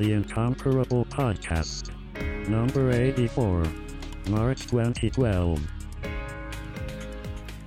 The 0.00 0.14
Incomparable 0.14 1.04
Podcast. 1.04 1.90
Number 2.48 2.90
84. 2.90 3.64
March 4.30 4.66
2012. 4.66 5.60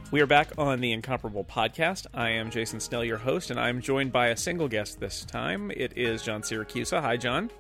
We 0.10 0.20
are 0.20 0.26
back 0.26 0.50
on 0.58 0.82
the 0.82 0.94
Incomparable 0.94 1.44
Podcast. 1.44 2.08
I 2.12 2.32
am 2.32 2.50
Jason 2.50 2.80
Snell, 2.80 3.06
your 3.06 3.20
host, 3.20 3.52
and 3.52 3.60
I'm 3.60 3.80
joined 3.80 4.12
by 4.12 4.30
a 4.30 4.36
single 4.36 4.68
guest 4.68 5.00
this 5.00 5.26
time. 5.26 5.70
It 5.70 5.94
is 5.96 6.24
John 6.24 6.42
Siracusa. 6.42 7.02
Hi, 7.02 7.18
John. 7.18 7.52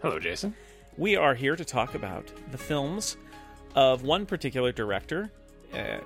Hello, 0.00 0.18
Jason. 0.18 0.56
We 0.96 1.14
are 1.14 1.34
here 1.34 1.54
to 1.54 1.64
talk 1.66 1.94
about 1.94 2.32
the 2.52 2.58
films 2.58 3.18
of 3.74 4.02
one 4.02 4.24
particular 4.24 4.72
director. 4.72 5.30
Uh, 5.74 5.98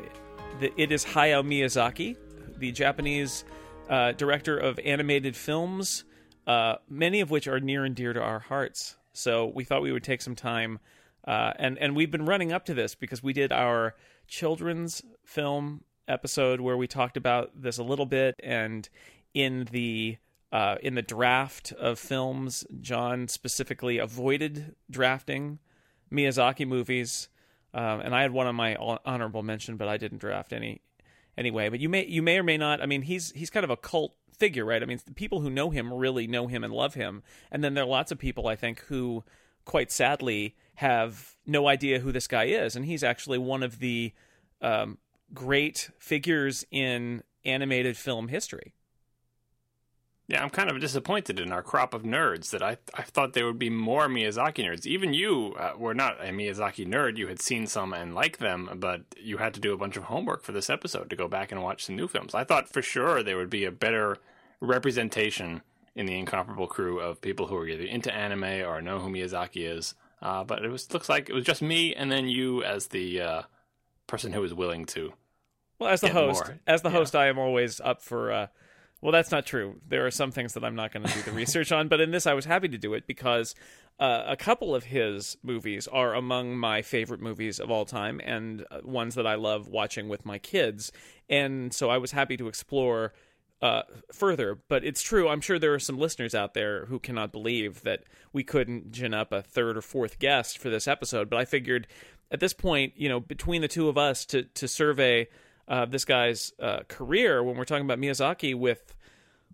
it 0.77 0.91
is 0.91 1.05
Hayao 1.05 1.47
Miyazaki, 1.47 2.17
the 2.59 2.73
Japanese 2.73 3.45
uh, 3.89 4.11
director 4.11 4.59
of 4.59 4.81
animated 4.81 5.37
films, 5.37 6.03
uh, 6.47 6.77
many 6.89 7.21
of 7.21 7.31
which 7.31 7.49
are 7.49 7.61
near 7.61 7.85
and 7.85 7.95
dear 7.95 8.13
to 8.13 8.21
our 8.21 8.39
hearts. 8.39 8.97
So 9.13 9.47
we 9.47 9.65
thought 9.65 9.83
we 9.83 9.93
would 9.93 10.05
take 10.05 10.23
some 10.23 10.35
time, 10.35 10.79
uh, 11.27 11.53
and 11.59 11.79
and 11.79 11.97
we've 11.97 12.11
been 12.11 12.27
running 12.27 12.53
up 12.53 12.67
to 12.67 12.75
this 12.75 12.95
because 12.95 13.23
we 13.23 13.33
did 13.33 13.51
our 13.51 13.95
children's 14.29 15.03
film 15.25 15.83
episode 16.09 16.61
where 16.61 16.77
we 16.77 16.87
talked 16.87 17.17
about 17.17 17.51
this 17.61 17.79
a 17.79 17.83
little 17.83 18.07
bit, 18.07 18.35
and 18.43 18.89
in 19.35 19.69
the 19.71 20.19
uh, 20.53 20.77
in 20.83 20.95
the 20.95 21.03
draft 21.03 21.73
of 21.73 21.99
films, 21.99 22.65
John 22.81 23.29
specifically 23.29 23.99
avoided 23.99 24.75
drafting 24.91 25.59
Miyazaki 26.13 26.67
movies, 26.67 27.29
um, 27.75 28.01
and 28.01 28.15
I 28.15 28.23
had 28.23 28.33
one 28.33 28.47
on 28.47 28.55
my 28.55 28.77
honorable 28.77 29.43
mention, 29.43 29.77
but 29.77 29.89
I 29.89 29.97
didn't 29.97 30.19
draft 30.19 30.53
any 30.53 30.83
anyway. 31.37 31.69
But 31.69 31.81
you 31.81 31.89
may 31.89 32.07
you 32.07 32.23
may 32.23 32.39
or 32.39 32.43
may 32.43 32.57
not. 32.57 32.81
I 32.81 32.87
mean, 32.87 33.03
he's 33.03 33.33
he's 33.33 33.51
kind 33.51 33.65
of 33.65 33.71
a 33.71 33.77
cult 33.77 34.15
figure, 34.39 34.65
right? 34.65 34.83
I 34.83 34.87
mean, 34.87 35.01
the 35.05 35.13
people 35.13 35.41
who 35.41 35.51
know 35.51 35.71
him 35.71 35.93
really 35.93 36.27
know 36.27 36.47
him 36.47 36.65
and 36.65 36.73
love 36.73 36.95
him, 36.95 37.23
and 37.51 37.63
then 37.63 37.75
there 37.75 37.85
are 37.85 37.89
lots 37.89 38.13
of 38.13 38.19
people 38.19 38.47
I 38.47 38.57
think 38.57 38.81
who, 38.89 39.25
quite 39.65 39.91
sadly, 39.91 40.57
have 40.77 41.37
no 41.47 41.69
idea 41.69 42.01
who 42.01 42.13
this 42.13 42.27
guy 42.27 42.45
is, 42.45 42.77
and 42.77 42.85
he's 42.85 43.03
actually 43.03 43.39
one 43.39 43.63
of 43.63 43.79
the 43.79 44.13
um, 44.61 44.99
great 45.33 45.91
figures 45.99 46.65
in 46.71 47.23
animated 47.45 47.97
film 47.97 48.29
history. 48.29 48.75
Yeah, 50.29 50.43
I'm 50.43 50.51
kind 50.51 50.69
of 50.69 50.81
disappointed 50.81 51.39
in 51.39 51.53
our 51.53 51.63
crop 51.63 51.95
of 51.95 52.03
nerds 52.03 52.51
that 52.51 52.61
I 52.63 52.79
I 52.95 53.03
thought 53.03 53.33
there 53.35 53.47
would 53.47 53.61
be 53.61 53.71
more 53.71 54.09
Miyazaki 54.09 54.65
nerds. 54.65 54.85
Even 54.85 55.15
you 55.15 55.55
uh, 55.57 55.75
were 55.79 55.95
not 55.95 56.21
a 56.21 56.31
Miyazaki 56.31 56.85
nerd. 56.87 57.17
You 57.17 57.29
had 57.29 57.41
seen 57.41 57.67
some 57.69 57.93
and 57.93 58.13
liked 58.15 58.41
them, 58.41 58.69
but 58.77 59.03
you 59.17 59.37
had 59.37 59.55
to 59.55 59.61
do 59.61 59.73
a 59.73 59.77
bunch 59.77 59.97
of 59.97 60.05
homework 60.05 60.43
for 60.43 60.51
this 60.51 60.69
episode 60.69 61.11
to 61.11 61.17
go 61.17 61.29
back 61.29 61.53
and 61.53 61.63
watch 61.63 61.85
some 61.85 61.95
new 61.95 62.09
films. 62.09 62.35
I 62.35 62.43
thought 62.43 62.69
for 62.69 62.83
sure 62.83 63.23
there 63.23 63.37
would 63.37 63.51
be 63.51 63.65
a 63.65 63.71
better 63.71 64.17
representation 64.61 65.63
in 65.95 66.07
the 66.07 66.19
incomparable 66.19 66.67
crew 66.67 66.99
of 67.01 67.21
people 67.21 67.47
who 67.47 67.57
are 67.57 67.67
either 67.69 67.85
into 67.85 68.13
anime 68.13 68.67
or 68.67 68.83
know 68.83 68.99
who 68.99 69.09
Miyazaki 69.09 69.65
is. 69.71 69.95
Uh, 70.21 70.43
but 70.43 70.65
it 70.65 70.71
was 70.71 70.93
looks 70.93 71.09
like 71.09 71.29
it 71.31 71.35
was 71.35 71.45
just 71.45 71.63
me 71.63 71.95
and 71.95 72.11
then 72.11 72.29
you 72.29 72.65
as 72.65 72.89
the 72.89 73.21
uh, 73.21 73.43
person 74.09 74.33
who 74.33 74.41
was 74.41 74.53
willing 74.53 74.87
to. 74.87 75.13
Well, 75.79 75.91
as 75.91 76.01
the 76.01 76.09
host, 76.09 76.47
more. 76.47 76.59
as 76.67 76.83
the 76.83 76.89
Yeah. 76.89 76.97
host, 76.97 77.15
I 77.15 77.29
am 77.29 77.39
always 77.39 77.81
up 77.81 78.03
for. 78.03 78.49
Well, 79.03 79.13
that's 79.13 79.31
not 79.31 79.47
true. 79.47 79.77
There 79.87 80.07
are 80.07 80.11
some 80.11 80.33
things 80.33 80.55
that 80.55 80.65
I'm 80.65 80.75
not 80.75 80.93
going 80.93 81.07
to 81.07 81.13
do 81.13 81.23
the 81.23 81.33
research 81.33 81.71
on, 81.71 81.89
but 81.89 82.01
in 82.01 82.11
this, 82.11 82.27
I 82.27 82.35
was 82.35 82.47
happy 82.47 82.69
to 82.69 82.79
do 82.79 82.95
it 82.95 83.07
because 83.07 83.55
uh, 83.99 84.25
a 84.27 84.37
couple 84.37 84.75
of 84.75 84.85
his 84.85 85.37
movies 85.43 85.87
are 85.87 86.15
among 86.15 86.57
my 86.57 86.83
favorite 86.83 87.21
movies 87.21 87.61
of 87.61 87.71
all 87.71 87.85
time 87.85 88.21
and 88.25 88.65
uh, 88.71 88.81
ones 88.85 89.15
that 89.15 89.27
I 89.27 89.35
love 89.35 89.69
watching 89.69 90.09
with 90.09 90.25
my 90.25 90.39
kids. 90.39 90.93
And 91.29 91.73
so 91.75 91.91
I 91.91 91.99
was 91.99 92.13
happy 92.13 92.37
to 92.39 92.49
explore 92.49 93.13
uh, 93.63 93.83
further. 94.13 94.59
But 94.69 94.85
it's 94.85 95.03
true. 95.03 95.29
I'm 95.29 95.41
sure 95.41 95.59
there 95.59 95.75
are 95.75 95.79
some 95.79 95.99
listeners 95.99 96.35
out 96.35 96.55
there 96.55 96.87
who 96.87 96.99
cannot 96.99 97.33
believe 97.33 97.83
that 97.83 98.05
we 98.33 98.45
couldn't 98.45 98.93
gin 98.93 99.15
up 99.15 99.33
a 99.33 99.43
third 99.43 99.77
or 99.77 99.83
fourth 99.83 100.19
guest 100.19 100.59
for 100.59 100.71
this 100.71 100.89
episode. 100.89 101.31
But 101.31 101.39
I 101.39 101.45
figured 101.45 101.87
at 102.31 102.41
this 102.41 102.53
point, 102.53 102.95
you 102.97 103.09
know, 103.09 103.21
between 103.21 103.63
the 103.63 103.69
two 103.69 103.89
of 103.89 103.97
us 103.97 104.25
to 104.27 104.43
to 104.43 104.69
survey 104.69 105.29
uh, 105.69 105.85
this 105.87 106.05
guy's 106.05 106.53
uh, 106.61 106.81
career 106.89 107.43
when 107.43 107.57
we're 107.57 107.65
talking 107.65 107.85
about 107.85 107.99
Miyazaki 107.99 108.55
with 108.55 108.95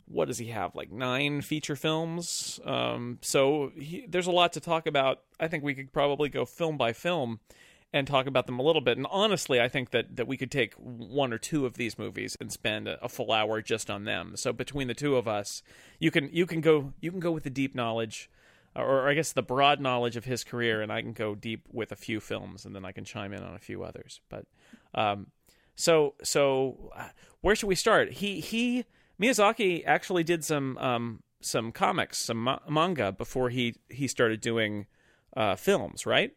what 0.07 0.29
does 0.29 0.39
he 0.39 0.49
have 0.49 0.75
like 0.75 0.91
nine 0.91 1.41
feature 1.41 1.77
films? 1.77 2.61
Um, 2.65 3.19
so 3.23 3.73
he, 3.77 4.05
there's 4.09 4.27
a 4.27 4.33
lot 4.33 4.53
to 4.55 4.61
talk 4.61 4.87
about. 4.87 5.21
I 5.41 5.49
think 5.49 5.65
we 5.65 5.75
could 5.75 5.93
probably 5.93 6.29
go 6.29 6.45
film 6.45 6.77
by 6.77 6.93
film 6.93 7.41
and 7.95 8.07
talk 8.07 8.27
about 8.27 8.47
them 8.47 8.59
a 8.59 8.63
little 8.63 8.81
bit. 8.81 8.97
And 8.97 9.07
honestly 9.11 9.61
i 9.61 9.69
think 9.69 9.91
that, 9.91 10.17
that 10.17 10.27
we 10.27 10.37
could 10.37 10.51
take 10.51 10.75
one 10.75 11.33
or 11.33 11.39
two 11.39 11.67
of 11.67 11.75
these 11.75 11.99
movies 11.99 12.37
and 12.41 12.51
spend 12.51 12.89
a, 12.89 13.03
a 13.05 13.09
full 13.09 13.33
hour 13.33 13.61
just 13.61 13.91
on 13.91 14.05
them. 14.05 14.33
So 14.37 14.53
between 14.53 14.89
the 14.89 14.95
two 14.95 15.17
of 15.17 15.29
us 15.29 15.63
you 15.99 16.11
can 16.11 16.29
you 16.33 16.47
can 16.47 16.61
go 16.61 16.93
you 17.01 17.11
can 17.11 17.21
go 17.21 17.33
with 17.33 17.45
the 17.45 17.51
deep 17.51 17.75
knowledge 17.75 18.31
or 18.75 19.09
I 19.09 19.15
guess 19.15 19.33
the 19.33 19.43
broad 19.43 19.81
knowledge 19.81 20.17
of 20.17 20.25
his 20.25 20.45
career, 20.45 20.81
and 20.81 20.91
I 20.91 21.03
can 21.03 21.13
go 21.13 21.35
deep 21.35 21.69
with 21.71 21.93
a 21.93 21.97
few 21.97 22.21
films, 22.21 22.65
and 22.65 22.75
then 22.75 22.85
I 22.85 22.93
can 22.93 23.05
chime 23.05 23.33
in 23.33 23.43
on 23.43 23.55
a 23.55 23.59
few 23.59 23.83
others. 23.83 24.21
But 24.29 24.47
um, 24.95 25.27
so 25.83 26.15
so 26.23 26.93
uh, 26.97 27.09
where 27.41 27.57
should 27.57 27.67
we 27.69 27.75
start? 27.75 28.13
He 28.13 28.41
he 28.41 28.85
Miyazaki 29.21 29.83
actually 29.87 30.25
did 30.25 30.45
some 30.45 30.79
um, 30.79 31.23
some 31.41 31.73
comics, 31.73 32.19
some 32.19 32.39
ma- 32.39 32.61
manga 32.69 33.11
before 33.13 33.51
he 33.51 33.75
he 33.89 34.07
started 34.07 34.41
doing 34.41 34.87
uh, 35.37 35.57
films, 35.57 36.07
right? 36.07 36.33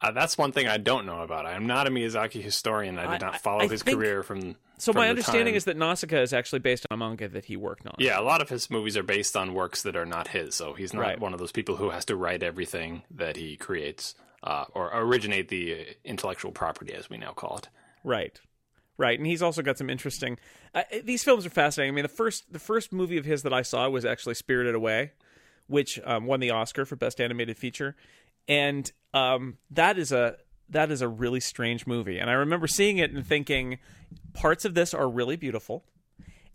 Uh, 0.00 0.10
that's 0.10 0.36
one 0.36 0.52
thing 0.52 0.68
I 0.68 0.76
don't 0.76 1.06
know 1.06 1.22
about. 1.22 1.46
I 1.46 1.52
am 1.52 1.66
not 1.66 1.86
a 1.86 1.90
Miyazaki 1.90 2.42
historian. 2.42 2.98
I 2.98 3.12
did 3.12 3.22
not 3.22 3.40
follow 3.40 3.62
I 3.62 3.68
his 3.68 3.82
think- 3.82 3.96
career 3.96 4.22
from. 4.22 4.56
So 4.76 4.92
from 4.92 5.00
my 5.02 5.08
understanding 5.08 5.52
time. 5.52 5.56
is 5.56 5.64
that 5.66 5.76
Nausicaa 5.76 6.16
is 6.20 6.32
actually 6.32 6.58
based 6.58 6.84
on 6.90 6.96
a 6.96 6.98
manga 6.98 7.28
that 7.28 7.44
he 7.44 7.56
worked 7.56 7.86
on. 7.86 7.94
Yeah, 7.98 8.18
a 8.18 8.22
lot 8.22 8.42
of 8.42 8.48
his 8.50 8.68
movies 8.70 8.96
are 8.96 9.04
based 9.04 9.36
on 9.36 9.54
works 9.54 9.82
that 9.82 9.94
are 9.96 10.04
not 10.04 10.28
his. 10.28 10.56
So 10.56 10.74
he's 10.74 10.92
not 10.92 11.00
Right. 11.00 11.20
one 11.20 11.32
of 11.32 11.38
those 11.38 11.52
people 11.52 11.76
who 11.76 11.90
has 11.90 12.04
to 12.06 12.16
write 12.16 12.42
everything 12.42 13.04
that 13.12 13.36
he 13.36 13.56
creates 13.56 14.16
uh, 14.42 14.64
or 14.74 14.90
originate 14.92 15.48
the 15.48 15.96
intellectual 16.04 16.50
property, 16.50 16.92
as 16.92 17.08
we 17.08 17.16
now 17.16 17.30
call 17.32 17.56
it. 17.58 17.68
Right, 18.04 18.38
right, 18.98 19.18
and 19.18 19.26
he's 19.26 19.42
also 19.42 19.62
got 19.62 19.78
some 19.78 19.88
interesting. 19.88 20.38
Uh, 20.74 20.82
these 21.02 21.24
films 21.24 21.46
are 21.46 21.50
fascinating. 21.50 21.94
I 21.94 21.96
mean, 21.96 22.02
the 22.02 22.08
first 22.08 22.52
the 22.52 22.58
first 22.58 22.92
movie 22.92 23.16
of 23.16 23.24
his 23.24 23.42
that 23.42 23.52
I 23.52 23.62
saw 23.62 23.88
was 23.88 24.04
actually 24.04 24.34
Spirited 24.34 24.74
Away, 24.74 25.12
which 25.66 25.98
um, 26.04 26.26
won 26.26 26.40
the 26.40 26.50
Oscar 26.50 26.84
for 26.84 26.96
best 26.96 27.20
animated 27.20 27.56
feature, 27.56 27.96
and 28.46 28.92
um, 29.14 29.56
that 29.70 29.98
is 29.98 30.12
a 30.12 30.36
that 30.68 30.90
is 30.90 31.00
a 31.00 31.08
really 31.08 31.40
strange 31.40 31.86
movie. 31.86 32.18
And 32.18 32.28
I 32.28 32.34
remember 32.34 32.66
seeing 32.66 32.98
it 32.98 33.10
and 33.10 33.26
thinking, 33.26 33.78
parts 34.34 34.64
of 34.64 34.74
this 34.74 34.92
are 34.92 35.08
really 35.08 35.36
beautiful, 35.36 35.84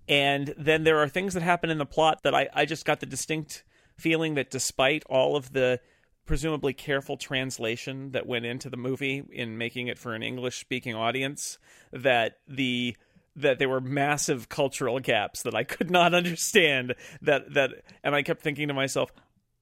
and 0.08 0.54
then 0.58 0.84
there 0.84 1.00
are 1.00 1.10
things 1.10 1.34
that 1.34 1.44
happen 1.44 1.72
in 1.72 1.80
the 1.80 1.86
plot 1.86 2.22
that 2.24 2.36
I 2.36 2.48
I 2.54 2.66
just 2.66 2.86
got 2.86 3.00
the 3.00 3.08
distinct 3.08 3.64
feeling 3.98 4.36
that 4.36 4.52
despite 4.52 5.04
all 5.10 5.36
of 5.36 5.52
the 5.54 5.80
presumably 6.30 6.74
careful 6.74 7.18
translation 7.18 8.12
that 8.12 8.28
went 8.28 8.46
into 8.46 8.70
the 8.70 8.78
movie 8.78 9.24
in 9.32 9.58
making 9.58 9.88
it 9.88 9.98
for 9.98 10.14
an 10.14 10.22
English 10.22 10.60
speaking 10.60 10.94
audience 10.94 11.58
that 11.92 12.38
the 12.48 12.96
that 13.36 13.58
there 13.58 13.68
were 13.68 13.82
massive 13.82 14.48
cultural 14.48 15.00
gaps 15.00 15.42
that 15.42 15.56
I 15.56 15.64
could 15.64 15.90
not 15.90 16.14
understand 16.22 16.94
that 17.24 17.56
that 17.56 17.72
and 18.04 18.14
I 18.14 18.22
kept 18.22 18.44
thinking 18.44 18.68
to 18.68 18.76
myself 18.76 19.12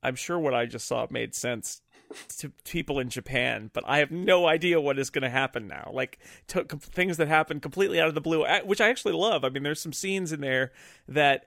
I'm 0.03 0.16
sure 0.16 0.38
what 0.38 0.53
I 0.53 0.66
just 0.66 0.85
saw 0.85 1.07
made 1.09 1.33
sense 1.35 1.81
to 2.39 2.51
people 2.66 2.99
in 2.99 3.07
Japan, 3.07 3.72
but 3.73 3.85
I 3.88 3.99
have 3.99 4.11
no 4.11 4.45
idea 4.45 4.81
what 4.81 4.99
is 4.99 5.09
going 5.09 5.22
to 5.22 5.29
happen 5.29 5.69
now. 5.69 5.89
Like 5.94 6.19
to, 6.47 6.66
com- 6.66 6.79
things 6.79 7.16
that 7.16 7.29
happen 7.29 7.61
completely 7.61 8.01
out 8.01 8.09
of 8.09 8.13
the 8.13 8.19
blue, 8.19 8.45
which 8.66 8.81
I 8.81 8.89
actually 8.89 9.13
love. 9.13 9.45
I 9.45 9.49
mean, 9.49 9.63
there's 9.63 9.81
some 9.81 9.94
scenes 9.94 10.34
in 10.34 10.41
there 10.41 10.73
that 11.07 11.45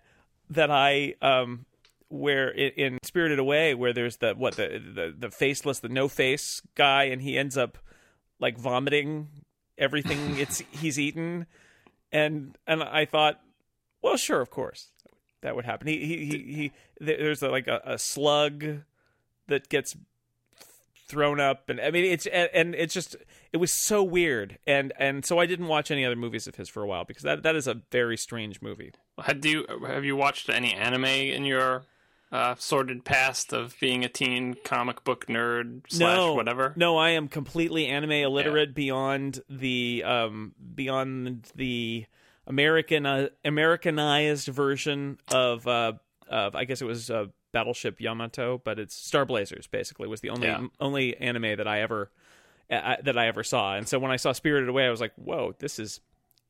that 0.48 0.70
I 0.70 1.16
um 1.20 1.66
where 2.10 2.48
in, 2.48 2.72
in 2.72 2.98
Spirited 3.02 3.38
Away 3.38 3.74
where 3.74 3.92
there's 3.92 4.18
the 4.18 4.34
what 4.34 4.56
the, 4.56 4.82
the 4.94 5.14
the 5.16 5.30
faceless 5.30 5.78
the 5.78 5.88
no 5.88 6.08
face 6.08 6.60
guy 6.74 7.04
and 7.04 7.22
he 7.22 7.38
ends 7.38 7.56
up 7.56 7.78
like 8.38 8.58
vomiting 8.58 9.28
everything 9.78 10.18
it's 10.38 10.62
he's 10.70 10.98
eaten. 10.98 11.46
And 12.12 12.58
and 12.66 12.82
I 12.82 13.04
thought 13.06 13.40
well 14.02 14.16
sure 14.16 14.40
of 14.40 14.50
course 14.50 14.88
that 15.40 15.56
would 15.56 15.64
happen. 15.64 15.86
He 15.86 16.04
he 16.04 16.26
he, 16.26 16.52
he 16.52 16.72
there's 17.00 17.42
a, 17.42 17.48
like 17.48 17.68
a, 17.68 17.80
a 17.84 17.98
slug 17.98 18.82
that 19.46 19.68
gets 19.68 19.96
thrown 21.06 21.40
up 21.40 21.68
and 21.68 21.80
I 21.80 21.90
mean 21.90 22.04
it's 22.04 22.26
and, 22.26 22.50
and 22.52 22.74
it's 22.74 22.92
just 22.92 23.16
it 23.52 23.58
was 23.58 23.72
so 23.72 24.02
weird. 24.02 24.58
And 24.66 24.92
and 24.98 25.24
so 25.24 25.38
I 25.38 25.46
didn't 25.46 25.68
watch 25.68 25.92
any 25.92 26.04
other 26.04 26.16
movies 26.16 26.48
of 26.48 26.56
his 26.56 26.68
for 26.68 26.82
a 26.82 26.88
while 26.88 27.04
because 27.04 27.22
that 27.22 27.44
that 27.44 27.54
is 27.54 27.68
a 27.68 27.74
very 27.92 28.16
strange 28.16 28.60
movie. 28.60 28.90
Had 29.22 29.44
you 29.44 29.64
have 29.86 30.04
you 30.04 30.16
watched 30.16 30.48
any 30.48 30.74
anime 30.74 31.04
in 31.04 31.44
your 31.44 31.84
uh, 32.32 32.54
sordid 32.58 33.04
past 33.04 33.52
of 33.52 33.74
being 33.80 34.04
a 34.04 34.08
teen 34.08 34.54
comic 34.64 35.02
book 35.04 35.26
nerd 35.26 35.82
slash 35.88 36.16
no, 36.16 36.34
whatever? 36.34 36.72
No, 36.76 36.96
I 36.96 37.10
am 37.10 37.28
completely 37.28 37.86
anime 37.86 38.12
illiterate 38.12 38.74
beyond 38.74 39.42
the 39.48 40.02
um 40.06 40.54
beyond 40.74 41.50
the 41.54 42.06
American 42.46 43.06
uh, 43.06 43.28
Americanized 43.44 44.48
version 44.48 45.18
of 45.32 45.66
uh 45.66 45.92
of 46.28 46.54
I 46.54 46.64
guess 46.64 46.80
it 46.80 46.86
was 46.86 47.10
uh, 47.10 47.26
Battleship 47.52 48.00
Yamato, 48.00 48.60
but 48.64 48.78
it's 48.78 48.94
Star 48.94 49.24
Blazers 49.24 49.66
basically 49.66 50.06
was 50.06 50.20
the 50.20 50.30
only 50.30 50.46
Yeah. 50.46 50.66
only 50.78 51.16
anime 51.16 51.56
that 51.56 51.66
I 51.66 51.80
ever 51.80 52.10
uh, 52.70 52.96
that 53.02 53.18
I 53.18 53.26
ever 53.26 53.42
saw. 53.42 53.74
And 53.74 53.88
so 53.88 53.98
when 53.98 54.12
I 54.12 54.16
saw 54.16 54.30
Spirited 54.30 54.68
Away, 54.68 54.86
I 54.86 54.90
was 54.90 55.00
like, 55.00 55.12
"Whoa, 55.16 55.56
this 55.58 55.80
is 55.80 56.00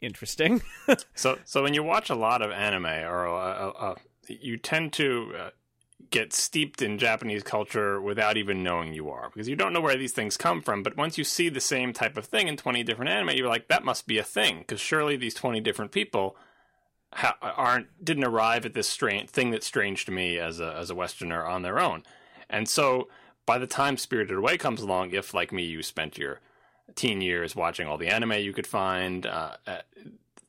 interesting." 0.02 0.60
So, 1.14 1.38
so 1.44 1.62
when 1.62 1.72
you 1.74 1.82
watch 1.82 2.10
a 2.10 2.14
lot 2.14 2.42
of 2.42 2.50
anime, 2.50 2.84
or 2.86 3.26
uh, 3.26 3.32
uh, 3.32 3.72
uh, 3.78 3.94
you 4.28 4.56
tend 4.58 4.92
to 4.94 5.32
uh, 5.38 5.50
get 6.10 6.32
steeped 6.32 6.82
in 6.82 6.98
Japanese 6.98 7.42
culture 7.42 8.00
without 8.00 8.36
even 8.36 8.62
knowing 8.62 8.94
you 8.94 9.10
are 9.10 9.30
because 9.32 9.48
you 9.48 9.56
don't 9.56 9.72
know 9.72 9.80
where 9.80 9.96
these 9.96 10.12
things 10.12 10.36
come 10.36 10.62
from. 10.62 10.82
But 10.82 10.96
once 10.96 11.18
you 11.18 11.24
see 11.24 11.48
the 11.48 11.60
same 11.60 11.92
type 11.92 12.16
of 12.16 12.26
thing 12.26 12.48
in 12.48 12.56
20 12.56 12.82
different 12.82 13.10
anime, 13.10 13.36
you're 13.36 13.48
like, 13.48 13.68
that 13.68 13.84
must 13.84 14.06
be 14.06 14.18
a 14.18 14.24
thing 14.24 14.60
because 14.60 14.80
surely 14.80 15.16
these 15.16 15.34
20 15.34 15.60
different 15.60 15.92
people 15.92 16.36
ha- 17.12 17.36
aren't 17.40 18.04
didn't 18.04 18.24
arrive 18.24 18.64
at 18.64 18.74
this 18.74 18.88
strange 18.88 19.30
thing 19.30 19.50
that's 19.50 19.66
strange 19.66 20.04
to 20.06 20.12
me 20.12 20.38
as 20.38 20.60
a 20.60 20.74
as 20.74 20.90
a 20.90 20.94
Westerner 20.94 21.44
on 21.44 21.62
their 21.62 21.78
own. 21.78 22.02
And 22.48 22.68
so 22.68 23.08
by 23.46 23.58
the 23.58 23.66
time 23.66 23.96
Spirited 23.96 24.36
Away 24.36 24.58
comes 24.58 24.80
along, 24.80 25.10
if 25.10 25.34
like 25.34 25.52
me, 25.52 25.64
you 25.64 25.82
spent 25.82 26.18
your 26.18 26.40
teen 26.94 27.20
years 27.20 27.54
watching 27.54 27.86
all 27.86 27.98
the 27.98 28.08
anime 28.08 28.32
you 28.32 28.52
could 28.52 28.66
find, 28.66 29.26
uh, 29.26 29.56
uh, 29.66 29.78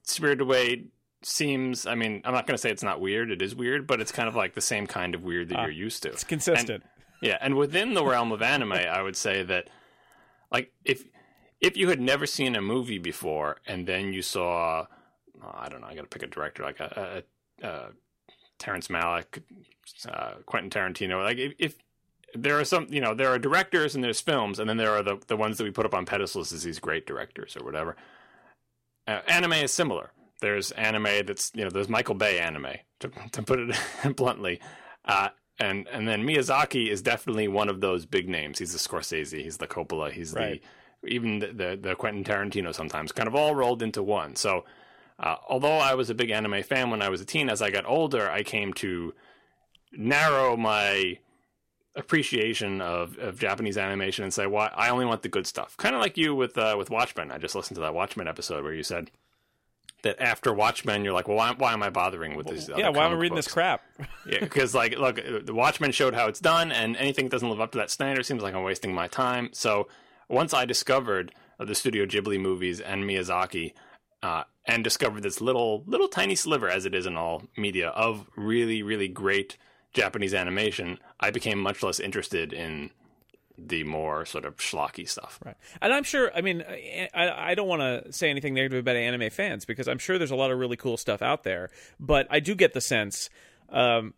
Spirited 0.04 0.42
Away 0.42 0.86
seems 1.24 1.86
i 1.86 1.94
mean 1.96 2.22
i'm 2.26 2.34
not 2.34 2.48
going 2.48 2.56
to 2.56 2.62
say 2.62 2.72
it's 2.72 2.84
not 2.84 3.00
weird 3.00 3.30
it 3.32 3.42
is 3.42 3.56
weird 3.56 3.86
but 3.86 4.02
it's 4.02 4.12
kind 4.12 4.28
of 4.28 4.36
like 4.36 4.56
the 4.56 4.62
same 4.62 4.88
kind 4.88 5.14
of 5.14 5.24
weird 5.24 5.50
that 5.50 5.58
Ah, 5.60 5.64
you're 5.64 5.72
used 5.72 6.02
to. 6.04 6.10
It's 6.10 6.24
consistent. 6.24 6.84
yeah 7.22 7.38
and 7.42 7.56
within 7.56 7.94
the 7.94 8.04
realm 8.04 8.32
of 8.32 8.42
anime 8.42 8.74
i 8.74 9.02
would 9.02 9.16
say 9.16 9.44
that 9.44 9.70
like 10.52 10.72
if 10.86 11.04
if 11.60 11.78
you 11.78 11.90
had 11.90 12.02
never 12.02 12.26
seen 12.26 12.56
a 12.56 12.62
movie 12.62 12.98
before 12.98 13.58
and 13.68 13.86
then 13.86 14.14
you 14.14 14.22
saw 14.24 14.86
oh, 15.44 15.56
i 15.58 15.70
don't 15.70 15.82
know 15.82 15.88
i 15.88 15.94
gotta 15.96 16.08
pick 16.08 16.24
a 16.24 16.28
director 16.28 16.64
like 16.64 16.80
a, 16.80 17.24
a, 17.64 17.68
a 17.68 17.90
terrence 18.58 18.88
malick 18.88 19.42
uh, 20.10 20.34
quentin 20.46 20.70
tarantino 20.70 21.24
like 21.24 21.38
if, 21.38 21.54
if 21.60 21.76
there 22.34 22.58
are 22.60 22.64
some 22.66 22.88
you 22.90 23.02
know 23.02 23.14
there 23.14 23.28
are 23.30 23.38
directors 23.38 23.94
and 23.94 24.04
there's 24.04 24.22
films 24.22 24.58
and 24.60 24.68
then 24.70 24.78
there 24.78 24.92
are 24.92 25.04
the, 25.04 25.18
the 25.28 25.36
ones 25.36 25.58
that 25.58 25.66
we 25.66 25.70
put 25.72 25.86
up 25.86 25.94
on 25.94 26.06
pedestals 26.06 26.52
as 26.54 26.64
these 26.64 26.80
great 26.80 27.06
directors 27.06 27.58
or 27.58 27.66
whatever. 27.66 27.96
Uh, 29.06 29.20
anime 29.28 29.52
is 29.52 29.74
similar 29.74 30.12
there's 30.42 30.72
anime 30.72 31.26
that's 31.26 31.52
you 31.56 31.64
know 31.64 31.70
there's 31.70 31.90
Michael 31.90 32.16
Bay 32.16 32.40
anime 32.40 32.74
to 33.00 33.10
to 33.32 33.42
put 33.44 33.60
it 33.60 33.76
bluntly, 34.16 34.60
uh, 35.06 35.30
and 35.60 35.88
and 35.88 36.08
then 36.08 36.24
Miyazaki 36.24 36.88
is 36.90 37.02
definitely 37.02 37.48
one 37.48 37.70
of 37.70 37.80
those 37.82 38.06
big 38.06 38.28
names. 38.28 38.60
He's 38.60 38.74
the 38.74 38.80
Scorsese, 38.80 39.42
he's 39.44 39.58
the 39.58 39.68
Coppola, 39.68 40.12
he's 40.12 40.34
Right. 40.34 40.62
the 41.02 41.10
even 41.10 41.40
the, 41.40 41.48
the 41.48 41.80
the 41.82 41.96
Quentin 41.96 42.24
Tarantino 42.24 42.74
sometimes 42.76 43.12
kind 43.12 43.28
of 43.28 43.36
all 43.36 43.56
rolled 43.56 43.82
into 43.82 44.04
one. 44.04 44.36
So 44.36 44.66
uh, 45.20 45.36
although 45.50 45.78
I 45.78 45.94
was 45.96 46.10
a 46.10 46.16
big 46.16 46.30
anime 46.32 46.62
fan 46.64 46.90
when 46.92 47.02
I 47.02 47.10
was 47.10 47.22
a 47.22 47.26
teen, 47.26 47.50
as 47.50 47.62
I 47.62 47.70
got 47.72 47.86
older, 47.88 48.30
I 48.30 48.44
came 48.44 48.74
to 48.76 49.14
narrow 49.92 50.56
my 50.58 51.18
appreciation 51.96 52.82
of, 52.82 53.18
of 53.18 53.40
Japanese 53.40 53.78
animation 53.78 54.24
and 54.24 54.34
say, 54.34 54.48
"Why 54.48 54.72
I 54.76 54.90
only 54.90 55.06
want 55.06 55.22
the 55.24 55.30
good 55.30 55.46
stuff." 55.48 55.76
Kind 55.78 55.96
of 55.96 56.02
like 56.02 56.18
you 56.18 56.34
with 56.36 56.58
uh, 56.58 56.76
with 56.78 56.90
Watchmen. 56.90 57.32
I 57.32 57.38
just 57.38 57.56
listened 57.56 57.76
to 57.76 57.82
that 57.82 57.94
Watchmen 57.94 58.28
episode 58.28 58.64
where 58.64 58.74
you 58.74 58.84
said 58.84 59.12
that 60.04 60.20
after 60.20 60.54
Watchmen, 60.54 61.04
you're 61.04 61.14
like, 61.14 61.28
"Well, 61.28 61.38
why, 61.38 61.54
why 61.58 61.74
am 61.74 61.84
I 61.84 61.90
bothering 61.90 62.36
with 62.36 62.48
this?" 62.48 62.70
yeah, 62.76 62.90
why 62.90 63.06
am 63.06 63.12
I 63.12 63.16
reading 63.16 63.36
this 63.36 63.48
crap? 63.48 63.84
yeah, 64.28 64.40
because 64.40 64.74
like, 64.74 64.98
look, 64.98 65.20
the 65.46 65.54
Watchmen 65.54 65.92
showed 65.92 66.14
how 66.14 66.28
it's 66.28 66.40
done, 66.40 66.72
and 66.72 66.96
anything 66.98 67.26
that 67.26 67.32
doesn't 67.32 67.50
live 67.50 67.62
up 67.62 67.72
to 67.74 67.78
that 67.78 67.92
standard 67.92 68.26
seems 68.26 68.42
like 68.42 68.54
I'm 68.54 68.64
wasting 68.64 68.94
my 68.94 69.08
time. 69.08 69.50
So 69.54 69.88
once 70.28 70.54
I 70.54 70.66
discovered 70.66 71.34
uh, 71.60 71.66
the 71.66 71.76
Studio 71.76 72.06
Ghibli 72.06 72.40
movies 72.40 72.80
and 72.80 73.04
Miyazaki, 73.04 73.74
uh, 74.24 74.44
and 74.66 74.84
discovered 74.84 75.24
this 75.24 75.42
little, 75.42 75.84
little 75.88 76.08
tiny 76.08 76.36
sliver, 76.36 76.70
as 76.70 76.86
it 76.86 76.94
is 76.94 77.06
in 77.06 77.18
all 77.18 77.44
media, 77.58 77.90
of 77.90 78.30
really, 78.36 78.84
really 78.84 79.08
great 79.08 79.58
Japanese 79.94 80.34
animation, 80.34 81.00
I 81.20 81.32
became 81.32 81.60
much 81.60 81.84
less 81.84 82.00
interested 82.00 82.54
in 82.54 82.92
the 83.58 83.84
more 83.84 84.26
sort 84.26 84.46
of 84.46 84.58
schlocky 84.58 85.08
stuff. 85.08 85.40
Right. 85.46 85.56
And 85.82 85.94
I'm 85.94 86.04
sure, 86.04 86.32
I 86.36 86.42
mean, 86.42 86.64
I, 87.14 87.52
I 87.52 87.56
don't 87.56 87.68
want 87.68 87.82
to 87.82 88.12
say 88.12 88.30
anything 88.30 88.54
negative 88.54 88.80
about 88.80 88.96
anime 88.96 89.30
fans 89.30 89.66
because 89.66 89.88
I'm 89.88 89.98
sure 89.98 90.18
there's 90.18 90.32
a 90.32 90.36
lot 90.36 90.52
of 90.52 90.58
really 90.58 90.78
cool 90.78 90.98
stuff 90.98 91.22
out 91.22 91.44
there. 91.44 91.70
But 92.00 92.28
I 92.30 92.40
do 92.40 92.56
get 92.56 92.74
the 92.74 92.82
sense 92.82 93.30
um, 93.70 94.14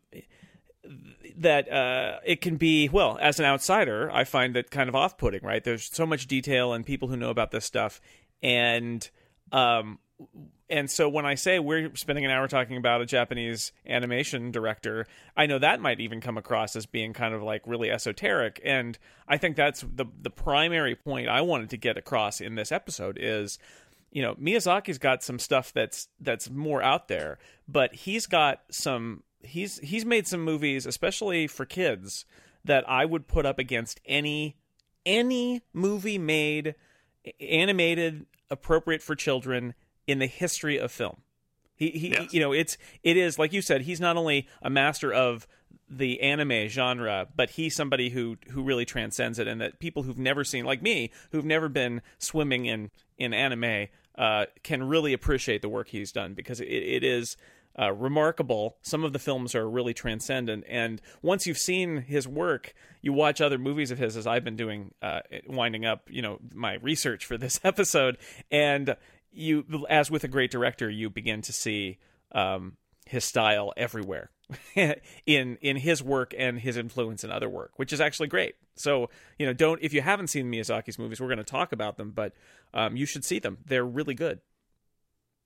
that 1.38 1.72
uh, 1.72 2.20
it 2.26 2.42
can 2.42 2.58
be, 2.58 2.90
well, 2.90 3.18
as 3.22 3.40
an 3.40 3.46
outsider, 3.46 4.10
I 4.12 4.24
find 4.24 4.56
that 4.56 4.72
kind 4.72 4.90
of 4.90 4.96
off 4.96 5.18
putting, 5.18 5.44
right? 5.44 5.64
There's 5.64 5.90
so 5.92 6.06
much 6.06 6.28
detail 6.28 6.74
and 6.74 6.86
people 6.86 7.08
who 7.08 7.18
know 7.18 7.30
about 7.30 7.52
this 7.52 7.66
stuff. 7.66 8.02
And. 8.42 9.10
Um, 9.52 10.00
and 10.74 10.90
so 10.90 11.08
when 11.08 11.24
I 11.24 11.36
say 11.36 11.60
we're 11.60 11.96
spending 11.96 12.26
an 12.26 12.32
hour 12.32 12.48
talking 12.48 12.78
about 12.78 13.00
a 13.00 13.06
Japanese 13.06 13.72
animation 13.86 14.50
director, 14.50 15.06
I 15.38 15.46
know 15.46 15.60
that 15.60 15.80
might 15.80 16.00
even 16.00 16.20
come 16.20 16.36
across 16.36 16.76
as 16.76 16.88
being 16.88 17.14
kind 17.14 17.36
of 17.36 17.44
like 17.44 17.62
really 17.68 17.92
esoteric. 17.92 18.60
And 18.66 18.98
I 19.28 19.38
think 19.38 19.56
that's 19.56 19.82
the 19.82 20.06
the 20.20 20.32
primary 20.32 20.96
point 20.96 21.30
I 21.30 21.42
wanted 21.42 21.70
to 21.70 21.78
get 21.78 21.96
across 21.96 22.42
in 22.42 22.56
this 22.56 22.72
episode 22.72 23.20
is, 23.22 23.60
you 24.12 24.24
know, 24.24 24.34
Miyazaki's 24.34 24.98
got 24.98 25.22
some 25.22 25.38
stuff 25.38 25.72
that's 25.72 26.08
that's 26.20 26.50
more 26.50 26.82
out 26.82 27.08
there, 27.08 27.38
but 27.68 27.94
he's 27.94 28.26
got 28.26 28.62
some 28.72 29.22
he's 29.44 29.78
he's 29.78 30.06
made 30.06 30.26
some 30.26 30.42
movies, 30.42 30.88
especially 30.88 31.46
for 31.46 31.68
kids, 31.68 32.26
that 32.66 32.84
I 32.90 33.06
would 33.06 33.28
put 33.28 33.46
up 33.46 33.60
against 33.60 34.02
any 34.08 34.58
any 35.06 35.62
movie 35.72 36.18
made 36.18 36.74
animated 37.40 38.26
appropriate 38.50 39.04
for 39.04 39.16
children 39.16 39.76
in 40.08 40.20
the 40.20 40.28
history 40.28 40.78
of 40.78 40.92
film. 40.92 41.18
He, 41.76 41.90
he 41.92 42.10
Yes. 42.10 42.34
you 42.34 42.40
know, 42.40 42.52
it's 42.54 42.78
it 43.04 43.18
is 43.18 43.40
like 43.40 43.54
you 43.54 43.62
said. 43.62 43.82
He's 43.82 44.00
not 44.00 44.18
only 44.18 44.48
a 44.62 44.70
master 44.70 45.12
of 45.12 45.48
the 45.90 46.22
anime 46.22 46.68
genre, 46.70 47.28
but 47.36 47.52
he's 47.52 47.76
somebody 47.76 48.10
who 48.10 48.38
who 48.52 48.64
really 48.64 48.86
transcends 48.86 49.40
it, 49.40 49.48
and 49.48 49.60
that 49.62 49.80
people 49.80 50.04
who've 50.04 50.18
never 50.20 50.44
seen, 50.44 50.66
like 50.66 50.82
me, 50.82 51.12
who've 51.32 51.46
never 51.46 51.70
been 51.70 52.02
swimming 52.20 52.66
in 52.66 52.92
in 53.18 53.34
anime, 53.34 53.88
uh, 54.18 54.46
can 54.64 54.84
really 54.84 55.14
appreciate 55.14 55.62
the 55.62 55.70
work 55.70 55.90
he's 55.90 56.12
done 56.12 56.34
because 56.34 56.60
it, 56.60 56.66
it 56.68 57.04
is. 57.04 57.38
Uh, 57.76 57.92
remarkable. 57.92 58.78
Some 58.84 59.04
of 59.04 59.14
the 59.14 59.18
films 59.18 59.56
are 59.56 59.68
really 59.68 59.96
transcendent, 59.96 60.64
and 60.70 61.02
once 61.24 61.48
you've 61.48 61.58
seen 61.58 62.04
his 62.04 62.28
work, 62.28 62.76
you 63.02 63.14
watch 63.14 63.42
other 63.42 63.58
movies 63.58 63.90
of 63.90 63.98
his, 63.98 64.16
as 64.16 64.28
I've 64.28 64.44
been 64.44 64.56
doing, 64.56 64.94
uh, 65.02 65.22
winding 65.48 65.84
up, 65.84 66.08
you 66.12 66.22
know, 66.22 66.38
my 66.54 66.76
research 66.76 67.26
for 67.26 67.36
this 67.36 67.60
episode, 67.64 68.20
and 68.52 68.96
you, 69.34 69.86
as 69.90 70.12
with 70.12 70.24
a 70.24 70.28
great 70.28 70.52
director, 70.52 70.90
you 70.90 71.10
begin 71.10 71.42
to 71.44 71.54
see 71.54 72.00
um, 72.32 72.78
his 73.06 73.24
style 73.24 73.74
everywhere 73.76 74.32
in 75.26 75.58
in 75.62 75.78
his 75.78 76.04
work 76.04 76.34
and 76.38 76.60
his 76.60 76.78
influence 76.78 77.24
in 77.24 77.32
other 77.32 77.50
work, 77.50 77.72
which 77.78 77.94
is 77.94 78.02
actually 78.02 78.28
great. 78.28 78.56
So 78.76 79.10
you 79.38 79.46
know, 79.46 79.54
don't 79.54 79.80
if 79.82 79.94
you 79.94 80.02
haven't 80.02 80.28
seen 80.28 80.52
Miyazaki's 80.52 81.00
movies, 81.00 81.20
we're 81.20 81.28
going 81.28 81.38
to 81.38 81.44
talk 81.44 81.72
about 81.72 81.98
them, 81.98 82.12
but 82.12 82.34
um, 82.74 82.96
you 82.96 83.06
should 83.06 83.26
see 83.26 83.40
them. 83.40 83.60
They're 83.66 83.86
really 83.86 84.16
good. 84.16 84.40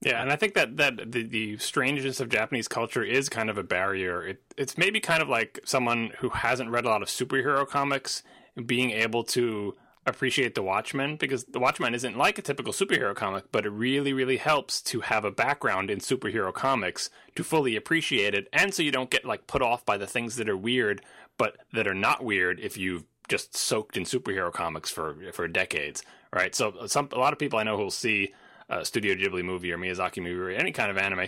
Yeah, 0.01 0.21
and 0.21 0.31
I 0.31 0.35
think 0.35 0.53
that 0.53 0.77
that 0.77 1.11
the, 1.11 1.23
the 1.23 1.57
strangeness 1.57 2.19
of 2.19 2.29
Japanese 2.29 2.67
culture 2.67 3.03
is 3.03 3.29
kind 3.29 3.49
of 3.49 3.57
a 3.57 3.63
barrier. 3.63 4.25
It, 4.27 4.43
it's 4.55 4.77
maybe 4.77 4.99
kind 4.99 5.21
of 5.21 5.29
like 5.29 5.59
someone 5.65 6.11
who 6.19 6.29
hasn't 6.29 6.69
read 6.69 6.85
a 6.85 6.89
lot 6.89 7.01
of 7.01 7.07
superhero 7.07 7.67
comics 7.67 8.21
being 8.65 8.91
able 8.91 9.23
to 9.23 9.75
appreciate 10.09 10.55
the 10.55 10.63
Watchmen 10.63 11.17
because 11.17 11.43
the 11.45 11.59
Watchmen 11.59 11.93
isn't 11.93 12.17
like 12.17 12.37
a 12.37 12.41
typical 12.41 12.73
superhero 12.73 13.15
comic, 13.15 13.45
but 13.51 13.65
it 13.65 13.69
really, 13.69 14.13
really 14.13 14.37
helps 14.37 14.81
to 14.83 15.01
have 15.01 15.25
a 15.25 15.31
background 15.31 15.91
in 15.91 15.99
superhero 15.99 16.53
comics 16.53 17.09
to 17.35 17.43
fully 17.43 17.75
appreciate 17.75 18.33
it, 18.33 18.47
and 18.53 18.73
so 18.73 18.81
you 18.81 18.91
don't 18.91 19.09
get 19.09 19.25
like 19.25 19.47
put 19.47 19.61
off 19.61 19.85
by 19.85 19.97
the 19.97 20.07
things 20.07 20.37
that 20.37 20.49
are 20.49 20.57
weird, 20.57 21.01
but 21.37 21.57
that 21.73 21.87
are 21.87 21.93
not 21.93 22.23
weird 22.23 22.59
if 22.59 22.77
you've 22.77 23.03
just 23.27 23.55
soaked 23.55 23.97
in 23.97 24.03
superhero 24.03 24.51
comics 24.51 24.89
for 24.89 25.15
for 25.33 25.47
decades, 25.47 26.03
right? 26.33 26.55
So 26.55 26.87
some 26.87 27.09
a 27.11 27.19
lot 27.19 27.33
of 27.33 27.39
people 27.39 27.59
I 27.59 27.63
know 27.63 27.77
who 27.77 27.83
will 27.83 27.91
see 27.91 28.33
a 28.69 28.83
Studio 28.85 29.15
Ghibli 29.15 29.43
movie 29.43 29.71
or 29.71 29.77
Miyazaki 29.77 30.21
movie 30.21 30.39
or 30.39 30.49
any 30.49 30.71
kind 30.71 30.91
of 30.91 30.97
anime 30.97 31.27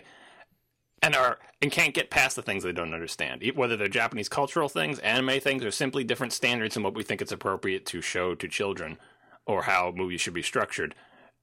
and 1.01 1.15
are 1.15 1.39
and 1.62 1.72
can't 1.72 1.94
get 1.94 2.10
past 2.10 2.36
the 2.36 2.41
things 2.41 2.63
they 2.63 2.72
don't 2.72 2.94
understand, 2.94 3.44
whether 3.56 3.75
they're 3.75 3.88
Japanese 3.88 4.29
cultural 4.29 4.70
things, 4.70 5.00
anime 5.00 5.39
things, 5.39 5.63
or 5.63 5.72
simply 5.72 6.03
different 6.03 6.34
standards 6.34 6.77
in 6.77 6.84
what 6.84 6.96
we 6.96 7.03
think 7.03 7.22
it's 7.22 7.32
appropriate 7.32 7.86
to 7.88 8.01
show 8.01 8.36
to 8.36 8.48
children, 8.48 8.98
or 9.46 9.63
how 9.63 9.94
movies 9.96 10.22
should 10.22 10.34
be 10.34 10.41
structured. 10.41 10.96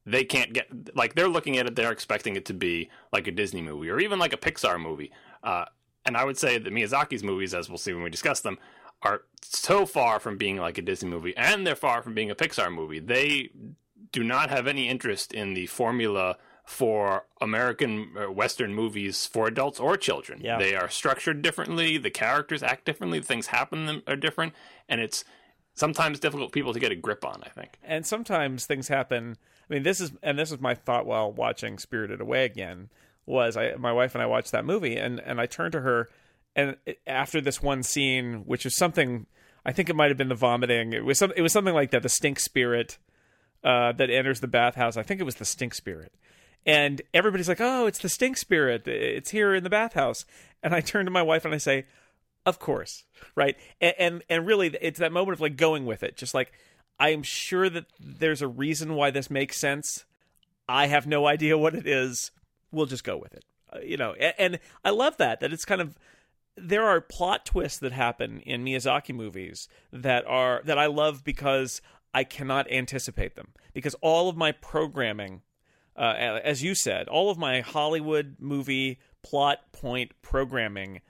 They 0.04 0.25
can't 0.25 0.52
get 0.52 0.96
like 0.96 1.14
they're 1.14 1.28
looking 1.28 1.58
at 1.58 1.66
it, 1.66 1.76
they're 1.76 1.92
expecting 1.92 2.36
it 2.36 2.44
to 2.46 2.54
be 2.54 2.90
like 3.12 3.26
a 3.26 3.32
Disney 3.32 3.62
movie 3.62 3.90
or 3.90 3.98
even 3.98 4.18
like 4.18 4.32
a 4.32 4.38
Pixar 4.38 4.80
movie. 4.80 5.10
Uh, 5.42 5.66
and 6.04 6.16
I 6.16 6.25
would 6.25 6.38
say 6.38 6.58
that 6.58 6.72
Miyazaki's 6.72 7.25
movies, 7.25 7.52
as 7.52 7.68
we'll 7.68 7.78
see 7.78 7.92
when 7.92 8.04
we 8.04 8.10
discuss 8.10 8.40
them, 8.40 8.58
are 9.02 9.22
so 9.42 9.84
far 9.84 10.20
from 10.20 10.38
being 10.38 10.56
like 10.56 10.78
a 10.78 10.82
Disney 10.82 11.10
movie, 11.10 11.36
and 11.36 11.66
they're 11.66 11.75
far 11.75 12.02
from 12.02 12.14
being 12.14 12.30
a 12.30 12.36
Pixar 12.36 12.72
movie. 12.72 13.00
They 13.00 13.50
do 14.12 14.22
not 14.22 14.50
have 14.50 14.66
any 14.66 14.88
interest 14.88 15.32
in 15.32 15.54
the 15.54 15.66
formula 15.66 16.38
for 16.66 17.25
American 17.40 18.11
uh, 18.18 18.30
Western 18.30 18.75
movies 18.75 19.25
for 19.25 19.46
adults 19.46 19.78
or 19.78 19.96
children. 19.96 20.40
Yeah. 20.42 20.58
They 20.58 20.75
are 20.75 20.90
structured 20.90 21.40
differently. 21.40 21.96
The 21.96 22.11
characters 22.11 22.62
act 22.62 22.85
differently. 22.85 23.20
Things 23.20 23.46
happen 23.46 23.87
them 23.87 24.02
are 24.06 24.16
different, 24.16 24.52
and 24.88 25.00
it's 25.00 25.25
sometimes 25.75 26.18
difficult 26.18 26.50
for 26.50 26.52
people 26.52 26.73
to 26.73 26.80
get 26.80 26.90
a 26.90 26.96
grip 26.96 27.25
on. 27.25 27.42
I 27.44 27.50
think. 27.50 27.78
and 27.85 28.04
sometimes 28.04 28.66
things 28.66 28.88
happen. 28.88 29.37
I 29.70 29.75
mean, 29.75 29.85
this 29.85 30.00
is 30.00 30.12
and 30.23 30.38
this 30.38 30.50
is 30.50 30.61
my 30.61 30.75
thought 30.75 31.06
while 31.06 31.32
watching 31.32 31.78
Spirited 31.78 32.20
Away 32.20 32.44
again. 32.44 32.90
Was 33.26 33.56
I 33.56 33.75
my 33.76 33.92
wife 33.92 34.14
and 34.14 34.23
I 34.23 34.26
watched 34.26 34.52
that 34.52 34.64
movie 34.64 34.96
and 34.96 35.20
and 35.20 35.40
I 35.40 35.46
turned 35.46 35.73
to 35.73 35.80
her 35.80 36.08
and 36.56 36.76
after 37.06 37.40
this 37.40 37.62
one 37.62 37.82
scene, 37.85 38.42
which 38.44 38.66
is 38.66 38.76
something 38.76 39.26
I 39.64 39.73
think 39.73 39.88
it 39.88 39.96
might 39.96 40.08
have 40.11 40.16
been 40.16 40.28
the 40.28 40.35
vomiting. 40.35 40.92
It 40.92 41.04
was 41.04 41.18
some 41.18 41.32
it 41.37 41.42
was 41.42 41.52
something 41.52 41.75
like 41.75 41.90
that. 41.92 42.02
The 42.02 42.08
stink 42.08 42.40
spirit 42.40 42.99
uh, 43.62 43.92
that 43.92 44.11
enters 44.11 44.40
the 44.40 44.49
bathhouse. 44.49 44.96
I 44.96 45.02
think 45.02 45.20
it 45.20 45.25
was 45.25 45.37
the 45.37 45.44
stink 45.44 45.75
spirit. 45.75 46.12
And 46.66 47.00
everybody's 47.14 47.49
like, 47.49 47.61
"Oh, 47.61 47.87
it's 47.87 48.00
the 48.00 48.08
stink 48.08 48.37
spirit. 48.37 48.87
It's 48.88 49.30
here 49.30 49.54
in 49.54 49.64
the 49.64 49.70
bathhouse." 49.70 50.26
And 50.62 50.75
I 50.75 50.80
turn 50.80 51.04
to 51.04 51.11
my 51.11 51.23
wife 51.23 51.44
and 51.44 51.54
I 51.54 51.58
say, 51.58 51.87
Of 52.44 52.58
course, 52.58 53.04
right? 53.35 53.56
And, 53.80 53.94
and 53.99 54.23
and 54.28 54.46
really, 54.46 54.75
it's 54.80 54.99
that 54.99 55.12
moment 55.12 55.35
of 55.37 55.40
like 55.40 55.56
going 55.56 55.87
with 55.87 56.02
it. 56.02 56.16
Just 56.16 56.35
like 56.35 56.52
I'm 56.99 57.23
sure 57.23 57.68
that 57.68 57.87
there's 58.00 58.42
a 58.42 58.49
reason 58.49 58.94
why 58.94 59.11
this 59.11 59.30
makes 59.30 59.56
sense. 59.58 60.04
I 60.68 60.87
have 60.87 61.06
no 61.06 61.26
idea 61.26 61.58
what 61.58 61.75
it 61.75 61.87
is. 61.87 62.30
We'll 62.73 62.87
just 62.87 63.04
go 63.04 63.16
with 63.16 63.35
it. 63.35 63.44
Uh, 63.73 63.78
you 63.80 63.96
know, 63.96 64.14
and, 64.14 64.35
and 64.38 64.58
I 64.85 64.90
love 64.90 65.16
that 65.18 65.40
that 65.40 65.52
it's 65.52 65.64
kind 65.64 65.80
of 65.80 65.99
there 66.56 66.85
are 66.85 67.00
plot 67.00 67.44
twists 67.44 67.78
that 67.80 67.92
happen 67.92 68.40
in 68.40 68.64
Miyazaki 68.64 69.14
movies 69.14 69.68
that 69.92 70.26
are 70.26 70.62
that 70.64 70.78
I 70.78 70.87
love 70.87 71.23
because 71.23 71.82
I 72.14 72.25
cannot 72.25 72.70
anticipate 72.70 73.37
them 73.37 73.49
because 73.75 73.94
all 74.00 74.28
of 74.28 74.37
my 74.37 74.52
programming, 74.52 75.42
uh, 75.96 76.40
as 76.44 76.62
you 76.62 76.74
said, 76.74 77.08
all 77.08 77.30
of 77.30 77.38
my 77.38 77.60
Hollywood 77.60 78.36
movie 78.38 78.98
plot 79.22 79.58
point 79.72 80.12
programming 80.22 81.00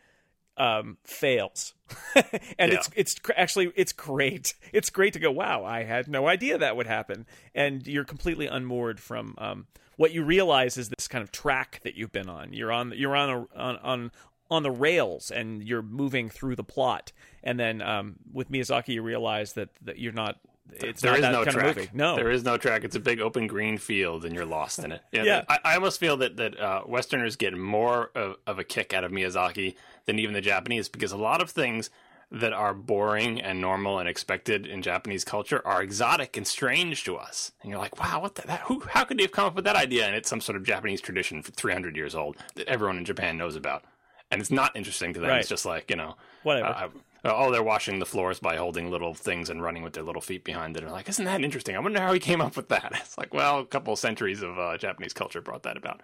um, 0.56 0.96
fails, 1.04 1.74
and 2.14 2.72
Yeah. 2.72 2.78
it's 2.78 2.88
it's 2.96 3.14
actually 3.36 3.72
it's 3.76 3.92
great. 3.92 4.54
It's 4.72 4.90
great 4.90 5.12
to 5.14 5.18
go. 5.18 5.30
Wow, 5.30 5.64
I 5.64 5.84
had 5.84 6.08
no 6.08 6.26
idea 6.28 6.58
that 6.58 6.76
would 6.76 6.86
happen, 6.86 7.26
and 7.54 7.86
you're 7.86 8.04
completely 8.04 8.46
unmoored 8.46 9.00
from 9.00 9.34
um, 9.38 9.66
what 9.96 10.12
you 10.12 10.22
realize 10.24 10.76
is 10.76 10.88
this 10.90 11.08
kind 11.08 11.22
of 11.22 11.30
track 11.32 11.80
that 11.84 11.94
you've 11.94 12.12
been 12.12 12.28
on. 12.28 12.52
You're 12.52 12.72
on 12.72 12.92
you're 12.96 13.16
on 13.16 13.30
a, 13.30 13.38
on 13.58 13.76
on 13.78 14.10
on 14.50 14.62
the 14.62 14.70
rails, 14.70 15.30
and 15.30 15.62
you're 15.62 15.82
moving 15.82 16.28
through 16.30 16.56
the 16.56 16.64
plot. 16.64 17.12
And 17.42 17.58
then 17.60 17.82
um, 17.82 18.16
with 18.32 18.50
Miyazaki, 18.50 18.88
you 18.94 19.02
realize 19.02 19.52
that 19.54 19.68
that 19.82 19.98
you're 19.98 20.12
not. 20.12 20.38
It's 20.72 21.00
There 21.00 21.12
not 21.18 21.30
is 21.30 21.32
no 21.32 21.44
track. 21.44 21.94
No, 21.94 22.16
there 22.16 22.30
is 22.30 22.44
no 22.44 22.56
track. 22.56 22.84
It's 22.84 22.96
a 22.96 23.00
big 23.00 23.20
open 23.20 23.46
green 23.46 23.78
field, 23.78 24.24
and 24.24 24.34
you're 24.34 24.44
lost 24.44 24.78
in 24.80 24.92
it. 24.92 25.00
Yeah. 25.12 25.44
I, 25.48 25.58
I 25.64 25.74
almost 25.74 25.98
feel 26.00 26.16
that 26.18 26.36
that 26.36 26.58
uh, 26.58 26.82
Westerners 26.86 27.36
get 27.36 27.56
more 27.56 28.10
of, 28.14 28.36
of 28.46 28.58
a 28.58 28.64
kick 28.64 28.92
out 28.92 29.04
of 29.04 29.10
Miyazaki 29.12 29.76
than 30.06 30.18
even 30.18 30.34
the 30.34 30.40
Japanese, 30.40 30.88
because 30.88 31.12
a 31.12 31.16
lot 31.16 31.40
of 31.40 31.50
things 31.50 31.90
that 32.30 32.52
are 32.52 32.74
boring 32.74 33.40
and 33.40 33.60
normal 33.60 34.00
and 34.00 34.08
expected 34.08 34.66
in 34.66 34.82
Japanese 34.82 35.24
culture 35.24 35.62
are 35.64 35.80
exotic 35.80 36.36
and 36.36 36.44
strange 36.46 37.04
to 37.04 37.16
us. 37.16 37.52
And 37.62 37.70
you're 37.70 37.78
like, 37.78 38.00
wow, 38.00 38.20
what 38.20 38.34
the, 38.34 38.42
that? 38.48 38.60
Who? 38.62 38.80
How 38.80 39.04
could 39.04 39.18
they 39.18 39.22
have 39.22 39.32
come 39.32 39.46
up 39.46 39.54
with 39.54 39.64
that 39.64 39.76
idea? 39.76 40.06
And 40.06 40.16
it's 40.16 40.28
some 40.28 40.40
sort 40.40 40.56
of 40.56 40.64
Japanese 40.64 41.00
tradition 41.00 41.40
for 41.42 41.52
300 41.52 41.96
years 41.96 42.14
old 42.16 42.36
that 42.56 42.66
everyone 42.68 42.98
in 42.98 43.04
Japan 43.04 43.38
knows 43.38 43.54
about. 43.54 43.84
And 44.32 44.40
it's 44.40 44.50
not 44.50 44.74
interesting 44.74 45.14
to 45.14 45.20
them. 45.20 45.30
Right. 45.30 45.38
It's 45.40 45.48
just 45.48 45.64
like 45.64 45.88
you 45.88 45.94
know, 45.96 46.16
Whatever. 46.42 46.66
uh, 46.66 46.88
oh, 47.24 47.50
they're 47.50 47.62
washing 47.62 47.98
the 47.98 48.06
floors 48.06 48.38
by 48.38 48.56
holding 48.56 48.90
little 48.90 49.14
things 49.14 49.50
and 49.50 49.62
running 49.62 49.82
with 49.82 49.94
their 49.94 50.04
little 50.04 50.22
feet 50.22 50.44
behind 50.44 50.76
it. 50.76 50.82
And 50.82 50.92
like, 50.92 51.08
isn't 51.08 51.24
that 51.24 51.42
interesting? 51.42 51.76
I 51.76 51.78
wonder 51.80 52.00
how 52.00 52.12
he 52.12 52.20
came 52.20 52.40
up 52.40 52.56
with 52.56 52.68
that. 52.68 52.92
It's 53.00 53.18
like, 53.18 53.32
well, 53.34 53.60
a 53.60 53.66
couple 53.66 53.92
of 53.92 53.98
centuries 53.98 54.42
of 54.42 54.58
uh, 54.58 54.76
Japanese 54.78 55.12
culture 55.12 55.40
brought 55.40 55.62
that 55.64 55.76
about. 55.76 56.02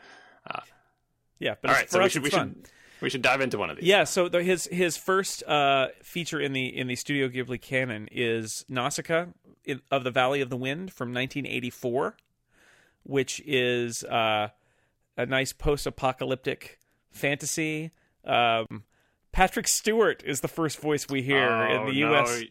yeah, 1.38 1.54
but 1.61 1.71
All 1.71 1.76
right, 1.76 1.90
so 1.90 2.02
we 2.02 2.09
should 2.09 2.23
we 2.23 2.31
fun. 2.31 2.57
should 2.62 2.73
we 3.02 3.11
should 3.11 3.23
dive 3.23 3.40
into 3.40 3.59
one 3.59 3.69
of 3.69 3.76
these. 3.76 3.85
Yeah, 3.85 4.04
so 4.04 4.28
the, 4.28 4.42
his 4.42 4.69
his 4.71 4.97
first 4.97 5.42
uh, 5.42 5.88
feature 6.02 6.40
in 6.40 6.52
the 6.52 6.66
in 6.66 6.87
the 6.87 6.95
Studio 6.97 7.28
Ghibli 7.28 7.61
canon 7.61 8.09
is 8.12 8.64
Nausicaa 8.69 9.26
of 9.90 10.04
the 10.04 10.11
Valley 10.11 10.40
of 10.40 10.50
the 10.50 10.57
Wind 10.57 10.92
from 10.92 11.09
1984, 11.09 12.16
which 13.02 13.42
is 13.45 14.04
uh, 14.04 14.49
a 15.16 15.26
nice 15.26 15.52
post-apocalyptic 15.52 16.78
fantasy. 17.11 17.90
Um, 18.25 18.85
Patrick 19.32 19.66
Stewart 19.68 20.22
is 20.24 20.40
the 20.40 20.48
first 20.48 20.78
voice 20.80 21.08
we 21.08 21.22
hear 21.22 21.48
Oh, 21.48 21.74
in 21.74 21.86
the 21.86 22.00
no, 22.00 22.10
U.S. 22.10 22.42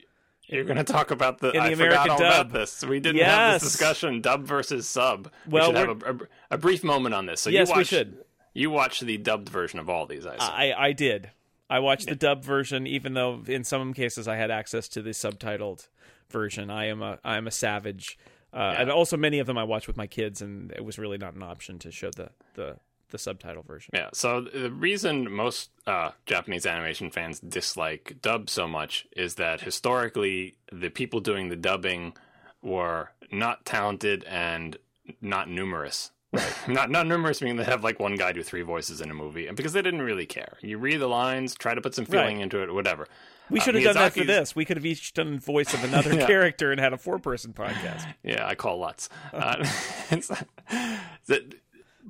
You're 0.48 0.64
going 0.66 0.78
to 0.78 0.84
talk 0.84 1.12
about 1.12 1.40
the. 1.40 1.50
In 1.52 1.54
the 1.54 1.60
I 1.62 1.68
American 1.70 2.02
forgot 2.02 2.10
all 2.10 2.18
dub. 2.18 2.48
about 2.48 2.54
this. 2.54 2.84
We 2.84 3.00
didn't 3.00 3.22
have 3.24 3.62
this 3.62 3.72
discussion. 3.72 4.22
Dub 4.22 4.46
versus 4.46 4.88
sub. 4.88 5.32
Well, 5.48 5.72
we 5.72 5.78
should 5.80 5.88
have 5.88 6.02
a, 6.04 6.12
a, 6.14 6.18
a 6.52 6.58
brief 6.58 6.84
moment 6.84 7.16
on 7.16 7.26
this. 7.28 7.40
So 7.42 7.50
Yes, 7.50 7.70
you 7.70 7.74
we 7.76 7.80
watched, 7.80 7.90
should. 7.90 8.18
You 8.54 8.70
watched 8.70 9.02
the 9.06 9.18
dubbed 9.18 9.48
version 9.48 9.80
of 9.80 9.90
all 9.90 10.06
these. 10.06 10.26
I. 10.26 10.36
I 10.40 10.88
I 10.88 10.92
did. 10.92 11.32
I 11.70 11.80
watched 11.80 12.08
the 12.08 12.16
dubbed 12.16 12.44
version, 12.44 12.86
even 12.86 13.14
though 13.14 13.42
in 13.48 13.64
some 13.64 13.94
cases 13.94 14.28
I 14.28 14.36
had 14.36 14.52
access 14.52 14.90
to 14.90 15.02
the 15.02 15.12
subtitled 15.12 15.88
version. 16.30 16.70
I 16.70 16.88
am 16.88 17.02
a 17.02 17.18
I 17.24 17.38
am 17.38 17.48
a 17.48 17.52
savage, 17.52 18.20
uh, 18.54 18.76
and 18.78 18.92
also 18.92 19.16
many 19.16 19.40
of 19.40 19.48
them 19.48 19.58
I 19.58 19.64
watched 19.64 19.88
with 19.88 19.96
my 19.96 20.08
kids, 20.08 20.42
and 20.42 20.74
it 20.74 20.84
was 20.84 21.00
really 21.00 21.18
not 21.18 21.34
an 21.36 21.44
option 21.44 21.80
to 21.80 21.92
show 21.92 22.10
the 22.12 22.32
the, 22.56 22.78
the 23.12 23.18
subtitle 23.18 23.64
version. 23.64 23.92
Yeah. 23.94 24.10
So 24.14 24.42
the 24.42 24.72
reason 24.72 25.32
most 25.32 25.70
uh, 25.88 26.12
Japanese 26.26 26.66
animation 26.66 27.12
fans 27.12 27.40
dislike 27.40 28.18
dub 28.22 28.50
so 28.50 28.68
much 28.68 29.08
is 29.16 29.36
that 29.36 29.62
historically 29.62 30.56
the 30.72 30.90
people 30.90 31.20
doing 31.20 31.50
the 31.50 31.56
dubbing 31.56 32.14
were 32.62 33.10
not 33.32 33.66
talented 33.66 34.24
and 34.26 34.78
not 35.22 35.50
numerous. 35.50 36.12
not 36.68 36.90
not 36.90 37.06
numerous 37.08 37.42
meaning 37.42 37.58
they 37.58 37.64
have 37.66 37.84
like 37.84 38.00
one 38.00 38.16
guy 38.16 38.32
do 38.32 38.42
three 38.42 38.62
voices 38.62 39.02
in 39.02 39.12
a 39.12 39.14
movie, 39.14 39.48
and 39.48 39.58
because 39.58 39.74
they 39.74 39.82
didn't 39.82 40.02
really 40.02 40.26
care. 40.26 40.58
You 40.62 40.78
read 40.78 41.02
the 41.02 41.08
lines, 41.08 41.54
try 41.56 41.74
to 41.76 41.82
put 41.82 41.94
some 41.94 42.06
feeling 42.06 42.38
Right. 42.38 42.44
into 42.44 42.64
it, 42.64 42.74
whatever. 42.74 43.06
We 43.50 43.60
Uh, 43.60 43.64
should 43.64 43.76
have 43.76 43.84
done 43.84 43.96
that 43.96 44.14
for 44.14 44.24
this. 44.24 44.56
We 44.56 44.64
could 44.64 44.78
have 44.78 44.86
each 44.86 45.12
done 45.14 45.38
voice 45.40 45.74
of 45.74 45.84
another 45.84 46.14
Yeah. 46.16 46.28
character 46.28 46.72
and 46.72 46.80
had 46.80 46.94
a 46.94 46.98
four 46.98 47.20
person 47.20 47.52
podcast. 47.52 48.06
Yeah, 48.24 48.48
I 48.48 48.56
call 48.56 48.78
lots. 48.78 49.10
Uh, 49.34 49.66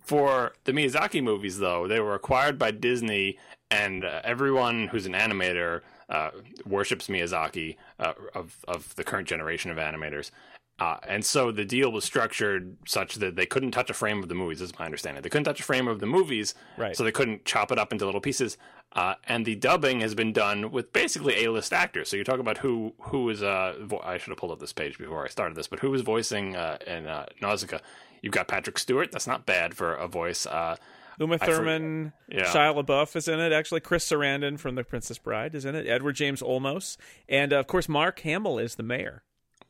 for 0.02 0.54
the 0.66 0.72
Miyazaki 0.72 1.24
movies, 1.24 1.60
though, 1.60 1.88
they 1.88 2.00
were 2.00 2.14
acquired 2.16 2.58
by 2.60 2.72
Disney, 2.72 3.38
and 3.70 4.04
uh, 4.04 4.22
everyone 4.24 4.88
who's 4.88 5.06
an 5.06 5.14
animator 5.14 5.82
uh, 6.10 6.32
worships 6.66 7.08
Miyazaki 7.08 7.78
uh, 8.00 8.14
of 8.36 8.58
of 8.68 8.94
the 8.96 9.04
current 9.04 9.28
generation 9.28 9.72
of 9.72 9.78
animators. 9.78 10.32
Uh, 10.80 10.98
and 11.08 11.24
so 11.24 11.52
the 11.52 11.64
deal 11.64 11.92
was 11.92 12.04
structured 12.04 12.76
such 12.88 13.16
that 13.16 13.36
they 13.36 13.46
couldn't 13.46 13.70
touch 13.70 13.92
a 13.92 13.94
frame 13.94 14.24
of 14.24 14.30
the 14.30 14.34
movies, 14.36 14.62
is 14.62 14.78
my 14.80 14.86
understanding. 14.86 15.22
They 15.22 15.30
couldn't 15.30 15.46
touch 15.46 15.60
a 15.60 15.64
frame 15.64 15.88
of 15.88 16.00
the 16.00 16.08
movies, 16.08 16.56
Right. 16.76 16.96
so 16.96 17.04
they 17.04 17.12
couldn't 17.12 17.46
chop 17.46 17.72
it 17.72 17.78
up 17.78 17.92
into 17.92 18.04
little 18.06 18.20
pieces. 18.20 18.58
Uh, 18.94 19.14
and 19.28 19.46
the 19.46 19.54
dubbing 19.56 20.02
has 20.02 20.16
been 20.16 20.34
done 20.34 20.72
with 20.72 20.92
basically 20.92 21.44
A-list 21.46 21.72
actors. 21.72 22.10
So 22.10 22.18
you 22.18 22.24
talk 22.24 22.40
about 22.40 22.58
who 22.58 22.94
who 23.00 23.30
is. 23.30 23.44
Uh, 23.44 23.76
vo- 23.82 24.02
I 24.04 24.18
should 24.18 24.30
have 24.32 24.38
pulled 24.40 24.52
up 24.54 24.60
this 24.60 24.74
page 24.74 24.98
before 24.98 25.24
I 25.24 25.28
started 25.28 25.56
this, 25.56 25.68
but 25.68 25.80
who 25.80 25.92
was 25.92 26.02
voicing 26.02 26.56
uh, 26.56 26.78
in 26.88 27.06
uh, 27.06 27.28
Nausicaa? 27.42 27.78
You've 28.22 28.34
got 28.34 28.48
Patrick 28.48 28.78
Stewart. 28.80 29.12
That's 29.12 29.28
not 29.28 29.46
bad 29.46 29.76
for 29.76 29.94
a 29.94 30.08
voice. 30.08 30.46
Uh, 30.46 30.76
Uma 31.20 31.38
Thurman, 31.38 32.14
Yeah. 32.30 32.46
Shia 32.46 32.74
LaBeouf 32.84 33.16
is 33.16 33.28
in 33.28 33.40
it. 33.40 33.52
Actually, 33.52 33.82
Chris 33.82 34.10
Sarandon 34.10 34.58
from 34.60 34.76
The 34.76 34.84
Princess 34.84 35.18
Bride 35.18 35.54
is 35.56 35.66
in 35.66 35.76
it. 35.76 35.88
Edward 35.88 36.14
James 36.14 36.42
Olmos, 36.42 36.98
and 37.30 37.54
uh, 37.54 37.58
of 37.60 37.68
course, 37.68 37.88
Mark 37.90 38.20
Hamill 38.22 38.58
is 38.60 38.76
the 38.76 38.84
mayor, 38.84 39.24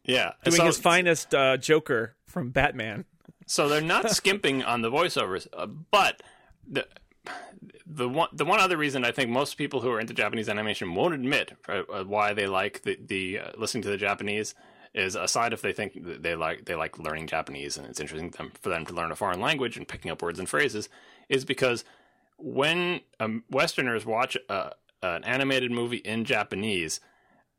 yeah, 0.05 0.33
doing 0.45 0.57
so, 0.57 0.65
his 0.65 0.77
finest 0.77 1.33
uh, 1.35 1.57
Joker 1.57 2.15
from 2.25 2.51
Batman. 2.51 3.05
So 3.47 3.67
they're 3.67 3.81
not 3.81 4.09
skimping 4.15 4.63
on 4.63 4.81
the 4.81 4.89
voiceovers, 4.91 5.47
uh, 5.51 5.65
but 5.65 6.21
the 6.65 6.87
the 7.85 8.07
one 8.07 8.29
the 8.31 8.45
one 8.45 8.59
other 8.61 8.77
reason 8.77 9.03
I 9.03 9.11
think 9.11 9.29
most 9.29 9.57
people 9.57 9.81
who 9.81 9.91
are 9.91 9.99
into 9.99 10.13
Japanese 10.13 10.47
animation 10.47 10.95
won't 10.95 11.13
admit 11.13 11.53
uh, 11.67 11.81
why 12.05 12.33
they 12.33 12.47
like 12.47 12.83
the 12.83 12.97
the 13.05 13.39
uh, 13.39 13.51
listening 13.57 13.83
to 13.83 13.89
the 13.89 13.97
Japanese 13.97 14.55
is 14.93 15.15
aside 15.15 15.53
if 15.53 15.61
they 15.61 15.71
think 15.71 15.97
they 16.21 16.35
like 16.35 16.65
they 16.65 16.75
like 16.75 16.99
learning 16.99 17.27
Japanese 17.27 17.77
and 17.77 17.87
it's 17.87 17.99
interesting 17.99 18.29
them, 18.31 18.51
for 18.59 18.69
them 18.69 18.85
to 18.85 18.93
learn 18.93 19.11
a 19.11 19.15
foreign 19.15 19.39
language 19.39 19.77
and 19.77 19.87
picking 19.87 20.11
up 20.11 20.21
words 20.21 20.39
and 20.39 20.49
phrases 20.49 20.89
is 21.29 21.45
because 21.45 21.85
when 22.37 23.01
um, 23.19 23.43
Westerners 23.49 24.05
watch 24.05 24.35
uh, 24.49 24.71
an 25.01 25.23
animated 25.23 25.71
movie 25.71 25.97
in 25.97 26.25
Japanese, 26.25 26.99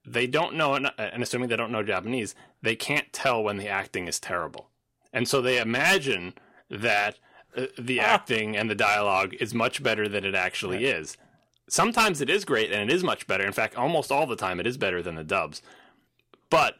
they 0.04 0.26
don't 0.26 0.54
know, 0.54 0.74
and 0.74 1.22
assuming 1.22 1.48
they 1.48 1.56
don't 1.56 1.72
know 1.72 1.82
Japanese, 1.82 2.34
they 2.60 2.74
can't 2.74 3.12
tell 3.12 3.42
when 3.42 3.56
the 3.56 3.68
acting 3.68 4.08
is 4.08 4.18
terrible. 4.18 4.68
And 5.12 5.28
so 5.28 5.40
they 5.40 5.60
imagine 5.60 6.34
that 6.70 7.18
uh, 7.56 7.66
the 7.78 8.00
acting 8.00 8.56
and 8.56 8.68
the 8.68 8.74
dialogue 8.74 9.34
is 9.38 9.54
much 9.54 9.82
better 9.82 10.08
than 10.08 10.24
it 10.24 10.34
actually 10.34 10.84
is. 10.84 11.16
Sometimes 11.68 12.20
it 12.20 12.28
is 12.28 12.44
great 12.44 12.72
and 12.72 12.90
it 12.90 12.94
is 12.94 13.04
much 13.04 13.26
better. 13.26 13.44
In 13.44 13.52
fact, 13.52 13.76
almost 13.76 14.10
all 14.10 14.26
the 14.26 14.36
time 14.36 14.58
it 14.58 14.66
is 14.66 14.76
better 14.76 15.02
than 15.02 15.14
the 15.14 15.24
dubs. 15.24 15.62
But 16.50 16.76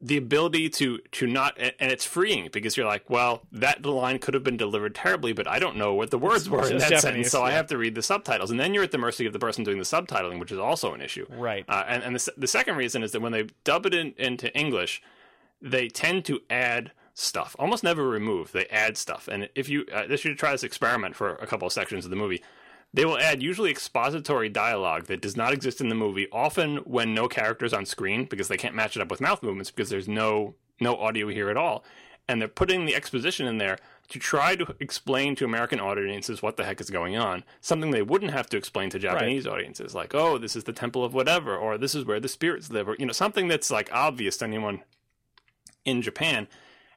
the 0.00 0.16
ability 0.16 0.68
to 0.68 0.98
to 1.12 1.26
not 1.26 1.56
and 1.58 1.92
it's 1.92 2.04
freeing 2.04 2.48
because 2.52 2.76
you're 2.76 2.86
like, 2.86 3.08
well, 3.08 3.42
that 3.52 3.84
line 3.86 4.18
could 4.18 4.34
have 4.34 4.42
been 4.42 4.56
delivered 4.56 4.94
terribly, 4.94 5.32
but 5.32 5.46
I 5.46 5.58
don't 5.58 5.76
know 5.76 5.94
what 5.94 6.10
the 6.10 6.18
words 6.18 6.50
were 6.50 6.68
in 6.68 6.78
that 6.78 6.90
Japanese, 6.90 7.02
sentence, 7.02 7.30
so 7.30 7.42
I 7.42 7.52
have 7.52 7.68
to 7.68 7.78
read 7.78 7.94
the 7.94 8.02
subtitles, 8.02 8.50
and 8.50 8.58
then 8.58 8.74
you're 8.74 8.82
at 8.82 8.90
the 8.90 8.98
mercy 8.98 9.26
of 9.26 9.32
the 9.32 9.38
person 9.38 9.62
doing 9.62 9.78
the 9.78 9.84
subtitling, 9.84 10.40
which 10.40 10.50
is 10.50 10.58
also 10.58 10.92
an 10.92 11.00
issue. 11.00 11.26
Right. 11.30 11.64
Uh, 11.68 11.84
and 11.86 12.02
and 12.02 12.16
the, 12.16 12.32
the 12.36 12.48
second 12.48 12.76
reason 12.76 13.02
is 13.02 13.12
that 13.12 13.20
when 13.22 13.32
they 13.32 13.46
dub 13.64 13.86
it 13.86 13.94
in, 13.94 14.14
into 14.18 14.54
English, 14.56 15.02
they 15.60 15.88
tend 15.88 16.24
to 16.26 16.40
add 16.50 16.90
stuff, 17.14 17.54
almost 17.58 17.84
never 17.84 18.08
remove. 18.08 18.52
They 18.52 18.66
add 18.66 18.96
stuff, 18.96 19.28
and 19.28 19.48
if 19.54 19.68
you 19.68 19.86
uh, 19.92 20.06
this 20.06 20.20
should 20.20 20.36
try 20.38 20.52
this 20.52 20.64
experiment 20.64 21.14
for 21.14 21.36
a 21.36 21.46
couple 21.46 21.66
of 21.66 21.72
sections 21.72 22.04
of 22.04 22.10
the 22.10 22.16
movie. 22.16 22.42
They 22.94 23.04
will 23.04 23.18
add 23.18 23.42
usually 23.42 23.70
expository 23.70 24.50
dialogue 24.50 25.06
that 25.06 25.22
does 25.22 25.36
not 25.36 25.52
exist 25.52 25.80
in 25.80 25.88
the 25.88 25.94
movie, 25.94 26.28
often 26.30 26.78
when 26.78 27.14
no 27.14 27.26
characters 27.26 27.72
on 27.72 27.86
screen 27.86 28.26
because 28.26 28.48
they 28.48 28.58
can't 28.58 28.74
match 28.74 28.96
it 28.96 29.02
up 29.02 29.10
with 29.10 29.20
mouth 29.20 29.42
movements 29.42 29.70
because 29.70 29.88
there's 29.88 30.08
no 30.08 30.54
no 30.80 30.96
audio 30.96 31.28
here 31.28 31.48
at 31.48 31.56
all. 31.56 31.84
And 32.28 32.40
they're 32.40 32.48
putting 32.48 32.86
the 32.86 32.94
exposition 32.94 33.46
in 33.46 33.58
there 33.58 33.78
to 34.08 34.18
try 34.18 34.56
to 34.56 34.74
explain 34.78 35.34
to 35.36 35.44
American 35.44 35.80
audiences 35.80 36.42
what 36.42 36.56
the 36.56 36.64
heck 36.64 36.80
is 36.80 36.90
going 36.90 37.16
on, 37.16 37.44
something 37.60 37.90
they 37.90 38.02
wouldn't 38.02 38.32
have 38.32 38.48
to 38.50 38.56
explain 38.56 38.90
to 38.90 38.98
Japanese 38.98 39.46
audiences, 39.46 39.94
like, 39.94 40.14
oh, 40.14 40.38
this 40.38 40.54
is 40.54 40.64
the 40.64 40.72
temple 40.72 41.04
of 41.04 41.14
whatever, 41.14 41.56
or 41.56 41.78
this 41.78 41.94
is 41.94 42.04
where 42.04 42.20
the 42.20 42.28
spirits 42.28 42.70
live, 42.70 42.88
or 42.88 42.96
you 42.98 43.06
know, 43.06 43.12
something 43.12 43.48
that's 43.48 43.70
like 43.70 43.90
obvious 43.92 44.36
to 44.38 44.44
anyone 44.44 44.82
in 45.84 46.02
Japan. 46.02 46.46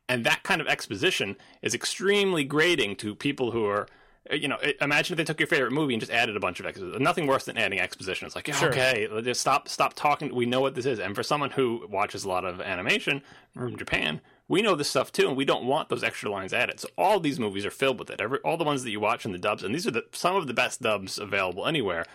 And 0.08 0.26
that 0.26 0.44
kind 0.44 0.62
of 0.62 0.68
exposition 0.68 1.38
is 1.62 1.74
extremely 1.74 2.44
grating 2.44 2.96
to 2.98 3.16
people 3.16 3.52
who 3.52 3.66
are 3.66 3.88
Uh, 4.32 4.36
you 4.36 4.48
know, 4.48 4.58
imagine 4.82 5.14
if 5.14 5.18
they 5.18 5.24
took 5.24 5.40
your 5.40 5.48
favorite 5.48 5.72
movie 5.72 5.94
and 5.94 6.02
just 6.02 6.12
added 6.12 6.36
a 6.36 6.40
bunch 6.40 6.60
of 6.60 6.66
exposition. 6.66 7.02
Nothing 7.04 7.28
worse 7.28 7.46
than 7.46 7.58
adding 7.58 7.80
exposition. 7.80 8.26
It's 8.26 8.36
like, 8.36 8.48
yeah, 8.48 8.56
Sure. 8.56 8.70
okay, 8.70 9.08
just 9.24 9.42
stop, 9.42 9.68
stop 9.68 9.94
talking. 9.94 10.34
We 10.34 10.46
know 10.46 10.62
what 10.62 10.76
this 10.76 10.86
is. 10.86 11.00
And 11.00 11.16
for 11.16 11.24
someone 11.24 11.52
who 11.52 11.86
watches 11.90 12.24
a 12.24 12.30
lot 12.30 12.44
of 12.46 12.60
animation 12.62 13.22
from 13.54 13.78
Japan, 13.78 14.22
we 14.48 14.62
know 14.62 14.76
this 14.76 14.90
stuff 14.90 15.12
too, 15.12 15.28
and 15.28 15.38
we 15.38 15.46
don't 15.46 15.66
want 15.66 15.90
those 15.90 16.04
extra 16.04 16.30
lines 16.30 16.54
added. 16.54 16.80
So 16.80 16.88
all 16.98 17.20
these 17.20 17.40
movies 17.40 17.66
are 17.66 17.72
filled 17.72 18.00
with 18.00 18.10
it. 18.10 18.22
Every, 18.22 18.40
all 18.40 18.58
the 18.58 18.64
ones 18.64 18.84
that 18.84 18.92
you 18.92 19.00
watch 19.00 19.26
in 19.26 19.32
the 19.32 19.38
dubs, 19.38 19.64
and 19.64 19.74
these 19.74 19.88
are 19.88 19.92
the, 19.92 20.06
some 20.12 20.36
of 20.36 20.48
the 20.48 20.54
best 20.54 20.82
dubs 20.82 21.18
available 21.18 21.66
anywhere. 21.66 22.06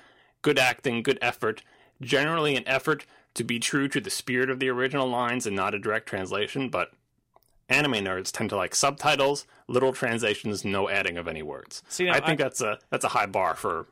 Good 0.43 0.59
acting, 0.59 1.03
good 1.03 1.19
effort. 1.21 1.63
Generally, 2.01 2.57
an 2.57 2.67
effort 2.67 3.05
to 3.35 3.45
be 3.45 3.59
true 3.59 3.89
to 3.89 4.01
the 4.01 4.11
spirit 4.11 4.51
of 4.51 4.59
the 4.59 4.69
original 4.69 5.09
lines 5.09 5.47
and 5.47 5.55
not 5.55 5.75
a 5.75 5.79
direct 5.79 6.09
translation, 6.09 6.69
but 6.69 6.93
anime 7.71 7.95
nerds 8.05 8.31
tend 8.33 8.51
to 8.51 8.57
like 8.57 8.75
subtitles, 8.75 9.47
little 9.69 9.93
translations, 9.93 10.65
no 10.65 10.89
adding 10.89 11.17
of 11.17 11.29
any 11.29 11.43
words. 11.43 11.83
See, 11.89 12.05
now, 12.07 12.13
I 12.15 12.21
think 12.21 12.41
I- 12.41 12.45
that's 12.45 12.61
a 12.61 12.79
that's 12.91 13.05
a 13.05 13.09
high 13.09 13.27
bar 13.27 13.55
for 13.55 13.87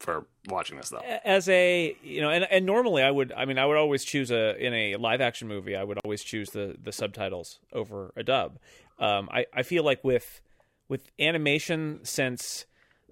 for 0.00 0.26
watching 0.48 0.76
this 0.76 0.90
though. 0.90 1.02
as 1.24 1.48
a 1.48 1.96
you 2.04 2.20
know 2.20 2.30
and, 2.30 2.46
and 2.52 2.64
normally 2.64 3.02
i 3.02 3.10
would 3.10 3.32
i 3.32 3.44
mean 3.44 3.58
i 3.58 3.66
would 3.66 3.76
always 3.76 4.04
choose 4.04 4.30
a 4.30 4.56
in 4.56 4.72
a 4.72 4.94
live 4.94 5.20
action 5.20 5.48
movie 5.48 5.74
i 5.74 5.82
would 5.82 5.98
always 6.04 6.22
choose 6.22 6.50
the 6.50 6.76
the 6.80 6.92
subtitles 6.92 7.58
over 7.72 8.12
a 8.14 8.22
dub 8.22 8.60
um 9.00 9.28
i 9.32 9.44
i 9.52 9.64
feel 9.64 9.82
like 9.82 10.04
with 10.04 10.40
with 10.88 11.10
animation 11.18 11.98
since 12.04 12.64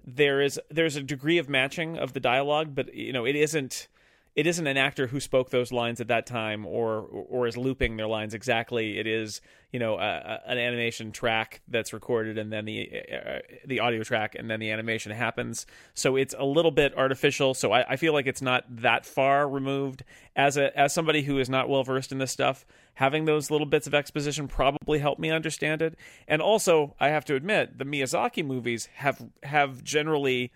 there 0.05 0.39
is 0.41 0.57
there's 0.71 0.95
a 0.95 1.03
degree 1.03 1.37
of 1.37 1.49
matching 1.49 1.97
of 1.97 2.13
the 2.13 2.21
dialogue 2.21 2.73
but 2.73 2.93
you 2.93 3.11
know 3.11 3.25
it 3.25 3.35
isn't 3.35 3.89
it 4.37 4.45
isn't 4.45 4.67
an 4.67 4.77
actor 4.77 5.07
who 5.07 5.19
spoke 5.19 5.49
those 5.49 5.71
lines 5.71 5.99
at 5.99 6.09
that 6.09 6.27
time 6.27 6.63
or 6.63 7.01
or 7.01 7.47
is 7.47 7.57
looping 7.57 7.97
their 7.97 8.07
lines 8.07 8.35
exactly. 8.35 8.99
It 8.99 9.07
is 9.07 9.41
you 9.71 9.79
know 9.79 9.95
a, 9.95 9.97
a, 9.97 10.41
an 10.51 10.59
animation 10.59 11.11
track 11.11 11.61
that's 11.67 11.91
recorded 11.91 12.37
and 12.37 12.53
then 12.53 12.65
the 12.65 12.87
uh, 13.11 13.39
the 13.65 13.79
audio 13.79 14.03
track 14.03 14.35
and 14.35 14.47
then 14.47 14.59
the 14.59 14.69
animation 14.69 15.11
happens. 15.11 15.65
So 15.95 16.15
it's 16.15 16.35
a 16.37 16.45
little 16.45 16.69
bit 16.69 16.95
artificial. 16.95 17.55
So 17.55 17.71
I, 17.71 17.93
I 17.93 17.95
feel 17.95 18.13
like 18.13 18.27
it's 18.27 18.41
not 18.41 18.63
that 18.69 19.07
far 19.07 19.49
removed. 19.49 20.03
As 20.35 20.55
a 20.55 20.77
as 20.77 20.93
somebody 20.93 21.23
who 21.23 21.39
is 21.39 21.49
not 21.49 21.67
well 21.67 21.83
versed 21.83 22.11
in 22.11 22.19
this 22.19 22.31
stuff, 22.31 22.63
having 22.93 23.25
those 23.25 23.49
little 23.49 23.65
bits 23.65 23.87
of 23.87 23.95
exposition 23.95 24.47
probably 24.47 24.99
helped 24.99 25.19
me 25.19 25.31
understand 25.31 25.81
it. 25.81 25.95
And 26.27 26.43
also, 26.43 26.95
I 26.99 27.09
have 27.09 27.25
to 27.25 27.35
admit, 27.35 27.79
the 27.79 27.85
Miyazaki 27.85 28.45
movies 28.45 28.87
have 28.97 29.19
have 29.41 29.83
generally 29.83 30.51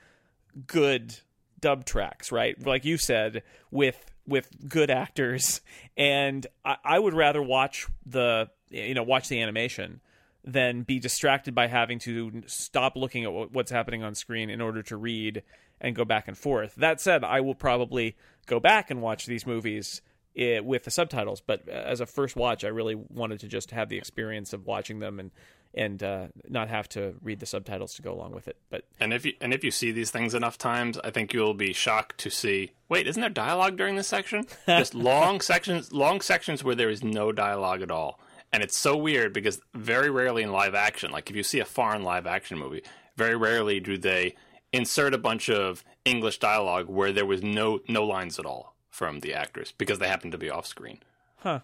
good 0.68 1.18
dub 1.62 1.86
tracks, 1.86 2.32
right? 2.32 2.56
Like 2.65 2.86
you 2.86 2.98
said, 2.98 3.44
with 3.72 3.98
with 4.27 4.50
good 4.68 4.91
actors, 4.91 5.62
and 5.98 6.46
I, 6.65 6.77
I 6.84 7.00
would 7.00 7.13
rather 7.13 7.41
watch 7.41 7.88
the 8.06 8.50
you 8.70 8.94
know 8.94 9.03
watch 9.03 9.30
the 9.30 9.41
animation 9.41 10.01
than 10.44 10.82
be 10.82 11.00
distracted 11.00 11.53
by 11.53 11.68
having 11.68 12.00
to 12.00 12.44
stop 12.48 12.96
looking 12.96 13.24
at 13.25 13.51
what's 13.51 13.72
happening 13.72 14.03
on 14.03 14.15
screen 14.15 14.50
in 14.50 14.60
order 14.60 14.82
to 14.82 14.98
read 14.98 15.44
and 15.80 15.96
go 15.96 16.06
back 16.06 16.27
and 16.27 16.38
forth. 16.38 16.75
That 16.75 17.00
said, 17.00 17.24
I 17.24 17.41
will 17.41 17.56
probably 17.56 18.15
go 18.48 18.60
back 18.60 18.89
and 18.89 19.01
watch 19.01 19.25
these 19.25 19.46
movies 19.46 20.01
eh, 20.36 20.60
with 20.60 20.84
the 20.84 20.91
subtitles, 20.91 21.41
but 21.41 21.68
as 21.70 22.01
a 22.01 22.06
first 22.06 22.36
watch, 22.36 22.63
I 22.63 22.70
really 22.70 22.96
wanted 22.96 23.39
to 23.41 23.48
just 23.48 23.72
have 23.72 23.89
the 23.89 23.98
experience 23.98 24.53
of 24.53 24.65
watching 24.65 25.00
them 25.00 25.20
and 25.20 25.32
and 25.74 26.04
uh, 26.04 26.28
not 26.50 26.70
have 26.70 26.90
to 26.90 27.16
read 27.22 27.40
the 27.40 27.46
subtitles 27.46 27.94
to 27.96 28.01
go 28.01 28.13
along 28.13 28.32
with 28.32 28.48
it. 28.48 28.58
But 28.70 28.84
And 29.00 29.13
if 29.13 29.25
you 29.25 29.34
and 29.40 29.54
if 29.54 29.63
you 29.63 29.72
see 29.72 29.92
these 29.92 30.12
things 30.12 30.34
enough 30.34 30.58
times, 30.58 30.98
I 31.04 31.12
think 31.12 31.34
you'll 31.34 31.54
be 31.54 31.74
shocked 31.74 32.18
to 32.20 32.30
see. 32.30 32.72
Wait, 32.90 33.08
isn't 33.08 33.22
there 33.22 33.30
dialogue 33.30 33.78
during 33.78 33.96
this 33.96 34.08
section? 34.08 34.46
Just 34.68 34.94
long 34.94 35.42
sections, 35.42 35.92
long 35.92 36.22
sections 36.22 36.63
where 36.63 36.75
there 36.75 36.90
is 36.90 37.04
no 37.04 37.32
dialogue 37.32 37.82
at 37.82 37.92
all, 37.92 38.20
and 38.51 38.62
it's 38.63 38.78
so 38.78 38.98
weird 38.98 39.34
because 39.34 39.62
very 39.74 40.10
rarely 40.10 40.44
in 40.44 40.51
live 40.51 40.75
action, 40.75 41.12
like 41.12 41.30
if 41.30 41.36
you 41.36 41.44
see 41.44 41.60
a 41.60 41.66
foreign 41.66 42.04
live 42.04 42.28
action 42.28 42.58
movie, 42.58 42.84
very 43.16 43.36
rarely 43.36 43.80
do 43.80 43.98
they 43.98 44.36
insert 44.74 45.13
a 45.13 45.18
bunch 45.18 45.50
of 45.50 45.84
English 46.06 46.40
dialogue 46.40 46.88
where 46.90 47.12
there 47.12 47.25
was 47.25 47.44
no 47.44 47.80
no 47.88 48.04
lines 48.06 48.39
at 48.39 48.45
all 48.45 48.76
from 48.89 49.22
the 49.22 49.34
actors 49.34 49.74
because 49.78 50.00
they 50.00 50.08
happen 50.08 50.32
to 50.32 50.38
be 50.38 50.50
off 50.50 50.67
screen. 50.67 51.00
huh, 51.38 51.60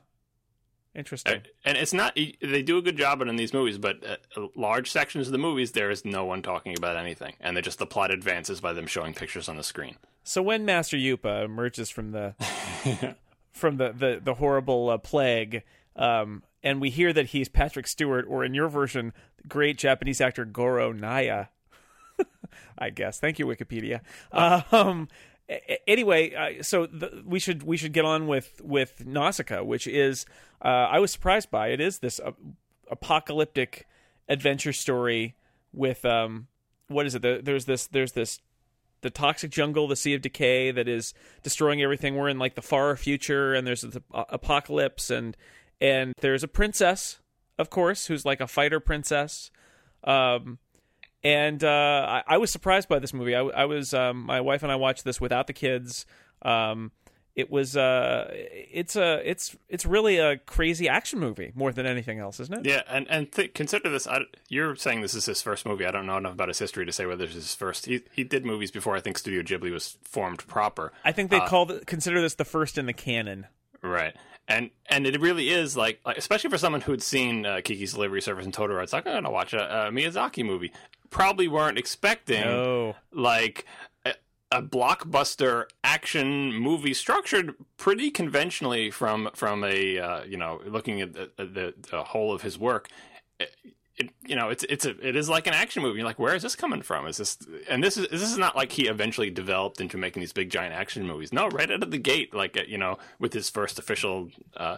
interesting. 0.97 1.41
And 1.63 1.77
it's 1.77 1.93
not 1.93 2.15
they 2.15 2.62
do 2.62 2.77
a 2.77 2.81
good 2.81 2.97
job 2.97 3.21
in 3.21 3.36
these 3.36 3.53
movies, 3.53 3.77
but 3.77 4.03
uh, 4.05 4.47
large 4.55 4.91
sections 4.91 5.27
of 5.27 5.31
the 5.31 5.38
movies 5.38 5.71
there 5.71 5.89
is 5.91 6.03
no 6.03 6.25
one 6.25 6.41
talking 6.41 6.75
about 6.77 6.97
anything, 6.97 7.36
and 7.39 7.55
they 7.55 7.62
just 7.62 7.79
the 7.79 7.86
plot 7.86 8.12
advances 8.12 8.60
by 8.60 8.73
them 8.73 8.88
showing 8.88 9.13
pictures 9.13 9.47
on 9.47 9.55
the 9.55 9.63
screen. 9.63 9.95
So 10.23 10.41
when 10.41 10.65
Master 10.65 10.97
Yupa 10.97 11.45
emerges 11.45 11.89
from 11.89 12.12
the 12.12 12.36
from 13.51 13.77
the 13.77 13.93
the, 13.93 14.19
the 14.23 14.33
horrible 14.33 14.89
uh, 14.89 14.97
plague, 14.97 15.63
um, 15.95 16.43
and 16.63 16.81
we 16.81 16.89
hear 16.89 17.13
that 17.13 17.27
he's 17.27 17.47
Patrick 17.47 17.88
Stewart, 17.88 18.25
or 18.27 18.43
in 18.43 18.53
your 18.53 18.67
version, 18.67 19.13
great 19.47 19.77
Japanese 19.77 20.19
actor 20.19 20.43
Goro 20.43 20.91
Naya. 20.91 21.45
I 22.77 22.89
guess. 22.89 23.19
Thank 23.19 23.39
you, 23.39 23.45
Wikipedia. 23.45 24.01
Um, 24.31 24.65
a- 24.71 24.73
a- 24.73 25.07
anyway, 25.88 26.33
uh, 26.33 26.63
so 26.63 26.86
the, 26.86 27.23
we 27.25 27.39
should 27.39 27.63
we 27.63 27.77
should 27.77 27.93
get 27.93 28.05
on 28.05 28.27
with 28.27 28.62
with 28.63 29.05
Nausicaa, 29.05 29.63
which 29.63 29.88
is 29.88 30.25
uh, 30.63 30.67
I 30.67 30.99
was 30.99 31.12
surprised 31.12 31.49
by. 31.49 31.69
It 31.69 31.81
is 31.81 31.99
this 31.99 32.19
uh, 32.19 32.31
apocalyptic 32.89 33.88
adventure 34.29 34.73
story 34.73 35.36
with 35.73 36.03
um 36.05 36.47
what 36.88 37.05
is 37.05 37.15
it? 37.15 37.21
The, 37.21 37.41
there's 37.43 37.65
this 37.65 37.88
there's 37.88 38.13
this 38.13 38.39
the 39.01 39.10
toxic 39.10 39.51
jungle, 39.51 39.88
the 39.88 39.95
sea 39.95 40.13
of 40.15 40.21
decay 40.21 40.71
that 40.71 40.88
is 40.88 41.13
destroying 41.43 41.81
everything. 41.81 42.15
We're 42.15 42.29
in 42.29 42.39
like 42.39 42.55
the 42.55 42.62
far 42.62 42.95
future, 42.95 43.53
and 43.53 43.65
there's 43.67 43.81
the 43.81 44.01
apocalypse, 44.12 45.10
and 45.10 45.38
and 45.79 46.13
there's 46.21 46.43
a 46.43 46.47
princess, 46.47 47.19
of 47.57 47.69
course, 47.69 48.07
who's 48.07 48.25
like 48.25 48.41
a 48.41 48.47
fighter 48.47 48.79
princess. 48.79 49.51
Um, 50.03 50.60
and 51.27 51.61
uh, 51.61 52.21
I, 52.25 52.35
I 52.35 52.37
was 52.37 52.51
surprised 52.51 52.87
by 52.87 52.99
this 52.99 53.13
movie. 53.13 53.35
I, 53.35 53.41
I 53.41 53.65
was 53.65 53.93
um, 53.93 54.25
my 54.25 54.39
wife 54.39 54.63
and 54.63 54.71
I 54.71 54.77
watched 54.77 55.03
this 55.03 55.19
without 55.19 55.47
the 55.47 55.53
kids. 55.53 56.05
Um, 56.41 56.91
it 57.35 57.51
was 57.51 57.75
uh, 57.75 58.29
it's 58.31 58.95
a 58.95 59.21
it's 59.29 59.57
it's 59.67 59.85
really 59.85 60.19
a 60.19 60.37
crazy 60.37 60.87
action 60.87 61.19
movie 61.19 61.51
more 61.53 61.73
than 61.73 61.85
anything 61.85 62.17
else, 62.17 62.39
isn't 62.39 62.59
it? 62.59 62.65
Yeah, 62.65 62.81
and 62.87 63.05
and 63.09 63.29
th- 63.29 63.53
consider 63.53 63.89
this. 63.89 64.07
I, 64.07 64.21
you're 64.47 64.75
saying 64.77 65.01
this 65.01 65.13
is 65.13 65.25
his 65.25 65.41
first 65.41 65.65
movie. 65.65 65.85
I 65.85 65.91
don't 65.91 66.05
know 66.05 66.17
enough 66.17 66.31
about 66.31 66.47
his 66.47 66.59
history 66.59 66.85
to 66.85 66.93
say 66.93 67.05
whether 67.05 67.25
this 67.25 67.35
is 67.35 67.43
his 67.43 67.55
first. 67.55 67.87
He 67.87 68.03
he 68.13 68.23
did 68.23 68.45
movies 68.45 68.71
before. 68.71 68.95
I 68.95 69.01
think 69.01 69.17
Studio 69.17 69.43
Ghibli 69.43 69.71
was 69.71 69.97
formed 70.03 70.47
proper. 70.47 70.93
I 71.03 71.11
think 71.11 71.29
they 71.29 71.41
call 71.41 71.65
the, 71.65 71.81
consider 71.81 72.21
this 72.21 72.35
the 72.35 72.45
first 72.45 72.77
in 72.77 72.85
the 72.85 72.93
canon. 72.93 73.47
Right. 73.83 74.15
And 74.47 74.69
and 74.86 75.05
it 75.05 75.19
really 75.19 75.49
is 75.49 75.75
like, 75.75 75.99
like 76.05 76.17
especially 76.17 76.49
for 76.49 76.57
someone 76.57 76.81
who 76.81 76.91
had 76.91 77.03
seen 77.03 77.45
uh, 77.45 77.60
Kiki's 77.63 77.93
Delivery 77.93 78.21
Service 78.21 78.45
and 78.45 78.53
Totoro, 78.53 78.81
it's 78.81 78.93
like 78.93 79.05
I'm 79.05 79.13
gonna 79.15 79.31
watch 79.31 79.53
a, 79.53 79.88
a 79.88 79.91
Miyazaki 79.91 80.45
movie. 80.45 80.71
Probably 81.10 81.47
weren't 81.47 81.77
expecting 81.77 82.43
Oh, 82.43 82.95
like 83.12 83.65
a, 84.05 84.13
a 84.51 84.62
blockbuster 84.62 85.65
action 85.83 86.53
movie 86.53 86.93
structured 86.93 87.55
pretty 87.75 88.10
conventionally 88.10 88.89
from 88.89 89.29
from 89.33 89.63
a 89.65 89.99
uh, 89.99 90.23
you 90.23 90.38
know 90.38 90.62
looking 90.65 91.01
at 91.01 91.12
the, 91.13 91.29
the, 91.38 91.73
the 91.91 92.03
whole 92.03 92.33
of 92.33 92.41
his 92.41 92.57
work. 92.57 92.88
It, 93.97 94.12
you 94.25 94.36
know, 94.36 94.49
it's 94.49 94.63
it's 94.69 94.86
a 94.86 94.91
it 95.05 95.15
is 95.15 95.27
like 95.27 95.47
an 95.47 95.55
action 95.55 95.81
movie. 95.81 95.97
You're 95.97 96.05
like, 96.05 96.19
where 96.19 96.36
is 96.36 96.43
this 96.43 96.55
coming 96.55 96.83
from? 96.83 97.07
Is 97.07 97.17
this 97.17 97.38
and 97.67 97.83
this 97.83 97.97
is 97.97 98.07
this 98.10 98.21
is 98.21 98.38
not 98.38 98.55
like 98.55 98.71
he 98.71 98.88
eventually 98.88 99.31
developed 99.31 99.81
into 99.81 99.97
making 99.97 100.19
these 100.19 100.33
big 100.33 100.51
giant 100.51 100.73
action 100.73 101.07
movies. 101.07 101.33
No, 101.33 101.47
right 101.47 101.71
out 101.71 101.81
of 101.81 101.89
the 101.89 101.97
gate, 101.97 102.33
like 102.33 102.55
uh, 102.57 102.62
you 102.67 102.77
know, 102.77 102.99
with 103.17 103.33
his 103.33 103.49
first 103.49 103.79
official 103.79 104.29
uh, 104.55 104.77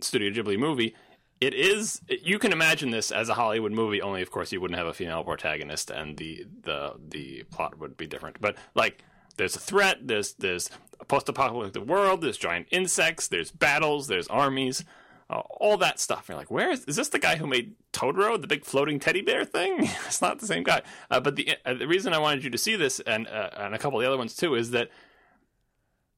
Studio 0.00 0.30
Ghibli 0.30 0.56
movie, 0.56 0.94
it 1.40 1.54
is 1.54 2.00
you 2.08 2.38
can 2.38 2.52
imagine 2.52 2.90
this 2.90 3.10
as 3.10 3.28
a 3.28 3.34
Hollywood 3.34 3.72
movie. 3.72 4.00
Only, 4.00 4.22
of 4.22 4.30
course, 4.30 4.52
you 4.52 4.60
wouldn't 4.60 4.78
have 4.78 4.86
a 4.86 4.94
female 4.94 5.24
protagonist, 5.24 5.90
and 5.90 6.16
the 6.16 6.46
the 6.62 6.94
the 6.98 7.42
plot 7.50 7.78
would 7.78 7.96
be 7.96 8.06
different. 8.06 8.40
But 8.40 8.56
like, 8.74 9.02
there's 9.36 9.56
a 9.56 9.60
threat. 9.60 10.06
There's 10.06 10.34
there's 10.34 10.70
a 11.00 11.04
post-apocalyptic 11.04 11.84
world. 11.84 12.22
There's 12.22 12.38
giant 12.38 12.68
insects. 12.70 13.28
There's 13.28 13.50
battles. 13.50 14.06
There's 14.06 14.28
armies. 14.28 14.84
Uh, 15.28 15.40
all 15.58 15.76
that 15.76 15.98
stuff. 15.98 16.26
You're 16.28 16.36
like, 16.36 16.52
where 16.52 16.70
is 16.70 16.84
is 16.84 16.94
this 16.96 17.08
the 17.08 17.18
guy 17.18 17.36
who 17.36 17.48
made 17.48 17.74
Totoro, 17.92 18.40
the 18.40 18.46
big 18.46 18.64
floating 18.64 19.00
teddy 19.00 19.22
bear 19.22 19.44
thing? 19.44 19.78
it's 20.06 20.22
not 20.22 20.38
the 20.38 20.46
same 20.46 20.62
guy. 20.62 20.82
Uh, 21.10 21.18
but 21.18 21.34
the 21.34 21.56
uh, 21.64 21.74
the 21.74 21.88
reason 21.88 22.12
I 22.12 22.18
wanted 22.18 22.44
you 22.44 22.50
to 22.50 22.58
see 22.58 22.76
this 22.76 23.00
and 23.00 23.26
uh, 23.26 23.50
and 23.56 23.74
a 23.74 23.78
couple 23.78 23.98
of 23.98 24.04
the 24.04 24.08
other 24.08 24.18
ones 24.18 24.36
too 24.36 24.54
is 24.54 24.70
that 24.70 24.88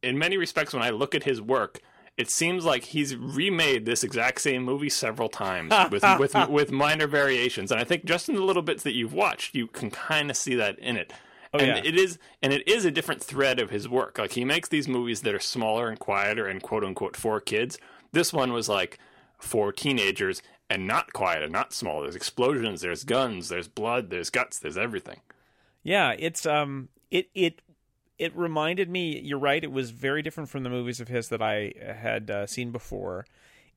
in 0.03 0.19
many 0.19 0.37
respects, 0.37 0.75
when 0.75 0.83
I 0.83 0.91
look 0.91 1.15
at 1.15 1.25
his 1.25 1.41
work, 1.41 1.81
it 2.19 2.29
seems 2.31 2.65
like 2.65 2.85
he's 2.85 3.17
remade 3.17 3.87
this 3.87 4.05
exact 4.05 4.41
same 4.41 4.63
movie 4.63 4.91
several 4.91 5.29
times 5.29 5.73
with 5.91 6.05
with 6.19 6.35
with 6.49 6.71
minor 6.71 7.07
variations. 7.07 7.71
And 7.71 7.81
I 7.81 7.85
think 7.85 8.05
just 8.05 8.29
in 8.29 8.35
the 8.35 8.43
little 8.43 8.63
bits 8.63 8.83
that 8.83 8.95
you've 8.95 9.15
watched, 9.15 9.55
you 9.55 9.69
can 9.69 9.91
kind 9.91 10.31
of 10.31 10.37
see 10.37 10.55
that 10.57 10.79
in 10.81 10.97
it. 10.97 11.13
and 11.55 11.63
yeah. 11.63 11.83
it 11.83 11.97
is 11.97 12.19
and 12.43 12.53
it 12.53 12.67
is 12.69 12.85
a 12.85 12.91
different 12.91 13.23
thread 13.23 13.59
of 13.59 13.71
his 13.71 13.89
work. 13.89 14.19
Like 14.19 14.33
he 14.33 14.45
makes 14.45 14.69
these 14.69 14.87
movies 14.87 15.23
that 15.23 15.35
are 15.35 15.41
smaller 15.41 15.89
and 15.89 15.99
quieter 15.99 16.47
and 16.47 16.63
quote 16.63 16.85
unquote 16.85 17.17
for 17.17 17.41
kids. 17.41 17.79
This 18.13 18.33
one 18.33 18.53
was 18.53 18.69
like 18.69 18.99
for 19.39 19.73
teenagers 19.73 20.43
and 20.71 20.87
not 20.87 21.13
quiet 21.13 21.43
and 21.43 21.53
not 21.53 21.73
small. 21.73 22.03
There's 22.03 22.17
explosions, 22.17 22.81
there's 22.81 23.05
guns, 23.05 23.49
there's 23.49 23.69
blood, 23.69 24.11
there's 24.11 24.31
guts, 24.31 24.59
there's 24.59 24.77
everything. 24.77 25.21
Yeah, 25.83 26.15
it's 26.19 26.45
um 26.47 26.89
it 27.11 27.29
it 27.35 27.63
it 28.19 28.37
reminded 28.37 28.91
me. 28.91 29.21
You're 29.21 29.39
right. 29.39 29.63
It 29.63 29.73
was 29.73 29.91
very 29.91 30.23
different 30.23 30.51
from 30.51 30.65
the 30.65 30.71
movies 30.71 31.01
of 31.01 31.09
his 31.09 31.29
that 31.29 31.41
I 31.41 31.73
had 31.79 32.31
uh, 32.31 32.47
seen 32.47 32.73
before. 32.73 33.27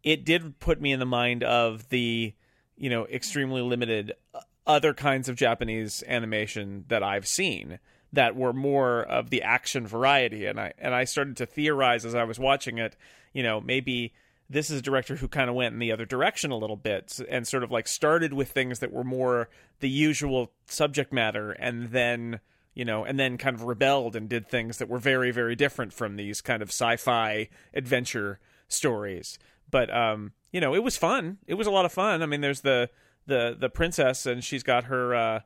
It 0.03 0.25
did 0.25 0.59
put 0.59 0.81
me 0.81 0.91
in 0.91 0.99
the 0.99 1.05
mind 1.05 1.43
of 1.43 1.89
the 1.89 2.33
you 2.75 2.89
know 2.89 3.05
extremely 3.07 3.61
limited 3.61 4.13
uh, 4.33 4.39
other 4.65 4.93
kinds 4.93 5.29
of 5.29 5.35
Japanese 5.35 6.03
animation 6.07 6.85
that 6.87 7.03
I've 7.03 7.27
seen 7.27 7.79
that 8.13 8.35
were 8.35 8.53
more 8.53 9.03
of 9.03 9.29
the 9.29 9.41
action 9.41 9.87
variety. 9.87 10.45
And 10.45 10.59
I 10.59 10.73
and 10.77 10.93
I 10.93 11.05
started 11.05 11.37
to 11.37 11.45
theorize 11.45 12.05
as 12.05 12.15
I 12.15 12.23
was 12.23 12.39
watching 12.39 12.77
it, 12.77 12.95
you 13.33 13.43
know, 13.43 13.61
maybe 13.61 14.13
this 14.51 14.69
is 14.69 14.79
a 14.79 14.81
director 14.81 15.15
who 15.15 15.29
kind 15.29 15.49
of 15.49 15.55
went 15.55 15.73
in 15.73 15.79
the 15.79 15.93
other 15.93 16.05
direction 16.05 16.51
a 16.51 16.57
little 16.57 16.75
bit 16.75 17.19
and 17.29 17.47
sort 17.47 17.63
of 17.63 17.71
like 17.71 17.87
started 17.87 18.33
with 18.33 18.51
things 18.51 18.79
that 18.79 18.91
were 18.91 19.03
more 19.03 19.49
the 19.79 19.89
usual 19.89 20.51
subject 20.65 21.13
matter 21.13 21.51
and 21.53 21.91
then 21.91 22.41
you 22.73 22.83
know 22.83 23.05
and 23.05 23.17
then 23.17 23.37
kind 23.37 23.55
of 23.55 23.63
rebelled 23.63 24.13
and 24.15 24.27
did 24.27 24.47
things 24.47 24.77
that 24.77 24.89
were 24.89 24.99
very 24.99 25.31
very 25.31 25.55
different 25.55 25.93
from 25.93 26.17
these 26.17 26.41
kind 26.41 26.61
of 26.61 26.69
sci-fi 26.69 27.47
adventure 27.73 28.39
stories. 28.67 29.39
But 29.69 29.93
um 29.95 30.33
you 30.51 30.59
know 30.59 30.75
it 30.75 30.83
was 30.83 30.97
fun. 30.97 31.37
It 31.47 31.53
was 31.53 31.67
a 31.67 31.71
lot 31.71 31.85
of 31.85 31.93
fun. 31.93 32.21
I 32.21 32.25
mean 32.25 32.41
there's 32.41 32.61
the 32.61 32.89
the 33.25 33.55
the 33.57 33.69
princess 33.69 34.25
and 34.25 34.43
she's 34.43 34.63
got 34.63 34.85
her 34.85 35.15
uh 35.15 35.39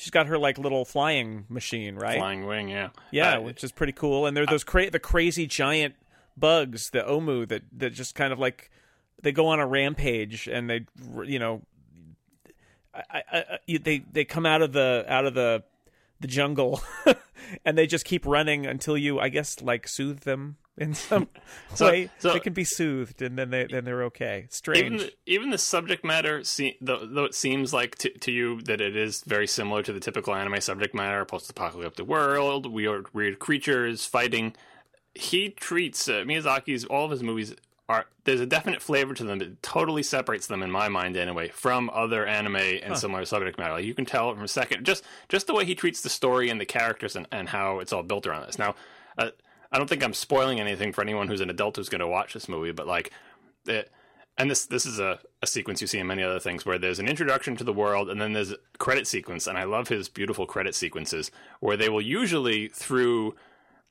she's 0.00 0.10
got 0.10 0.26
her 0.28 0.38
like 0.38 0.56
little 0.56 0.86
flying 0.86 1.44
machine 1.50 1.96
right 1.96 2.16
Flying 2.16 2.46
wing, 2.46 2.70
yeah. 2.70 2.88
yeah, 3.10 3.36
Uh, 3.36 3.42
which 3.42 3.62
is 3.62 3.70
pretty 3.70 3.92
cool. 3.92 4.24
And 4.24 4.34
there 4.34 4.44
are 4.44 4.46
those 4.46 4.64
cra- 4.64 4.90
the 4.90 4.98
crazy 4.98 5.46
giant 5.46 5.94
bugs, 6.36 6.88
the 6.90 7.00
omu 7.00 7.46
that 7.48 7.62
that 7.76 7.90
just 7.90 8.14
kind 8.14 8.32
of 8.32 8.38
like 8.38 8.70
they 9.22 9.30
go 9.30 9.48
on 9.48 9.60
a 9.60 9.66
rampage 9.66 10.48
and 10.48 10.70
they 10.70 10.86
you 11.26 11.38
know 11.38 11.60
I, 12.94 13.02
I, 13.10 13.22
I, 13.38 13.78
they 13.78 13.98
they 14.10 14.24
come 14.24 14.46
out 14.46 14.62
of 14.62 14.72
the 14.72 15.04
out 15.06 15.26
of 15.26 15.34
the 15.34 15.64
the 16.18 16.26
jungle 16.28 16.82
and 17.64 17.76
they 17.76 17.86
just 17.86 18.04
keep 18.06 18.24
running 18.24 18.66
until 18.66 18.96
you 18.96 19.20
I 19.20 19.28
guess 19.28 19.60
like 19.60 19.86
soothe 19.86 20.20
them 20.20 20.56
in 20.80 20.94
some 20.94 21.28
So- 21.74 21.86
way. 21.86 22.10
so- 22.18 22.32
they 22.32 22.40
can 22.40 22.52
be 22.54 22.64
soothed 22.64 23.22
and 23.22 23.38
then 23.38 23.50
they 23.50 23.66
then 23.70 23.84
they're 23.84 24.02
okay. 24.04 24.46
Strange. 24.50 24.84
even 24.86 24.98
the, 24.98 25.12
even 25.26 25.50
the 25.50 25.58
subject 25.58 26.04
matter, 26.04 26.42
se- 26.42 26.78
though, 26.80 27.06
though 27.06 27.24
it 27.24 27.34
seems 27.34 27.72
like 27.72 27.96
to, 27.98 28.10
to 28.18 28.32
you 28.32 28.60
that 28.62 28.80
it 28.80 28.96
is 28.96 29.22
very 29.26 29.46
similar 29.46 29.82
to 29.82 29.92
the 29.92 30.00
typical 30.00 30.34
anime 30.34 30.60
subject 30.60 30.94
matter, 30.94 31.24
post-apocalyptic 31.24 32.06
world, 32.06 32.66
weird 32.66 33.12
weird 33.14 33.38
creatures 33.38 34.06
fighting. 34.06 34.54
He 35.14 35.50
treats 35.50 36.08
uh, 36.08 36.22
Miyazaki's 36.26 36.84
all 36.84 37.04
of 37.04 37.10
his 37.10 37.22
movies 37.22 37.54
are 37.88 38.06
there's 38.22 38.40
a 38.40 38.46
definite 38.46 38.80
flavor 38.80 39.12
to 39.14 39.24
them 39.24 39.40
that 39.40 39.60
totally 39.64 40.04
separates 40.04 40.46
them 40.46 40.62
in 40.62 40.70
my 40.70 40.88
mind 40.88 41.16
anyway 41.16 41.48
from 41.48 41.90
other 41.92 42.24
anime 42.24 42.54
and 42.54 42.96
similar 42.96 43.24
subject 43.24 43.58
matter. 43.58 43.72
Like 43.74 43.84
you 43.84 43.94
can 43.94 44.04
tell 44.04 44.32
from 44.32 44.44
a 44.44 44.48
second 44.48 44.86
just 44.86 45.02
just 45.28 45.48
the 45.48 45.54
way 45.54 45.64
he 45.64 45.74
treats 45.74 46.00
the 46.00 46.08
story 46.08 46.48
and 46.50 46.60
the 46.60 46.64
characters 46.66 47.16
and, 47.16 47.26
and 47.32 47.48
how 47.48 47.80
it's 47.80 47.92
all 47.92 48.04
built 48.04 48.28
around 48.28 48.46
this. 48.46 48.60
Now, 48.60 48.76
uh, 49.18 49.30
I 49.72 49.78
don't 49.78 49.88
think 49.88 50.02
I'm 50.02 50.14
spoiling 50.14 50.60
anything 50.60 50.92
for 50.92 51.02
anyone 51.02 51.28
who's 51.28 51.40
an 51.40 51.50
adult 51.50 51.76
who's 51.76 51.88
going 51.88 52.00
to 52.00 52.06
watch 52.08 52.34
this 52.34 52.48
movie, 52.48 52.72
but 52.72 52.86
like 52.86 53.12
it, 53.66 53.90
and 54.40 54.50
this 54.50 54.66
this 54.66 54.86
is 54.86 54.98
a, 54.98 55.18
a 55.42 55.46
sequence 55.46 55.80
you 55.80 55.86
see 55.86 55.98
in 55.98 56.06
many 56.06 56.22
other 56.22 56.40
things 56.40 56.64
where 56.64 56.78
there's 56.78 56.98
an 56.98 57.08
introduction 57.08 57.56
to 57.56 57.64
the 57.64 57.72
world 57.72 58.08
and 58.08 58.20
then 58.20 58.32
there's 58.32 58.52
a 58.52 58.56
credit 58.78 59.06
sequence 59.06 59.46
and 59.46 59.58
i 59.58 59.64
love 59.64 59.88
his 59.88 60.08
beautiful 60.08 60.46
credit 60.46 60.74
sequences 60.74 61.30
where 61.60 61.76
they 61.76 61.88
will 61.88 62.00
usually 62.00 62.68
through 62.68 63.34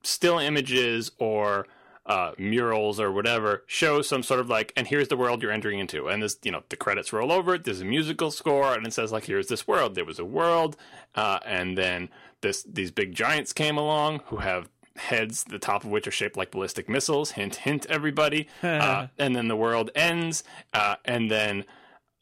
still 0.02 0.40
images 0.40 1.12
or 1.20 1.68
uh, 2.06 2.32
murals 2.40 3.00
or 3.00 3.12
whatever 3.12 3.64
show 3.68 4.02
some 4.02 4.24
sort 4.24 4.40
of 4.40 4.50
like 4.50 4.74
and 4.76 4.88
here's 4.88 5.10
the 5.10 5.18
world 5.18 5.44
you're 5.44 5.52
entering 5.52 5.78
into 5.78 6.08
and 6.08 6.24
this 6.24 6.38
you 6.44 6.52
know 6.52 6.64
the 6.70 6.76
credits 6.76 7.14
roll 7.14 7.32
over 7.32 7.54
it 7.54 7.64
there's 7.64 7.82
a 7.82 7.86
musical 7.86 8.32
score 8.32 8.74
and 8.74 8.88
it 8.88 8.94
says 8.94 9.12
like 9.12 9.26
here's 9.26 9.48
this 9.48 9.68
world 9.68 9.94
there 9.94 10.06
was 10.06 10.18
a 10.18 10.26
world 10.26 10.76
uh, 11.14 11.38
and 11.46 11.78
then 11.78 12.10
this 12.42 12.64
these 12.64 12.90
big 12.90 13.14
giants 13.14 13.54
came 13.54 13.78
along 13.78 14.22
who 14.28 14.38
have 14.38 14.70
heads 15.00 15.44
the 15.46 15.58
top 15.60 15.84
of 15.84 15.90
which 15.90 16.08
are 16.08 16.12
shaped 16.12 16.38
like 16.38 16.52
ballistic 16.52 16.88
missiles 16.90 17.32
hint 17.32 17.56
hint 17.58 17.86
everybody 17.90 18.48
uh, 18.64 19.08
and 19.18 19.36
then 19.36 19.48
the 19.48 19.56
world 19.56 19.90
ends 19.96 20.44
uh, 20.74 20.96
and 21.06 21.32
then 21.32 21.66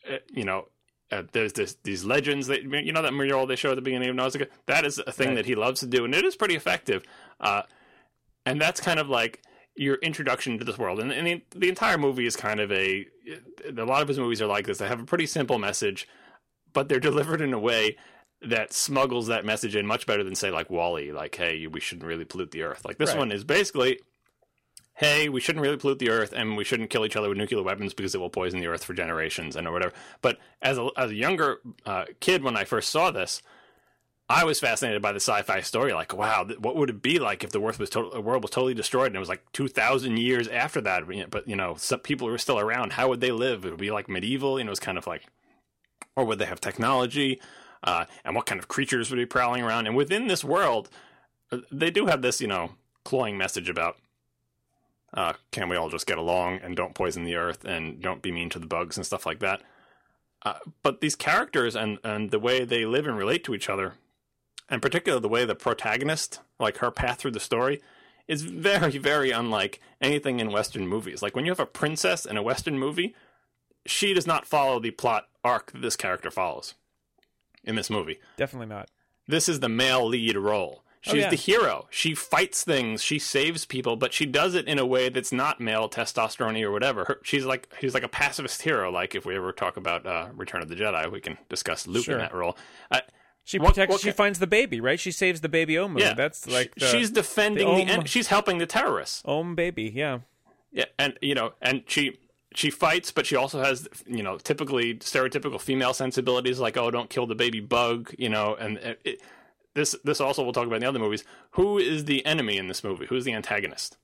uh, 0.10 0.18
you 0.32 0.46
know 0.46 0.68
uh, 1.12 1.24
there's 1.32 1.54
this 1.54 1.76
these 1.84 2.04
legends 2.06 2.48
that 2.48 2.64
you 2.64 2.92
know 2.92 3.02
that 3.02 3.14
mural 3.14 3.46
they 3.48 3.56
show 3.56 3.70
at 3.72 3.76
the 3.76 3.82
beginning 3.82 4.10
of 4.10 4.16
Nausicaa. 4.16 4.46
That 4.66 4.86
is 4.86 5.00
a 5.08 5.12
thing 5.12 5.30
Right. 5.30 5.36
that 5.36 5.46
he 5.46 5.56
loves 5.56 5.80
to 5.80 5.88
do, 5.88 6.04
and 6.04 6.14
it 6.14 6.26
is 6.26 6.36
pretty 6.36 6.56
effective. 6.56 7.04
Uh, 7.40 7.62
and 8.46 8.60
that's 8.60 8.82
kind 8.82 9.00
of 9.00 9.08
like 9.08 9.42
your 9.78 9.96
introduction 9.96 10.58
to 10.60 10.66
this 10.66 10.78
world. 10.78 11.00
And, 11.00 11.14
and 11.14 11.26
the, 11.28 11.42
the 11.56 11.70
entire 11.70 11.98
movie 11.98 12.26
is 12.26 12.36
kind 12.36 12.60
of 12.60 12.72
a. 12.74 13.06
A 13.78 13.84
lot 13.86 14.02
of 14.02 14.10
his 14.10 14.20
movies 14.20 14.42
are 14.42 14.48
like 14.48 14.66
this. 14.66 14.80
They 14.80 14.88
have 14.90 15.00
a 15.00 15.06
pretty 15.06 15.28
simple 15.28 15.58
message, 15.58 16.10
but 16.74 16.90
they're 16.90 17.00
delivered 17.10 17.40
in 17.40 17.54
a 17.54 17.60
way 17.60 17.96
that 18.42 18.72
smuggles 18.74 19.28
that 19.28 19.46
message 19.46 19.76
in 19.76 19.86
much 19.88 20.06
better 20.06 20.24
than 20.24 20.36
say 20.36 20.52
like 20.52 20.70
WALL-E, 20.70 21.12
like 21.12 21.36
hey, 21.36 21.68
we 21.68 21.80
shouldn't 21.80 22.06
really 22.08 22.26
pollute 22.26 22.52
the 22.52 22.64
earth. 22.64 22.86
Like 22.86 22.98
this 22.98 23.10
Right. 23.10 23.18
one 23.20 23.32
is 23.32 23.44
basically 23.44 24.00
hey, 24.94 25.30
we 25.30 25.40
shouldn't 25.40 25.62
really 25.62 25.78
pollute 25.78 26.00
the 26.00 26.10
earth 26.10 26.34
and 26.34 26.58
we 26.58 26.64
shouldn't 26.64 26.90
kill 26.90 27.06
each 27.06 27.16
other 27.16 27.30
with 27.30 27.38
nuclear 27.38 27.62
weapons 27.62 27.94
because 27.94 28.16
it 28.16 28.18
will 28.18 28.32
poison 28.32 28.60
the 28.60 28.66
earth 28.68 28.84
for 28.84 28.96
generations 28.96 29.56
and 29.56 29.68
or 29.68 29.72
whatever. 29.72 29.94
But 30.24 30.40
as 30.60 30.80
a, 30.80 30.90
as 30.98 31.12
a 31.12 31.16
younger 31.16 31.60
uh, 31.86 32.06
kid, 32.20 32.42
when 32.44 32.58
I 32.58 32.64
first 32.64 32.90
saw 32.90 33.12
this, 33.12 33.44
I 34.28 34.44
was 34.44 34.60
fascinated 34.60 35.04
by 35.04 35.12
the 35.12 35.20
sci-fi 35.20 35.62
story. 35.62 35.94
Like, 35.94 36.16
wow, 36.18 36.46
th- 36.46 36.60
what 36.60 36.76
would 36.76 36.90
it 36.90 37.02
be 37.04 37.20
like 37.20 37.44
if 37.44 37.52
the 37.52 37.60
world 37.60 37.78
was 37.78 37.92
to- 37.92 38.10
the 38.12 38.20
world 38.22 38.42
was 38.42 38.50
totally 38.52 38.74
destroyed 38.74 39.08
and 39.08 39.16
it 39.16 39.20
was 39.20 39.30
like 39.30 39.44
two 39.54 39.68
thousand 39.68 40.18
years 40.18 40.48
after 40.48 40.82
that? 40.82 41.04
But 41.30 41.48
you 41.48 41.56
know, 41.56 41.76
some 41.78 42.00
people 42.00 42.28
were 42.28 42.38
still 42.40 42.60
around. 42.60 42.94
How 42.94 43.08
would 43.08 43.22
they 43.22 43.32
live? 43.32 43.66
It 43.66 43.70
would 43.70 43.80
be 43.80 43.92
like 43.92 44.10
medieval. 44.10 44.58
You 44.58 44.66
know, 44.66 44.70
it 44.70 44.72
was 44.72 44.80
kind 44.80 44.98
of 44.98 45.06
like, 45.06 45.28
or 46.16 46.26
would 46.26 46.40
they 46.40 46.46
have 46.46 46.60
technology? 46.60 47.40
Uh, 47.84 48.06
and 48.26 48.36
what 48.36 48.46
kind 48.46 48.60
of 48.60 48.68
creatures 48.68 49.10
would 49.10 49.18
be 49.18 49.26
prowling 49.26 49.64
around? 49.64 49.88
And 49.88 49.96
within 49.96 50.28
this 50.28 50.44
world, 50.44 50.90
uh, 51.52 51.60
they 51.72 51.92
do 51.92 52.08
have 52.08 52.22
this, 52.22 52.42
you 52.42 52.48
know, 52.48 52.72
cloying 53.04 53.38
message 53.38 53.70
about 53.70 53.98
uh, 55.14 55.34
can 55.52 55.70
we 55.70 55.76
all 55.76 55.90
just 55.90 56.06
get 56.06 56.18
along 56.18 56.60
and 56.62 56.76
don't 56.76 56.94
poison 56.94 57.24
the 57.24 57.36
earth 57.36 57.64
and 57.64 58.02
don't 58.02 58.22
be 58.22 58.32
mean 58.32 58.50
to 58.50 58.60
the 58.60 58.68
bugs 58.68 58.98
and 58.98 59.06
stuff 59.06 59.26
like 59.26 59.40
that. 59.40 59.62
Uh, 60.44 60.60
but 60.84 61.02
these 61.02 61.16
characters 61.16 61.76
and, 61.76 61.98
and 62.04 62.32
the 62.32 62.40
way 62.40 62.64
they 62.64 62.86
live 62.86 63.08
and 63.08 63.18
relate 63.18 63.44
to 63.44 63.56
each 63.56 63.70
other, 63.70 63.94
and 64.70 64.82
particularly 64.82 65.22
the 65.22 65.28
way 65.28 65.46
the 65.46 65.56
protagonist, 65.56 66.42
like 66.60 66.78
her 66.78 66.92
path 66.92 67.20
through 67.20 67.32
the 67.32 67.40
story, 67.40 67.82
is 68.28 68.44
very, 68.44 68.98
very 68.98 69.32
unlike 69.32 69.80
anything 70.02 70.40
in 70.40 70.52
Western 70.52 70.88
movies. 70.88 71.22
Like 71.22 71.36
when 71.36 71.46
you 71.46 71.52
have 71.52 71.60
a 71.60 71.66
princess 71.66 72.26
in 72.26 72.38
a 72.38 72.44
Western 72.44 72.78
movie, 72.78 73.16
she 73.86 74.14
does 74.14 74.28
not 74.28 74.46
follow 74.46 74.80
the 74.80 74.92
plot 74.92 75.30
arc 75.44 75.72
that 75.72 75.82
this 75.82 75.96
character 75.96 76.30
follows 76.30 76.76
in 77.68 77.76
this 77.76 77.90
movie 77.90 78.20
Definitely 78.38 78.68
not. 78.68 78.90
this 79.28 79.48
is 79.50 79.60
the 79.60 79.70
male 79.70 80.06
lead 80.08 80.36
role. 80.38 80.84
Oh, 81.06 81.12
She's 81.12 81.22
yeah. 81.22 81.30
the 81.30 81.36
hero. 81.38 81.88
She 81.90 82.16
fights 82.16 82.64
things. 82.64 83.02
She 83.04 83.18
saves 83.20 83.66
people, 83.66 83.96
but 83.96 84.12
she 84.14 84.26
does 84.26 84.56
it 84.56 84.68
in 84.68 84.78
a 84.80 84.86
way 84.86 85.08
that's 85.10 85.32
not 85.32 85.62
male 85.62 85.88
testosterone 85.88 86.62
or 86.64 86.72
whatever. 86.72 87.06
Her, 87.06 87.20
she's 87.24 87.46
like 87.46 87.70
she's 87.80 87.94
like 87.94 88.04
a 88.04 88.10
pacifist 88.10 88.64
hero. 88.64 88.92
Like 88.92 89.16
if 89.16 89.26
we 89.26 89.36
ever 89.36 89.52
talk 89.54 89.78
about 89.78 90.06
uh, 90.06 90.30
Return 90.36 90.62
of 90.64 90.68
the 90.70 90.76
Jedi, 90.76 91.10
we 91.12 91.22
can 91.22 91.38
discuss 91.50 91.88
Luke 91.88 92.06
Sure. 92.06 92.16
in 92.16 92.20
that 92.22 92.34
role. 92.34 92.58
Uh, 92.92 93.02
She 93.46 93.58
What- 93.60 93.76
protects. 93.76 93.92
what 93.94 94.02
she 94.02 94.12
finds 94.12 94.40
the 94.40 94.48
baby, 94.48 94.82
right? 94.82 95.00
She 95.00 95.12
saves 95.12 95.40
the 95.42 95.48
baby 95.50 95.76
Omu. 95.76 96.00
yeah, 96.00 96.14
that's 96.14 96.46
like 96.48 96.74
the, 96.76 96.88
she's 96.88 97.10
defending 97.12 97.68
the 97.68 97.76
the. 97.86 97.94
Om- 97.94 98.00
en- 98.02 98.06
she's 98.06 98.28
helping 98.28 98.58
the 98.58 98.66
terrorists. 98.66 99.22
Om 99.24 99.56
baby. 99.56 99.92
Yeah. 99.96 100.20
Yeah, 100.74 100.86
and 101.00 101.18
you 101.22 101.36
know, 101.36 101.54
and 101.62 101.84
she 101.88 102.18
she 102.54 102.70
fights, 102.70 103.12
but 103.12 103.26
she 103.26 103.36
also 103.36 103.64
has 103.64 103.88
you 104.06 104.24
know 104.24 104.38
typically 104.38 104.96
stereotypical 104.96 105.60
female 105.60 105.94
sensibilities, 105.94 106.60
like 106.60 106.78
oh, 106.78 106.90
don't 106.92 107.10
kill 107.10 107.28
the 107.28 107.36
baby 107.36 107.60
bug, 107.60 108.14
you 108.18 108.30
know, 108.30 108.56
and 108.56 108.78
it, 108.78 109.00
it, 109.06 109.22
this 109.74 109.96
this 110.04 110.20
also 110.22 110.44
we'll 110.44 110.54
talk 110.54 110.66
about 110.68 110.78
in 110.78 110.82
the 110.82 110.88
other 110.90 111.00
movies. 111.00 111.24
Who 111.52 111.78
is 111.78 112.06
the 112.06 112.26
enemy 112.26 112.58
in 112.58 112.68
this 112.68 112.84
movie? 112.84 113.06
Who's 113.08 113.26
the 113.26 113.34
antagonist? 113.34 113.98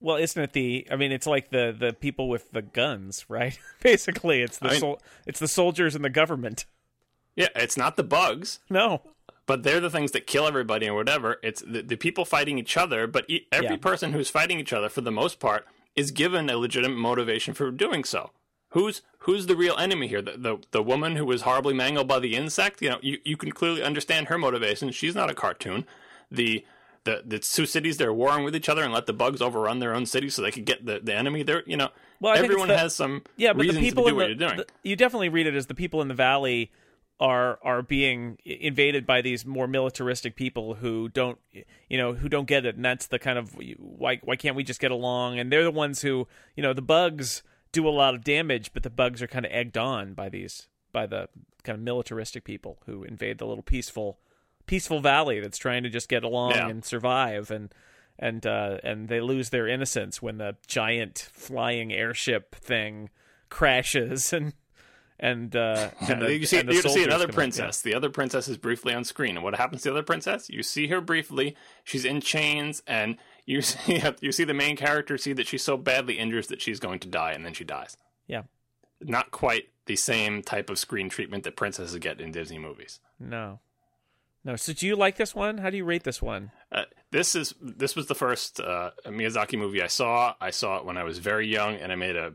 Well, 0.00 0.16
isn't 0.16 0.40
it 0.42 0.52
the? 0.52 0.86
I 0.90 0.96
mean, 0.96 1.10
it's 1.12 1.26
like 1.26 1.50
the 1.50 1.74
the 1.76 1.92
people 1.92 2.28
with 2.28 2.50
the 2.52 2.62
guns, 2.62 3.24
right? 3.28 3.58
Basically, 3.82 4.42
it's 4.42 4.58
the 4.58 4.68
I 4.68 4.70
mean- 4.72 4.80
sol- 4.80 5.02
it's 5.26 5.40
the 5.40 5.48
soldiers 5.48 5.94
and 5.94 6.04
the 6.04 6.10
government. 6.10 6.66
Yeah, 7.34 7.48
it's 7.54 7.76
not 7.76 7.96
the 7.96 8.02
bugs, 8.02 8.60
No. 8.70 9.02
but 9.44 9.62
they're 9.62 9.78
the 9.80 9.90
things 9.90 10.12
that 10.12 10.26
kill 10.26 10.46
everybody 10.46 10.88
or 10.88 10.94
whatever. 10.94 11.36
It's 11.42 11.60
the, 11.60 11.82
the 11.82 11.96
people 11.96 12.24
fighting 12.24 12.58
each 12.58 12.78
other, 12.78 13.06
but 13.06 13.28
e- 13.28 13.46
every 13.52 13.68
Yeah. 13.72 13.76
person 13.76 14.12
who's 14.14 14.30
fighting 14.30 14.58
each 14.58 14.72
other, 14.72 14.88
for 14.88 15.02
the 15.02 15.10
most 15.12 15.38
part, 15.38 15.66
is 15.96 16.10
given 16.10 16.48
a 16.50 16.56
legitimate 16.58 16.98
motivation 16.98 17.54
for 17.54 17.70
doing 17.70 18.04
so. 18.04 18.30
Who's 18.70 19.02
who's 19.20 19.46
the 19.46 19.56
real 19.56 19.76
enemy 19.78 20.08
here? 20.08 20.20
The, 20.22 20.32
the 20.36 20.58
the 20.72 20.82
woman 20.82 21.16
who 21.16 21.24
was 21.24 21.42
horribly 21.42 21.72
mangled 21.74 22.08
by 22.08 22.18
the 22.18 22.36
insect. 22.36 22.82
You 22.82 22.90
know, 22.90 22.98
you, 23.00 23.18
you 23.24 23.36
can 23.36 23.52
clearly 23.52 23.82
understand 23.82 24.28
her 24.28 24.36
motivation. 24.38 24.90
She's 24.92 25.14
not 25.14 25.30
a 25.30 25.34
cartoon. 25.34 25.86
The 26.30 26.64
the 27.04 27.22
the 27.24 27.38
two 27.38 27.64
cities 27.64 27.96
they're 27.96 28.12
warring 28.12 28.44
with 28.44 28.54
each 28.54 28.68
other 28.68 28.82
and 28.82 28.92
let 28.92 29.06
the 29.06 29.12
bugs 29.12 29.40
overrun 29.40 29.78
their 29.78 29.94
own 29.94 30.04
city 30.04 30.28
so 30.28 30.42
they 30.42 30.50
could 30.50 30.64
get 30.66 30.84
the, 30.84 31.00
the 31.02 31.14
enemy. 31.14 31.42
They're 31.44 31.62
you 31.66 31.76
know 31.76 31.88
Well, 32.20 32.32
I 32.32 32.36
think 32.36 32.46
everyone 32.46 32.68
the- 32.68 32.76
has 32.78 32.94
some 32.94 33.22
Yeah, 33.36 33.52
but 33.52 33.62
the 33.62 33.68
reason 33.68 33.82
people 33.82 34.02
to 34.04 34.08
in 34.08 34.12
do 34.12 34.16
what 34.16 34.22
the, 34.24 34.28
you're 34.28 34.34
doing. 34.48 34.56
the- 34.58 34.66
you 34.82 34.96
definitely 34.96 35.28
read 35.30 35.46
it 35.46 35.54
as 35.54 35.66
the 35.66 35.74
people 35.74 36.02
in 36.02 36.08
the 36.08 36.14
valley 36.14 36.70
are 37.18 37.58
are 37.62 37.80
being 37.82 38.38
invaded 38.44 39.06
by 39.06 39.22
these 39.22 39.46
more 39.46 39.66
militaristic 39.66 40.36
people 40.36 40.74
who 40.74 41.08
don't 41.08 41.38
you 41.88 41.96
know 41.96 42.12
who 42.14 42.28
don't 42.28 42.46
get 42.46 42.66
it. 42.66 42.76
And 42.76 42.84
that's 42.84 43.06
the 43.06 43.18
kind 43.18 43.38
of 43.38 43.56
why 43.78 44.20
why 44.22 44.36
can't 44.36 44.54
we 44.56 44.62
just 44.64 44.80
get 44.80 44.90
along? 44.90 45.38
And 45.38 45.50
they're 45.50 45.64
the 45.64 45.70
ones 45.70 46.02
who 46.02 46.28
you 46.56 46.62
know 46.62 46.72
the 46.74 46.82
bugs 46.82 47.42
do 47.72 47.86
a 47.88 47.90
lot 47.90 48.14
of 48.14 48.24
damage 48.24 48.72
but 48.72 48.82
the 48.82 48.90
bugs 48.90 49.20
are 49.22 49.26
kind 49.26 49.44
of 49.44 49.52
egged 49.52 49.76
on 49.76 50.14
by 50.14 50.28
these 50.30 50.68
by 50.92 51.04
the 51.06 51.28
kind 51.62 51.76
of 51.76 51.82
militaristic 51.82 52.42
people 52.44 52.78
who 52.86 53.02
invade 53.04 53.36
the 53.38 53.44
little 53.46 53.62
peaceful 53.62 54.18
peaceful 54.66 55.00
valley 55.00 55.40
that's 55.40 55.58
trying 55.58 55.82
to 55.82 55.90
just 55.90 56.08
get 56.08 56.24
along 56.24 56.52
Yeah. 56.52 56.68
and 56.68 56.84
survive. 56.84 57.50
And 57.50 57.72
and 58.18 58.46
uh, 58.46 58.78
and 58.82 59.08
they 59.08 59.20
lose 59.20 59.50
their 59.50 59.66
innocence 59.68 60.22
when 60.22 60.38
the 60.38 60.56
giant 60.66 61.28
flying 61.32 61.92
airship 61.92 62.54
thing 62.54 63.10
crashes 63.50 64.32
and 64.34 64.54
and 65.18 65.54
uh, 65.54 65.90
and 66.08 66.22
the, 66.22 66.36
you 66.36 66.46
see, 66.46 66.62
you 66.62 66.82
see 66.82 67.04
another 67.04 67.28
princess. 67.28 67.80
The 67.80 67.94
other 67.94 68.10
princess 68.10 68.48
is 68.48 68.56
briefly 68.56 68.94
on 68.94 69.04
screen, 69.04 69.36
and 69.36 69.44
what 69.44 69.54
happens 69.54 69.82
to 69.82 69.88
the 69.88 69.94
other 69.94 70.02
princess? 70.02 70.48
You 70.48 70.62
see 70.62 70.88
her 70.88 71.00
briefly. 71.00 71.56
She's 71.84 72.04
in 72.04 72.20
chains, 72.20 72.82
and 72.86 73.16
you 73.44 73.62
see 73.62 74.02
you 74.20 74.32
see 74.32 74.44
the 74.44 74.54
main 74.54 74.76
character 74.76 75.16
see 75.18 75.32
that 75.34 75.46
she's 75.46 75.62
so 75.62 75.76
badly 75.76 76.18
injured 76.18 76.44
that 76.48 76.60
she's 76.60 76.80
going 76.80 76.98
to 77.00 77.08
die, 77.08 77.32
and 77.32 77.44
then 77.44 77.54
she 77.54 77.64
dies. 77.64 77.96
Yeah. 78.26 78.42
Not 79.00 79.30
quite 79.30 79.64
the 79.86 79.96
same 79.96 80.42
type 80.42 80.68
of 80.68 80.78
screen 80.78 81.08
treatment 81.08 81.44
that 81.44 81.56
princesses 81.56 81.96
get 81.98 82.20
in 82.20 82.32
Disney 82.32 82.58
movies. 82.58 83.00
No, 83.20 83.60
no. 84.44 84.56
So 84.56 84.72
do 84.72 84.86
you 84.86 84.96
like 84.96 85.16
this 85.16 85.34
one? 85.34 85.58
How 85.58 85.70
do 85.70 85.76
you 85.76 85.84
rate 85.84 86.04
this 86.04 86.20
one? 86.20 86.50
Uh, 86.72 86.84
this 87.10 87.34
is 87.34 87.54
this 87.60 87.94
was 87.94 88.06
the 88.06 88.14
first 88.14 88.60
uh, 88.60 88.90
Miyazaki 89.06 89.58
movie 89.58 89.82
I 89.82 89.86
saw. 89.86 90.34
I 90.40 90.50
saw 90.50 90.78
it 90.78 90.84
when 90.84 90.96
I 90.96 91.04
was 91.04 91.18
very 91.18 91.46
young, 91.46 91.76
and 91.76 91.92
I 91.92 91.94
made 91.94 92.16
a 92.16 92.34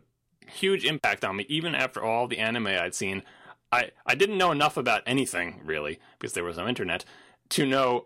huge 0.51 0.85
impact 0.85 1.23
on 1.23 1.37
me. 1.37 1.45
Even 1.49 1.75
after 1.75 2.03
all 2.03 2.27
the 2.27 2.39
anime 2.39 2.67
I'd 2.67 2.95
seen, 2.95 3.23
I 3.71 3.91
I 4.05 4.15
didn't 4.15 4.37
know 4.37 4.51
enough 4.51 4.77
about 4.77 5.03
anything 5.05 5.61
really 5.63 5.99
because 6.19 6.33
there 6.33 6.43
was 6.43 6.57
no 6.57 6.67
internet 6.67 7.05
to 7.49 7.65
know 7.65 8.05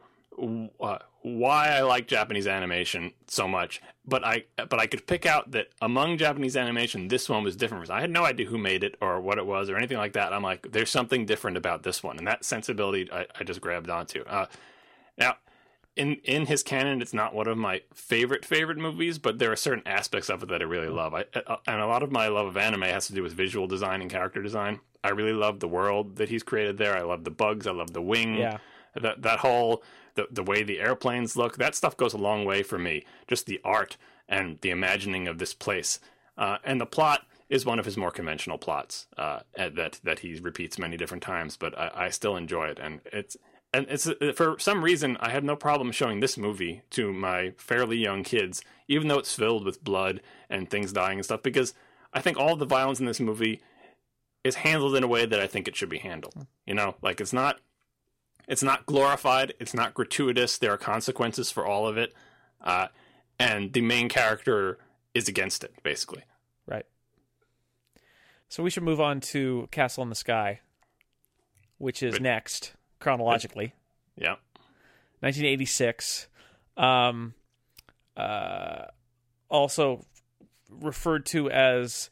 uh, 0.80 0.98
why 1.22 1.70
I 1.70 1.82
like 1.82 2.08
Japanese 2.08 2.46
animation 2.46 3.12
so 3.28 3.48
much. 3.48 3.82
But 4.06 4.24
I 4.24 4.46
but 4.56 4.80
I 4.80 4.88
could 4.88 5.08
pick 5.08 5.26
out 5.26 5.52
that 5.52 5.70
among 5.82 6.18
Japanese 6.18 6.56
animation, 6.56 7.08
this 7.08 7.30
one 7.30 7.44
was 7.44 7.56
different. 7.56 7.90
I 7.90 8.02
had 8.02 8.12
no 8.12 8.26
idea 8.26 8.46
who 8.46 8.58
made 8.58 8.84
it 8.84 8.96
or 9.02 9.20
what 9.20 9.38
it 9.38 9.46
was 9.46 9.70
or 9.70 9.78
anything 9.78 9.98
like 9.98 10.14
that. 10.14 10.34
I'm 10.34 10.44
like, 10.44 10.72
there's 10.72 10.92
something 10.92 11.26
different 11.26 11.58
about 11.58 11.84
this 11.84 12.04
one, 12.04 12.18
and 12.18 12.28
that 12.28 12.46
sensibility 12.46 13.10
I, 13.12 13.26
I 13.40 13.44
just 13.44 13.62
grabbed 13.62 13.90
onto. 13.90 14.24
Uh, 14.24 14.46
now 15.18 15.38
in 15.96 16.16
in 16.24 16.46
his 16.46 16.64
canon, 16.64 17.02
it's 17.02 17.14
not 17.14 17.34
one 17.34 17.48
of 17.48 17.58
my 17.58 17.82
favorite 17.94 18.46
favorite 18.46 18.78
movies, 18.78 19.18
but 19.18 19.40
there 19.40 19.52
are 19.52 19.56
certain 19.56 19.88
aspects 19.88 20.30
of 20.30 20.44
it 20.44 20.50
that 20.50 20.62
I 20.62 20.66
really 20.66 20.90
love. 20.90 21.14
I, 21.14 21.26
uh, 21.34 21.58
and 21.68 21.82
a 21.82 21.88
lot 21.88 22.04
of 22.04 22.12
my 22.12 22.28
love 22.28 22.48
of 22.48 22.58
anime 22.58 22.82
has 22.84 23.08
to 23.08 23.14
do 23.14 23.24
with 23.24 23.34
visual 23.34 23.68
design 23.68 24.02
and 24.02 24.12
character 24.12 24.42
design. 24.42 24.80
I 25.04 25.10
really 25.10 25.34
love 25.34 25.60
the 25.60 25.68
world 25.68 26.18
that 26.18 26.30
he's 26.30 26.44
created 26.44 26.78
there. 26.78 26.98
I 26.98 27.04
love 27.04 27.24
the 27.24 27.32
bugs. 27.32 27.68
I 27.68 27.72
love 27.72 27.94
the 27.94 28.02
wing. 28.02 28.36
Yeah. 28.36 28.58
That 28.96 29.22
that 29.22 29.40
whole 29.40 29.84
the 30.16 30.28
the 30.30 30.44
way 30.44 30.64
the 30.64 30.80
airplanes 30.80 31.38
look. 31.38 31.58
That 31.58 31.76
stuff 31.76 31.96
goes 31.96 32.14
a 32.14 32.18
long 32.18 32.46
way 32.46 32.64
for 32.64 32.78
me. 32.78 33.06
Just 33.28 33.46
the 33.46 33.62
art 33.64 33.98
and 34.28 34.60
the 34.62 34.72
imagining 34.72 35.28
of 35.28 35.38
this 35.38 35.54
place. 35.54 36.00
Uh, 36.38 36.58
and 36.64 36.82
the 36.82 36.86
plot 36.86 37.26
is 37.50 37.66
one 37.66 37.80
of 37.80 37.86
his 37.86 37.96
more 37.96 38.12
conventional 38.12 38.58
plots 38.58 39.08
uh, 39.18 39.42
that 39.56 40.00
that 40.04 40.20
he 40.20 40.36
repeats 40.40 40.80
many 40.80 40.98
different 40.98 41.24
times, 41.24 41.56
but 41.58 41.78
I, 41.78 41.92
I 41.96 42.10
still 42.10 42.36
enjoy 42.36 42.68
it. 42.68 42.80
And 42.80 43.02
it's 43.06 43.38
and 43.74 43.88
it's 43.90 44.10
for 44.36 44.58
some 44.60 44.84
reason 44.84 45.18
I 45.20 45.32
have 45.32 45.44
no 45.44 45.56
problem 45.56 45.92
showing 45.92 46.20
this 46.20 46.38
movie 46.38 46.84
to 46.92 47.12
my 47.12 47.54
fairly 47.58 47.98
young 47.98 48.24
kids, 48.24 48.62
even 48.88 49.08
though 49.08 49.20
it's 49.20 49.34
filled 49.34 49.66
with 49.66 49.84
blood 49.84 50.22
and 50.50 50.70
things 50.70 50.94
dying 50.94 51.20
and 51.20 51.26
stuff, 51.26 51.44
because 51.44 51.74
I 52.14 52.22
think 52.22 52.38
all 52.38 52.56
the 52.56 52.66
violence 52.66 53.00
in 53.00 53.06
this 53.06 53.20
movie 53.20 53.62
is 54.44 54.56
handled 54.56 54.96
in 54.96 55.04
a 55.04 55.08
way 55.08 55.26
that 55.26 55.40
I 55.40 55.48
think 55.48 55.68
it 55.68 55.76
should 55.76 55.90
be 55.90 55.98
handled. 55.98 56.48
You 56.66 56.76
know, 56.76 56.96
like 57.02 57.20
it's 57.20 57.34
not 57.34 57.60
it's 58.48 58.64
not 58.64 58.86
glorified, 58.86 59.54
it's 59.60 59.74
not 59.74 59.94
gratuitous. 59.94 60.58
There 60.58 60.72
are 60.72 60.78
consequences 60.78 61.52
for 61.52 61.66
all 61.66 61.88
of 61.88 61.98
it, 61.98 62.14
uh, 62.62 62.88
and 63.40 63.74
the 63.74 63.82
main 63.82 64.08
character 64.08 64.78
is 65.14 65.28
against 65.28 65.64
it, 65.64 65.74
basically. 65.84 66.24
Right. 66.68 66.86
So 68.48 68.64
we 68.64 68.70
should 68.70 68.84
move 68.84 69.02
on 69.02 69.20
to 69.22 69.68
Castle 69.72 70.04
in 70.04 70.10
the 70.10 70.16
Sky, 70.16 70.60
which 71.78 72.04
is 72.04 72.16
Good. 72.16 72.22
next 72.22 72.74
chronologically. 73.06 73.72
Yeah. 74.18 74.36
1986. 75.20 76.28
Um, 76.76 77.36
uh, 78.18 78.86
also 79.48 80.04
referred 80.72 81.26
to 81.28 81.50
as 81.52 82.10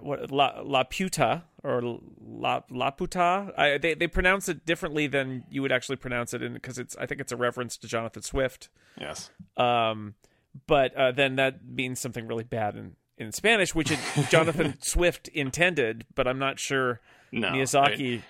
what 0.00 0.30
La, 0.32 0.60
La 0.64 0.82
Puta 0.82 1.44
or 1.62 2.00
La 2.20 2.62
La 2.68 2.90
Puta. 2.90 3.52
I, 3.56 3.78
they 3.78 3.94
they 3.94 4.08
pronounce 4.08 4.48
it 4.48 4.66
differently 4.66 5.06
than 5.06 5.44
you 5.50 5.62
would 5.62 5.70
actually 5.70 5.96
pronounce 5.96 6.34
it, 6.34 6.40
because 6.52 6.78
it's 6.78 6.96
I 6.96 7.06
think 7.06 7.20
it's 7.20 7.30
a 7.32 7.36
reference 7.36 7.76
to 7.78 7.86
Jonathan 7.86 8.22
Swift. 8.22 8.68
Yes. 9.00 9.30
Um, 9.56 10.14
but 10.66 10.94
uh, 10.96 11.12
then 11.12 11.36
that 11.36 11.64
means 11.64 12.00
something 12.00 12.26
really 12.26 12.44
bad 12.44 12.74
in 12.74 12.96
in 13.16 13.30
Spanish, 13.30 13.72
which 13.72 13.92
it, 13.92 13.98
Jonathan 14.30 14.74
Swift 14.80 15.28
intended, 15.28 16.06
but 16.16 16.26
I'm 16.26 16.38
not 16.40 16.58
sure 16.58 17.00
No. 17.30 17.54
I- 18.00 18.22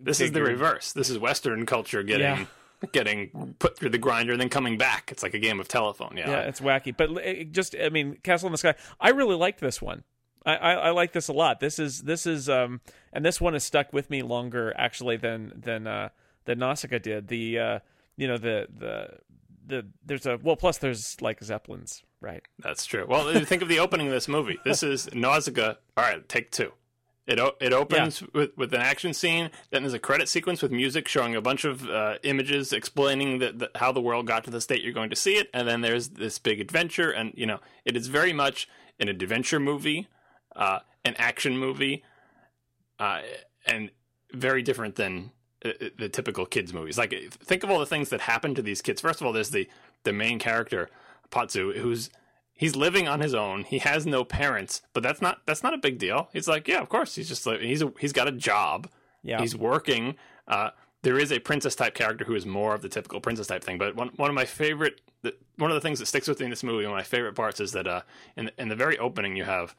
This 0.00 0.20
is 0.20 0.32
the 0.32 0.42
reverse. 0.42 0.92
This 0.92 1.10
is 1.10 1.18
Western 1.18 1.66
culture 1.66 2.02
getting 2.02 2.26
Yeah. 2.26 2.46
getting 2.92 3.54
put 3.58 3.76
through 3.76 3.90
the 3.90 3.98
grinder 3.98 4.32
and 4.32 4.40
then 4.40 4.48
coming 4.48 4.78
back. 4.78 5.10
It's 5.10 5.22
like 5.22 5.34
a 5.34 5.38
game 5.38 5.58
of 5.60 5.68
telephone. 5.68 6.14
Yeah. 6.16 6.30
Yeah, 6.30 6.40
it's 6.42 6.60
wacky. 6.60 6.96
But 6.96 7.10
it 7.24 7.52
just, 7.52 7.74
I 7.80 7.88
mean, 7.88 8.18
Castle 8.22 8.46
in 8.46 8.52
the 8.52 8.58
Sky. 8.58 8.74
I 9.00 9.10
really 9.10 9.34
liked 9.34 9.60
this 9.60 9.82
one. 9.82 10.04
I, 10.46 10.54
I, 10.56 10.72
I 10.72 10.90
like 10.90 11.12
this 11.12 11.28
a 11.28 11.32
lot. 11.32 11.58
This 11.60 11.78
is 11.78 12.02
this 12.02 12.24
is 12.26 12.48
um, 12.48 12.80
and 13.12 13.24
this 13.24 13.40
one 13.40 13.52
has 13.54 13.64
stuck 13.64 13.92
with 13.92 14.08
me 14.08 14.22
longer 14.22 14.72
actually 14.78 15.16
than 15.16 15.52
than 15.56 15.86
uh 15.86 16.08
than 16.44 16.60
Nausicaa 16.60 16.98
did. 16.98 17.28
The 17.28 17.58
uh, 17.58 17.78
you 18.16 18.28
know 18.28 18.38
the 18.38 18.68
the 18.74 19.18
the 19.66 19.86
there's 20.06 20.24
a 20.26 20.38
well 20.42 20.56
plus 20.56 20.78
there's 20.78 21.20
like 21.20 21.42
zeppelins 21.42 22.02
right. 22.20 22.42
That's 22.60 22.86
true. 22.86 23.04
Well, 23.06 23.44
think 23.44 23.60
of 23.62 23.68
the 23.68 23.80
opening 23.80 24.06
of 24.06 24.12
this 24.12 24.28
movie. 24.28 24.58
This 24.64 24.82
is 24.82 25.12
Nausicaa. 25.12 25.74
All 25.96 26.04
right, 26.04 26.26
take 26.28 26.50
two. 26.52 26.72
It 27.28 27.38
o- 27.38 27.56
it 27.60 27.74
opens 27.74 28.22
with, 28.32 28.56
with 28.56 28.72
an 28.72 28.80
action 28.80 29.12
scene. 29.12 29.50
Then 29.70 29.82
there's 29.82 29.92
a 29.92 29.98
credit 29.98 30.30
sequence 30.30 30.62
with 30.62 30.72
music 30.72 31.06
showing 31.06 31.36
a 31.36 31.42
bunch 31.42 31.64
of 31.66 31.86
uh, 31.88 32.14
images 32.22 32.72
explaining 32.72 33.38
the, 33.38 33.52
the, 33.52 33.70
how 33.74 33.92
the 33.92 34.00
world 34.00 34.26
got 34.26 34.44
to 34.44 34.50
the 34.50 34.62
state 34.62 34.82
you're 34.82 34.94
going 34.94 35.10
to 35.10 35.16
see 35.16 35.34
it. 35.34 35.50
And 35.52 35.68
then 35.68 35.82
there's 35.82 36.08
this 36.08 36.38
big 36.38 36.58
adventure. 36.58 37.10
And 37.10 37.34
you 37.36 37.44
know, 37.44 37.60
it 37.84 37.96
is 37.96 38.06
very 38.06 38.32
much 38.32 38.66
an 38.98 39.08
adventure 39.10 39.60
movie, 39.60 40.08
uh, 40.56 40.78
an 41.04 41.14
action 41.18 41.58
movie, 41.58 42.02
uh, 42.98 43.20
and 43.66 43.90
very 44.32 44.62
different 44.62 44.96
than 44.96 45.30
uh, 45.64 45.72
the 45.98 46.08
typical 46.08 46.46
kids 46.46 46.72
movies. 46.72 46.96
Like 46.96 47.14
think 47.30 47.62
of 47.62 47.70
all 47.70 47.78
the 47.78 47.86
things 47.86 48.08
that 48.08 48.22
happen 48.22 48.54
to 48.54 48.62
these 48.62 48.80
kids. 48.80 49.02
First 49.02 49.20
of 49.20 49.26
all, 49.26 49.34
there's 49.34 49.50
the 49.50 49.68
the 50.04 50.14
main 50.14 50.38
character 50.38 50.88
Pazu, 51.30 51.76
who's 51.76 52.08
he's 52.58 52.76
living 52.76 53.08
on 53.08 53.20
his 53.20 53.32
own. 53.32 53.64
He 53.64 53.78
has 53.78 54.04
no 54.04 54.24
parents, 54.24 54.82
but 54.92 55.02
that's 55.02 55.22
not 55.22 55.38
that's 55.46 55.62
not 55.62 55.72
a 55.72 55.78
big 55.78 55.98
deal. 55.98 56.28
He's 56.34 56.46
like, 56.46 56.68
yeah, 56.68 56.80
of 56.80 56.90
course. 56.90 57.14
He's 57.14 57.28
just 57.28 57.46
like 57.46 57.60
he's 57.60 57.80
a, 57.80 57.90
he's 57.98 58.12
got 58.12 58.28
a 58.28 58.32
job. 58.32 58.88
Yeah. 59.22 59.40
He's 59.40 59.56
working. 59.56 60.16
Uh, 60.46 60.70
there 61.02 61.18
is 61.18 61.32
a 61.32 61.38
princess 61.38 61.74
type 61.74 61.94
character 61.94 62.24
who 62.24 62.34
is 62.34 62.44
more 62.44 62.74
of 62.74 62.82
the 62.82 62.88
typical 62.88 63.20
princess 63.20 63.46
type 63.46 63.64
thing. 63.64 63.78
But 63.78 63.96
one 63.96 64.10
one 64.16 64.28
of 64.28 64.34
my 64.34 64.44
favorite 64.44 65.00
one 65.56 65.70
of 65.70 65.74
the 65.74 65.80
things 65.80 65.98
that 66.00 66.06
sticks 66.06 66.28
with 66.28 66.38
me 66.40 66.44
in 66.44 66.50
this 66.50 66.62
movie, 66.62 66.84
one 66.84 66.92
of 66.92 66.98
my 66.98 67.02
favorite 67.02 67.34
parts 67.34 67.60
is 67.60 67.72
that 67.72 67.86
uh, 67.86 68.02
in 68.36 68.46
the, 68.46 68.52
in 68.60 68.68
the 68.68 68.76
very 68.76 68.98
opening 68.98 69.36
you 69.36 69.44
have 69.44 69.74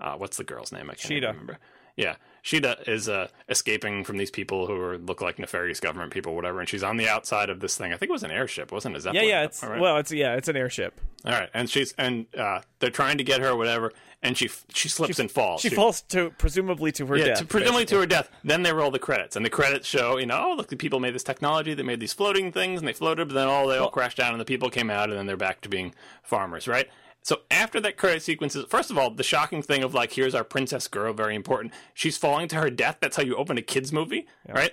uh, 0.00 0.14
what's 0.16 0.36
the 0.36 0.44
girl's 0.44 0.72
name? 0.72 0.90
I 0.90 0.94
can't 0.94 1.00
Sheeta. 1.00 1.28
remember. 1.28 1.58
Yeah, 1.96 2.16
Sheeta 2.44 2.76
is 2.86 3.08
uh, 3.08 3.28
escaping 3.48 4.04
from 4.04 4.18
these 4.18 4.30
people 4.30 4.66
who 4.66 4.78
are, 4.78 4.98
look 4.98 5.22
like 5.22 5.38
nefarious 5.38 5.80
government 5.80 6.12
people, 6.12 6.34
whatever, 6.34 6.60
and 6.60 6.68
she's 6.68 6.82
on 6.82 6.98
the 6.98 7.08
outside 7.08 7.48
of 7.48 7.60
this 7.60 7.74
thing. 7.74 7.94
I 7.94 7.96
think 7.96 8.10
it 8.10 8.12
was 8.12 8.22
an 8.22 8.30
airship, 8.30 8.70
wasn't 8.70 8.96
it? 8.96 9.06
A 9.06 9.14
Yeah, 9.14 9.22
yeah. 9.22 9.42
It's 9.44 9.62
right. 9.62 9.80
well, 9.80 9.96
it's 9.96 10.12
yeah, 10.12 10.34
it's 10.34 10.46
an 10.46 10.54
airship. 10.54 11.00
All 11.24 11.32
right, 11.32 11.48
and 11.54 11.70
she's 11.70 11.94
and 11.96 12.26
uh, 12.36 12.60
they're 12.80 12.90
trying 12.90 13.16
to 13.16 13.24
get 13.24 13.40
her, 13.40 13.48
or 13.48 13.56
whatever, 13.56 13.94
and 14.22 14.36
she 14.36 14.50
she 14.74 14.90
slips 14.90 15.18
and 15.18 15.30
falls. 15.30 15.62
She 15.62 15.70
falls 15.70 16.02
to 16.02 16.32
presumably 16.36 16.92
to 16.92 17.06
her 17.06 17.16
yeah, 17.16 17.24
death. 17.28 17.38
to, 17.38 17.44
presumably 17.46 17.86
to 17.86 18.00
her 18.00 18.06
death. 18.06 18.30
Then 18.44 18.62
they 18.62 18.74
roll 18.74 18.90
the 18.90 18.98
credits, 18.98 19.36
and 19.36 19.46
the 19.46 19.48
credits 19.48 19.88
show, 19.88 20.18
you 20.18 20.26
know, 20.26 20.50
oh 20.50 20.54
look, 20.54 20.68
the 20.68 20.76
people 20.76 21.00
made 21.00 21.14
this 21.14 21.24
technology, 21.24 21.72
they 21.72 21.82
made 21.82 22.00
these 22.00 22.12
floating 22.12 22.52
things, 22.52 22.78
and 22.78 22.86
they 22.86 22.92
floated, 22.92 23.28
but 23.28 23.34
then 23.34 23.48
all 23.48 23.66
they 23.66 23.78
all 23.78 23.88
crashed 23.88 24.18
down, 24.18 24.32
and 24.32 24.40
the 24.40 24.44
people 24.44 24.68
came 24.68 24.90
out, 24.90 25.08
and 25.08 25.18
then 25.18 25.24
they're 25.24 25.38
back 25.38 25.62
to 25.62 25.70
being 25.70 25.94
farmers, 26.22 26.68
right? 26.68 26.90
So 27.24 27.40
after 27.50 27.80
that 27.80 27.96
credit 27.96 28.22
sequence 28.22 28.54
is 28.54 28.66
first 28.66 28.90
of 28.90 28.98
all 28.98 29.10
the 29.10 29.22
shocking 29.22 29.62
thing 29.62 29.82
of 29.82 29.94
like 29.94 30.12
here's 30.12 30.34
our 30.34 30.44
princess 30.44 30.86
girl, 30.86 31.14
very 31.14 31.34
important. 31.34 31.72
She's 31.94 32.18
falling 32.18 32.48
to 32.48 32.56
her 32.56 32.68
death. 32.68 32.98
That's 33.00 33.16
how 33.16 33.22
you 33.22 33.34
open 33.36 33.56
a 33.56 33.62
kids 33.62 33.92
movie, 33.92 34.26
right? 34.46 34.72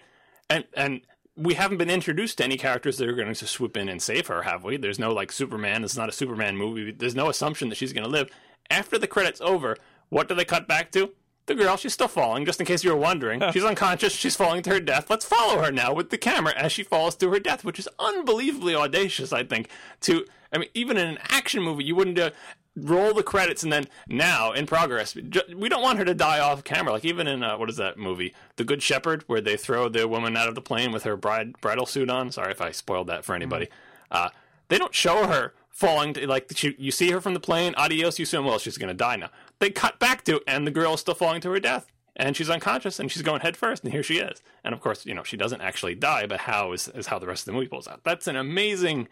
And 0.49 0.65
and 0.73 1.01
we 1.37 1.53
haven't 1.53 1.77
been 1.77 1.89
introduced 1.89 2.39
to 2.39 2.43
any 2.43 2.57
characters 2.57 2.97
that 2.97 3.07
are 3.07 3.15
going 3.15 3.33
to 3.33 3.47
swoop 3.47 3.77
in 3.77 3.87
and 3.87 4.01
save 4.01 4.27
her, 4.27 4.41
have 4.41 4.65
we? 4.65 4.75
There's 4.75 4.99
no 4.99 5.13
like 5.13 5.31
Superman. 5.31 5.85
Is 5.85 5.97
not 5.97 6.09
a 6.09 6.11
Superman 6.11 6.57
movie. 6.57 6.91
There's 6.91 7.15
no 7.15 7.29
assumption 7.29 7.69
that 7.69 7.75
she's 7.75 7.93
going 7.93 8.03
to 8.03 8.09
live. 8.09 8.29
After 8.69 8.97
the 8.97 9.07
credits 9.07 9.39
over, 9.39 9.77
what 10.09 10.27
do 10.27 10.35
they 10.35 10.45
cut 10.45 10.67
back 10.67 10.91
to? 10.91 11.13
The 11.47 11.55
girl, 11.55 11.75
she's 11.75 11.93
still 11.93 12.07
falling, 12.07 12.45
just 12.45 12.59
in 12.59 12.65
case 12.65 12.83
you 12.83 12.91
were 12.91 12.97
wondering. 12.97 13.41
she's 13.53 13.63
unconscious, 13.63 14.13
she's 14.13 14.35
falling 14.35 14.61
to 14.63 14.69
her 14.69 14.79
death. 14.79 15.09
Let's 15.09 15.25
follow 15.25 15.61
her 15.61 15.71
now 15.71 15.93
with 15.93 16.09
the 16.09 16.17
camera 16.17 16.53
as 16.55 16.71
she 16.71 16.83
falls 16.83 17.15
to 17.15 17.29
her 17.31 17.39
death, 17.39 17.63
which 17.63 17.79
is 17.79 17.89
unbelievably 17.99 18.75
audacious, 18.75 19.33
I 19.33 19.43
think. 19.43 19.69
To, 20.01 20.25
I 20.53 20.59
mean, 20.59 20.69
even 20.73 20.97
in 20.97 21.07
an 21.07 21.17
action 21.29 21.63
movie, 21.63 21.83
you 21.83 21.95
wouldn't 21.95 22.19
uh, 22.19 22.31
roll 22.75 23.13
the 23.13 23.23
credits 23.23 23.63
and 23.63 23.71
then 23.71 23.85
now 24.07 24.51
in 24.51 24.65
progress. 24.65 25.15
We 25.15 25.69
don't 25.69 25.81
want 25.81 25.99
her 25.99 26.05
to 26.05 26.13
die 26.13 26.39
off 26.39 26.63
camera. 26.63 26.93
Like 26.93 27.05
even 27.05 27.27
in 27.27 27.43
uh, 27.43 27.57
what 27.57 27.69
is 27.69 27.77
that 27.77 27.97
movie, 27.97 28.33
The 28.55 28.63
Good 28.63 28.81
Shepherd, 28.81 29.23
where 29.27 29.41
they 29.41 29.57
throw 29.57 29.89
the 29.89 30.07
woman 30.07 30.37
out 30.37 30.47
of 30.47 30.55
the 30.55 30.61
plane 30.61 30.91
with 30.91 31.03
her 31.03 31.17
bride 31.17 31.59
bridal 31.61 31.85
suit 31.85 32.09
on. 32.09 32.31
Sorry 32.31 32.51
if 32.51 32.61
I 32.61 32.71
spoiled 32.71 33.07
that 33.07 33.25
for 33.25 33.35
anybody. 33.35 33.67
Uh, 34.09 34.29
they 34.69 34.77
don't 34.77 34.95
show 34.95 35.27
her 35.27 35.53
falling 35.69 36.13
to 36.13 36.27
like 36.27 36.49
she, 36.55 36.75
you 36.77 36.91
see 36.91 37.11
her 37.11 37.19
from 37.19 37.33
the 37.33 37.39
plane. 37.39 37.73
Adios. 37.75 38.19
You 38.19 38.23
assume 38.23 38.45
well 38.45 38.59
she's 38.59 38.77
going 38.77 38.89
to 38.89 38.93
die 38.93 39.17
now. 39.17 39.29
They 39.61 39.69
cut 39.69 39.99
back 39.99 40.23
to 40.25 40.41
and 40.47 40.65
the 40.65 40.71
girl 40.71 40.95
is 40.95 41.01
still 41.01 41.13
falling 41.13 41.39
to 41.41 41.51
her 41.51 41.59
death. 41.59 41.85
And 42.15 42.35
she's 42.35 42.49
unconscious, 42.49 42.99
and 42.99 43.09
she's 43.09 43.21
going 43.21 43.39
head 43.39 43.55
first, 43.55 43.83
and 43.83 43.93
here 43.93 44.03
she 44.03 44.17
is. 44.17 44.41
And 44.65 44.73
of 44.73 44.81
course, 44.81 45.05
you 45.05 45.13
know 45.13 45.23
she 45.23 45.37
doesn't 45.37 45.61
actually 45.61 45.95
die, 45.95 46.25
but 46.25 46.41
how 46.41 46.73
is, 46.73 46.89
is 46.89 47.07
how 47.07 47.19
the 47.19 47.27
rest 47.27 47.43
of 47.43 47.45
the 47.45 47.51
movie 47.53 47.67
pulls 47.67 47.87
out. 47.87 48.03
That's 48.03 48.27
an 48.27 48.35
amazing, 48.35 49.07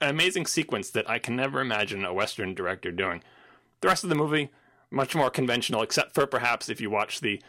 amazing 0.00 0.46
sequence 0.46 0.90
that 0.90 1.08
I 1.08 1.20
can 1.20 1.36
never 1.36 1.60
imagine 1.60 2.04
a 2.04 2.12
Western 2.12 2.52
director 2.52 2.90
doing. 2.90 3.22
The 3.80 3.88
rest 3.88 4.02
of 4.02 4.10
the 4.10 4.16
movie, 4.16 4.50
much 4.90 5.14
more 5.14 5.30
conventional, 5.30 5.82
except 5.82 6.14
for 6.14 6.26
perhaps 6.26 6.68
if 6.68 6.80
you 6.80 6.90
watch 6.90 7.20
the 7.20 7.40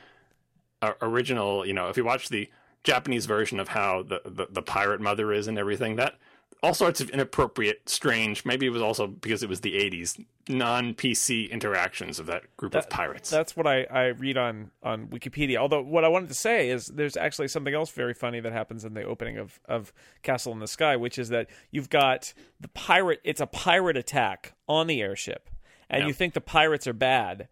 uh, 0.83 0.93
original, 1.01 1.65
you 1.65 1.73
know, 1.73 1.89
if 1.89 1.97
you 1.97 2.03
watch 2.03 2.29
the 2.29 2.49
Japanese 2.83 3.25
version 3.25 3.59
of 3.59 3.69
how 3.69 4.03
the, 4.03 4.21
the, 4.25 4.47
the 4.51 4.61
pirate 4.61 5.01
mother 5.01 5.33
is 5.33 5.47
and 5.47 5.57
everything, 5.57 5.95
that 5.95 6.17
all 6.61 6.73
sorts 6.73 7.01
of 7.01 7.09
inappropriate, 7.09 7.89
strange. 7.89 8.45
Maybe 8.45 8.65
it 8.65 8.69
was 8.69 8.81
also 8.81 9.07
because 9.07 9.43
it 9.43 9.49
was 9.49 9.61
the 9.61 9.73
'80s, 9.73 10.23
non-PC 10.47 11.49
interactions 11.49 12.19
of 12.19 12.25
that 12.27 12.55
group 12.57 12.75
of 12.75 12.89
pirates. 12.89 13.29
That's 13.29 13.55
what 13.57 13.67
I, 13.67 13.83
I 13.83 14.05
read 14.07 14.37
on 14.37 14.71
on 14.81 15.07
Wikipedia. 15.07 15.57
Although 15.57 15.81
what 15.81 16.03
I 16.03 16.07
wanted 16.07 16.29
to 16.29 16.35
say 16.35 16.69
is 16.69 16.87
there's 16.87 17.17
actually 17.17 17.47
something 17.47 17.73
else 17.73 17.91
very 17.91 18.13
funny 18.13 18.39
that 18.39 18.53
happens 18.53 18.85
in 18.85 18.93
the 18.93 19.03
opening 19.03 19.37
of 19.37 19.59
of 19.65 19.91
Castle 20.21 20.53
in 20.53 20.59
the 20.59 20.67
Sky, 20.67 20.95
which 20.95 21.17
is 21.17 21.29
that 21.29 21.49
you've 21.71 21.89
got 21.89 22.33
the 22.59 22.67
pirate. 22.69 23.19
It's 23.23 23.41
a 23.41 23.47
pirate 23.47 23.97
attack 23.97 24.53
on 24.67 24.87
the 24.87 25.01
airship, 25.01 25.49
and 25.89 26.01
Yeah. 26.01 26.07
you 26.07 26.13
think 26.13 26.33
the 26.33 26.41
pirates 26.41 26.87
are 26.87 26.93
bad, 26.93 27.47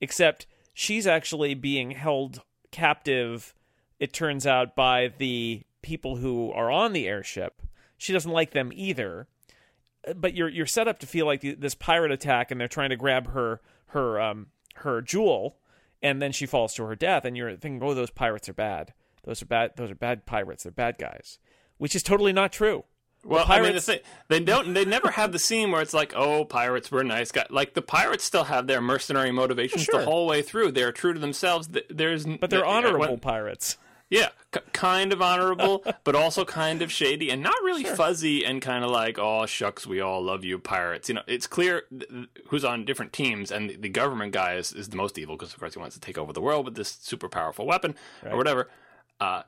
except 0.00 0.46
she's 0.74 1.06
actually 1.06 1.54
being 1.54 1.92
held 1.92 2.42
captive. 2.70 3.54
It 3.98 4.12
turns 4.12 4.46
out 4.46 4.76
by 4.76 5.12
the 5.16 5.62
people 5.82 6.16
who 6.16 6.50
are 6.52 6.70
on 6.70 6.92
the 6.92 7.06
airship. 7.08 7.62
She 7.98 8.12
doesn't 8.12 8.30
like 8.30 8.52
them 8.52 8.70
either 8.74 9.26
but 10.14 10.34
you're 10.34 10.48
you're 10.48 10.66
set 10.66 10.86
up 10.86 11.00
to 11.00 11.06
feel 11.06 11.26
like 11.26 11.40
this 11.58 11.74
pirate 11.74 12.12
attack 12.12 12.50
and 12.52 12.60
they're 12.60 12.68
trying 12.68 12.90
to 12.90 12.96
grab 12.96 13.32
her 13.32 13.60
her 13.86 14.20
um 14.20 14.46
her 14.76 15.02
jewel 15.02 15.56
and 16.00 16.22
then 16.22 16.30
she 16.30 16.46
falls 16.46 16.74
to 16.74 16.84
her 16.84 16.94
death 16.94 17.24
and 17.24 17.36
you're 17.36 17.56
thinking 17.56 17.82
oh 17.82 17.92
those 17.92 18.10
pirates 18.10 18.48
are 18.48 18.52
bad 18.54 18.92
those 19.24 19.42
are 19.42 19.46
bad 19.46 19.72
those 19.76 19.90
are 19.90 19.96
bad 19.96 20.24
pirates 20.24 20.62
they're 20.62 20.70
bad 20.70 20.96
guys 20.98 21.38
which 21.78 21.96
is 21.96 22.04
totally 22.04 22.32
not 22.32 22.52
true 22.52 22.84
Well, 23.24 23.40
the 23.40 23.46
pirates- 23.46 23.86
thing, 23.86 23.98
they 24.28 24.38
don't. 24.38 24.74
They 24.74 24.84
never 24.84 25.10
have 25.10 25.32
the 25.32 25.40
scene 25.40 25.72
where 25.72 25.82
it's 25.82 25.92
like, 25.94 26.12
"Oh, 26.14 26.44
pirates 26.44 26.92
were 26.92 27.02
nice 27.02 27.32
guys." 27.32 27.46
Like 27.50 27.74
the 27.74 27.82
pirates 27.82 28.22
still 28.22 28.44
have 28.44 28.68
their 28.68 28.80
mercenary 28.80 29.32
motivations 29.32 29.82
Sure. 29.82 29.98
the 29.98 30.04
whole 30.04 30.28
way 30.28 30.42
through. 30.42 30.70
They're 30.70 30.92
true 30.92 31.12
to 31.12 31.18
themselves. 31.18 31.68
There's, 31.90 32.24
but 32.24 32.50
they're 32.50 32.64
honorable 32.64 33.18
pirates 33.18 33.76
Yeah, 34.08 34.28
c- 34.54 34.60
kind 34.72 35.12
of 35.12 35.20
honorable, 35.20 35.84
but 36.04 36.14
also 36.14 36.44
kind 36.44 36.80
of 36.80 36.92
shady 36.92 37.30
and 37.30 37.42
not 37.42 37.56
really 37.64 37.82
fuzzy 37.82 38.44
and 38.44 38.62
kind 38.62 38.84
of 38.84 38.90
like, 38.90 39.18
"Oh 39.18 39.46
shucks, 39.46 39.86
we 39.86 40.00
all 40.00 40.22
love 40.22 40.44
you, 40.44 40.58
pirates." 40.58 41.08
You 41.08 41.16
know, 41.16 41.22
it's 41.26 41.46
clear 41.46 41.82
th- 41.90 42.28
who's 42.48 42.64
on 42.64 42.84
different 42.84 43.12
teams, 43.12 43.50
and 43.50 43.70
the, 43.70 43.76
the 43.76 43.88
government 43.88 44.32
guy 44.32 44.54
is, 44.54 44.72
is 44.72 44.88
the 44.90 44.96
most 44.96 45.18
evil 45.18 45.36
because, 45.36 45.52
of 45.52 45.58
course, 45.58 45.74
he 45.74 45.80
wants 45.80 45.96
to 45.96 46.00
take 46.00 46.18
over 46.18 46.32
the 46.32 46.40
world 46.40 46.66
with 46.66 46.76
this 46.76 46.98
super 47.00 47.28
powerful 47.28 47.66
weapon 47.66 47.94
or 48.32 48.36
whatever. 48.36 48.70
Uh, 49.18 49.42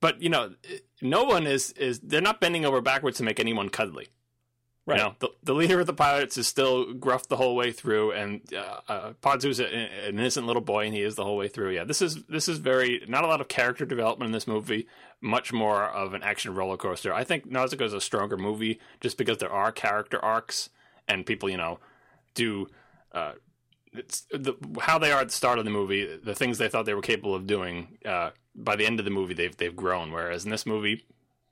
but 0.00 0.20
you 0.20 0.28
know, 0.28 0.54
no 1.00 1.24
one 1.24 1.46
is 1.46 1.70
is 1.72 2.00
they're 2.00 2.20
not 2.20 2.40
bending 2.40 2.64
over 2.64 2.80
backwards 2.80 3.18
to 3.18 3.22
make 3.22 3.38
anyone 3.38 3.68
cuddly. 3.68 4.08
Right 4.90 4.98
You 4.98 5.04
know, 5.04 5.14
the, 5.20 5.28
the 5.44 5.54
leader 5.54 5.80
of 5.80 5.86
the 5.86 5.94
pirates 5.94 6.36
is 6.36 6.48
still 6.48 6.92
gruff 6.94 7.28
the 7.28 7.36
whole 7.36 7.54
way 7.54 7.70
through, 7.70 8.10
and 8.12 8.40
uh, 8.52 8.80
uh, 8.88 9.12
Pazu's 9.22 9.60
a, 9.60 9.66
an 9.66 10.18
innocent 10.18 10.46
little 10.46 10.62
boy, 10.62 10.86
and 10.86 10.94
he 10.94 11.02
is 11.02 11.14
the 11.14 11.24
whole 11.24 11.36
way 11.36 11.48
through. 11.48 11.70
Yeah, 11.70 11.84
this 11.84 12.02
is 12.02 12.24
this 12.24 12.48
is 12.48 12.58
very 12.58 13.02
not 13.06 13.24
a 13.24 13.28
lot 13.28 13.40
of 13.40 13.48
character 13.48 13.84
development 13.84 14.28
in 14.28 14.32
this 14.32 14.48
movie. 14.48 14.88
Much 15.20 15.52
more 15.52 15.84
of 15.84 16.12
an 16.14 16.22
action 16.22 16.54
roller 16.54 16.76
coaster. 16.76 17.12
I 17.14 17.24
think 17.24 17.46
Nausicaa 17.46 17.84
is 17.84 17.92
a 17.92 18.00
stronger 18.00 18.36
movie 18.36 18.80
just 19.00 19.16
because 19.16 19.38
there 19.38 19.52
are 19.52 19.70
character 19.70 20.18
arcs, 20.18 20.70
and 21.06 21.24
people, 21.24 21.48
you 21.48 21.56
know, 21.56 21.78
do. 22.34 22.66
Uh, 23.12 23.32
the, 23.92 24.54
how 24.80 24.98
they 24.98 25.10
are 25.10 25.20
at 25.20 25.28
the 25.28 25.34
start 25.34 25.58
of 25.58 25.64
the 25.64 25.70
movie, 25.70 26.18
the 26.22 26.34
things 26.34 26.58
they 26.58 26.68
thought 26.68 26.86
they 26.86 26.94
were 26.94 27.02
capable 27.02 27.34
of 27.34 27.46
doing. 27.46 27.98
Uh, 28.04 28.30
by 28.54 28.76
the 28.76 28.86
end 28.86 28.98
of 29.00 29.04
the 29.04 29.10
movie, 29.10 29.34
they've 29.34 29.56
they've 29.56 29.76
grown. 29.76 30.12
Whereas 30.12 30.44
in 30.44 30.50
this 30.50 30.66
movie, 30.66 31.04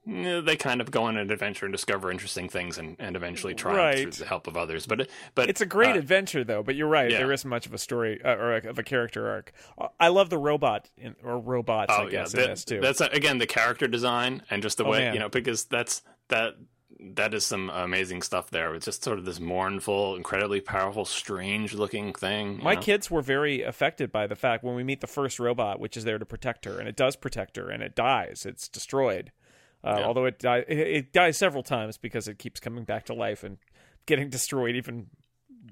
they 0.09 0.57
kind 0.57 0.81
of 0.81 0.90
go 0.90 1.05
on 1.05 1.16
an 1.16 1.31
adventure 1.31 1.66
and 1.66 1.73
discover 1.73 2.11
interesting 2.11 2.49
things, 2.49 2.79
and, 2.79 2.97
and 2.99 3.14
eventually 3.14 3.55
try 3.55 3.77
Right. 3.77 4.03
through 4.03 4.12
the 4.12 4.25
help 4.27 4.47
of 4.47 4.57
others. 4.57 4.87
But 4.87 5.09
but 5.35 5.49
it's 5.51 5.61
a 5.61 5.66
great 5.66 5.94
uh, 5.97 5.99
adventure 5.99 6.44
though 6.44 6.62
but 6.62 6.75
you're 6.75 6.88
right 6.88 7.11
yeah. 7.11 7.18
there 7.18 7.33
isn't 7.33 7.49
much 7.49 7.66
of 7.66 7.75
a 7.75 7.79
story 7.79 8.21
uh, 8.25 8.35
or 8.37 8.57
a, 8.57 8.68
of 8.68 8.79
a 8.79 8.83
character 8.83 9.29
arc 9.29 9.53
i 10.01 10.09
love 10.09 10.31
the 10.31 10.38
robot 10.38 10.88
in, 10.97 11.14
or 11.23 11.38
robots 11.38 11.92
oh 11.97 12.07
i 12.07 12.11
guess 12.11 12.33
yeah, 12.35 12.40
in 12.40 12.47
that- 12.47 12.51
this 12.55 12.64
too 12.64 12.81
that's 12.81 13.01
again 13.01 13.38
the 13.38 13.47
character 13.47 13.87
design 13.87 14.42
and 14.51 14.62
just 14.62 14.79
the 14.79 14.85
Oh, 14.85 14.90
way 14.90 15.01
man. 15.01 15.14
you 15.14 15.21
know 15.21 15.29
because 15.29 15.64
that's 15.64 16.03
that 16.29 16.55
that 17.01 17.33
is 17.33 17.47
some 17.47 17.71
amazing 17.71 18.23
stuff 18.23 18.51
there. 18.51 18.75
It's 18.75 18.87
just 18.87 19.05
sort 19.05 19.21
of 19.21 19.25
this 19.25 19.38
mournful, 19.38 20.16
incredibly 20.16 20.61
powerful, 20.61 21.05
strange 21.05 21.73
looking 21.73 22.12
thing. 22.12 22.59
My 22.61 22.75
know? 22.75 22.81
kids 22.81 23.09
were 23.09 23.23
very 23.23 23.62
affected 23.62 24.11
by 24.11 24.27
the 24.27 24.35
fact 24.35 24.64
when 24.64 24.75
we 24.75 24.83
meet 24.83 25.01
the 25.01 25.07
first 25.07 25.38
robot, 25.38 25.79
which 25.79 25.97
is 25.97 26.03
there 26.03 26.18
to 26.18 26.27
protect 26.27 26.64
her, 26.64 26.81
and 26.81 26.88
it 26.88 26.97
does 26.97 27.14
protect 27.14 27.57
her, 27.57 27.71
and 27.71 27.85
it 27.85 27.94
dies. 27.94 28.44
It's 28.44 28.66
destroyed. 28.68 29.31
Uh, 29.85 29.97
Yeah. 29.99 30.07
Although 30.07 30.25
it, 30.27 30.38
die, 30.38 30.64
it 30.69 30.79
it 30.79 31.12
dies 31.12 31.37
several 31.38 31.62
times 31.62 31.97
because 31.99 32.29
it 32.29 32.38
keeps 32.38 32.61
coming 32.61 32.85
back 32.85 33.07
to 33.07 33.14
life 33.14 33.45
and 33.45 33.59
getting 34.07 34.29
destroyed 34.38 34.75
even 34.77 35.07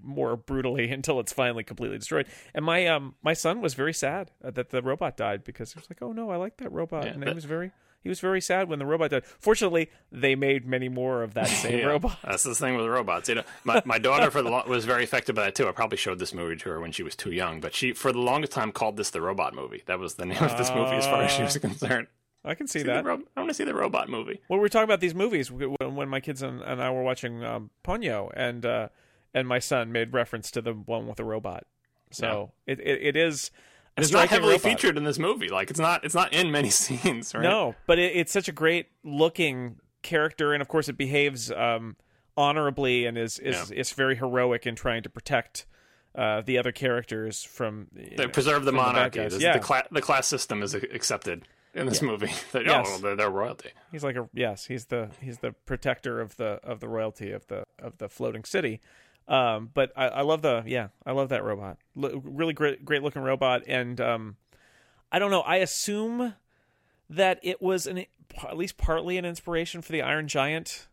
more 0.02 0.36
brutally 0.36 0.90
until 0.98 1.18
it's 1.20 1.32
finally 1.32 1.64
completely 1.64 1.98
destroyed. 1.98 2.26
And 2.54 2.64
my 2.64 2.86
um 2.86 3.14
my 3.22 3.32
son 3.34 3.60
was 3.60 3.74
very 3.74 3.94
sad 3.94 4.30
uh, 4.44 4.50
that 4.52 4.70
the 4.70 4.82
robot 4.82 5.16
died 5.16 5.44
because 5.44 5.72
he 5.72 5.78
was 5.80 5.88
like, 5.90 6.00
"Oh 6.02 6.12
no, 6.12 6.30
I 6.30 6.36
like 6.36 6.58
that 6.58 6.70
robot," 6.72 7.04
Yeah, 7.04 7.12
and 7.12 7.24
he 7.28 7.34
was 7.34 7.44
very 7.44 7.72
he 8.02 8.08
was 8.08 8.20
very 8.20 8.40
sad 8.40 8.68
when 8.68 8.78
the 8.78 8.86
robot 8.86 9.10
died. 9.10 9.24
Fortunately, 9.40 9.90
they 10.12 10.36
made 10.36 10.64
many 10.64 10.88
more 10.88 11.24
of 11.24 11.34
that 11.34 11.48
same 11.64 11.80
Yeah, 11.80 11.86
robot. 11.86 12.18
That's 12.22 12.44
the 12.44 12.54
thing 12.54 12.76
with 12.76 12.86
robots. 12.86 13.28
You 13.28 13.36
know, 13.36 13.42
my, 13.64 13.82
my 13.84 13.98
daughter 13.98 14.30
for 14.30 14.42
the 14.42 14.50
lo- 14.50 14.62
was 14.68 14.84
very 14.84 15.02
affected 15.02 15.34
by 15.34 15.46
that 15.46 15.56
too. 15.56 15.66
I 15.66 15.72
probably 15.72 15.98
showed 15.98 16.20
this 16.20 16.32
movie 16.32 16.54
to 16.56 16.68
her 16.68 16.80
when 16.80 16.92
she 16.92 17.02
was 17.02 17.16
too 17.16 17.32
young, 17.32 17.58
but 17.60 17.74
she 17.74 17.92
for 17.94 18.12
the 18.12 18.20
longest 18.20 18.52
time 18.52 18.70
called 18.70 18.96
this 18.96 19.10
the 19.10 19.20
robot 19.20 19.54
movie. 19.54 19.82
That 19.86 19.98
was 19.98 20.14
the 20.14 20.26
name 20.26 20.40
of 20.42 20.56
this 20.56 20.70
movie 20.70 20.94
as 20.94 21.06
far 21.06 21.22
as 21.22 21.32
she 21.32 21.42
was 21.42 21.58
concerned. 21.58 22.06
I 22.46 22.54
can 22.54 22.66
see 22.66 22.78
See 22.80 22.84
that. 22.84 23.04
ro- 23.04 23.22
I 23.36 23.40
want 23.40 23.50
to 23.50 23.54
see 23.54 23.64
the 23.64 23.74
robot 23.74 24.08
movie. 24.08 24.40
Well, 24.48 24.58
we 24.58 24.62
were 24.62 24.68
talking 24.68 24.84
about 24.84 25.00
these 25.00 25.14
movies 25.14 25.50
when, 25.50 25.74
when 25.96 26.08
my 26.08 26.20
kids 26.20 26.42
and, 26.42 26.60
and 26.62 26.82
I 26.82 26.90
were 26.90 27.02
watching 27.02 27.42
um, 27.44 27.70
Ponyo, 27.84 28.30
and 28.34 28.64
uh, 28.64 28.88
and 29.34 29.46
my 29.48 29.58
son 29.58 29.92
made 29.92 30.12
reference 30.14 30.50
to 30.52 30.62
the 30.62 30.72
one 30.72 31.06
with 31.06 31.16
the 31.16 31.24
robot. 31.24 31.64
So 32.12 32.52
it, 32.66 32.78
it 32.80 33.02
it 33.02 33.16
is. 33.16 33.50
it's 33.96 34.12
not 34.12 34.28
heavily 34.28 34.52
robot. 34.52 34.62
featured 34.62 34.96
in 34.96 35.04
this 35.04 35.18
movie. 35.18 35.48
Like 35.48 35.70
it's 35.70 35.80
not 35.80 36.04
it's 36.04 36.14
not 36.14 36.32
in 36.32 36.50
many 36.50 36.70
scenes, 36.70 37.34
right? 37.34 37.42
No, 37.42 37.74
but 37.86 37.98
it, 37.98 38.14
it's 38.16 38.32
such 38.32 38.48
a 38.48 38.52
great 38.52 38.86
looking 39.02 39.76
character, 40.02 40.52
and 40.52 40.62
of 40.62 40.68
course, 40.68 40.88
it 40.88 40.96
behaves 40.96 41.50
um, 41.50 41.96
honorably 42.36 43.06
and 43.06 43.18
is 43.18 43.38
is 43.38 43.70
is 43.70 43.92
very 43.92 44.16
heroic 44.16 44.66
in 44.66 44.76
trying 44.76 45.02
to 45.02 45.08
protect 45.10 45.66
uh, 46.14 46.40
the 46.42 46.58
other 46.58 46.72
characters 46.72 47.42
from 47.42 47.88
They 47.92 48.14
know, 48.16 48.28
preserve 48.28 48.64
the 48.64 48.72
monarchy. 48.72 49.20
This- 49.20 49.42
yeah, 49.42 49.54
the, 49.54 49.58
cla- 49.58 49.86
the 49.90 50.00
class 50.00 50.26
system 50.28 50.62
is 50.62 50.74
accepted 50.74 51.46
in 51.76 51.86
this 51.86 52.02
movie. 52.02 52.32
That, 52.52 52.64
Yes. 52.66 52.86
Oh, 52.90 52.98
they're, 52.98 53.16
they're 53.16 53.30
royalty. 53.30 53.70
he's 53.92 54.02
like 54.04 54.16
a 54.16 54.28
yes, 54.32 54.66
he's 54.66 54.86
the 54.86 55.10
he's 55.20 55.38
the 55.38 55.52
protector 55.52 56.20
of 56.20 56.36
the 56.36 56.58
of 56.64 56.80
the 56.80 56.88
royalty 56.88 57.32
of 57.32 57.46
the 57.48 57.64
of 57.78 57.98
the 57.98 58.08
floating 58.08 58.44
city. 58.44 58.80
Um, 59.28 59.70
but 59.74 59.92
I, 59.96 60.06
I 60.08 60.20
love 60.22 60.42
the 60.42 60.62
yeah, 60.66 60.88
I 61.04 61.12
love 61.12 61.28
that 61.30 61.42
robot. 61.44 61.78
Lo- 61.94 62.22
really 62.24 62.52
great 62.52 62.84
great 62.84 63.02
looking 63.02 63.22
robot, 63.22 63.62
and 63.66 64.00
um, 64.00 64.36
I 65.10 65.18
don't 65.18 65.30
know. 65.30 65.40
I 65.42 65.56
assume 65.56 66.34
that 67.10 67.38
it 67.42 67.60
was 67.60 67.86
an 67.86 68.06
at 68.46 68.56
least 68.56 68.76
partly 68.76 69.16
an 69.18 69.24
inspiration 69.24 69.82
for 69.82 69.92
the 69.92 70.02
Iron 70.02 70.28
Giant. 70.28 70.86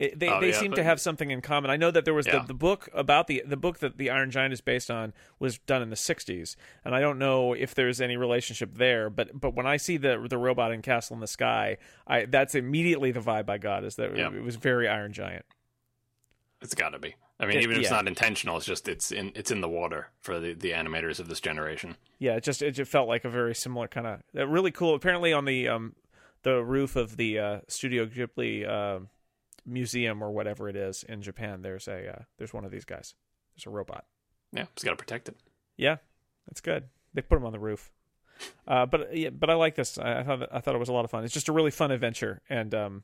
It, 0.00 0.18
they 0.18 0.28
Oh, 0.30 0.40
they 0.40 0.48
yeah, 0.48 0.58
seem 0.58 0.70
but- 0.70 0.76
to 0.78 0.82
have 0.82 0.98
something 1.00 1.30
in 1.30 1.42
common. 1.42 1.70
I 1.70 1.76
know 1.76 1.90
that 1.90 2.04
there 2.06 2.14
was 2.14 2.26
Yeah. 2.26 2.38
the, 2.40 2.46
the 2.48 2.54
book 2.54 2.88
about 2.94 3.26
the 3.26 3.42
the 3.46 3.56
book 3.56 3.78
that 3.80 3.98
the 3.98 4.08
Iron 4.10 4.30
Giant 4.30 4.52
is 4.52 4.60
based 4.62 4.90
on 4.90 5.12
was 5.38 5.58
done 5.58 5.82
in 5.82 5.90
the 5.90 5.96
'60s, 5.96 6.56
and 6.84 6.94
I 6.94 7.00
don't 7.00 7.18
know 7.18 7.52
if 7.52 7.74
there's 7.74 8.00
any 8.00 8.16
relationship 8.16 8.70
there. 8.76 9.10
But 9.10 9.38
but 9.38 9.54
when 9.54 9.66
I 9.66 9.76
see 9.76 9.98
the 9.98 10.26
the 10.28 10.38
robot 10.38 10.72
in 10.72 10.80
Castle 10.82 11.14
in 11.14 11.20
the 11.20 11.26
Sky, 11.26 11.76
I 12.06 12.24
that's 12.24 12.54
immediately 12.54 13.12
the 13.12 13.20
vibe 13.20 13.50
I 13.50 13.58
got 13.58 13.84
is 13.84 13.96
that 13.96 14.16
Yeah. 14.16 14.28
it 14.34 14.42
was 14.42 14.56
very 14.56 14.88
Iron 14.88 15.12
Giant. 15.12 15.44
It's 16.62 16.74
got 16.74 16.90
to 16.90 16.98
be. 16.98 17.14
I 17.38 17.46
mean, 17.46 17.58
even 17.60 17.72
if 17.76 17.82
it's 17.82 17.90
not 17.90 18.06
intentional, 18.06 18.56
it's 18.58 18.66
just 18.66 18.88
it's 18.88 19.12
in 19.12 19.32
it's 19.34 19.50
in 19.50 19.60
the 19.60 19.68
water 19.68 20.08
for 20.20 20.38
the, 20.40 20.52
the 20.54 20.72
animators 20.72 21.20
of 21.20 21.28
this 21.28 21.40
generation. 21.40 21.96
Yeah, 22.18 22.36
it 22.36 22.42
just 22.44 22.60
it 22.62 22.72
just 22.72 22.90
felt 22.90 23.08
like 23.08 23.24
a 23.24 23.30
very 23.30 23.54
similar 23.54 23.88
kind 23.88 24.06
of 24.06 24.20
really 24.50 24.70
cool. 24.70 24.94
Apparently, 24.94 25.32
on 25.32 25.44
the 25.46 25.68
um 25.68 25.94
the 26.42 26.62
roof 26.64 26.96
of 26.96 27.16
the 27.18 27.38
uh, 27.38 27.60
Studio 27.68 28.06
Ghibli 28.06 28.66
uh, 28.68 29.00
museum 29.66 30.22
or 30.22 30.30
whatever 30.30 30.68
it 30.68 30.76
is 30.76 31.04
in 31.08 31.22
Japan, 31.22 31.62
there's 31.62 31.88
a 31.88 32.08
uh, 32.08 32.22
there's 32.38 32.52
one 32.52 32.64
of 32.64 32.70
these 32.70 32.84
guys. 32.84 33.14
There's 33.54 33.66
a 33.66 33.70
robot. 33.70 34.04
Yeah, 34.52 34.66
it's 34.72 34.84
got 34.84 34.90
to 34.90 34.96
protect 34.96 35.28
it. 35.28 35.36
Yeah, 35.76 35.96
that's 36.48 36.60
good. 36.60 36.84
They 37.14 37.22
put 37.22 37.38
him 37.38 37.46
on 37.46 37.52
the 37.52 37.58
roof. 37.58 37.90
Uh, 38.66 38.86
but 38.86 39.16
yeah, 39.16 39.30
but 39.30 39.50
I 39.50 39.54
like 39.54 39.74
this. 39.74 39.98
I, 39.98 40.20
I 40.20 40.22
thought 40.22 40.48
I 40.52 40.60
thought 40.60 40.74
it 40.74 40.78
was 40.78 40.88
a 40.88 40.92
lot 40.92 41.04
of 41.04 41.10
fun. 41.10 41.24
It's 41.24 41.34
just 41.34 41.48
a 41.48 41.52
really 41.52 41.70
fun 41.70 41.90
adventure, 41.90 42.40
and 42.48 42.74
um, 42.74 43.02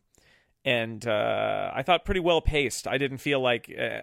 and 0.65 1.07
uh, 1.07 1.71
I 1.75 1.83
thought 1.83 2.05
pretty 2.05 2.21
well 2.21 2.41
paced. 2.41 2.87
I 2.89 2.99
didn't 2.99 3.19
feel 3.19 3.41
like 3.41 3.71
uh, 3.71 4.01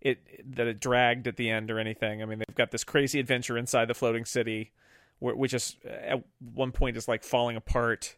it 0.00 0.18
that 0.56 0.66
it 0.66 0.80
dragged 0.80 1.26
at 1.28 1.36
the 1.36 1.50
end 1.50 1.70
or 1.70 1.78
anything. 1.78 2.22
I 2.22 2.26
mean, 2.26 2.38
they've 2.38 2.56
got 2.56 2.70
this 2.70 2.84
crazy 2.84 3.20
adventure 3.20 3.56
inside 3.56 3.88
the 3.88 3.94
floating 3.94 4.24
city, 4.24 4.72
which 5.20 5.54
is 5.54 5.76
at 5.84 6.24
one 6.54 6.72
point 6.72 6.96
is 6.96 7.06
like 7.06 7.22
falling 7.22 7.56
apart, 7.56 8.16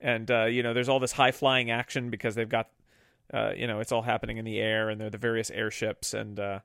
and 0.00 0.30
uh, 0.30 0.44
you 0.44 0.62
know, 0.62 0.72
there's 0.72 0.88
all 0.88 1.00
this 1.00 1.12
high 1.12 1.32
flying 1.32 1.70
action 1.70 2.10
because 2.10 2.34
they've 2.34 2.48
got, 2.48 2.70
uh, 3.32 3.52
you 3.56 3.66
know, 3.66 3.80
it's 3.80 3.92
all 3.92 4.02
happening 4.02 4.38
in 4.38 4.44
the 4.44 4.58
air, 4.58 4.88
and 4.88 5.00
they're 5.00 5.10
the 5.10 5.18
various 5.18 5.50
airships, 5.50 6.14
and 6.14 6.38
uh, 6.40 6.60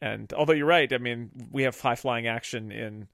and 0.00 0.32
although 0.32 0.52
you're 0.54 0.66
right, 0.66 0.92
I 0.92 0.98
mean, 0.98 1.30
we 1.50 1.64
have 1.64 1.78
high 1.80 1.94
flying 1.96 2.26
action 2.26 2.72
in 2.72 3.08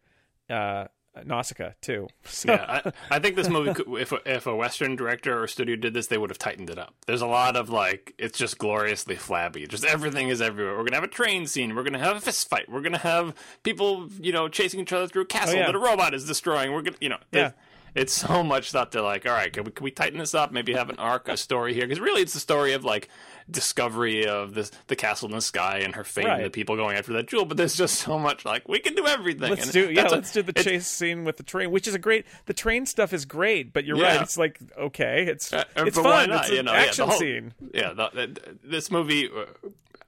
uh, 0.54 0.86
Nausicaa 1.24 1.70
too. 1.80 2.08
So, 2.24 2.52
yeah, 2.52 2.80
I, 2.84 3.16
I 3.16 3.18
think 3.18 3.36
this 3.36 3.48
movie, 3.48 3.72
could, 3.74 3.86
if 4.00 4.12
if 4.26 4.46
a 4.46 4.54
Western 4.54 4.94
director 4.96 5.42
or 5.42 5.46
studio 5.46 5.74
did 5.76 5.94
this, 5.94 6.06
they 6.08 6.18
would 6.18 6.30
have 6.30 6.38
tightened 6.38 6.70
it 6.70 6.78
up. 6.78 6.94
There's 7.06 7.22
a 7.22 7.26
lot 7.26 7.56
of 7.56 7.70
like, 7.70 8.14
it's 8.18 8.38
just 8.38 8.58
gloriously 8.58 9.16
flabby. 9.16 9.66
Just 9.66 9.84
everything 9.84 10.28
is 10.28 10.40
everywhere. 10.42 10.76
We're 10.76 10.84
gonna 10.84 10.96
have 10.96 11.04
a 11.04 11.08
train 11.08 11.46
scene. 11.46 11.74
We're 11.74 11.82
gonna 11.84 11.98
have 11.98 12.16
a 12.16 12.20
fist 12.20 12.48
fight. 12.50 12.68
We're 12.70 12.82
gonna 12.82 12.98
have 12.98 13.34
people, 13.62 14.08
you 14.20 14.32
know, 14.32 14.48
chasing 14.48 14.80
each 14.80 14.92
other 14.92 15.06
through 15.08 15.22
a 15.22 15.26
castle 15.26 15.54
Oh, 15.56 15.58
yeah. 15.60 15.66
that 15.66 15.74
a 15.74 15.78
robot 15.78 16.14
is 16.14 16.24
destroying. 16.26 16.72
We're 16.72 16.82
gonna, 16.82 16.96
you 17.00 17.08
know, 17.08 17.18
Yeah. 17.32 17.52
It's 17.96 18.12
so 18.12 18.42
much 18.44 18.68
stuff. 18.68 18.90
They're 18.90 19.02
like, 19.02 19.26
all 19.26 19.32
right, 19.32 19.52
can 19.52 19.64
we, 19.64 19.70
can 19.72 19.82
we 19.84 19.90
tighten 19.90 20.18
this 20.18 20.34
up? 20.34 20.52
Maybe 20.52 20.74
have 20.74 20.90
an 20.90 20.98
arc, 20.98 21.28
a 21.28 21.36
story 21.36 21.74
here, 21.74 21.84
because 21.86 21.98
really, 22.00 22.22
it's 22.22 22.34
the 22.34 22.40
story 22.40 22.72
of 22.74 22.84
like 22.84 23.08
discovery 23.50 24.26
of 24.26 24.54
this 24.54 24.70
the 24.88 24.96
castle 24.96 25.28
in 25.28 25.34
the 25.34 25.40
sky 25.40 25.78
and 25.78 25.94
her 25.94 26.02
fate 26.02 26.24
Right. 26.26 26.36
and 26.38 26.44
the 26.46 26.50
people 26.50 26.74
going 26.76 26.96
after 26.96 27.12
that 27.14 27.28
jewel. 27.28 27.44
But 27.44 27.56
there's 27.56 27.76
just 27.76 27.94
so 28.00 28.18
much 28.18 28.44
like 28.44 28.68
we 28.68 28.80
can 28.80 28.94
do 28.94 29.06
everything. 29.06 29.48
let's 29.50 29.62
And 29.64 29.72
do 29.72 29.90
yeah, 29.92 30.08
let's 30.08 30.32
do 30.32 30.42
the 30.42 30.52
chase 30.52 30.86
scene 30.86 31.24
with 31.24 31.36
the 31.36 31.42
train, 31.42 31.70
which 31.70 31.86
is 31.88 31.94
a 31.94 31.98
great. 31.98 32.26
The 32.46 32.54
train 32.54 32.86
stuff 32.86 33.12
is 33.12 33.24
great, 33.24 33.72
but 33.72 33.84
you're 33.84 33.96
Yeah. 33.96 34.14
right. 34.16 34.22
It's 34.22 34.36
like 34.36 34.58
okay, 34.76 35.26
it's 35.28 35.52
Uh, 35.52 35.64
it's 35.76 35.96
fun. 35.96 36.28
not? 36.28 36.40
It's 36.40 36.48
an 36.50 36.56
You 36.56 36.62
know, 36.64 36.72
yeah, 36.72 36.78
action 36.80 37.08
whole- 37.08 37.18
scene. 37.18 37.54
Yeah, 37.72 37.92
the, 37.92 38.10
the, 38.12 38.40
this 38.64 38.90
movie. 38.90 39.30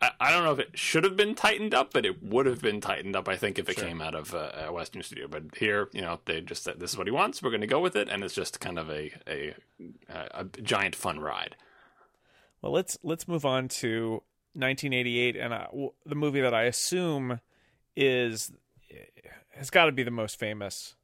Uh, 0.01 0.11
I, 0.21 0.29
I 0.29 0.31
don't 0.31 0.45
know 0.45 0.53
if 0.53 0.59
it 0.59 0.79
should 0.79 1.05
have 1.05 1.17
been 1.17 1.35
tightened 1.35 1.75
up, 1.75 1.93
but 1.93 2.07
it 2.07 2.23
would 2.23 2.47
have 2.47 2.61
been 2.61 2.81
tightened 2.81 3.17
up. 3.17 3.29
I 3.29 3.37
think 3.37 3.59
if 3.59 3.69
it 3.69 3.77
came 3.77 4.01
out 4.01 4.15
of 4.15 4.35
uh, 4.35 4.53
a 4.67 4.73
Western 4.73 5.03
studio. 5.03 5.29
But 5.29 5.57
here, 5.57 5.89
you 5.93 6.01
know, 6.01 6.21
they 6.25 6.41
just 6.41 6.65
said 6.65 6.81
this 6.81 6.93
is 6.93 6.99
what 6.99 7.07
he 7.07 7.11
wants. 7.11 7.43
We're 7.43 7.51
going 7.51 7.61
to 7.63 7.67
go 7.67 7.81
with 7.81 7.97
it, 7.97 8.09
and 8.09 8.23
it's 8.23 8.35
just 8.35 8.61
kind 8.61 8.79
of 8.79 8.91
a 8.91 9.13
a, 9.27 9.55
a 10.09 10.45
giant 10.63 10.95
fun 10.95 11.21
ride. 11.21 11.57
Well, 12.63 12.73
let's 12.73 12.99
let's 13.03 13.29
move 13.29 13.45
on 13.45 13.69
to 13.69 14.23
1988 14.55 15.37
and 15.37 15.53
uh, 15.53 15.67
w- 15.67 15.93
the 16.05 16.15
movie 16.17 16.41
that 16.41 16.55
I 16.55 16.65
assume 16.65 17.41
is 17.95 18.51
has 19.55 19.71
got 19.71 19.87
to 19.87 19.93
be 19.93 20.03
the 20.03 20.11
most 20.11 20.39
famous 20.39 20.97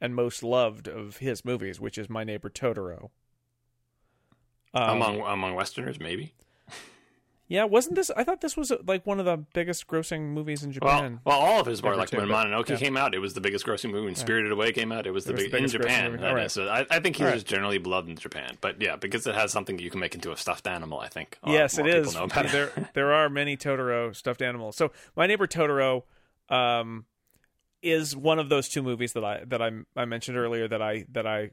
and 0.00 0.14
most 0.14 0.42
loved 0.42 0.88
of 0.88 1.18
his 1.18 1.44
movies, 1.44 1.80
which 1.80 1.98
is 1.98 2.08
My 2.08 2.24
Neighbor 2.24 2.50
Totoro. 2.50 3.10
Um, 4.74 4.96
among 4.96 5.20
among 5.20 5.54
Westerners, 5.54 5.98
maybe. 6.00 6.34
Yeah, 7.48 7.64
wasn't 7.64 7.94
this? 7.94 8.10
I 8.16 8.24
thought 8.24 8.40
this 8.40 8.56
was 8.56 8.72
uh, 8.72 8.78
like 8.86 9.06
one 9.06 9.20
of 9.20 9.24
the 9.24 9.36
biggest 9.36 9.86
grossing 9.86 10.32
movies 10.32 10.64
in 10.64 10.72
Japan. 10.72 11.20
well, 11.24 11.38
all 11.38 11.60
of 11.60 11.66
his 11.66 11.82
were 11.82 11.94
like 11.94 12.10
too, 12.10 12.16
when 12.16 12.26
Mononoke 12.28 12.68
yeah. 12.68 12.76
came 12.76 12.96
out, 12.96 13.14
it 13.14 13.20
was 13.20 13.34
the 13.34 13.40
biggest 13.40 13.64
grossing 13.64 13.92
movie. 13.92 14.06
When 14.06 14.14
Spirited 14.16 14.50
Away 14.50 14.72
came 14.72 14.90
out, 14.90 15.06
it 15.06 15.12
was 15.12 15.26
the, 15.26 15.32
was 15.32 15.44
big 15.44 15.54
in 15.54 15.58
biggest 15.58 15.74
grossing 15.76 15.80
Japan. 15.82 16.12
movie. 16.12 16.26
All 16.26 16.34
right. 16.34 16.50
So 16.50 16.68
I, 16.68 16.86
I 16.90 16.98
think 16.98 17.16
he's 17.16 17.22
All 17.22 17.28
right. 17.28 17.34
just 17.34 17.46
generally 17.46 17.78
beloved 17.78 18.08
in 18.08 18.16
Japan. 18.16 18.58
But 18.60 18.82
yeah, 18.82 18.96
because 18.96 19.26
it 19.26 19.34
has 19.36 19.52
something 19.52 19.78
you 19.78 19.90
can 19.90 20.00
make 20.00 20.14
into 20.14 20.32
a 20.32 20.36
stuffed 20.36 20.66
animal. 20.66 20.98
I 20.98 21.08
think. 21.08 21.38
yes, 21.46 21.78
it 21.78 21.82
more 21.82 21.92
people 21.92 22.08
is. 22.08 22.14
Know 22.14 22.24
about 22.24 22.46
it. 22.46 22.52
there 22.52 22.90
there 22.94 23.12
are 23.14 23.28
many 23.28 23.56
Totoro 23.56 24.14
stuffed 24.14 24.42
animals. 24.42 24.76
So 24.76 24.90
My 25.14 25.26
Neighbor 25.26 25.46
Totoro 25.46 26.02
um, 26.48 27.04
is 27.82 28.16
one 28.16 28.40
of 28.40 28.48
those 28.48 28.68
two 28.68 28.82
movies 28.82 29.12
that 29.12 29.24
I 29.24 29.44
that 29.46 29.62
I 29.62 29.70
I 29.94 30.04
mentioned 30.04 30.36
earlier 30.36 30.66
that 30.66 30.82
I 30.82 31.04
that 31.12 31.26
I 31.26 31.50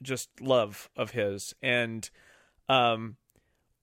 just 0.00 0.28
love 0.40 0.88
of 0.94 1.10
his 1.10 1.54
and 1.60 2.08
um 2.68 3.16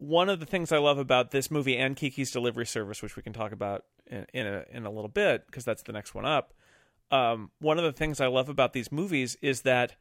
one 0.08 0.30
of 0.30 0.40
the 0.40 0.46
things 0.46 0.72
I 0.72 0.78
love 0.78 0.98
about 0.98 1.32
this 1.32 1.50
movie 1.50 1.78
and 1.78 1.96
Kiki's 1.96 2.32
Delivery 2.32 2.66
Service, 2.66 3.02
which 3.02 3.16
we 3.16 3.24
can 3.24 3.34
talk 3.34 3.52
about 3.52 3.86
in, 4.08 4.26
in 4.34 4.48
a 4.48 4.66
in 4.72 4.86
a 4.86 4.92
little 4.92 5.10
bit 5.10 5.46
because 5.48 5.66
that's 5.66 5.84
the 5.84 5.92
next 5.92 6.14
one 6.14 6.26
up. 6.26 6.54
Um, 7.12 7.52
one 7.60 7.78
of 7.78 7.84
the 7.84 7.92
things 7.92 8.20
I 8.20 8.28
love 8.28 8.50
about 8.50 8.74
these 8.74 8.92
movies 8.92 9.38
is 9.42 9.62
that 9.62 9.96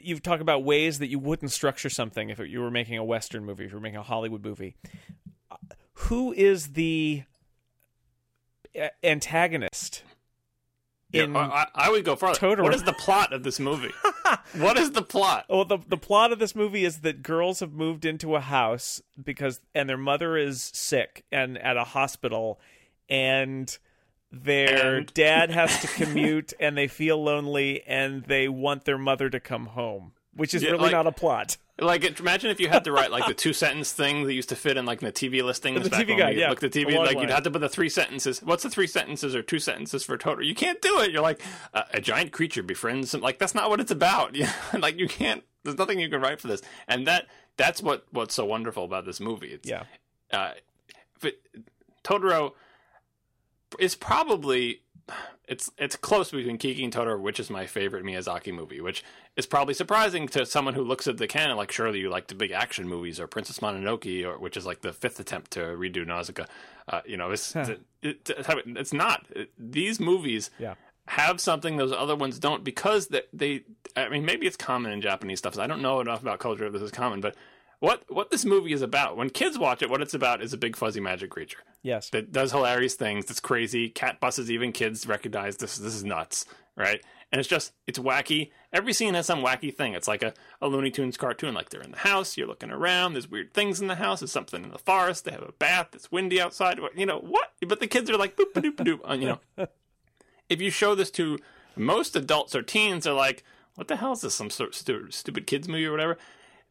you 0.00 0.18
talk 0.18 0.40
about 0.40 0.64
ways 0.64 0.98
that 0.98 1.08
you 1.08 1.18
wouldn't 1.18 1.52
structure 1.52 1.90
something 1.90 2.30
if 2.30 2.38
you 2.38 2.60
were 2.60 2.70
making 2.70 2.96
a 2.96 3.04
Western 3.04 3.44
movie, 3.44 3.64
if 3.64 3.70
you 3.70 3.76
were 3.76 3.82
making 3.82 3.98
a 3.98 4.02
Hollywood 4.02 4.44
movie. 4.44 4.76
Who 5.94 6.32
is 6.32 6.68
the 6.68 7.24
antagonist 9.02 10.02
Yeah, 11.12 11.26
I, 11.34 11.66
I 11.74 11.90
would 11.90 12.04
go 12.04 12.16
farther. 12.16 12.38
Totoro. 12.38 12.62
What 12.62 12.74
is 12.74 12.84
the 12.84 12.92
plot 12.92 13.32
of 13.32 13.42
this 13.42 13.58
movie? 13.60 13.92
what 14.56 14.76
is 14.78 14.92
the 14.92 15.02
plot? 15.02 15.46
Well, 15.48 15.64
the 15.64 15.78
the 15.86 15.96
plot 15.96 16.32
of 16.32 16.38
this 16.38 16.54
movie 16.54 16.84
is 16.84 16.98
that 17.00 17.22
girls 17.22 17.60
have 17.60 17.72
moved 17.72 18.04
into 18.04 18.34
a 18.36 18.40
house 18.40 19.00
because 19.22 19.60
and 19.74 19.88
their 19.88 19.96
mother 19.96 20.36
is 20.36 20.62
sick 20.74 21.24
and 21.32 21.56
at 21.58 21.76
a 21.76 21.84
hospital 21.84 22.60
and 23.08 23.76
their 24.32 24.96
And? 24.98 25.14
dad 25.14 25.50
has 25.50 25.80
to 25.80 25.86
commute 26.04 26.52
and 26.60 26.76
they 26.76 26.86
feel 26.88 27.22
lonely 27.22 27.82
and 27.86 28.24
they 28.24 28.48
want 28.48 28.84
their 28.84 28.98
mother 28.98 29.28
to 29.30 29.40
come 29.40 29.66
home, 29.66 30.12
which 30.34 30.54
is 30.54 30.62
Yeah, 30.62 30.70
really 30.70 30.84
like- 30.84 30.92
not 30.92 31.06
a 31.06 31.12
plot. 31.12 31.56
Like, 31.80 32.20
imagine 32.20 32.50
if 32.50 32.60
you 32.60 32.68
had 32.68 32.84
to 32.84 32.92
write 32.92 33.10
like 33.10 33.26
the 33.26 33.34
two 33.34 33.52
sentence 33.52 33.92
thing 33.92 34.24
that 34.24 34.34
used 34.34 34.50
to 34.50 34.56
fit 34.56 34.76
in 34.76 34.84
like 34.84 35.00
the 35.00 35.10
TV 35.10 35.42
listings. 35.42 35.82
The 35.82 35.90
back 35.90 36.06
TV 36.06 36.18
guide, 36.18 36.36
yeah. 36.36 36.52
TV, 36.52 36.86
The 36.88 36.96
log 36.96 37.06
like 37.06 37.18
you'd 37.18 37.30
have 37.30 37.42
to 37.44 37.50
put 37.50 37.60
the 37.60 37.68
three 37.68 37.88
sentences. 37.88 38.40
What's 38.42 38.62
the 38.62 38.70
three 38.70 38.86
sentences 38.86 39.34
or 39.34 39.42
two 39.42 39.58
sentences 39.58 40.04
for 40.04 40.18
Totoro? 40.18 40.44
You 40.44 40.54
can't 40.54 40.80
do 40.82 41.00
it. 41.00 41.10
You're 41.10 41.22
like 41.22 41.40
uh, 41.72 41.84
a 41.92 42.00
giant 42.00 42.32
creature 42.32 42.62
befriends. 42.62 43.10
Some, 43.10 43.20
like 43.20 43.38
that's 43.38 43.54
not 43.54 43.70
what 43.70 43.80
it's 43.80 43.90
about. 43.90 44.34
Yeah, 44.40 44.52
like 44.78 44.98
you 44.98 45.08
can't. 45.08 45.42
There's 45.64 45.76
nothing 45.76 45.98
you 46.00 46.08
can 46.08 46.20
write 46.20 46.40
for 46.40 46.48
this, 46.48 46.62
and 46.88 47.06
that 47.06 47.26
that's 47.56 47.82
what 47.82 48.06
what's 48.10 48.34
so 48.34 48.44
wonderful 48.44 48.84
about 48.84 49.04
this 49.04 49.20
movie. 49.20 49.48
It's, 49.48 49.68
Yeah. 49.68 49.84
uh, 50.32 50.52
it, 51.22 51.40
Totoro 52.04 52.52
is 53.78 53.94
probably 53.94 54.82
it's 55.50 55.70
it's 55.76 55.96
close 55.96 56.30
between 56.30 56.56
Kiki 56.56 56.84
and 56.84 56.92
Totoro, 56.92 57.20
which 57.20 57.38
is 57.40 57.50
my 57.50 57.66
favorite 57.66 58.04
Miyazaki 58.04 58.54
movie, 58.54 58.80
which 58.80 59.02
is 59.36 59.44
probably 59.46 59.74
surprising 59.74 60.28
to 60.28 60.46
someone 60.46 60.74
who 60.74 60.82
looks 60.82 61.06
at 61.08 61.18
the 61.18 61.26
canon. 61.26 61.56
Like, 61.56 61.72
surely 61.72 61.98
you 61.98 62.08
like 62.08 62.28
the 62.28 62.34
big 62.34 62.52
action 62.52 62.88
movies, 62.88 63.18
or 63.20 63.26
Princess 63.26 63.58
Mononoke, 63.58 64.24
or 64.24 64.38
which 64.38 64.56
is 64.56 64.64
like 64.64 64.80
the 64.80 64.92
fifth 64.92 65.20
attempt 65.20 65.50
to 65.52 65.60
redo 65.60 66.06
Nausicaa. 66.06 66.46
Uh, 66.88 67.00
you 67.04 67.16
know, 67.16 67.30
it's 67.30 67.54
it, 67.56 67.80
it, 68.02 68.30
it's 68.66 68.92
not. 68.92 69.26
It- 69.30 69.50
these 69.58 70.00
movies 70.00 70.50
Yeah. 70.58 70.74
have 71.08 71.40
something 71.40 71.76
those 71.76 71.92
other 71.92 72.16
ones 72.16 72.38
don't 72.38 72.62
because 72.64 73.08
they, 73.08 73.22
they 73.32 73.64
I 73.96 74.08
mean 74.08 74.24
maybe 74.24 74.46
it's 74.46 74.56
common 74.56 74.92
in 74.92 75.00
Japanese 75.00 75.40
stuff. 75.40 75.54
So 75.54 75.62
I 75.62 75.66
don't 75.66 75.82
know 75.82 76.00
enough 76.00 76.22
about 76.22 76.38
culture 76.38 76.64
if 76.66 76.72
this 76.72 76.82
is 76.82 76.90
common, 76.92 77.20
but 77.20 77.34
what 77.80 78.04
what 78.08 78.30
this 78.30 78.44
movie 78.44 78.72
is 78.72 78.82
about 78.82 79.16
when 79.16 79.30
kids 79.30 79.58
watch 79.58 79.82
it, 79.82 79.90
what 79.90 80.00
it's 80.02 80.14
about 80.14 80.42
is 80.42 80.52
a 80.52 80.58
big 80.58 80.76
fuzzy 80.76 81.00
magic 81.00 81.30
creature 81.30 81.58
Yes. 81.82 82.10
that 82.10 82.30
does 82.32 82.52
hilarious 82.52 82.94
things. 82.94 83.26
That's 83.26 83.40
crazy. 83.40 83.88
Cat 83.88 84.20
buses. 84.20 84.50
Even 84.50 84.70
kids 84.72 85.06
recognize 85.06 85.56
this. 85.56 85.78
This 85.78 85.94
is 85.94 86.04
nuts, 86.04 86.44
right? 86.76 87.00
And 87.32 87.38
it's 87.40 87.48
just 87.48 87.72
it's 87.86 87.98
wacky. 87.98 88.50
Every 88.72 88.92
scene 88.92 89.14
has 89.14 89.24
some 89.26 89.42
wacky 89.42 89.74
thing. 89.74 89.94
It's 89.94 90.06
like 90.08 90.22
a, 90.22 90.34
a 90.60 90.68
Looney 90.68 90.90
Tunes 90.90 91.16
cartoon. 91.16 91.54
Like 91.54 91.70
they're 91.70 91.80
in 91.80 91.92
the 91.92 91.96
house. 91.98 92.36
You're 92.36 92.46
looking 92.48 92.70
around. 92.70 93.14
There's 93.14 93.30
weird 93.30 93.54
things 93.54 93.80
in 93.80 93.86
the 93.88 93.94
house. 93.94 94.20
There's 94.20 94.32
something 94.32 94.62
in 94.64 94.70
the 94.70 94.78
forest. 94.78 95.24
They 95.24 95.30
have 95.32 95.42
a 95.42 95.52
bath. 95.52 95.88
It's 95.94 96.12
windy 96.12 96.40
outside. 96.40 96.78
You 96.96 97.06
know 97.06 97.18
what? 97.18 97.52
But 97.66 97.80
the 97.80 97.86
kids 97.86 98.10
are 98.10 98.16
like 98.18 98.36
boop 98.36 98.52
doop 98.52 98.76
doop. 98.76 99.08
uh, 99.08 99.14
You 99.14 99.26
know, 99.56 99.66
if 100.48 100.60
you 100.60 100.70
show 100.70 100.94
this 100.94 101.10
to 101.12 101.38
most 101.76 102.16
adults 102.16 102.54
or 102.54 102.62
teens, 102.62 103.04
they're 103.04 103.12
like, 103.14 103.42
"What 103.76 103.88
the 103.88 103.96
hell 103.96 104.12
is 104.12 104.20
this? 104.22 104.34
Some 104.34 104.50
sort 104.50 104.70
of 104.70 104.74
stu- 104.74 105.10
stupid 105.10 105.46
kids 105.46 105.68
movie 105.68 105.86
or 105.86 105.92
whatever." 105.92 106.18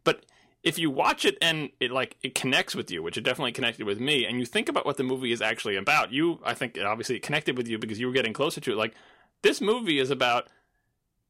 But 0.03 0.25
if 0.63 0.77
you 0.77 0.89
watch 0.91 1.23
it 1.25 1.37
and 1.41 1.69
it 1.79 1.91
like 1.91 2.17
it 2.21 2.35
connects 2.35 2.75
with 2.75 2.91
you, 2.91 3.01
which 3.01 3.17
it 3.17 3.21
definitely 3.21 3.51
connected 3.53 3.85
with 3.85 3.99
me, 3.99 4.25
and 4.25 4.39
you 4.39 4.45
think 4.45 4.67
about 4.69 4.85
what 4.85 4.97
the 4.97 5.03
movie 5.03 5.31
is 5.31 5.41
actually 5.41 5.75
about, 5.75 6.11
you 6.11 6.39
I 6.43 6.53
think 6.53 6.75
it 6.77 6.85
obviously 6.85 7.15
it 7.15 7.23
connected 7.23 7.55
with 7.57 7.67
you 7.67 7.77
because 7.77 7.99
you 7.99 8.07
were 8.07 8.13
getting 8.13 8.33
closer 8.33 8.59
to 8.61 8.71
it. 8.73 8.75
Like 8.77 8.93
this 9.41 9.61
movie 9.61 9.99
is 9.99 10.09
about 10.09 10.47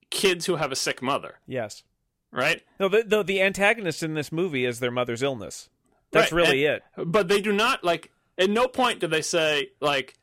kids 0.10 0.46
who 0.48 0.56
have 0.56 0.72
a 0.72 0.76
sick 0.76 1.02
mother, 1.02 1.40
Yes. 1.48 1.84
right? 2.32 2.64
No, 2.80 2.88
the, 2.90 3.04
the 3.04 3.24
the 3.24 3.42
antagonist 3.42 4.02
in 4.04 4.14
this 4.16 4.32
movie 4.32 4.66
is 4.66 4.80
their 4.80 4.92
mother's 4.92 5.22
illness. 5.24 5.70
That's 6.12 6.32
Right, 6.32 6.48
really 6.48 6.66
and- 6.66 6.82
it. 6.98 7.06
But 7.06 7.28
they 7.28 7.42
do 7.42 7.52
not 7.54 7.84
like. 7.84 8.12
At 8.38 8.50
no 8.50 8.68
point 8.68 9.00
do 9.00 9.08
they 9.08 9.22
say 9.22 9.70
like. 9.82 10.16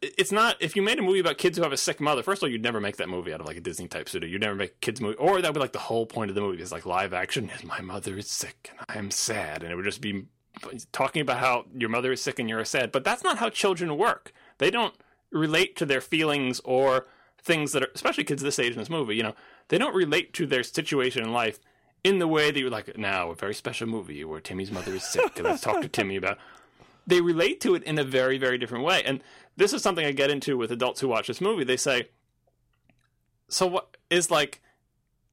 It's 0.00 0.30
not 0.30 0.56
if 0.60 0.76
you 0.76 0.82
made 0.82 0.98
a 0.98 1.02
movie 1.02 1.18
about 1.18 1.38
kids 1.38 1.56
who 1.56 1.64
have 1.64 1.72
a 1.72 1.76
sick 1.76 2.00
mother. 2.00 2.22
First 2.22 2.40
of 2.40 2.46
all, 2.46 2.52
you'd 2.52 2.62
never 2.62 2.80
make 2.80 2.98
that 2.98 3.08
movie 3.08 3.32
out 3.32 3.40
of 3.40 3.46
like 3.46 3.56
a 3.56 3.60
Disney 3.60 3.88
type 3.88 4.08
studio. 4.08 4.28
You'd 4.28 4.40
never 4.40 4.54
make 4.54 4.80
kids 4.80 5.00
movie, 5.00 5.16
or 5.16 5.42
that 5.42 5.48
would 5.48 5.54
be 5.54 5.60
like 5.60 5.72
the 5.72 5.80
whole 5.80 6.06
point 6.06 6.30
of 6.30 6.36
the 6.36 6.40
movie 6.40 6.62
is 6.62 6.70
like 6.70 6.86
live 6.86 7.12
action. 7.12 7.50
And 7.50 7.64
my 7.64 7.80
mother 7.80 8.16
is 8.16 8.30
sick, 8.30 8.70
and 8.70 8.86
I 8.88 8.98
am 8.98 9.10
sad, 9.10 9.62
and 9.62 9.72
it 9.72 9.74
would 9.74 9.84
just 9.84 10.00
be 10.00 10.26
talking 10.92 11.22
about 11.22 11.38
how 11.38 11.64
your 11.74 11.88
mother 11.88 12.12
is 12.12 12.22
sick 12.22 12.38
and 12.38 12.48
you're 12.48 12.64
sad. 12.64 12.92
But 12.92 13.04
that's 13.04 13.24
not 13.24 13.38
how 13.38 13.48
children 13.48 13.96
work. 13.96 14.32
They 14.58 14.70
don't 14.70 14.94
relate 15.30 15.76
to 15.76 15.86
their 15.86 16.00
feelings 16.00 16.60
or 16.64 17.06
things 17.42 17.72
that 17.72 17.82
are, 17.82 17.88
especially 17.94 18.24
kids 18.24 18.42
this 18.42 18.58
age 18.58 18.72
in 18.72 18.78
this 18.78 18.90
movie. 18.90 19.16
You 19.16 19.24
know, 19.24 19.34
they 19.68 19.78
don't 19.78 19.94
relate 19.94 20.32
to 20.34 20.46
their 20.46 20.62
situation 20.62 21.24
in 21.24 21.32
life 21.32 21.58
in 22.04 22.18
the 22.18 22.28
way 22.28 22.50
that 22.50 22.58
you're 22.58 22.70
like 22.70 22.96
now 22.98 23.30
a 23.30 23.34
very 23.34 23.54
special 23.54 23.86
movie 23.86 24.24
where 24.24 24.40
Timmy's 24.40 24.70
mother 24.70 24.94
is 24.94 25.04
sick. 25.04 25.36
and 25.36 25.44
let's 25.44 25.62
talk 25.62 25.80
to 25.82 25.88
Timmy 25.88 26.16
about. 26.16 26.38
They 27.06 27.20
relate 27.20 27.60
to 27.62 27.74
it 27.74 27.82
in 27.84 27.98
a 27.98 28.04
very 28.04 28.38
very 28.38 28.58
different 28.58 28.84
way, 28.84 29.02
and 29.04 29.22
this 29.56 29.72
is 29.72 29.82
something 29.82 30.04
I 30.04 30.12
get 30.12 30.30
into 30.30 30.56
with 30.56 30.72
adults 30.72 31.00
who 31.00 31.08
watch 31.08 31.26
this 31.26 31.40
movie. 31.40 31.64
They 31.64 31.76
say, 31.76 32.08
"So 33.48 33.66
what 33.66 33.96
is 34.10 34.30
like?" 34.30 34.60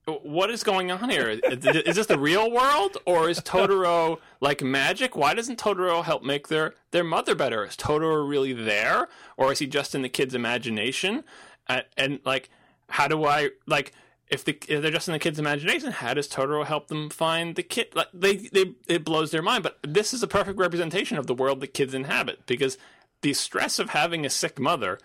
What 0.06 0.50
is 0.50 0.64
going 0.64 0.90
on 0.90 1.10
here? 1.12 1.30
Is 1.30 1.66
is 1.66 1.96
this 1.96 2.08
the 2.08 2.18
real 2.18 2.50
world, 2.50 2.98
or 3.06 3.30
is 3.30 3.40
Totoro 3.42 4.18
like 4.42 4.64
magic? 4.64 5.16
Why 5.16 5.36
doesn't 5.36 5.60
Totoro 5.60 6.04
help 6.04 6.24
make 6.24 6.48
their 6.48 6.74
their 6.90 7.04
mother 7.04 7.36
better? 7.36 7.64
Is 7.64 7.76
Totoro 7.76 8.28
really 8.28 8.54
there, 8.54 9.08
or 9.38 9.52
is 9.52 9.60
he 9.60 9.68
just 9.68 9.94
in 9.94 10.02
the 10.02 10.10
kid's 10.10 10.34
imagination? 10.34 11.24
And, 11.68 11.86
and 11.96 12.20
like, 12.26 12.50
how 12.90 13.08
do 13.08 13.24
I 13.26 13.52
like? 13.68 13.94
If, 14.30 14.46
the, 14.46 14.58
if 14.68 14.82
they're 14.82 14.92
just 14.92 15.08
in 15.08 15.14
the 15.14 15.20
kid's 15.20 15.40
imagination, 15.40 15.92
how 15.92 16.14
does 16.14 16.28
Totoro 16.28 16.66
help 16.66 16.88
them 16.88 17.10
find 17.10 17.56
the 17.56 17.64
kid? 17.64 17.88
Like 17.96 18.10
they, 18.14 18.36
they, 18.38 18.74
it 18.88 19.04
blows 19.04 19.32
their 19.32 19.42
mind. 19.42 19.64
But 19.64 19.80
this 19.82 20.14
is 20.14 20.22
a 20.22 20.28
perfect 20.28 20.60
representation 20.60 21.18
of 21.18 21.26
the 21.26 21.34
world 21.34 21.62
that 21.62 21.74
kids 21.74 21.94
inhabit 21.94 22.46
because 22.46 22.78
the 23.22 23.34
stress 23.34 23.80
of 23.80 23.90
having 23.90 24.26
a 24.26 24.30
sick 24.30 24.60
mother, 24.60 25.00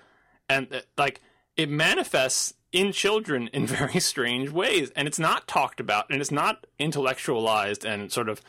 and 0.48 0.72
uh, 0.72 0.80
like 0.98 1.20
it 1.56 1.70
manifests 1.70 2.54
in 2.72 2.92
children 2.92 3.48
in 3.52 3.66
very 3.66 4.00
strange 4.00 4.50
ways. 4.50 4.90
And 4.94 5.08
it's 5.08 5.18
not 5.18 5.48
talked 5.48 5.80
about 5.80 6.06
and 6.10 6.20
it's 6.20 6.30
not 6.30 6.66
intellectualized 6.78 7.84
and 7.84 8.12
sort 8.12 8.28
of 8.28 8.42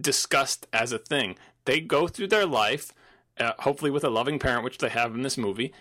discussed 0.00 0.66
as 0.72 0.92
a 0.92 0.98
thing. 0.98 1.36
They 1.66 1.80
go 1.80 2.08
through 2.08 2.28
their 2.28 2.46
life, 2.46 2.92
uh, 3.38 3.52
hopefully 3.58 3.90
with 3.90 4.04
a 4.04 4.10
loving 4.10 4.38
parent, 4.38 4.64
which 4.64 4.78
they 4.78 4.88
have 4.88 5.14
in 5.14 5.22
this 5.22 5.36
movie, 5.36 5.72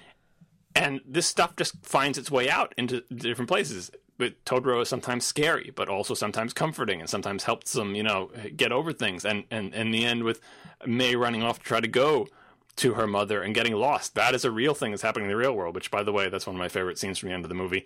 and 0.76 1.02
this 1.06 1.28
stuff 1.28 1.56
just 1.56 1.86
finds 1.86 2.18
its 2.18 2.32
way 2.32 2.50
out 2.50 2.74
into 2.78 3.04
different 3.14 3.50
places. 3.50 3.92
But 4.24 4.46
Totoro 4.46 4.82
is 4.82 4.88
sometimes 4.88 5.26
scary, 5.26 5.74
but 5.76 5.90
also 5.90 6.14
sometimes 6.14 6.54
comforting, 6.54 7.02
and 7.02 7.10
sometimes 7.10 7.44
helps 7.44 7.74
them, 7.74 7.94
you 7.94 8.04
know, 8.04 8.32
get 8.56 8.72
over 8.72 8.94
things. 8.94 9.26
And 9.26 9.44
and 9.52 9.74
in 9.74 9.92
the 9.92 10.06
end, 10.06 10.24
with 10.24 10.40
Mei 10.86 11.14
running 11.16 11.44
off 11.44 11.60
to 11.60 11.66
try 11.66 11.82
to 11.82 11.90
go 11.90 12.28
to 12.78 12.94
her 12.94 13.06
mother 13.06 13.42
and 13.42 13.54
getting 13.54 13.74
lost, 13.76 14.16
that 14.16 14.34
is 14.34 14.46
a 14.46 14.52
real 14.52 14.74
thing 14.74 14.92
that's 14.92 15.02
happening 15.02 15.26
in 15.26 15.32
the 15.32 15.36
real 15.36 15.52
world. 15.54 15.76
Which, 15.76 15.92
by 15.92 16.04
the 16.04 16.14
way, 16.14 16.30
that's 16.30 16.48
one 16.48 16.56
of 16.56 16.60
my 16.60 16.70
favorite 16.70 16.98
scenes 16.98 17.20
from 17.20 17.30
the 17.30 17.36
end 17.36 17.44
of 17.44 17.50
the 17.50 17.56
movie. 17.56 17.86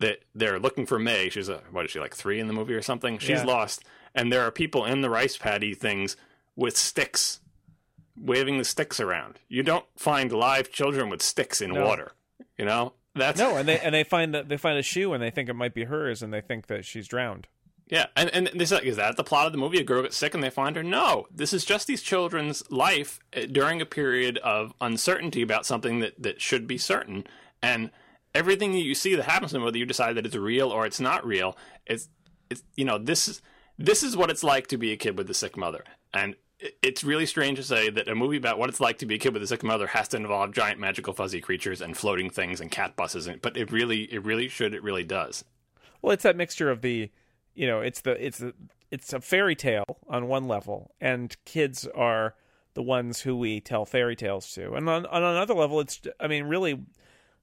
That 0.00 0.20
they're 0.34 0.58
looking 0.58 0.84
for 0.84 0.98
Mei. 0.98 1.30
She's 1.30 1.48
a 1.48 1.62
what 1.70 1.86
is 1.86 1.90
she 1.90 2.00
like 2.00 2.14
three 2.14 2.38
in 2.38 2.46
the 2.46 2.52
movie 2.52 2.74
or 2.74 2.82
something? 2.82 3.16
She's 3.18 3.30
Yeah. 3.40 3.44
lost, 3.44 3.82
and 4.14 4.30
there 4.30 4.42
are 4.42 4.50
people 4.50 4.84
in 4.84 5.00
the 5.00 5.08
rice 5.08 5.38
paddy 5.38 5.72
things 5.72 6.16
with 6.54 6.76
sticks 6.76 7.40
waving 8.14 8.58
the 8.58 8.64
sticks 8.64 9.00
around. 9.00 9.38
You 9.48 9.62
don't 9.62 9.86
find 9.96 10.30
live 10.32 10.70
children 10.70 11.08
with 11.08 11.22
sticks 11.22 11.62
in 11.62 11.72
No. 11.72 11.86
water. 11.86 12.12
You 12.58 12.66
know? 12.66 12.92
That's 13.14 13.38
No, 13.38 13.56
and 13.56 13.68
they 13.68 13.78
and 13.80 13.94
they 13.94 14.04
find 14.04 14.34
that 14.34 14.48
they 14.48 14.56
find 14.56 14.78
a 14.78 14.82
shoe 14.82 15.12
and 15.12 15.22
they 15.22 15.30
think 15.30 15.48
it 15.48 15.54
might 15.54 15.74
be 15.74 15.84
hers 15.84 16.22
and 16.22 16.32
they 16.32 16.40
think 16.40 16.68
that 16.68 16.84
she's 16.84 17.08
drowned. 17.08 17.48
Yeah, 17.88 18.06
and 18.16 18.30
and 18.30 18.50
this 18.54 18.70
is 18.70 18.96
that 18.96 19.16
the 19.16 19.24
plot 19.24 19.46
of 19.46 19.52
the 19.52 19.58
movie? 19.58 19.80
A 19.80 19.84
girl 19.84 20.02
gets 20.02 20.16
sick 20.16 20.32
and 20.32 20.42
they 20.42 20.50
find 20.50 20.76
her. 20.76 20.82
No, 20.82 21.26
this 21.34 21.52
is 21.52 21.64
just 21.64 21.88
these 21.88 22.02
children's 22.02 22.62
life 22.70 23.18
uh, 23.36 23.46
during 23.50 23.80
a 23.80 23.86
period 23.86 24.38
of 24.38 24.72
uncertainty 24.80 25.42
about 25.42 25.66
something 25.66 25.98
that 25.98 26.22
that 26.22 26.40
should 26.40 26.68
be 26.68 26.78
certain, 26.78 27.26
and 27.60 27.90
everything 28.32 28.72
that 28.72 28.82
you 28.82 28.94
see 28.94 29.16
that 29.16 29.24
happens 29.24 29.50
to 29.50 29.54
them, 29.54 29.64
whether 29.64 29.76
you 29.76 29.86
decide 29.86 30.14
that 30.14 30.24
it's 30.24 30.36
real 30.36 30.70
or 30.70 30.86
it's 30.86 31.00
not 31.00 31.26
real, 31.26 31.56
it's 31.84 32.08
it's 32.48 32.62
you 32.76 32.84
know 32.84 32.96
this 32.96 33.26
is 33.26 33.42
this 33.76 34.04
is 34.04 34.16
what 34.16 34.30
it's 34.30 34.44
like 34.44 34.68
to 34.68 34.78
be 34.78 34.92
a 34.92 34.96
kid 34.96 35.18
with 35.18 35.28
a 35.28 35.34
sick 35.34 35.56
mother, 35.56 35.82
and 36.14 36.36
it's 36.82 37.02
really 37.04 37.26
strange 37.26 37.58
to 37.58 37.64
say 37.64 37.90
that 37.90 38.08
a 38.08 38.14
movie 38.14 38.36
about 38.36 38.58
what 38.58 38.68
it's 38.68 38.80
like 38.80 38.98
to 38.98 39.06
be 39.06 39.14
a 39.14 39.18
kid 39.18 39.32
with 39.32 39.42
a 39.42 39.46
sick 39.46 39.62
mother 39.62 39.86
has 39.88 40.08
to 40.08 40.16
involve 40.16 40.52
giant 40.52 40.78
magical 40.78 41.12
fuzzy 41.12 41.40
creatures 41.40 41.80
and 41.80 41.96
floating 41.96 42.30
things 42.30 42.60
and 42.60 42.70
cat 42.70 42.96
buses, 42.96 43.26
and, 43.26 43.40
but 43.40 43.56
it 43.56 43.70
really 43.70 44.02
it 44.12 44.24
really 44.24 44.48
should 44.48 44.74
it 44.74 44.82
really 44.82 45.04
does. 45.04 45.44
Well, 46.02 46.12
it's 46.12 46.22
that 46.22 46.36
mixture 46.36 46.70
of 46.70 46.82
the, 46.82 47.10
you 47.54 47.66
know, 47.66 47.80
it's 47.80 48.00
the 48.00 48.24
it's 48.24 48.38
the 48.38 48.54
it's 48.90 49.12
a 49.12 49.20
fairy 49.20 49.54
tale 49.54 49.98
on 50.08 50.28
one 50.28 50.48
level, 50.48 50.94
and 51.00 51.36
kids 51.44 51.86
are 51.94 52.34
the 52.74 52.82
ones 52.82 53.20
who 53.20 53.36
we 53.36 53.60
tell 53.60 53.84
fairy 53.84 54.16
tales 54.16 54.52
to, 54.54 54.74
and 54.74 54.88
on 54.88 55.06
on 55.06 55.22
another 55.22 55.54
level, 55.54 55.80
it's 55.80 56.00
I 56.18 56.26
mean, 56.26 56.44
really, 56.44 56.80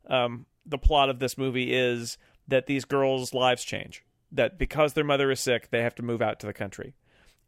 um, 0.08 0.46
the 0.66 0.78
plot 0.78 1.10
of 1.10 1.20
this 1.20 1.38
movie 1.38 1.74
is 1.74 2.18
that 2.48 2.68
these 2.68 2.86
girls' 2.86 3.34
lives 3.34 3.64
change. 3.64 4.04
That 4.32 4.58
because 4.58 4.94
their 4.94 5.06
mother 5.06 5.32
is 5.32 5.40
sick, 5.40 5.70
they 5.70 5.82
have 5.82 5.96
to 5.96 6.04
move 6.04 6.22
out 6.22 6.42
to 6.42 6.48
the 6.48 6.54
country, 6.54 6.96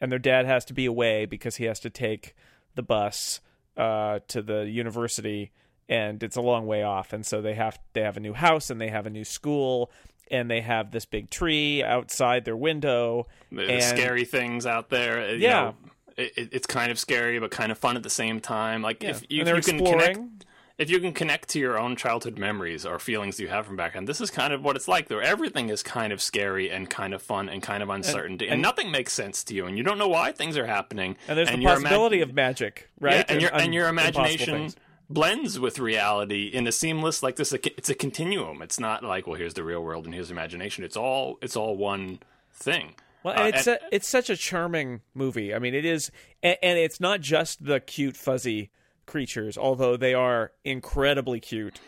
and 0.01 0.11
their 0.11 0.19
dad 0.19 0.45
has 0.45 0.65
to 0.65 0.73
be 0.73 0.85
away 0.85 1.25
because 1.25 1.57
he 1.57 1.65
has 1.65 1.79
to 1.81 1.89
take 1.89 2.35
the 2.75 2.83
bus 2.83 3.39
uh, 3.77 4.19
to 4.27 4.41
the 4.41 4.69
university, 4.69 5.51
and 5.87 6.21
it's 6.23 6.35
a 6.35 6.41
long 6.41 6.65
way 6.67 6.83
off, 6.83 7.13
and 7.13 7.25
so 7.25 7.41
they 7.41 7.53
have 7.55 7.79
they 7.93 8.01
have 8.01 8.17
a 8.17 8.19
new 8.19 8.33
house 8.33 8.69
and 8.69 8.79
they 8.79 8.89
have 8.89 9.05
a 9.05 9.09
new 9.09 9.23
school, 9.23 9.91
and 10.29 10.49
they 10.49 10.61
have 10.61 10.91
this 10.91 11.05
big 11.05 11.29
tree 11.29 11.83
outside 11.83 12.45
their 12.45 12.57
window. 12.57 13.27
the, 13.51 13.63
and, 13.69 13.83
scary 13.83 14.25
things 14.25 14.65
out 14.65 14.89
there. 14.89 15.21
uh, 15.21 15.31
you 15.31 15.37
Yeah. 15.39 15.61
know, 15.61 15.75
it, 16.17 16.31
it- 16.37 16.49
it's 16.51 16.67
kind 16.67 16.91
of 16.91 16.99
scary, 16.99 17.39
but 17.39 17.51
kind 17.51 17.71
of 17.71 17.77
fun 17.77 17.95
at 17.95 18.03
the 18.03 18.09
same 18.09 18.39
time. 18.39 18.81
Like 18.81 19.01
Yeah. 19.03 19.11
if 19.11 19.21
you, 19.29 19.39
you 19.39 19.45
can 19.45 19.57
exploring. 19.57 20.13
connect, 20.15 20.45
if 20.79 20.89
you 20.89 20.99
can 20.99 21.13
connect 21.13 21.49
to 21.49 21.59
your 21.59 21.77
own 21.77 21.95
childhood 21.95 22.39
memories 22.39 22.85
or 22.85 22.97
feelings 22.97 23.39
you 23.39 23.49
have 23.49 23.67
from 23.67 23.75
back 23.75 23.93
then, 23.93 24.05
this 24.05 24.19
is 24.21 24.31
kind 24.31 24.51
of 24.53 24.63
what 24.63 24.75
it's 24.75 24.87
like. 24.87 25.07
Though 25.09 25.19
everything 25.19 25.69
is 25.69 25.83
kind 25.83 26.11
of 26.11 26.21
scary 26.21 26.71
and 26.71 26.89
kind 26.89 27.13
of 27.13 27.21
fun 27.21 27.49
and 27.49 27.61
kind 27.61 27.83
of 27.83 27.89
uncertainty, 27.89 28.45
and, 28.45 28.53
and- 28.53 28.61
nothing 28.61 28.89
makes 28.89 29.13
sense 29.13 29.43
to 29.43 29.53
you, 29.53 29.65
and 29.67 29.77
you 29.77 29.83
don't 29.83 29.97
know 29.99 30.07
why 30.07 30.31
things 30.31 30.57
are 30.57 30.65
happening. 30.65 31.17
and 31.27 31.37
there's 31.37 31.49
the 31.49 31.59
your 31.59 31.73
ima- 31.73 31.81
possibility 31.83 32.21
of 32.21 32.33
magic, 32.33 32.89
right? 32.99 33.17
yeah, 33.17 33.25
and 33.29 33.41
your 33.41 33.53
and 33.53 33.73
your 33.73 33.87
imagination 33.87 34.73
blends 35.09 35.59
with 35.59 35.79
reality 35.79 36.45
in 36.47 36.67
a 36.67 36.71
seamless 36.71 37.21
like 37.23 37.35
this. 37.35 37.51
It's 37.51 37.89
a 37.89 37.95
continuum. 37.95 38.61
It's 38.61 38.79
not 38.79 39.03
like 39.03 39.27
well, 39.27 39.35
here's 39.35 39.55
the 39.55 39.63
real 39.63 39.83
world 39.83 40.05
and 40.05 40.13
here's 40.13 40.31
imagination. 40.31 40.83
It's 40.83 40.97
all 40.97 41.37
it's 41.41 41.55
all 41.55 41.75
one 41.77 42.19
thing. 42.53 42.95
Well, 43.23 43.33
Uh, 43.37 43.47
and 43.47 43.55
it's 43.55 43.67
a, 43.67 43.79
it's 43.91 44.07
such 44.07 44.29
a 44.29 44.37
charming 44.37 45.01
movie. 45.13 45.53
I 45.53 45.59
mean, 45.59 45.73
it 45.73 45.83
is, 45.83 46.09
and, 46.41 46.57
and 46.63 46.79
it's 46.79 47.01
not 47.01 47.19
just 47.19 47.65
the 47.65 47.81
cute 47.81 48.15
fuzzy 48.15 48.69
creatures, 49.09 49.57
although 49.57 49.97
they 49.97 50.13
are 50.13 50.51
incredibly 50.63 51.39
cute 51.39 51.81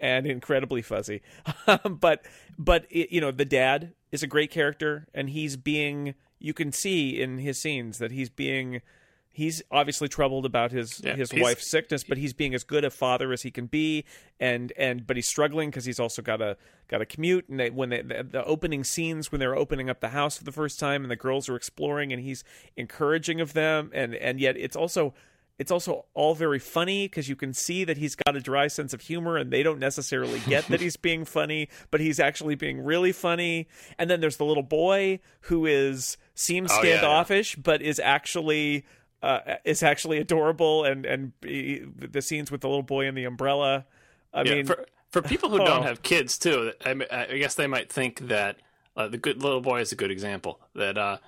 and 0.00 0.26
incredibly 0.26 0.82
fuzzy. 0.82 1.22
but 1.88 2.26
but 2.58 2.86
it, 2.90 3.10
you 3.10 3.20
know, 3.20 3.30
the 3.30 3.46
dad 3.46 3.92
is 4.12 4.22
a 4.22 4.26
great 4.26 4.50
character, 4.50 5.06
and 5.14 5.30
he's 5.30 5.56
being. 5.56 6.14
You 6.38 6.52
can 6.52 6.72
see 6.72 7.22
in 7.22 7.38
his 7.38 7.58
scenes 7.58 7.98
that 7.98 8.10
he's 8.10 8.28
being. 8.28 8.82
He's 9.30 9.62
obviously 9.68 10.06
troubled 10.06 10.46
about 10.46 10.70
his 10.70 11.00
Yeah, 11.02 11.16
his 11.16 11.32
wife's 11.32 11.68
sickness, 11.68 12.04
but 12.04 12.18
he's 12.18 12.32
being 12.32 12.54
as 12.54 12.62
good 12.62 12.84
a 12.84 12.90
father 12.90 13.32
as 13.32 13.42
he 13.42 13.50
can 13.50 13.66
be, 13.66 14.04
and 14.38 14.72
and 14.76 15.06
but 15.06 15.16
he's 15.16 15.26
struggling 15.26 15.70
because 15.70 15.86
he's 15.86 15.98
also 15.98 16.22
got 16.22 16.40
a 16.40 16.56
got 16.86 17.00
a 17.00 17.06
commute. 17.06 17.48
And 17.48 17.58
they, 17.58 17.70
when 17.70 17.88
they, 17.88 18.02
the, 18.02 18.22
the 18.22 18.44
opening 18.44 18.84
scenes 18.84 19.32
when 19.32 19.40
they're 19.40 19.56
opening 19.56 19.90
up 19.90 20.00
the 20.00 20.10
house 20.10 20.36
for 20.36 20.44
the 20.44 20.52
first 20.52 20.78
time, 20.78 21.02
and 21.02 21.10
the 21.10 21.16
girls 21.16 21.48
are 21.48 21.56
exploring, 21.56 22.12
and 22.12 22.22
he's 22.22 22.44
encouraging 22.76 23.40
of 23.40 23.54
them, 23.54 23.90
and 23.92 24.14
and 24.14 24.38
yet 24.38 24.56
it's 24.56 24.76
also 24.76 25.14
it's 25.58 25.70
also 25.70 26.04
all 26.14 26.34
very 26.34 26.58
funny 26.58 27.06
because 27.06 27.28
you 27.28 27.36
can 27.36 27.52
see 27.52 27.84
that 27.84 27.96
he's 27.96 28.16
got 28.16 28.34
a 28.36 28.40
dry 28.40 28.66
sense 28.66 28.92
of 28.92 29.00
humor, 29.00 29.36
and 29.36 29.52
they 29.52 29.62
don't 29.62 29.78
necessarily 29.78 30.40
get 30.48 30.66
that 30.68 30.80
he's 30.80 30.96
being 30.96 31.24
funny, 31.24 31.68
but 31.90 32.00
he's 32.00 32.18
actually 32.18 32.54
being 32.56 32.80
really 32.82 33.12
funny. 33.12 33.68
And 33.98 34.10
then 34.10 34.20
there's 34.20 34.36
the 34.36 34.44
little 34.44 34.62
boy 34.64 35.20
who 35.42 35.66
is 35.66 36.16
seems 36.34 36.70
Oh, 36.72 36.82
yeah, 36.82 36.90
yeah. 36.90 36.96
standoffish, 36.98 37.56
but 37.56 37.82
is 37.82 37.98
actually 38.00 38.84
uh, 39.22 39.56
is 39.64 39.82
actually 39.82 40.18
adorable, 40.18 40.84
and 40.84 41.06
and 41.06 41.32
he- 41.42 41.84
the 41.96 42.20
scenes 42.20 42.50
with 42.50 42.60
the 42.60 42.68
little 42.68 42.82
boy 42.82 43.06
and 43.06 43.16
the 43.16 43.24
umbrella. 43.24 43.86
I 44.34 44.42
Yeah, 44.42 44.54
mean, 44.56 44.66
for 44.66 44.84
for 45.10 45.22
people 45.22 45.48
who 45.50 45.62
Oh. 45.62 45.64
don't 45.64 45.84
have 45.84 46.02
kids 46.02 46.36
too, 46.36 46.72
I, 46.84 46.90
I 47.10 47.38
guess 47.38 47.54
they 47.54 47.68
might 47.68 47.90
think 47.90 48.26
that 48.28 48.56
uh, 48.96 49.06
the 49.08 49.16
good 49.16 49.42
little 49.42 49.60
boy 49.60 49.80
is 49.80 49.92
a 49.92 49.96
good 49.96 50.10
example. 50.10 50.60
That 50.74 50.98
uh, 50.98 51.18
that 51.18 51.22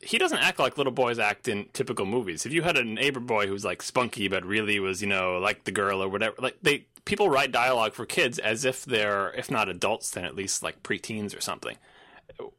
he 0.00 0.18
doesn't 0.18 0.38
act 0.38 0.58
like 0.58 0.78
little 0.78 0.92
boys 0.92 1.18
act 1.18 1.48
in 1.48 1.66
typical 1.72 2.06
movies. 2.06 2.46
If 2.46 2.52
you 2.52 2.62
had 2.62 2.76
a 2.76 2.84
neighbor 2.84 3.20
boy 3.20 3.46
who's 3.46 3.64
like 3.64 3.82
spunky 3.82 4.28
but 4.28 4.44
really 4.44 4.78
was, 4.80 5.00
you 5.00 5.08
know, 5.08 5.38
like 5.38 5.64
the 5.64 5.72
girl 5.72 6.02
or 6.02 6.08
whatever, 6.08 6.36
like 6.38 6.56
they 6.62 6.86
people 7.04 7.28
write 7.28 7.52
dialogue 7.52 7.94
for 7.94 8.06
kids 8.06 8.38
as 8.38 8.64
if 8.64 8.84
they're, 8.84 9.30
if 9.32 9.50
not 9.50 9.68
adults, 9.68 10.10
then 10.10 10.24
at 10.24 10.36
least 10.36 10.62
like 10.62 10.82
preteens 10.82 11.36
or 11.36 11.40
something. 11.40 11.76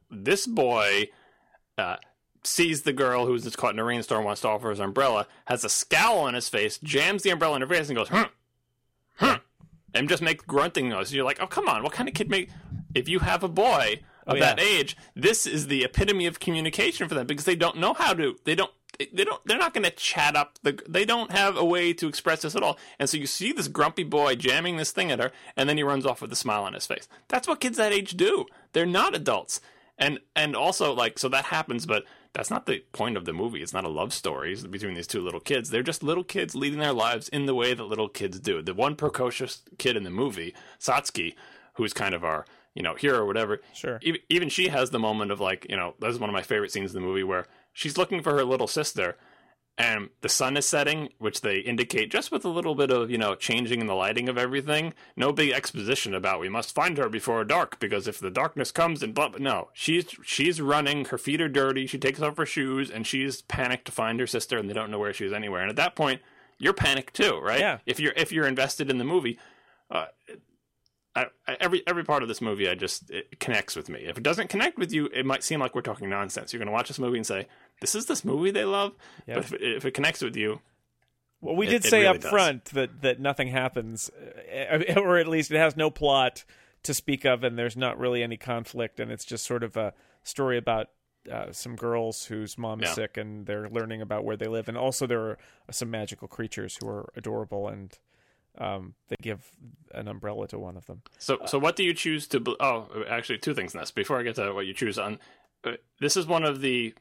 This 0.09 0.47
boy. 0.47 1.09
Uh, 1.77 1.95
sees 2.45 2.81
the 2.81 2.91
girl 2.91 3.25
who's 3.25 3.45
just 3.45 3.57
caught 3.57 3.73
in 3.73 3.79
a 3.79 3.83
rainstorm, 3.83 4.25
wants 4.25 4.41
to 4.41 4.49
offer 4.49 4.69
his 4.69 4.79
umbrella, 4.81 5.25
has 5.45 5.63
a 5.63 5.69
scowl 5.69 6.19
on 6.19 6.33
his 6.33 6.49
face, 6.49 6.77
jams 6.83 7.23
the 7.23 7.29
umbrella 7.29 7.55
in 7.55 7.61
her 7.61 7.67
face, 7.67 7.87
and 7.87 7.95
goes, 7.95 8.09
"Hmm." 8.09 8.23
huh, 9.15 9.39
and 9.93 10.09
just 10.09 10.21
makes 10.21 10.43
grunting 10.43 10.89
noises. 10.89 11.13
You're 11.13 11.25
like, 11.25 11.41
oh, 11.41 11.47
come 11.47 11.67
on, 11.67 11.83
what 11.83 11.93
kind 11.93 12.09
of 12.09 12.15
kid 12.15 12.29
make? 12.29 12.49
If 12.93 13.07
you 13.07 13.19
have 13.19 13.43
a 13.43 13.47
boy 13.47 14.01
Oh, 14.27 14.31
of 14.31 14.37
Oh, 14.37 14.39
that 14.39 14.59
age, 14.59 14.97
this 15.15 15.45
is 15.45 15.67
the 15.67 15.83
epitome 15.83 16.25
of 16.25 16.39
communication 16.39 17.07
for 17.07 17.15
them 17.15 17.27
because 17.27 17.45
they 17.45 17.55
don't 17.55 17.77
know 17.77 17.93
how 17.93 18.13
to. 18.13 18.37
They 18.45 18.55
don't. 18.55 18.71
They 18.99 19.23
don't. 19.23 19.43
They're 19.45 19.57
not 19.57 19.73
going 19.73 19.85
to 19.85 19.91
chat 19.91 20.35
up. 20.35 20.59
The, 20.61 20.79
they 20.87 21.03
don't 21.03 21.31
have 21.31 21.57
a 21.57 21.65
way 21.65 21.93
to 21.93 22.07
express 22.07 22.43
this 22.43 22.55
at 22.55 22.61
all. 22.61 22.77
And 22.99 23.09
so 23.09 23.17
you 23.17 23.25
see 23.25 23.51
this 23.51 23.67
grumpy 23.67 24.03
boy 24.03 24.35
jamming 24.35 24.77
this 24.77 24.91
thing 24.91 25.11
at 25.11 25.19
her, 25.19 25.31
and 25.57 25.67
then 25.67 25.77
he 25.77 25.83
runs 25.83 26.05
off 26.05 26.21
with 26.21 26.31
a 26.31 26.35
smile 26.35 26.63
on 26.63 26.73
his 26.73 26.85
face. 26.85 27.07
That's 27.27 27.47
what 27.47 27.59
kids 27.59 27.77
that 27.77 27.91
age 27.91 28.11
do. 28.11 28.45
They're 28.73 28.85
not 28.85 29.15
adults. 29.15 29.61
And 29.97 30.19
and 30.35 30.55
also 30.55 30.93
like 30.93 31.19
so 31.19 31.29
that 31.29 31.45
happens, 31.45 31.85
but 31.85 32.03
that's 32.33 32.49
not 32.49 32.65
the 32.65 32.83
point 32.91 33.15
of 33.15 33.25
the 33.25 33.33
movie. 33.33 33.61
It's 33.61 33.73
not 33.73 33.85
a 33.85 33.89
love 33.89 34.11
story 34.11 34.55
between 34.55 34.95
these 34.95 35.07
two 35.07 35.21
little 35.21 35.39
kids. 35.39 35.69
They're 35.69 35.83
just 35.83 36.01
little 36.01 36.23
kids 36.23 36.55
leading 36.55 36.79
their 36.79 36.93
lives 36.93 37.29
in 37.29 37.45
the 37.45 37.55
way 37.55 37.73
that 37.73 37.83
little 37.83 38.09
kids 38.09 38.39
do. 38.39 38.61
The 38.61 38.73
one 38.73 38.95
precocious 38.95 39.61
kid 39.77 39.95
in 39.95 40.03
the 40.03 40.09
movie, 40.09 40.55
Satsuki, 40.79 41.35
who's 41.75 41.93
kind 41.93 42.15
of 42.15 42.23
our 42.23 42.45
you 42.75 42.83
know 42.83 42.95
hero 42.95 43.19
or 43.19 43.25
whatever. 43.25 43.61
Sure. 43.73 43.99
Even, 44.01 44.21
even 44.29 44.49
she 44.49 44.69
has 44.69 44.89
the 44.89 44.99
moment 44.99 45.31
of 45.31 45.39
like 45.39 45.65
you 45.69 45.75
know 45.75 45.95
this 45.99 46.11
is 46.11 46.19
one 46.19 46.29
of 46.29 46.33
my 46.33 46.41
favorite 46.41 46.71
scenes 46.71 46.93
in 46.93 47.01
the 47.01 47.07
movie 47.07 47.23
where 47.23 47.47
she's 47.71 47.97
looking 47.97 48.21
for 48.21 48.33
her 48.33 48.43
little 48.43 48.67
sister. 48.67 49.17
And 49.75 50.09
the 50.21 50.29
sun 50.29 50.55
is 50.55 50.67
setting, 50.67 51.09
which 51.17 51.41
they 51.41 51.57
indicate 51.57 52.11
just 52.11 52.31
with 52.31 52.45
a 52.45 52.49
little 52.49 52.75
bit 52.75 52.91
of, 52.91 53.09
you 53.09 53.17
know, 53.17 53.33
changing 53.33 53.81
in 53.81 53.87
the 53.87 53.95
lighting 53.95 54.29
of 54.29 54.37
everything. 54.37 54.93
No 55.15 55.31
big 55.31 55.49
exposition 55.49 56.13
about 56.13 56.39
we 56.39 56.47
must 56.47 56.75
find 56.75 56.95
her 56.99 57.09
before 57.09 57.43
dark 57.43 57.79
because 57.79 58.07
if 58.07 58.19
the 58.19 58.29
darkness 58.29 58.71
comes 58.71 59.01
and 59.01 59.15
blah, 59.15 59.29
blah. 59.29 59.39
No, 59.39 59.69
she's 59.73 60.05
she's 60.23 60.61
running. 60.61 61.05
Her 61.05 61.17
feet 61.17 61.41
are 61.41 61.49
dirty. 61.49 61.87
She 61.87 61.97
takes 61.97 62.21
off 62.21 62.37
her 62.37 62.45
shoes 62.45 62.91
and 62.91 63.07
she's 63.07 63.41
panicked 63.41 63.85
to 63.85 63.91
find 63.91 64.19
her 64.19 64.27
sister, 64.27 64.59
and 64.59 64.69
they 64.69 64.75
don't 64.75 64.91
know 64.91 64.99
where 64.99 65.11
she 65.11 65.25
is 65.25 65.33
anywhere. 65.33 65.61
And 65.61 65.71
at 65.71 65.75
that 65.77 65.95
point, 65.95 66.21
you're 66.59 66.73
panicked 66.73 67.15
too, 67.15 67.39
right? 67.41 67.59
Yeah. 67.59 67.79
If 67.87 67.99
you're 67.99 68.13
if 68.15 68.31
you're 68.31 68.47
invested 68.47 68.91
in 68.91 68.99
the 68.99 69.03
movie, 69.03 69.39
uh, 69.89 70.05
I, 71.15 71.27
every 71.59 71.83
every 71.85 72.03
part 72.03 72.23
of 72.23 72.27
this 72.27 72.41
movie, 72.41 72.67
I 72.67 72.75
just 72.75 73.11
it 73.11 73.39
connects 73.39 73.75
with 73.75 73.87
me. 73.87 73.99
If 74.01 74.17
it 74.17 74.23
doesn't 74.23 74.49
connect 74.49 74.77
with 74.79 74.91
you, 74.91 75.05
it 75.13 75.25
might 75.25 75.43
seem 75.43 75.59
like 75.59 75.75
we're 75.75 75.81
talking 75.81 76.09
nonsense. 76.09 76.51
You're 76.51 76.59
going 76.59 76.67
to 76.67 76.73
watch 76.73 76.87
this 76.87 76.97
movie 76.99 77.17
and 77.17 77.25
say, 77.27 77.47
"This 77.81 77.93
is 77.93 78.07
this 78.07 78.25
movie 78.25 78.49
they 78.51 78.65
love." 78.65 78.93
Yeah. 79.27 79.35
But 79.35 79.43
if 79.45 79.53
it, 79.53 79.61
if 79.61 79.85
it 79.85 79.91
connects 79.91 80.21
with 80.23 80.35
you, 80.35 80.59
Well, 81.39 81.55
we 81.55 81.67
did 81.67 81.85
it 81.85 81.89
say 81.89 81.97
really 82.01 82.07
up 82.07 82.21
does. 82.21 82.31
front 82.31 82.65
that 82.73 83.01
that 83.03 83.19
nothing 83.19 83.49
happens, 83.49 84.09
uh, 84.09 84.99
or 84.99 85.17
at 85.17 85.27
least 85.27 85.51
it 85.51 85.57
has 85.57 85.75
no 85.77 85.89
plot 85.91 86.45
to 86.83 86.93
speak 86.95 87.25
of, 87.25 87.43
and 87.43 87.57
there's 87.59 87.77
not 87.77 87.99
really 87.99 88.23
any 88.23 88.37
conflict, 88.37 88.99
and 88.99 89.11
it's 89.11 89.23
just 89.25 89.45
sort 89.45 89.63
of 89.63 89.77
a 89.77 89.93
story 90.23 90.57
about 90.57 90.87
uh, 91.31 91.51
some 91.51 91.75
girls 91.75 92.25
whose 92.25 92.57
mom 92.57 92.81
is 92.81 92.89
Yeah. 92.89 92.93
sick, 92.95 93.17
and 93.17 93.45
they're 93.45 93.69
learning 93.69 94.01
about 94.01 94.25
where 94.25 94.35
they 94.35 94.47
live, 94.47 94.67
and 94.67 94.77
also 94.77 95.05
there 95.07 95.21
are 95.21 95.37
some 95.71 95.89
magical 95.91 96.27
creatures 96.27 96.77
who 96.81 96.89
are 96.89 97.09
adorable, 97.15 97.67
and 97.69 97.97
um, 98.57 98.93
they 99.09 99.15
give 99.21 99.41
an 99.93 100.07
umbrella 100.07 100.47
to 100.49 100.59
one 100.59 100.77
of 100.77 100.85
them. 100.85 101.01
So, 101.17 101.39
so 101.45 101.57
what 101.59 101.75
do 101.75 101.83
you 101.83 101.93
choose 101.93 102.27
to? 102.27 102.39
bel- 102.39 102.57
Oh, 102.59 102.87
actually, 103.09 103.39
two 103.39 103.53
things 103.53 103.73
in 103.73 103.79
this. 103.79 103.91
Before 103.91 104.19
I 104.19 104.23
get 104.23 104.35
to 104.35 104.53
what 104.53 104.65
you 104.65 104.73
choose 104.73 104.97
on, 104.99 105.19
uh, 105.63 105.73
this 105.99 106.15
is 106.17 106.27
one 106.27 106.43
of 106.43 106.61
the 106.61 106.93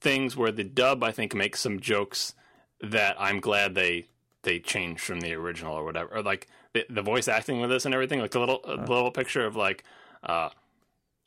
things 0.00 0.36
where 0.36 0.52
the 0.52 0.64
dub, 0.64 1.02
I 1.02 1.12
think, 1.12 1.34
makes 1.34 1.60
some 1.60 1.80
jokes 1.80 2.34
that 2.80 3.16
I'm 3.18 3.40
glad 3.40 3.74
they 3.74 4.06
they 4.42 4.58
changed 4.58 5.02
from 5.02 5.20
the 5.20 5.34
original 5.34 5.74
or 5.74 5.84
whatever. 5.84 6.16
Or 6.16 6.22
like 6.22 6.46
the, 6.72 6.86
the 6.88 7.02
voice 7.02 7.28
acting 7.28 7.60
with 7.60 7.68
this 7.70 7.84
and 7.84 7.94
everything, 7.94 8.20
like 8.20 8.30
the 8.30 8.40
little 8.40 8.60
a 8.64 8.76
little 8.76 9.10
picture 9.10 9.44
of 9.44 9.56
like 9.56 9.84
uh, 10.22 10.48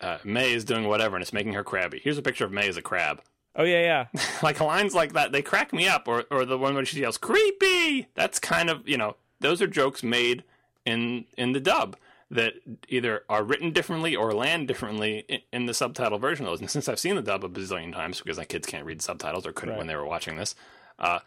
uh, 0.01 0.17
Mei 0.23 0.51
is 0.53 0.65
doing 0.65 0.87
whatever 0.87 1.15
and 1.15 1.21
it's 1.21 1.33
making 1.33 1.53
her 1.53 1.63
crabby. 1.63 1.99
Here's 2.03 2.17
a 2.17 2.23
picture 2.23 2.45
of 2.45 2.51
Mei 2.51 2.67
as 2.67 2.77
a 2.77 2.81
crab. 2.81 3.21
Oh 3.55 3.63
yeah, 3.63 3.81
yeah. 4.13 4.21
like 4.43 4.59
lines 4.59 4.95
like 4.95 5.13
that, 5.13 5.31
they 5.31 5.43
crack 5.43 5.73
me 5.73 5.87
up. 5.87 6.07
Or 6.07 6.23
or 6.31 6.43
the 6.45 6.57
one 6.57 6.73
where 6.73 6.85
she 6.85 7.01
yells 7.01 7.17
"creepy." 7.19 8.07
That's 8.15 8.39
kind 8.39 8.69
of 8.69 8.87
you 8.87 8.97
know 8.97 9.15
those 9.43 9.61
are 9.61 9.67
jokes 9.67 10.01
made 10.03 10.43
in 10.85 11.25
in 11.37 11.51
the 11.53 11.59
dub 11.59 11.95
that 12.31 12.53
either 12.89 13.23
are 13.29 13.43
written 13.43 13.71
differently 13.71 14.15
or 14.15 14.33
land 14.33 14.67
differently 14.67 15.23
in, 15.29 15.39
in 15.51 15.65
the 15.67 15.73
subtitle 15.73 16.17
version 16.17 16.45
of 16.47 16.51
those. 16.51 16.61
And 16.61 16.69
since 16.71 16.89
I've 16.89 16.99
seen 16.99 17.15
the 17.15 17.21
dub 17.21 17.43
a 17.43 17.49
bazillion 17.49 17.93
times 17.93 18.19
because 18.19 18.37
my 18.39 18.45
kids 18.45 18.65
can't 18.65 18.85
read 18.85 19.01
subtitles 19.03 19.45
or 19.45 19.51
couldn't 19.51 19.73
Right. 19.73 19.77
when 19.77 19.87
they 19.87 19.95
were 19.95 20.05
watching 20.07 20.35
this, 20.37 20.55
uh, 20.97 21.19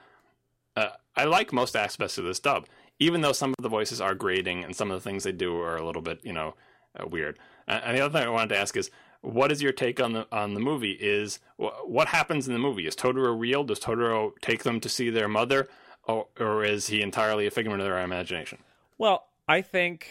uh, 0.75 0.89
I 1.15 1.25
like 1.25 1.53
most 1.53 1.77
aspects 1.77 2.19
of 2.19 2.25
this 2.25 2.41
dub, 2.41 2.67
even 2.99 3.21
though 3.21 3.33
some 3.33 3.51
of 3.57 3.63
the 3.63 3.69
voices 3.69 4.01
are 4.01 4.15
grating 4.17 4.65
and 4.65 4.75
some 4.75 4.91
of 4.91 5.01
the 5.01 5.09
things 5.09 5.23
they 5.25 5.33
do 5.33 5.57
are 5.61 5.77
a 5.77 5.87
little 5.87 6.03
bit 6.03 6.21
you 6.25 6.33
know 6.33 6.55
uh, 6.99 7.07
weird. 7.07 7.39
And 7.69 7.97
the 7.97 8.01
other 8.05 8.19
thing 8.19 8.27
I 8.27 8.31
wanted 8.31 8.51
to 8.55 8.59
ask 8.59 8.77
is. 8.77 8.91
What 9.23 9.51
is 9.51 9.61
your 9.61 9.73
take 9.73 9.99
on 9.99 10.13
the 10.13 10.27
on 10.31 10.55
the 10.55 10.61
movie? 10.61 10.93
Is 10.93 11.41
wh- 11.57 11.75
what 11.85 12.07
happens 12.09 12.47
in 12.47 12.53
the 12.53 12.61
movie? 12.61 12.87
Is 12.87 12.95
Totoro 12.95 13.37
real? 13.37 13.65
Does 13.65 13.81
Totoro 13.81 14.33
take 14.41 14.63
them 14.63 14.79
to 14.79 14.89
see 14.89 15.11
their 15.11 15.27
mother, 15.27 15.69
or, 16.07 16.27
or 16.39 16.65
is 16.65 16.87
he 16.89 17.03
entirely 17.03 17.47
a 17.47 17.51
figment 17.51 17.81
of 17.81 17.87
their 17.87 17.99
imagination? 17.99 18.59
Well, 18.99 19.27
I 19.49 19.63
think, 19.63 20.09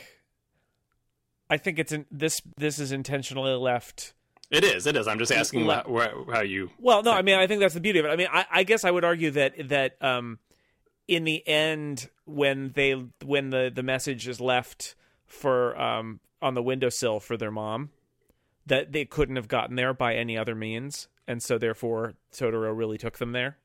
I 1.49 1.57
think 1.57 1.79
it's 1.79 1.91
in, 1.91 2.05
this. 2.11 2.41
This 2.57 2.79
is 2.79 2.91
intentionally 2.91 3.53
left. 3.53 4.13
It 4.51 4.63
is. 4.63 4.85
It 4.85 4.95
is. 4.95 5.07
I'm 5.07 5.17
just 5.17 5.31
asking 5.31 5.65
Le- 5.65 5.83
where, 5.87 6.13
how 6.31 6.41
you. 6.41 6.69
Well, 6.79 7.01
no, 7.01 7.11
I 7.11 7.21
mean, 7.21 7.35
I 7.35 7.47
think 7.47 7.61
that's 7.61 7.73
the 7.73 7.79
beauty 7.79 7.99
of 7.99 8.05
it. 8.05 8.09
I 8.09 8.15
mean, 8.15 8.27
I, 8.31 8.45
I 8.51 8.63
guess 8.63 8.83
I 8.83 8.91
would 8.91 9.03
argue 9.03 9.31
that 9.31 9.69
that 9.69 9.97
um, 10.01 10.39
in 11.07 11.23
the 11.23 11.45
end, 11.47 12.09
when 12.25 12.71
they 12.75 12.91
when 13.23 13.49
the 13.49 13.71
the 13.73 13.83
message 13.83 14.27
is 14.27 14.39
left 14.39 14.95
for 15.25 15.79
um 15.79 16.19
on 16.41 16.53
the 16.53 16.61
windowsill 16.61 17.19
for 17.19 17.37
their 17.37 17.51
mom, 17.51 17.89
that 18.65 18.91
they 18.91 19.05
couldn't 19.05 19.35
have 19.35 19.47
gotten 19.47 19.75
there 19.75 19.93
by 19.93 20.15
any 20.15 20.37
other 20.37 20.53
means, 20.53 21.07
and 21.27 21.41
so 21.41 21.57
therefore 21.57 22.13
Totoro 22.31 22.75
really 22.75 22.97
took 22.97 23.17
them 23.17 23.31
there. 23.31 23.57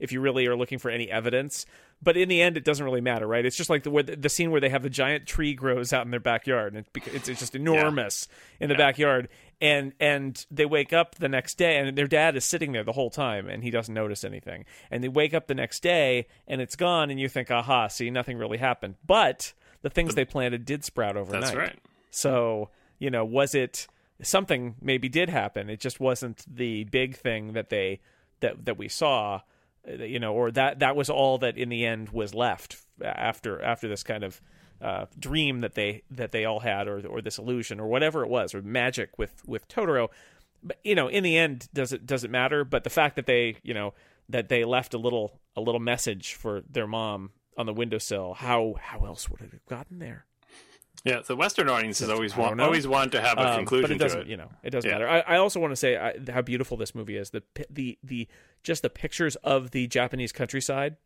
If 0.00 0.12
you 0.12 0.20
really 0.20 0.46
are 0.46 0.56
looking 0.56 0.78
for 0.78 0.90
any 0.90 1.10
evidence, 1.10 1.66
but 2.02 2.16
in 2.16 2.28
the 2.28 2.40
end, 2.40 2.56
it 2.56 2.64
doesn't 2.64 2.84
really 2.84 3.00
matter, 3.00 3.26
right? 3.26 3.44
It's 3.44 3.56
just 3.56 3.70
like 3.70 3.82
the 3.82 3.90
where 3.90 4.02
the, 4.02 4.16
the 4.16 4.28
scene 4.28 4.50
where 4.50 4.60
they 4.60 4.70
have 4.70 4.82
the 4.82 4.90
giant 4.90 5.26
tree 5.26 5.54
grows 5.54 5.92
out 5.92 6.04
in 6.04 6.10
their 6.10 6.20
backyard, 6.20 6.74
and 6.74 6.86
it's, 6.86 7.06
it's, 7.14 7.28
it's 7.28 7.40
just 7.40 7.54
enormous 7.54 8.26
in 8.58 8.68
the 8.68 8.74
backyard, 8.74 9.28
and 9.60 9.92
and 10.00 10.44
they 10.50 10.66
wake 10.66 10.92
up 10.92 11.16
the 11.16 11.28
next 11.28 11.58
day, 11.58 11.76
and 11.76 11.96
their 11.96 12.06
dad 12.06 12.36
is 12.36 12.44
sitting 12.44 12.72
there 12.72 12.84
the 12.84 12.92
whole 12.92 13.10
time, 13.10 13.48
and 13.48 13.62
he 13.62 13.70
doesn't 13.70 13.94
notice 13.94 14.24
anything, 14.24 14.64
and 14.90 15.04
they 15.04 15.08
wake 15.08 15.34
up 15.34 15.46
the 15.46 15.54
next 15.54 15.82
day, 15.82 16.26
and 16.48 16.60
it's 16.60 16.76
gone, 16.76 17.10
and 17.10 17.20
you 17.20 17.28
think, 17.28 17.50
aha, 17.50 17.88
see, 17.88 18.10
nothing 18.10 18.38
really 18.38 18.58
happened, 18.58 18.94
but 19.06 19.52
the 19.82 19.90
things 19.90 20.14
they 20.14 20.24
planted 20.24 20.64
did 20.64 20.84
sprout 20.84 21.16
overnight. 21.16 21.42
That's 21.42 21.56
right. 21.56 21.78
So, 22.10 22.70
you 22.98 23.10
know, 23.10 23.24
was 23.24 23.54
it 23.54 23.86
something 24.22 24.76
maybe 24.80 25.08
did 25.08 25.28
happen? 25.28 25.70
It 25.70 25.80
just 25.80 26.00
wasn't 26.00 26.44
the 26.52 26.84
big 26.84 27.16
thing 27.16 27.52
that 27.52 27.70
they 27.70 28.00
that 28.40 28.64
that 28.66 28.78
we 28.78 28.88
saw, 28.88 29.40
you 29.86 30.18
know, 30.18 30.34
or 30.34 30.50
that 30.52 30.80
that 30.80 30.96
was 30.96 31.10
all 31.10 31.38
that 31.38 31.56
in 31.56 31.68
the 31.68 31.84
end 31.84 32.10
was 32.10 32.34
left 32.34 32.76
after 33.02 33.60
after 33.62 33.88
this 33.88 34.02
kind 34.02 34.24
of 34.24 34.40
uh, 34.80 35.06
dream 35.18 35.60
that 35.60 35.74
they 35.74 36.02
that 36.10 36.32
they 36.32 36.44
all 36.44 36.60
had, 36.60 36.88
or 36.88 37.06
or 37.06 37.20
this 37.20 37.38
illusion, 37.38 37.80
or 37.80 37.86
whatever 37.86 38.22
it 38.22 38.28
was, 38.28 38.54
or 38.54 38.62
magic 38.62 39.18
with 39.18 39.42
with 39.46 39.68
Totoro. 39.68 40.08
But 40.62 40.78
you 40.84 40.94
know, 40.94 41.08
in 41.08 41.24
the 41.24 41.36
end, 41.36 41.68
does 41.72 41.92
it 41.92 42.06
does 42.06 42.24
it 42.24 42.30
matter? 42.30 42.64
But 42.64 42.84
the 42.84 42.90
fact 42.90 43.16
that 43.16 43.26
they, 43.26 43.56
you 43.62 43.74
know, 43.74 43.94
that 44.28 44.48
they 44.48 44.64
left 44.64 44.94
a 44.94 44.98
little 44.98 45.40
a 45.56 45.60
little 45.60 45.80
message 45.80 46.34
for 46.34 46.62
their 46.68 46.86
mom 46.86 47.30
on 47.56 47.66
the 47.66 47.72
windowsill. 47.72 48.34
How 48.34 48.74
how 48.80 49.04
else 49.04 49.28
would 49.28 49.40
it 49.40 49.52
have 49.52 49.66
gotten 49.66 49.98
there? 49.98 50.26
Yeah, 51.04 51.20
the 51.26 51.34
Western 51.36 51.68
audiences 51.70 52.08
always 52.10 52.36
want 52.36 52.60
always 52.60 52.86
want 52.86 53.12
to 53.12 53.20
have 53.20 53.38
a 53.38 53.48
Um, 53.52 53.56
conclusion 53.56 53.88
but 53.88 53.90
it 53.92 53.98
doesn't, 53.98 54.18
to 54.20 54.24
it. 54.26 54.28
you 54.30 54.36
know, 54.36 54.50
it 54.62 54.70
doesn't 54.70 54.88
Yeah. 54.90 54.98
matter. 54.98 55.08
I, 55.08 55.20
I 55.20 55.36
also 55.38 55.58
want 55.58 55.72
to 55.72 55.76
say 55.76 55.96
I, 55.96 56.14
how 56.30 56.42
beautiful 56.42 56.76
this 56.76 56.94
movie 56.94 57.16
is. 57.16 57.30
The 57.30 57.42
the 57.70 57.98
the 58.04 58.28
just 58.62 58.82
the 58.82 58.90
pictures 58.90 59.36
of 59.36 59.70
the 59.70 59.86
Japanese 59.86 60.32
countryside. 60.32 60.96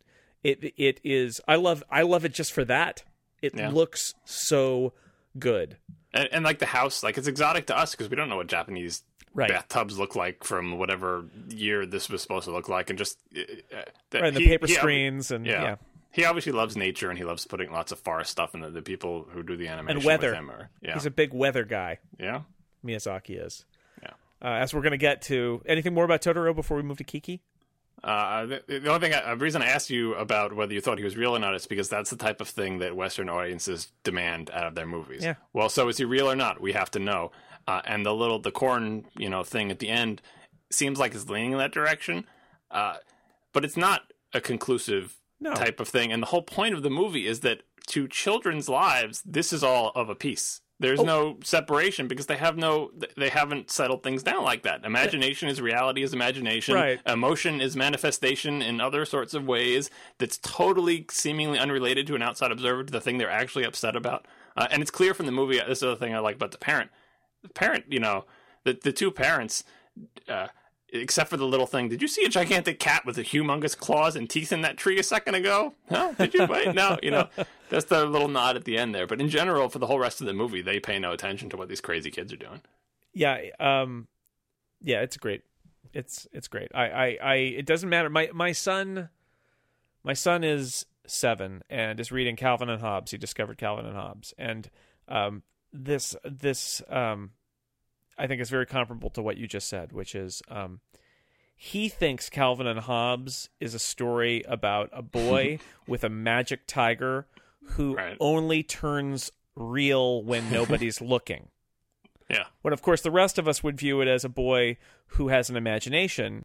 It 0.43 0.73
it 0.77 0.99
is. 1.03 1.39
I 1.47 1.55
love 1.55 1.83
I 1.89 2.01
love 2.01 2.25
it 2.25 2.33
just 2.33 2.51
for 2.51 2.65
that. 2.65 3.03
It 3.41 3.55
Yeah. 3.55 3.69
looks 3.69 4.13
so 4.25 4.93
good. 5.39 5.77
And, 6.13 6.29
and 6.31 6.45
like 6.45 6.59
the 6.59 6.65
house, 6.65 7.01
like 7.03 7.17
it's 7.17 7.27
exotic 7.27 7.67
to 7.67 7.77
us 7.77 7.91
because 7.91 8.09
we 8.09 8.15
don't 8.15 8.29
know 8.29 8.37
what 8.37 8.47
Japanese 8.47 9.03
Right. 9.33 9.49
bathtubs 9.49 9.99
look 9.99 10.15
like 10.15 10.45
from 10.45 10.77
whatever 10.77 11.25
year 11.49 11.85
this 11.85 12.09
was 12.09 12.21
supposed 12.21 12.45
to 12.45 12.51
look 12.51 12.69
like, 12.69 12.89
and 12.89 12.97
just 12.97 13.19
uh, 13.35 13.41
uh, 13.41 13.81
that 14.11 14.21
Right, 14.21 14.27
and 14.29 14.37
the 14.37 14.41
he- 14.41 14.47
paper 14.47 14.65
he 14.67 14.73
screens 14.73 15.29
and 15.31 15.45
yeah. 15.45 15.75
He 16.15 16.23
obviously 16.23 16.53
loves 16.53 16.77
nature 16.77 17.09
and 17.09 17.17
he 17.17 17.25
loves 17.25 17.45
putting 17.45 17.73
lots 17.73 17.91
of 17.91 17.99
forest 17.99 18.31
stuff 18.31 18.53
in 18.55 18.61
the, 18.61 18.69
the 18.69 18.81
people 18.81 19.27
who 19.31 19.43
do 19.43 19.57
the 19.57 19.67
animation 19.67 20.01
weather. 20.05 20.29
with 20.29 20.37
him. 20.39 20.49
Are, 20.49 20.69
yeah, 20.81 20.93
He's 20.93 21.05
a 21.05 21.11
big 21.11 21.33
weather 21.33 21.65
guy. 21.65 21.99
yeah. 22.17 22.43
Miyazaki 22.85 23.45
is. 23.45 23.65
Yeah. 24.01 24.11
Uh, 24.41 24.53
as 24.61 24.73
we're 24.73 24.81
gonna 24.81 24.95
get 24.95 25.21
to 25.23 25.61
anything 25.65 25.93
more 25.93 26.05
about 26.05 26.21
Totoro 26.21 26.55
before 26.55 26.77
we 26.77 26.83
move 26.83 26.99
to 26.99 27.03
Kiki. 27.03 27.41
Uh, 28.01 28.45
the, 28.45 28.63
the 28.67 28.87
only 28.87 28.99
thing, 29.09 29.13
I, 29.13 29.35
the 29.35 29.43
reason 29.43 29.61
I 29.61 29.65
asked 29.67 29.89
you 29.89 30.13
about 30.15 30.55
whether 30.55 30.73
you 30.73 30.79
thought 30.79 30.99
he 30.99 31.03
was 31.03 31.17
real 31.17 31.35
or 31.35 31.39
not 31.39 31.53
is 31.53 31.67
because 31.67 31.89
that's 31.89 32.11
the 32.11 32.15
type 32.15 32.39
of 32.39 32.47
thing 32.47 32.79
that 32.79 32.95
Western 32.95 33.27
audiences 33.27 33.91
demand 34.03 34.49
out 34.53 34.67
of 34.67 34.75
their 34.75 34.85
movies. 34.85 35.21
Yeah. 35.21 35.35
Well, 35.51 35.67
so 35.67 35.89
is 35.89 35.97
he 35.97 36.05
real 36.05 36.31
or 36.31 36.35
not? 36.35 36.61
We 36.61 36.71
have 36.73 36.91
to 36.91 36.99
know. 36.99 37.31
Uh, 37.67 37.81
and 37.83 38.05
the 38.05 38.13
little 38.13 38.39
the 38.39 38.51
corn, 38.51 39.05
you 39.17 39.29
know, 39.29 39.43
thing 39.43 39.69
at 39.69 39.79
the 39.79 39.89
end 39.89 40.21
seems 40.71 40.97
like 40.97 41.13
it's 41.13 41.27
leaning 41.27 41.51
in 41.53 41.57
that 41.57 41.71
direction, 41.73 42.25
uh, 42.71 42.97
but 43.51 43.65
it's 43.65 43.75
not 43.77 44.13
a 44.33 44.39
conclusive 44.39 45.17
No. 45.39 45.53
type 45.53 45.79
of 45.79 45.87
thing. 45.87 46.11
And 46.11 46.21
the 46.23 46.27
whole 46.27 46.41
point 46.41 46.73
of 46.75 46.81
the 46.83 46.89
movie 46.89 47.27
is 47.27 47.41
that 47.41 47.61
to 47.87 48.07
children's 48.07 48.67
lives, 48.69 49.21
this 49.25 49.51
is 49.53 49.63
all 49.63 49.91
of 49.95 50.09
a 50.09 50.15
piece. 50.15 50.61
There's 50.79 50.99
Oh. 50.99 51.03
no 51.03 51.37
separation 51.43 52.07
because 52.09 52.25
they 52.25 52.35
have 52.35 52.57
no, 52.57 52.91
they 53.15 53.29
haven't 53.29 53.71
settled 53.71 54.03
things 54.03 54.23
down 54.23 54.43
like 54.43 54.63
that. 54.63 54.83
Imagination 54.83 55.47
is 55.47 55.61
reality 55.61 56.03
is 56.03 56.13
imagination. 56.13 56.75
Right. 56.75 56.99
Emotion 57.05 57.61
is 57.61 57.77
manifestation 57.77 58.61
in 58.61 58.81
other 58.81 59.05
sorts 59.05 59.33
of 59.33 59.45
ways 59.47 59.89
that's 60.17 60.37
totally 60.37 61.05
seemingly 61.09 61.59
unrelated 61.59 62.07
to 62.07 62.15
an 62.15 62.21
outside 62.21 62.51
observer 62.51 62.83
to 62.83 62.91
the 62.91 62.99
thing 62.99 63.17
they're 63.17 63.29
actually 63.29 63.63
upset 63.63 63.95
about. 63.95 64.25
Uh, 64.57 64.67
and 64.69 64.81
it's 64.81 64.91
clear 64.91 65.13
from 65.13 65.27
the 65.27 65.31
movie. 65.31 65.59
This 65.59 65.77
is 65.77 65.79
the 65.81 65.91
other 65.91 65.99
thing 65.99 66.13
I 66.13 66.19
like 66.19 66.35
about 66.35 66.51
the 66.51 66.57
parent. 66.57 66.91
The 67.43 67.49
parent, 67.49 67.85
you 67.89 67.99
know, 67.99 68.25
the 68.65 68.73
the 68.81 68.91
two 68.91 69.11
parents. 69.11 69.63
Uh, 70.27 70.47
Except 70.89 71.29
for 71.29 71.37
the 71.37 71.45
little 71.47 71.65
thing, 71.65 71.89
did 71.89 72.01
you 72.01 72.07
see 72.07 72.23
a 72.25 72.29
gigantic 72.29 72.79
cat 72.79 73.05
with 73.05 73.17
a 73.17 73.23
humongous 73.23 73.75
claws 73.75 74.15
and 74.15 74.29
teeth 74.29 74.51
in 74.53 74.61
that 74.61 74.77
tree 74.77 74.97
a 74.99 75.03
second 75.03 75.35
ago? 75.35 75.73
No, 75.89 76.13
did 76.13 76.33
you? 76.33 76.45
Wait, 76.45 76.73
no, 76.75 76.97
you 77.01 77.11
know, 77.11 77.27
that's 77.69 77.85
the 77.85 78.05
little 78.05 78.27
nod 78.27 78.55
at 78.55 78.65
the 78.65 78.77
end 78.77 78.93
there. 78.93 79.07
But 79.07 79.19
in 79.19 79.27
general, 79.27 79.67
for 79.67 79.79
the 79.79 79.87
whole 79.87 79.99
rest 79.99 80.21
of 80.21 80.27
the 80.27 80.33
movie, 80.33 80.61
they 80.61 80.79
pay 80.79 80.99
no 80.99 81.11
attention 81.11 81.49
to 81.49 81.57
what 81.57 81.67
these 81.69 81.81
crazy 81.81 82.11
kids 82.11 82.31
are 82.31 82.37
doing. 82.37 82.61
yeah 83.13 83.37
um 83.59 84.07
yeah 84.81 85.01
it's 85.01 85.17
great 85.17 85.41
it's 85.93 86.27
it's 86.33 86.47
great 86.47 86.69
i 86.75 86.85
i, 86.85 87.17
I 87.21 87.35
it 87.35 87.65
doesn't 87.65 87.89
matter 87.89 88.09
my 88.09 88.29
my 88.33 88.51
son 88.51 89.09
my 90.03 90.13
son 90.13 90.43
is 90.43 90.85
seven 91.07 91.61
and 91.69 91.99
is 91.99 92.11
reading 92.11 92.35
calvin 92.35 92.69
and 92.69 92.81
hobbes 92.81 93.11
he 93.11 93.17
discovered 93.17 93.57
calvin 93.57 93.85
and 93.85 93.95
hobbes 93.95 94.33
and 94.37 94.69
um 95.07 95.43
this 95.71 96.15
this 96.25 96.81
um 96.89 97.31
i 98.17 98.27
think 98.27 98.41
is 98.41 98.49
very 98.49 98.65
comparable 98.65 99.09
to 99.09 99.21
what 99.21 99.37
you 99.37 99.47
just 99.47 99.67
said 99.67 99.91
which 99.91 100.15
is 100.15 100.41
um 100.49 100.79
he 101.55 101.87
thinks 101.89 102.29
calvin 102.29 102.67
and 102.67 102.81
hobbes 102.81 103.49
is 103.59 103.73
a 103.73 103.79
story 103.79 104.43
about 104.47 104.89
a 104.93 105.01
boy 105.01 105.57
with 105.87 106.03
a 106.03 106.09
magic 106.09 106.67
tiger 106.67 107.27
who 107.71 107.95
Right. 107.95 108.17
only 108.19 108.61
turns 108.63 109.31
real 109.55 110.21
when 110.23 110.51
nobody's 110.51 110.99
looking 111.13 111.47
Yeah, 112.29 112.45
when 112.61 112.73
of 112.73 112.81
course 112.81 113.01
the 113.01 113.11
rest 113.11 113.37
of 113.37 113.47
us 113.47 113.63
would 113.63 113.77
view 113.77 114.01
it 114.01 114.07
as 114.07 114.23
a 114.25 114.29
boy 114.29 114.77
who 115.07 115.29
has 115.29 115.49
an 115.49 115.55
imagination 115.55 116.43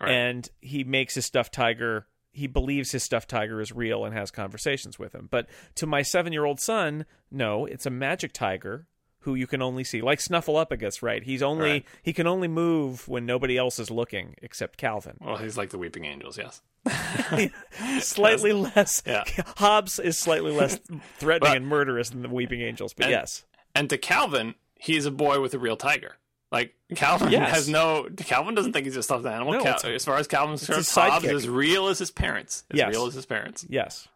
Right. 0.00 0.10
and 0.12 0.48
he 0.60 0.84
makes 0.84 1.14
his 1.14 1.26
stuffed 1.26 1.52
tiger 1.54 2.06
he 2.32 2.46
believes 2.46 2.92
his 2.92 3.02
stuffed 3.02 3.30
tiger 3.30 3.60
is 3.60 3.72
real 3.72 4.04
and 4.04 4.14
has 4.14 4.30
conversations 4.30 4.98
with 4.98 5.12
him 5.14 5.28
but 5.30 5.48
to 5.76 5.86
my 5.86 6.02
seven 6.02 6.32
year 6.32 6.44
old 6.44 6.60
son 6.60 7.04
no 7.30 7.64
it's 7.66 7.86
a 7.86 7.90
magic 7.90 8.32
tiger 8.32 8.86
who 9.20 9.34
you 9.34 9.46
can 9.46 9.60
only 9.62 9.84
see 9.84 10.00
like 10.00 10.18
snuffleupagus 10.20 11.02
right 11.02 11.22
he's 11.24 11.42
only 11.42 11.70
Right. 11.70 11.86
he 12.02 12.12
can 12.12 12.26
only 12.26 12.48
move 12.48 13.06
when 13.08 13.26
nobody 13.26 13.56
else 13.58 13.78
is 13.78 13.90
looking 13.90 14.34
except 14.42 14.76
calvin 14.78 15.16
well, 15.20 15.36
he's 15.36 15.56
like 15.56 15.70
the 15.70 15.78
Weeping 15.78 16.04
Angels, 16.04 16.38
yes. 16.38 16.62
slightly 18.00 18.52
less 18.52 19.02
Yeah. 19.06 19.24
hobbes 19.56 19.98
is 19.98 20.18
slightly 20.18 20.52
less 20.52 20.78
threatening 21.18 21.50
But- 21.50 21.56
and 21.56 21.66
murderous 21.66 22.10
than 22.10 22.22
the 22.22 22.28
weeping 22.28 22.60
angels 22.60 22.92
but 22.94 23.06
and- 23.06 23.12
yes 23.12 23.44
and 23.74 23.88
to 23.90 23.98
Calvin, 23.98 24.54
he's 24.76 25.06
a 25.06 25.10
boy 25.10 25.40
with 25.40 25.54
a 25.54 25.58
real 25.58 25.76
tiger. 25.76 26.16
Like 26.50 26.74
Calvin 26.96 27.30
Yes. 27.30 27.50
has 27.54 27.68
no. 27.68 28.08
Calvin 28.16 28.54
doesn't 28.56 28.72
think 28.72 28.86
he's 28.86 28.96
a 28.96 29.02
stuffed 29.04 29.26
animal. 29.26 29.52
No, 29.52 29.62
Cal- 29.62 29.78
as 29.92 30.04
far 30.04 30.16
as 30.16 30.26
Calvin's 30.26 30.64
concerned, 30.66 31.12
sidekick. 31.12 31.24
is 31.26 31.42
as 31.44 31.48
real 31.48 31.86
as 31.88 31.98
his 31.98 32.10
parents. 32.10 32.64
As 32.70 32.78
Yes. 32.78 32.88
real 32.90 33.06
as 33.06 33.14
his 33.14 33.26
parents. 33.26 33.66
Yes, 33.68 34.08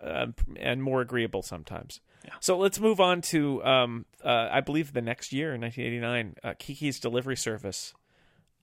uh, 0.00 0.26
and 0.60 0.82
more 0.82 1.00
agreeable 1.00 1.42
sometimes. 1.42 2.00
So 2.40 2.56
let's 2.58 2.78
move 2.78 3.00
on 3.00 3.20
to, 3.22 3.64
um, 3.64 4.06
uh, 4.24 4.48
I 4.50 4.60
believe, 4.60 4.92
the 4.92 5.02
next 5.02 5.32
year, 5.32 5.56
1989, 5.56 6.36
uh, 6.44 6.54
Kiki's 6.58 7.00
Delivery 7.00 7.36
Service, 7.36 7.94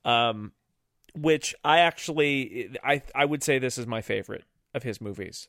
um, 0.04 0.54
which 1.14 1.56
I 1.64 1.80
actually, 1.80 2.78
I 2.84 3.02
I 3.14 3.26
would 3.26 3.44
say 3.44 3.60
this 3.60 3.78
is 3.78 3.88
my 3.88 4.02
favorite 4.02 4.44
of 4.74 4.84
his 4.84 5.02
movies, 5.02 5.48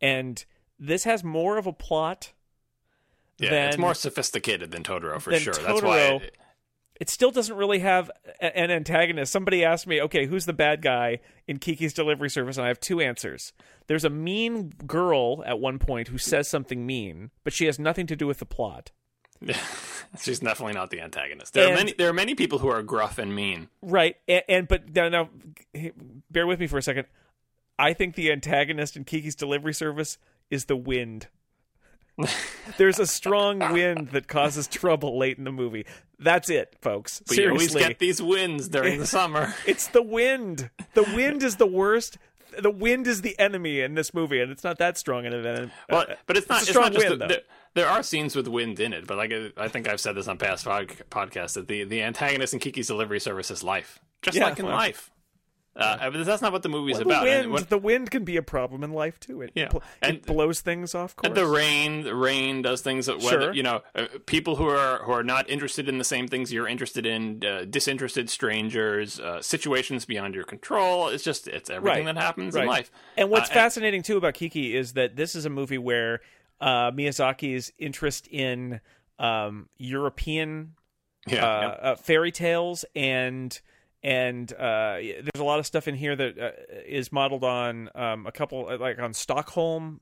and 0.00 0.44
this 0.78 1.04
has 1.04 1.22
more 1.22 1.58
of 1.58 1.66
a 1.66 1.72
plot. 1.72 2.32
Yeah, 3.38 3.50
than, 3.50 3.68
it's 3.68 3.78
more 3.78 3.94
sophisticated 3.94 4.72
than 4.72 4.82
Totoro 4.82 5.20
for 5.20 5.30
than 5.30 5.40
sure. 5.40 5.54
That's 5.54 5.82
why. 5.82 5.98
Totoro. 5.98 6.22
It, 6.22 6.36
it 7.00 7.08
still 7.08 7.30
doesn't 7.30 7.56
really 7.56 7.78
have 7.78 8.10
an 8.40 8.70
antagonist. 8.70 9.32
Somebody 9.32 9.64
asked 9.64 9.86
me, 9.86 10.00
okay, 10.02 10.26
who's 10.26 10.46
the 10.46 10.52
bad 10.52 10.82
guy 10.82 11.20
in 11.46 11.58
Kiki's 11.58 11.92
Delivery 11.92 12.28
Service? 12.28 12.56
And 12.56 12.64
I 12.64 12.68
have 12.68 12.80
two 12.80 13.00
answers. 13.00 13.52
There's 13.86 14.04
a 14.04 14.10
mean 14.10 14.72
girl 14.86 15.44
at 15.44 15.60
one 15.60 15.78
point 15.78 16.08
who 16.08 16.18
says 16.18 16.48
something 16.48 16.84
mean, 16.84 17.30
but 17.44 17.52
she 17.52 17.66
has 17.66 17.78
nothing 17.78 18.06
to 18.08 18.16
do 18.16 18.26
with 18.26 18.38
the 18.38 18.46
plot. 18.46 18.90
she's 20.20 20.40
definitely 20.40 20.74
not 20.74 20.90
the 20.90 21.00
antagonist. 21.00 21.54
There 21.54 21.72
are 21.72 21.76
many. 21.76 21.92
There 21.92 22.08
are 22.08 22.14
many 22.14 22.34
people 22.34 22.58
who 22.58 22.68
are 22.68 22.82
gruff 22.82 23.18
and 23.18 23.34
mean. 23.34 23.68
Right. 23.82 24.16
And, 24.26 24.42
and 24.48 24.68
but 24.68 24.94
now, 24.94 25.08
now, 25.08 25.28
bear 26.30 26.46
with 26.46 26.58
me 26.58 26.66
for 26.66 26.78
a 26.78 26.82
second. 26.82 27.06
I 27.78 27.92
think 27.92 28.16
the 28.16 28.32
antagonist 28.32 28.96
in 28.96 29.04
Kiki's 29.04 29.36
Delivery 29.36 29.74
Service 29.74 30.18
is 30.50 30.64
the 30.64 30.76
wind. 30.76 31.28
There's 32.78 32.98
a 32.98 33.06
strong 33.06 33.60
wind 33.72 34.08
that 34.08 34.26
causes 34.26 34.66
trouble 34.66 35.16
late 35.16 35.38
in 35.38 35.44
the 35.44 35.52
movie. 35.52 35.86
That's 36.18 36.50
it, 36.50 36.76
folks. 36.80 37.22
But 37.26 37.36
you 37.36 37.50
always 37.50 37.74
get 37.74 37.98
these 37.98 38.20
winds 38.20 38.68
during 38.68 38.98
the 38.98 39.06
summer. 39.18 39.54
It's 39.66 39.86
the 39.88 40.02
wind. 40.02 40.70
The 40.94 41.04
wind 41.04 41.42
is 41.42 41.56
the 41.56 41.66
worst. 41.66 42.18
The 42.58 42.70
wind 42.70 43.06
is 43.06 43.20
the 43.22 43.38
enemy 43.38 43.80
in 43.80 43.94
this 43.94 44.12
movie, 44.12 44.40
and 44.40 44.50
it's 44.50 44.64
not 44.64 44.78
that 44.78 44.98
strong 44.98 45.26
an 45.26 45.32
enemy. 45.34 45.70
Well, 45.88 46.06
uh, 46.08 46.14
but 46.26 46.36
it's 46.36 46.48
not. 46.48 46.62
It's, 46.62 46.70
strong 46.70 46.84
not 46.86 46.92
just 46.94 47.08
wind, 47.08 47.20
the, 47.20 47.26
though. 47.28 47.36
there, 47.74 47.88
are 47.88 48.02
scenes 48.02 48.34
with 48.34 48.48
wind 48.48 48.80
in 48.80 48.92
it, 48.92 49.06
but 49.06 49.16
like 49.16 49.32
I- 49.32 49.52
I 49.56 49.68
think 49.68 49.88
I've 49.88 50.00
said 50.00 50.16
this 50.16 50.26
on 50.26 50.38
past 50.38 50.64
pod, 50.64 50.88
podcasts 51.10 51.54
that 51.54 51.68
the 51.68 51.84
the 51.84 52.02
antagonist 52.02 52.52
in 52.54 52.58
Kiki's 52.58 52.88
Delivery 52.88 53.20
Service 53.20 53.50
is 53.52 53.62
life, 53.62 54.00
just 54.22 54.36
Yeah, 54.36 54.44
like 54.46 54.58
in 54.58 54.66
well. 54.66 54.74
life. 54.74 55.10
Uh, 55.78 56.10
but 56.10 56.24
that's 56.26 56.42
not 56.42 56.52
what 56.52 56.62
the 56.64 56.68
movie's 56.68 56.98
the 56.98 57.04
about. 57.04 57.22
wind, 57.22 57.54
And 57.54 57.66
the 57.66 57.78
wind 57.78 58.10
can 58.10 58.24
be 58.24 58.36
a 58.36 58.42
problem 58.42 58.82
in 58.82 58.92
life 58.92 59.20
too. 59.20 59.42
It, 59.42 59.52
Yeah. 59.54 59.68
bl- 59.68 59.76
it 59.76 59.82
And- 60.02 60.22
blows 60.26 60.60
things 60.60 60.94
off 60.94 61.14
course. 61.14 61.28
And 61.28 61.36
the 61.36 61.46
rain, 61.46 62.02
the 62.02 62.14
rain 62.16 62.62
does 62.62 62.80
things 62.82 63.06
that 63.06 63.18
whether 63.20 63.40
Sure. 63.42 63.52
you 63.54 63.62
know 63.62 63.82
uh, 63.94 64.06
people 64.26 64.56
who 64.56 64.68
are 64.68 65.04
who 65.04 65.12
are 65.12 65.22
not 65.22 65.48
interested 65.48 65.88
in 65.88 65.98
the 65.98 66.04
same 66.04 66.26
things 66.26 66.52
you're 66.52 66.66
interested 66.66 67.06
in, 67.06 67.44
uh, 67.44 67.64
disinterested 67.70 68.28
strangers, 68.28 69.20
uh, 69.20 69.40
situations 69.40 70.04
beyond 70.04 70.34
your 70.34 70.44
control. 70.44 71.08
It's 71.08 71.22
just 71.22 71.46
it's 71.46 71.70
everything 71.70 72.06
Right. 72.06 72.14
that 72.16 72.20
happens 72.20 72.54
Right. 72.54 72.62
in 72.62 72.68
life. 72.68 72.90
And 73.16 73.30
what's 73.30 73.48
Uh, 73.50 73.54
fascinating 73.54 74.02
too 74.02 74.16
about 74.16 74.34
Kiki 74.34 74.76
is 74.76 74.94
that 74.94 75.14
this 75.14 75.34
is 75.36 75.44
a 75.44 75.50
movie 75.50 75.78
where 75.78 76.20
uh, 76.60 76.90
Miyazaki's 76.90 77.72
interest 77.78 78.26
in 78.32 78.80
um, 79.20 79.68
European 79.78 80.74
yeah, 81.26 81.44
uh, 81.44 81.60
yeah. 81.60 81.90
uh, 81.90 81.94
fairy 81.96 82.32
tales 82.32 82.84
and 82.96 83.60
and 84.02 84.52
uh, 84.52 84.98
there's 85.00 85.40
a 85.40 85.44
lot 85.44 85.58
of 85.58 85.66
stuff 85.66 85.88
in 85.88 85.94
here 85.94 86.14
that 86.14 86.38
uh, 86.38 86.50
is 86.86 87.12
modeled 87.12 87.44
on 87.44 87.90
um, 87.94 88.26
a 88.26 88.32
couple 88.32 88.76
like 88.78 88.98
on 88.98 89.12
Stockholm 89.12 90.00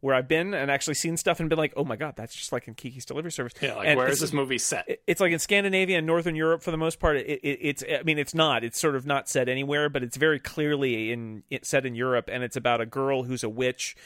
where 0.00 0.14
I've 0.14 0.28
been 0.28 0.52
and 0.52 0.70
actually 0.70 0.94
seen 0.94 1.16
stuff 1.16 1.40
and 1.40 1.48
been 1.48 1.58
like 1.58 1.72
oh 1.76 1.84
my 1.84 1.96
god 1.96 2.14
that's 2.14 2.34
just 2.34 2.52
like 2.52 2.68
in 2.68 2.74
Kiki's 2.74 3.06
Delivery 3.06 3.32
Service 3.32 3.54
Yeah, 3.60 3.74
like 3.74 3.88
And 3.88 3.96
where 3.98 4.08
is 4.08 4.20
this 4.20 4.32
movie 4.32 4.58
set? 4.58 4.86
it's 5.06 5.20
like 5.20 5.32
in 5.32 5.38
Scandinavia 5.38 5.98
and 5.98 6.06
Northern 6.06 6.36
Europe 6.36 6.62
for 6.62 6.70
the 6.70 6.76
most 6.76 6.98
part. 6.98 7.16
It, 7.16 7.40
it, 7.42 7.58
it's 7.60 7.82
I 7.82 8.02
mean 8.02 8.18
it's 8.18 8.34
not. 8.34 8.64
It's 8.64 8.78
sort 8.78 8.96
of 8.96 9.06
not 9.06 9.28
set 9.28 9.48
anywhere, 9.48 9.88
but 9.88 10.02
it's 10.02 10.16
very 10.16 10.38
clearly 10.38 11.12
in 11.12 11.42
it 11.50 11.64
set 11.66 11.86
in 11.86 11.94
Europe, 11.94 12.28
and 12.32 12.42
it's 12.42 12.56
about 12.56 12.80
a 12.80 12.86
girl 12.86 13.22
who's 13.22 13.42
a 13.44 13.48
witch 13.48 13.96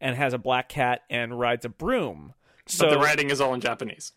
and 0.00 0.16
has 0.16 0.32
a 0.32 0.38
black 0.38 0.68
cat 0.68 1.02
and 1.10 1.38
rides 1.38 1.64
a 1.64 1.68
broom. 1.68 2.34
So 2.66 2.86
but 2.86 2.94
the 2.94 3.00
writing 3.00 3.30
is 3.30 3.40
all 3.40 3.54
in 3.54 3.60
Japanese. 3.60 4.12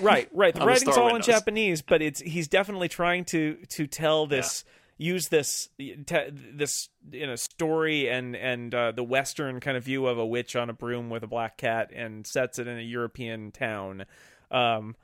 Right, 0.00 0.28
right. 0.32 0.54
The 0.54 0.64
writing's 0.64 0.96
all 0.96 1.14
in. 1.14 1.22
Japanese, 1.22 1.82
but 1.82 2.02
it's 2.02 2.20
he's 2.20 2.48
definitely 2.48 2.88
trying 2.88 3.24
to 3.26 3.56
to 3.70 3.86
tell 3.86 4.26
this. 4.26 4.64
Use 4.98 5.28
this 5.28 5.68
te- 5.78 6.30
this 6.30 6.88
you 7.10 7.26
know 7.26 7.36
story 7.36 8.08
and 8.08 8.34
and 8.34 8.74
uh, 8.74 8.92
the 8.92 9.04
Western 9.04 9.60
kind 9.60 9.76
of 9.76 9.84
view 9.84 10.06
of 10.06 10.16
a 10.16 10.24
witch 10.24 10.56
on 10.56 10.70
a 10.70 10.72
broom 10.72 11.10
with 11.10 11.22
a 11.22 11.26
black 11.26 11.58
cat 11.58 11.90
and 11.94 12.26
sets 12.26 12.58
it 12.58 12.66
in 12.66 12.78
a 12.78 12.82
European 12.82 13.52
town, 13.52 14.06
um, 14.50 14.96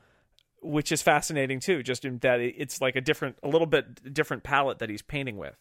which 0.62 0.92
is 0.92 1.02
fascinating 1.02 1.60
too. 1.60 1.82
Just 1.82 2.06
in 2.06 2.18
that 2.18 2.40
it's 2.40 2.80
like 2.80 2.96
a 2.96 3.02
different, 3.02 3.36
a 3.42 3.48
little 3.48 3.66
bit 3.66 4.14
different 4.14 4.44
palette 4.44 4.78
that 4.78 4.88
he's 4.88 5.02
painting 5.02 5.36
with. 5.36 5.58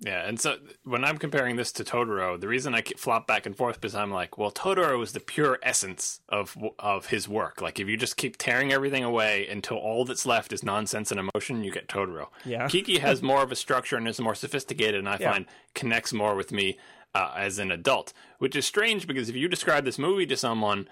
Yeah, 0.00 0.26
and 0.28 0.38
so 0.38 0.56
when 0.84 1.04
I'm 1.06 1.16
comparing 1.16 1.56
this 1.56 1.72
to 1.72 1.84
Totoro, 1.84 2.38
the 2.38 2.48
reason 2.48 2.74
I 2.74 2.82
flop 2.82 3.26
back 3.26 3.46
and 3.46 3.56
forth 3.56 3.82
is 3.82 3.94
I'm 3.94 4.10
like, 4.10 4.36
well, 4.36 4.50
Totoro 4.52 5.02
is 5.02 5.12
the 5.12 5.20
pure 5.20 5.58
essence 5.62 6.20
of 6.28 6.54
of 6.78 7.06
his 7.06 7.26
work. 7.28 7.62
Like 7.62 7.80
if 7.80 7.88
you 7.88 7.96
just 7.96 8.18
keep 8.18 8.36
tearing 8.36 8.72
everything 8.74 9.04
away 9.04 9.48
until 9.48 9.78
all 9.78 10.04
that's 10.04 10.26
left 10.26 10.52
is 10.52 10.62
nonsense 10.62 11.10
and 11.10 11.18
emotion, 11.18 11.64
you 11.64 11.72
get 11.72 11.88
Totoro. 11.88 12.26
Yeah. 12.44 12.68
Kiki 12.70 12.98
has 12.98 13.22
more 13.22 13.42
of 13.42 13.50
a 13.50 13.56
structure 13.56 13.96
and 13.96 14.06
is 14.06 14.20
more 14.20 14.34
sophisticated, 14.34 14.96
and 14.96 15.08
I 15.08 15.16
Yeah. 15.18 15.32
find 15.32 15.46
connects 15.74 16.12
more 16.12 16.34
with 16.34 16.52
me 16.52 16.78
uh, 17.14 17.32
as 17.34 17.58
an 17.58 17.70
adult, 17.70 18.12
which 18.38 18.54
is 18.54 18.66
strange 18.66 19.06
because 19.06 19.30
if 19.30 19.34
you 19.36 19.48
describe 19.48 19.84
this 19.86 19.98
movie 19.98 20.26
to 20.26 20.36
someone. 20.36 20.88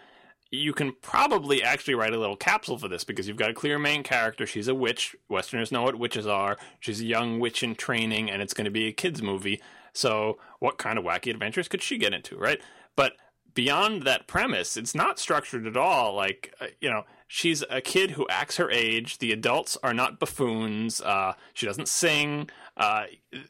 You 0.54 0.72
can 0.72 0.92
probably 1.02 1.62
actually 1.62 1.94
write 1.94 2.14
a 2.14 2.18
little 2.18 2.36
capsule 2.36 2.78
for 2.78 2.88
this 2.88 3.04
because 3.04 3.28
you've 3.28 3.36
got 3.36 3.50
a 3.50 3.54
clear 3.54 3.78
main 3.78 4.02
character. 4.02 4.46
She's 4.46 4.68
a 4.68 4.74
witch. 4.74 5.16
Westerners 5.28 5.72
know 5.72 5.82
what 5.82 5.98
witches 5.98 6.26
are. 6.26 6.56
She's 6.80 7.00
a 7.00 7.06
young 7.06 7.40
witch 7.40 7.62
in 7.62 7.74
training, 7.74 8.30
and 8.30 8.40
it's 8.40 8.54
going 8.54 8.66
to 8.66 8.70
be 8.70 8.86
a 8.86 8.92
kids' 8.92 9.22
movie. 9.22 9.60
So, 9.92 10.38
what 10.58 10.78
kind 10.78 10.98
of 10.98 11.04
wacky 11.04 11.30
adventures 11.30 11.68
could 11.68 11.82
she 11.82 11.98
get 11.98 12.14
into, 12.14 12.36
right? 12.36 12.60
But 12.96 13.14
beyond 13.54 14.02
that 14.02 14.26
premise, 14.26 14.76
it's 14.76 14.94
not 14.94 15.18
structured 15.18 15.66
at 15.66 15.76
all. 15.76 16.14
Like, 16.14 16.54
uh, 16.60 16.66
you 16.80 16.90
know, 16.90 17.04
she's 17.26 17.62
a 17.70 17.80
kid 17.80 18.12
who 18.12 18.26
acts 18.28 18.56
her 18.56 18.70
age. 18.70 19.18
The 19.18 19.32
adults 19.32 19.78
are 19.82 19.94
not 19.94 20.18
buffoons. 20.18 21.00
Uh, 21.00 21.34
she 21.52 21.66
doesn't 21.66 21.88
sing. 21.88 22.50
Uh, 22.76 23.04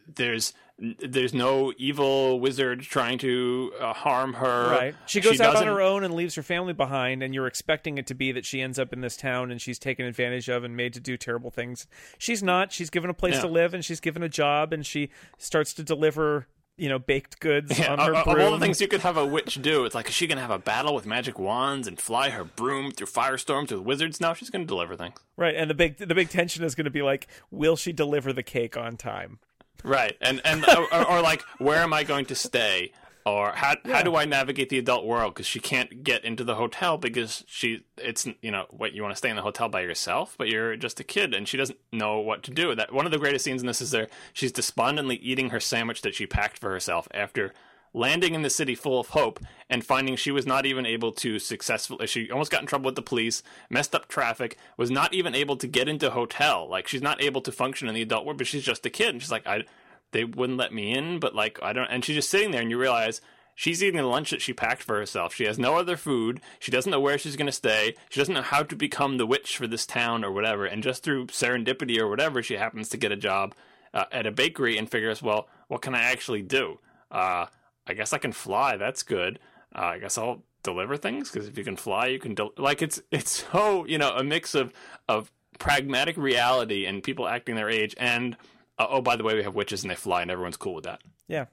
there's 0.06 0.52
there's 0.78 1.32
no 1.32 1.72
evil 1.78 2.40
wizard 2.40 2.80
trying 2.80 3.16
to 3.18 3.72
uh, 3.80 3.92
harm 3.92 4.34
her. 4.34 4.70
Right. 4.70 4.94
She 5.06 5.20
goes 5.20 5.40
out 5.40 5.48
on 5.50 5.52
doesn't- 5.54 5.68
her 5.68 5.80
own 5.80 6.02
and 6.02 6.14
leaves 6.14 6.34
her 6.34 6.42
family 6.42 6.72
behind, 6.72 7.22
and 7.22 7.32
you're 7.32 7.46
expecting 7.46 7.96
it 7.96 8.06
to 8.08 8.14
be 8.14 8.32
that 8.32 8.44
she 8.44 8.60
ends 8.60 8.78
up 8.78 8.92
in 8.92 9.00
this 9.00 9.16
town 9.16 9.50
and 9.52 9.60
she's 9.62 9.78
taken 9.78 10.04
advantage 10.04 10.48
of 10.48 10.64
and 10.64 10.76
made 10.76 10.92
to 10.94 11.00
do 11.00 11.16
terrible 11.16 11.50
things. 11.50 11.86
She's 12.18 12.42
not. 12.42 12.72
She's 12.72 12.90
given 12.90 13.08
a 13.08 13.14
place 13.14 13.34
Yeah. 13.34 13.42
to 13.42 13.48
live 13.48 13.72
and 13.74 13.84
she's 13.84 14.00
given 14.00 14.22
a 14.24 14.28
job 14.28 14.72
and 14.72 14.84
she 14.84 15.10
starts 15.38 15.72
to 15.74 15.84
deliver, 15.84 16.48
you 16.76 16.88
know, 16.88 16.98
baked 16.98 17.38
goods 17.38 17.78
Yeah, 17.78 17.92
on 17.92 17.98
her 18.00 18.14
of, 18.16 18.26
of 18.26 18.40
all 18.40 18.50
the 18.50 18.58
things 18.58 18.80
you 18.80 18.88
could 18.88 19.02
have 19.02 19.16
a 19.16 19.24
witch 19.36 19.62
do, 19.62 19.84
it's 19.84 19.94
like, 19.94 20.08
is 20.08 20.14
she 20.14 20.26
going 20.26 20.38
to 20.38 20.42
have 20.42 20.50
a 20.50 20.58
battle 20.58 20.92
with 20.92 21.06
magic 21.06 21.38
wands 21.38 21.86
and 21.86 22.00
fly 22.00 22.30
her 22.30 22.42
broom 22.42 22.90
through 22.90 23.06
firestorms 23.06 23.70
with 23.70 23.80
wizards? 23.82 24.20
No, 24.20 24.34
she's 24.34 24.50
going 24.50 24.62
to 24.62 24.68
deliver 24.68 24.96
things. 24.96 25.14
Right, 25.36 25.54
and 25.54 25.70
the 25.70 25.74
big 25.74 25.98
the 25.98 26.14
big 26.16 26.30
tension 26.30 26.64
is 26.64 26.74
going 26.74 26.84
to 26.86 26.90
be 26.90 27.02
like, 27.02 27.28
will 27.52 27.76
she 27.76 27.92
deliver 27.92 28.32
the 28.32 28.42
cake 28.42 28.76
on 28.76 28.96
time? 28.96 29.38
Right, 29.84 30.16
and 30.20 30.40
and 30.44 30.64
or, 30.66 31.10
or, 31.10 31.20
like, 31.20 31.42
where 31.58 31.78
am 31.78 31.92
I 31.92 32.04
going 32.04 32.24
to 32.26 32.34
stay? 32.34 32.92
Or 33.26 33.52
how 33.52 33.76
how 33.84 34.02
do 34.02 34.16
I 34.16 34.24
navigate 34.24 34.70
the 34.70 34.78
adult 34.78 35.04
world? 35.04 35.34
Because 35.34 35.46
she 35.46 35.60
can't 35.60 36.02
get 36.04 36.24
into 36.24 36.42
the 36.42 36.56
hotel 36.56 36.98
because 36.98 37.44
she 37.46 37.84
it's 37.96 38.26
you 38.42 38.50
know 38.50 38.66
what 38.70 38.92
you 38.92 39.02
want 39.02 39.12
to 39.12 39.16
stay 39.16 39.30
in 39.30 39.36
the 39.36 39.42
hotel 39.42 39.68
by 39.68 39.80
yourself, 39.82 40.34
but 40.36 40.48
you're 40.48 40.76
just 40.76 41.00
a 41.00 41.04
kid 41.04 41.32
and 41.32 41.48
she 41.48 41.56
doesn't 41.56 41.78
know 41.90 42.18
what 42.18 42.42
to 42.44 42.50
do. 42.50 42.74
That 42.74 42.92
one 42.92 43.06
of 43.06 43.12
the 43.12 43.18
greatest 43.18 43.44
scenes 43.44 43.62
in 43.62 43.66
this 43.66 43.80
is 43.80 43.92
there 43.92 44.08
she's 44.34 44.52
despondently 44.52 45.16
eating 45.16 45.50
her 45.50 45.60
sandwich 45.60 46.02
that 46.02 46.14
she 46.14 46.26
packed 46.26 46.58
for 46.58 46.70
herself 46.70 47.08
after 47.14 47.54
landing 47.94 48.34
in 48.34 48.42
the 48.42 48.50
city 48.50 48.74
full 48.74 48.98
of 49.00 49.08
hope 49.08 49.40
and 49.70 49.86
finding 49.86 50.16
she 50.16 50.32
was 50.32 50.44
not 50.44 50.66
even 50.66 50.84
able 50.84 51.12
to 51.12 51.38
successfully 51.38 52.06
she 52.06 52.30
almost 52.30 52.50
got 52.50 52.60
in 52.60 52.66
trouble 52.66 52.86
with 52.86 52.96
the 52.96 53.02
police 53.02 53.42
messed 53.70 53.94
up 53.94 54.08
traffic 54.08 54.58
was 54.76 54.90
not 54.90 55.14
even 55.14 55.34
able 55.34 55.56
to 55.56 55.68
get 55.68 55.88
into 55.88 56.10
hotel. 56.10 56.68
Like 56.68 56.88
she's 56.88 57.00
not 57.00 57.22
able 57.22 57.40
to 57.40 57.52
function 57.52 57.88
in 57.88 57.94
the 57.94 58.02
adult 58.02 58.26
world 58.26 58.38
but 58.38 58.48
she's 58.48 58.64
just 58.64 58.84
a 58.84 58.90
kid. 58.90 59.10
And 59.10 59.22
she's 59.22 59.30
like 59.30 59.46
i 59.46 59.62
they 60.10 60.24
wouldn't 60.24 60.58
let 60.58 60.74
me 60.74 60.92
in 60.92 61.20
but 61.20 61.34
like 61.34 61.58
i 61.62 61.72
don't 61.72 61.86
and 61.86 62.04
she's 62.04 62.16
just 62.16 62.30
sitting 62.30 62.50
there 62.50 62.60
and 62.60 62.70
you 62.70 62.78
realize 62.78 63.20
she's 63.54 63.82
eating 63.82 64.00
the 64.00 64.06
lunch 64.06 64.30
that 64.30 64.42
she 64.42 64.52
packed 64.52 64.82
for 64.82 64.98
herself. 64.98 65.32
She 65.32 65.44
has 65.44 65.58
no 65.58 65.76
other 65.76 65.96
food. 65.96 66.40
She 66.58 66.72
doesn't 66.72 66.90
know 66.90 67.00
where 67.00 67.16
she's 67.16 67.36
going 67.36 67.46
to 67.46 67.52
stay. 67.52 67.94
She 68.10 68.20
doesn't 68.20 68.34
know 68.34 68.42
how 68.42 68.64
to 68.64 68.74
become 68.74 69.16
the 69.16 69.26
witch 69.26 69.56
for 69.56 69.68
this 69.68 69.86
town 69.86 70.24
or 70.24 70.32
whatever. 70.32 70.66
And 70.66 70.82
just 70.82 71.04
through 71.04 71.26
serendipity 71.26 71.98
or 71.98 72.08
whatever 72.08 72.42
she 72.42 72.56
happens 72.56 72.88
to 72.88 72.96
get 72.96 73.12
a 73.12 73.16
job 73.16 73.54
uh, 73.92 74.06
at 74.10 74.26
a 74.26 74.32
bakery 74.32 74.76
and 74.76 74.90
figures 74.90 75.22
well 75.22 75.48
what 75.68 75.80
can 75.80 75.94
i 75.94 76.02
actually 76.02 76.42
do? 76.42 76.80
Uh, 77.10 77.46
I 77.86 77.94
guess 77.94 78.12
I 78.12 78.18
can 78.18 78.32
fly. 78.32 78.76
That's 78.76 79.02
good. 79.02 79.38
Uh, 79.74 79.82
I 79.82 79.98
guess 79.98 80.16
I'll 80.18 80.42
deliver 80.62 80.96
things 80.96 81.30
because 81.30 81.48
if 81.48 81.58
you 81.58 81.64
can 81.64 81.76
fly, 81.76 82.06
you 82.06 82.18
can 82.18 82.34
del- 82.34 82.52
like 82.56 82.82
it's 82.82 83.00
it's 83.10 83.44
so 83.50 83.84
you 83.86 83.98
know 83.98 84.10
a 84.16 84.24
mix 84.24 84.54
of 84.54 84.72
of 85.08 85.30
pragmatic 85.58 86.16
reality 86.16 86.86
and 86.86 87.02
people 87.02 87.28
acting 87.28 87.54
their 87.54 87.70
age 87.70 87.94
and 87.96 88.36
uh, 88.78 88.86
oh 88.90 89.00
by 89.00 89.14
the 89.14 89.22
way 89.22 89.34
we 89.34 89.42
have 89.44 89.54
witches 89.54 89.82
and 89.82 89.90
they 89.90 89.94
fly 89.94 90.22
and 90.22 90.30
everyone's 90.30 90.56
cool 90.56 90.74
with 90.74 90.84
that. 90.84 91.00
Yeah, 91.28 91.46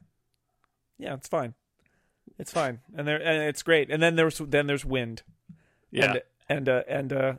yeah, 0.98 1.14
it's 1.14 1.28
fine. 1.28 1.54
It's 2.40 2.52
fine, 2.52 2.80
and 2.96 3.08
there 3.08 3.22
and 3.22 3.44
it's 3.44 3.64
great. 3.64 3.92
And 3.92 4.02
then 4.02 4.16
there's 4.16 4.38
then 4.40 4.68
there's 4.68 4.86
wind. 4.86 5.24
Yeah. 5.92 6.06
and, 6.06 6.22
and 6.50 6.70
uh, 6.70 6.84
and 6.88 7.14
uh, 7.14 7.34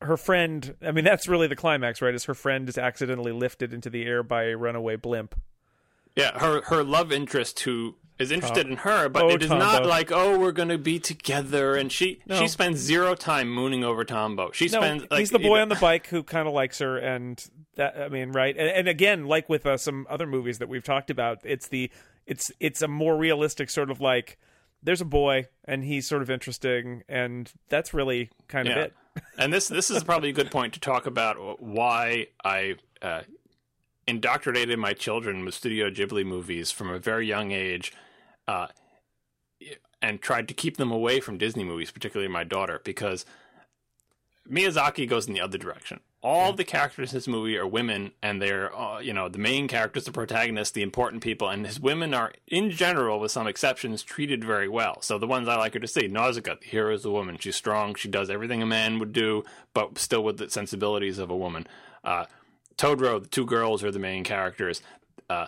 her 0.00 0.16
friend. 0.16 0.74
I 0.82 0.92
mean, 0.92 1.04
that's 1.04 1.28
really 1.28 1.46
the 1.46 1.56
climax, 1.56 2.02
right? 2.02 2.14
Is 2.14 2.24
her 2.24 2.34
friend 2.34 2.68
is 2.68 2.78
accidentally 2.78 3.32
lifted 3.32 3.72
into 3.72 3.90
the 3.90 4.04
air 4.04 4.22
by 4.22 4.44
a 4.44 4.56
runaway 4.56 4.96
blimp. 4.96 5.38
Yeah, 6.16 6.38
her 6.38 6.62
her 6.62 6.82
love 6.82 7.12
interest 7.12 7.60
who 7.60 7.96
is 8.22 8.30
interested 8.32 8.66
in 8.66 8.76
her, 8.78 9.08
but 9.08 9.24
Oh, 9.24 9.28
it 9.30 9.42
is 9.42 9.50
not 9.50 9.84
like 9.84 10.10
oh 10.10 10.38
we're 10.38 10.52
gonna 10.52 10.78
be 10.78 10.98
together. 10.98 11.74
And 11.76 11.92
she 11.92 12.20
No. 12.26 12.38
she 12.40 12.48
spends 12.48 12.78
zero 12.80 13.14
time 13.14 13.50
mooning 13.52 13.84
over 13.84 14.04
Tombo. 14.04 14.50
She 14.52 14.66
No, 14.66 14.80
spends 14.80 15.04
like 15.10 15.20
he's 15.20 15.30
the 15.30 15.38
boy 15.38 15.60
on 15.60 15.68
the 15.68 15.74
bike 15.76 16.06
who 16.06 16.22
kind 16.22 16.48
of 16.48 16.54
likes 16.54 16.78
her, 16.78 16.96
and 16.98 17.44
that 17.76 17.96
I 17.98 18.08
mean, 18.08 18.32
right? 18.32 18.56
And, 18.56 18.68
and 18.68 18.88
again, 18.88 19.26
like 19.26 19.48
with 19.48 19.66
uh, 19.66 19.76
some 19.76 20.06
other 20.08 20.26
movies 20.26 20.58
that 20.58 20.68
we've 20.68 20.84
talked 20.84 21.10
about, 21.10 21.38
it's 21.44 21.68
the 21.68 21.90
it's 22.26 22.50
it's 22.60 22.80
a 22.82 22.88
more 22.88 23.16
realistic 23.16 23.68
sort 23.68 23.90
of 23.90 24.00
like 24.00 24.38
there's 24.84 25.00
a 25.00 25.04
boy 25.04 25.46
and 25.64 25.84
he's 25.84 26.08
sort 26.08 26.22
of 26.22 26.30
interesting, 26.30 27.02
and 27.08 27.52
that's 27.68 27.92
really 27.94 28.30
kind 28.48 28.68
of 28.68 28.76
Yeah. 28.76 28.82
it. 28.84 28.94
and 29.38 29.52
this 29.52 29.68
this 29.68 29.90
is 29.90 30.02
probably 30.04 30.30
a 30.30 30.32
good 30.32 30.50
point 30.50 30.72
to 30.74 30.80
talk 30.80 31.06
about 31.06 31.60
why 31.62 32.28
I 32.44 32.76
uh, 33.02 33.22
indoctrinated 34.06 34.78
my 34.78 34.92
children 34.92 35.44
with 35.44 35.54
Studio 35.54 35.90
Ghibli 35.90 36.24
movies 36.24 36.70
from 36.72 36.90
a 36.90 36.98
very 36.98 37.26
young 37.26 37.52
age, 37.52 37.92
uh, 38.48 38.68
and 40.00 40.20
tried 40.20 40.48
to 40.48 40.54
keep 40.54 40.76
them 40.76 40.90
away 40.90 41.20
from 41.20 41.38
Disney 41.38 41.64
movies, 41.64 41.90
particularly 41.90 42.30
my 42.30 42.44
daughter, 42.44 42.80
because 42.84 43.24
Miyazaki 44.50 45.08
goes 45.08 45.26
in 45.26 45.34
the 45.34 45.40
other 45.40 45.58
direction. 45.58 46.00
All 46.24 46.52
the 46.52 46.64
characters 46.64 47.12
in 47.12 47.16
this 47.16 47.26
movie 47.26 47.56
are 47.56 47.66
women, 47.66 48.12
and 48.22 48.40
they're, 48.40 48.74
uh, 48.76 49.00
you 49.00 49.12
know, 49.12 49.28
the 49.28 49.38
main 49.38 49.66
characters, 49.66 50.04
the 50.04 50.12
protagonists, 50.12 50.72
the 50.72 50.82
important 50.82 51.22
people, 51.22 51.48
and 51.48 51.66
his 51.66 51.80
women 51.80 52.14
are, 52.14 52.32
in 52.46 52.70
general, 52.70 53.18
with 53.18 53.32
some 53.32 53.48
exceptions, 53.48 54.04
treated 54.04 54.44
very 54.44 54.68
well. 54.68 55.02
So 55.02 55.18
the 55.18 55.26
ones 55.26 55.48
I 55.48 55.56
like 55.56 55.74
her 55.74 55.80
to 55.80 55.88
see, 55.88 56.06
Nausicaa, 56.06 56.56
the 56.60 56.66
hero 56.66 56.94
is 56.94 57.04
a 57.04 57.10
woman. 57.10 57.38
She's 57.38 57.56
strong. 57.56 57.96
She 57.96 58.08
does 58.08 58.30
everything 58.30 58.62
a 58.62 58.66
man 58.66 59.00
would 59.00 59.12
do, 59.12 59.42
but 59.74 59.98
still 59.98 60.22
with 60.22 60.38
the 60.38 60.48
sensibilities 60.48 61.18
of 61.18 61.30
a 61.30 61.36
woman. 61.36 61.66
Uh, 62.04 62.26
Totoro, 62.76 63.20
the 63.20 63.28
two 63.28 63.44
girls 63.44 63.82
are 63.82 63.90
the 63.90 63.98
main 63.98 64.22
characters. 64.22 64.80
Uh, 65.28 65.46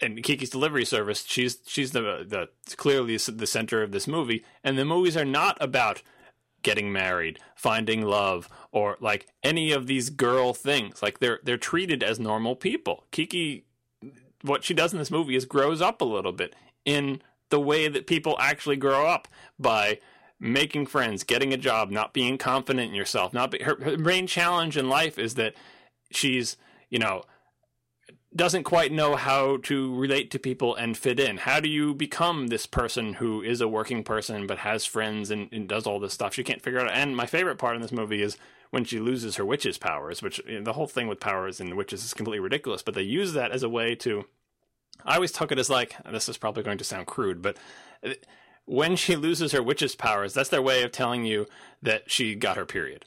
and 0.00 0.22
Kiki's 0.22 0.50
Delivery 0.50 0.84
Service, 0.84 1.24
she's 1.26 1.58
she's 1.66 1.92
the 1.92 2.24
the 2.26 2.48
clearly 2.76 3.16
the 3.16 3.46
center 3.46 3.82
of 3.82 3.92
this 3.92 4.06
movie, 4.06 4.44
and 4.62 4.78
the 4.78 4.84
movies 4.84 5.16
are 5.16 5.24
not 5.24 5.56
about 5.60 6.02
getting 6.62 6.92
married, 6.92 7.38
finding 7.54 8.02
love, 8.02 8.48
or 8.72 8.96
like 9.00 9.26
any 9.42 9.72
of 9.72 9.86
these 9.86 10.10
girl 10.10 10.52
things. 10.54 11.02
Like 11.02 11.18
they're 11.18 11.40
they're 11.42 11.56
treated 11.56 12.02
as 12.02 12.18
normal 12.18 12.56
people. 12.56 13.04
Kiki, 13.10 13.64
what 14.42 14.64
she 14.64 14.74
does 14.74 14.92
in 14.92 14.98
this 14.98 15.10
movie 15.10 15.36
is 15.36 15.44
grows 15.44 15.80
up 15.80 16.00
a 16.00 16.06
little 16.06 16.32
bit 16.32 16.54
in 16.84 17.22
the 17.50 17.60
way 17.60 17.88
that 17.88 18.06
people 18.06 18.36
actually 18.38 18.76
grow 18.76 19.06
up 19.06 19.28
by 19.58 19.98
making 20.40 20.86
friends, 20.86 21.24
getting 21.24 21.52
a 21.52 21.56
job, 21.56 21.90
not 21.90 22.12
being 22.12 22.38
confident 22.38 22.90
in 22.90 22.94
yourself. 22.94 23.32
Not 23.32 23.50
be, 23.50 23.62
her, 23.62 23.76
her 23.82 23.98
main 23.98 24.26
challenge 24.26 24.76
in 24.76 24.88
life 24.88 25.18
is 25.18 25.34
that 25.34 25.54
she's 26.10 26.56
you 26.90 26.98
know 26.98 27.22
doesn't 28.38 28.62
quite 28.62 28.92
know 28.92 29.16
how 29.16 29.58
to 29.58 29.94
relate 29.96 30.30
to 30.30 30.38
people 30.38 30.74
and 30.74 30.96
fit 30.96 31.18
in. 31.18 31.38
How 31.38 31.60
do 31.60 31.68
you 31.68 31.92
become 31.92 32.46
this 32.46 32.66
person 32.66 33.14
who 33.14 33.42
is 33.42 33.60
a 33.60 33.68
working 33.68 34.04
person 34.04 34.46
but 34.46 34.58
has 34.58 34.86
friends 34.86 35.30
and, 35.30 35.52
and 35.52 35.68
does 35.68 35.86
all 35.86 35.98
this 35.98 36.14
stuff? 36.14 36.34
She 36.34 36.44
can't 36.44 36.62
figure 36.62 36.80
out. 36.80 36.90
And 36.90 37.16
my 37.16 37.26
favorite 37.26 37.58
part 37.58 37.74
in 37.74 37.82
this 37.82 37.92
movie 37.92 38.22
is 38.22 38.38
when 38.70 38.84
she 38.84 39.00
loses 39.00 39.36
her 39.36 39.44
witch's 39.44 39.76
powers, 39.76 40.22
which 40.22 40.40
you 40.46 40.58
know, 40.58 40.64
the 40.64 40.72
whole 40.72 40.86
thing 40.86 41.08
with 41.08 41.20
powers 41.20 41.60
and 41.60 41.74
witches 41.74 42.04
is 42.04 42.14
completely 42.14 42.40
ridiculous. 42.40 42.82
But 42.82 42.94
they 42.94 43.02
use 43.02 43.32
that 43.32 43.50
as 43.50 43.62
a 43.62 43.68
way 43.68 43.94
to. 43.96 44.24
I 45.04 45.16
always 45.16 45.32
took 45.32 45.52
it 45.52 45.58
as 45.58 45.68
like 45.68 45.96
this 46.10 46.28
is 46.28 46.38
probably 46.38 46.62
going 46.62 46.78
to 46.78 46.84
sound 46.84 47.06
crude, 47.06 47.42
but 47.42 47.56
uh, 48.04 48.14
when 48.64 48.96
she 48.96 49.16
loses 49.16 49.52
her 49.52 49.62
witch's 49.62 49.94
powers, 49.96 50.34
that's 50.34 50.48
their 50.48 50.62
way 50.62 50.82
of 50.82 50.92
telling 50.92 51.24
you 51.24 51.46
that 51.82 52.10
she 52.10 52.34
got 52.34 52.56
her 52.56 52.66
period. 52.66 53.04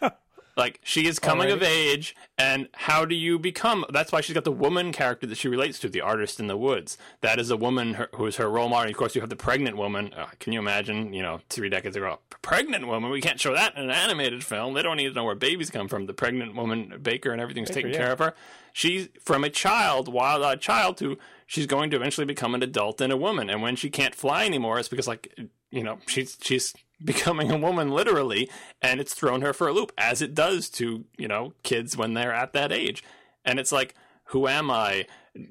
Like 0.56 0.80
she 0.84 1.06
is 1.06 1.18
coming 1.18 1.50
of 1.50 1.62
age, 1.62 2.14
and 2.38 2.68
how 2.74 3.04
do 3.04 3.14
you 3.14 3.38
become? 3.38 3.84
That's 3.90 4.12
why 4.12 4.20
she's 4.20 4.34
got 4.34 4.44
the 4.44 4.52
woman 4.52 4.92
character 4.92 5.26
that 5.26 5.36
she 5.36 5.48
relates 5.48 5.80
to, 5.80 5.88
the 5.88 6.00
artist 6.00 6.38
in 6.38 6.46
the 6.46 6.56
woods. 6.56 6.96
That 7.22 7.40
is 7.40 7.50
a 7.50 7.56
woman 7.56 7.94
her, 7.94 8.08
who 8.14 8.26
is 8.26 8.36
her 8.36 8.48
role 8.48 8.68
model. 8.68 8.82
And 8.82 8.90
of 8.90 8.96
course, 8.96 9.14
you 9.14 9.20
have 9.20 9.30
the 9.30 9.36
pregnant 9.36 9.76
woman. 9.76 10.14
Uh, 10.16 10.26
can 10.38 10.52
you 10.52 10.60
imagine? 10.60 11.12
You 11.12 11.22
know, 11.22 11.40
three 11.48 11.68
decades 11.68 11.96
ago, 11.96 12.20
pregnant 12.42 12.86
woman. 12.86 13.10
We 13.10 13.20
can't 13.20 13.40
show 13.40 13.52
that 13.54 13.76
in 13.76 13.82
an 13.82 13.90
animated 13.90 14.44
film. 14.44 14.74
They 14.74 14.82
don't 14.82 14.96
need 14.96 15.08
to 15.08 15.14
know 15.14 15.24
where 15.24 15.34
babies 15.34 15.70
come 15.70 15.88
from. 15.88 16.06
The 16.06 16.14
pregnant 16.14 16.54
woman, 16.54 17.00
Baker, 17.02 17.32
and 17.32 17.40
everything's 17.40 17.70
taken 17.70 17.90
yeah. 17.90 17.98
care 17.98 18.12
of 18.12 18.20
her. 18.20 18.34
She's 18.72 19.08
from 19.20 19.44
a 19.44 19.50
child, 19.50 20.08
wild-eyed 20.08 20.60
child, 20.60 20.96
to 20.98 21.18
she's 21.46 21.66
going 21.66 21.90
to 21.90 21.96
eventually 21.96 22.24
become 22.24 22.54
an 22.54 22.62
adult 22.62 23.00
and 23.00 23.12
a 23.12 23.16
woman. 23.16 23.50
And 23.50 23.62
when 23.62 23.76
she 23.76 23.90
can't 23.90 24.14
fly 24.14 24.44
anymore, 24.46 24.78
it's 24.78 24.88
because 24.88 25.08
like 25.08 25.36
you 25.70 25.82
know 25.82 25.98
she's 26.06 26.38
she's 26.40 26.74
becoming 27.02 27.50
a 27.50 27.58
woman 27.58 27.90
literally 27.90 28.48
and 28.82 29.00
it's 29.00 29.14
thrown 29.14 29.40
her 29.42 29.52
for 29.52 29.68
a 29.68 29.72
loop 29.72 29.92
as 29.96 30.22
it 30.22 30.34
does 30.34 30.68
to 30.70 31.04
you 31.16 31.28
know 31.28 31.54
kids 31.62 31.96
when 31.96 32.14
they're 32.14 32.34
at 32.34 32.52
that 32.52 32.72
age. 32.72 33.02
And 33.44 33.58
it's 33.58 33.72
like 33.72 33.94
who 34.28 34.48
am 34.48 34.70
i? 34.70 35.06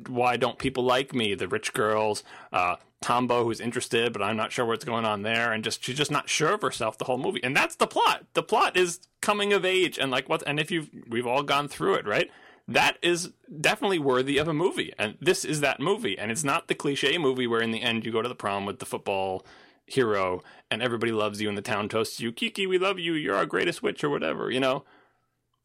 Why 0.07 0.37
don't 0.37 0.57
people 0.57 0.83
like 0.83 1.13
me? 1.13 1.35
The 1.35 1.47
rich 1.47 1.73
girls 1.73 2.23
uh 2.51 2.77
tombo 3.01 3.43
who's 3.43 3.59
interested 3.59 4.13
but 4.13 4.21
i'm 4.21 4.37
not 4.37 4.49
sure 4.49 4.65
what's 4.65 4.85
going 4.85 5.03
on 5.03 5.23
there 5.23 5.51
and 5.51 5.61
just 5.61 5.83
she's 5.83 5.97
just 5.97 6.09
not 6.09 6.29
sure 6.29 6.53
of 6.53 6.61
herself 6.61 6.97
the 6.97 7.03
whole 7.05 7.17
movie. 7.17 7.43
And 7.43 7.55
that's 7.55 7.75
the 7.75 7.85
plot. 7.87 8.25
The 8.33 8.43
plot 8.43 8.77
is 8.77 9.01
coming 9.21 9.51
of 9.51 9.65
age 9.65 9.99
and 9.99 10.09
like 10.09 10.29
what 10.29 10.41
and 10.47 10.59
if 10.59 10.71
you've 10.71 10.89
we've 11.09 11.27
all 11.27 11.43
gone 11.43 11.67
through 11.67 11.95
it 11.95 12.07
right? 12.07 12.31
That 12.65 12.97
is 13.01 13.31
definitely 13.59 13.99
worthy 13.99 14.37
of 14.37 14.47
a 14.47 14.53
movie 14.53 14.93
and 14.97 15.17
this 15.19 15.43
is 15.43 15.59
that 15.59 15.81
movie. 15.81 16.17
And 16.17 16.31
it's 16.31 16.45
not 16.45 16.69
the 16.69 16.75
cliche 16.75 17.17
movie 17.17 17.45
where 17.45 17.61
in 17.61 17.71
the 17.71 17.81
end 17.81 18.05
you 18.05 18.11
go 18.11 18.21
to 18.21 18.29
the 18.29 18.35
prom 18.35 18.65
with 18.65 18.79
the 18.79 18.85
football 18.85 19.45
hero 19.87 20.41
and 20.71 20.81
everybody 20.81 21.11
loves 21.11 21.41
you 21.41 21.49
and 21.49 21.57
the 21.57 21.61
town 21.61 21.89
toasts 21.89 22.19
you 22.19 22.31
kiki 22.31 22.65
we 22.65 22.77
love 22.77 22.97
you 22.99 23.13
you're 23.13 23.35
our 23.35 23.45
greatest 23.45 23.83
witch 23.83 24.03
or 24.03 24.09
whatever 24.09 24.49
you 24.49 24.59
know? 24.59 24.83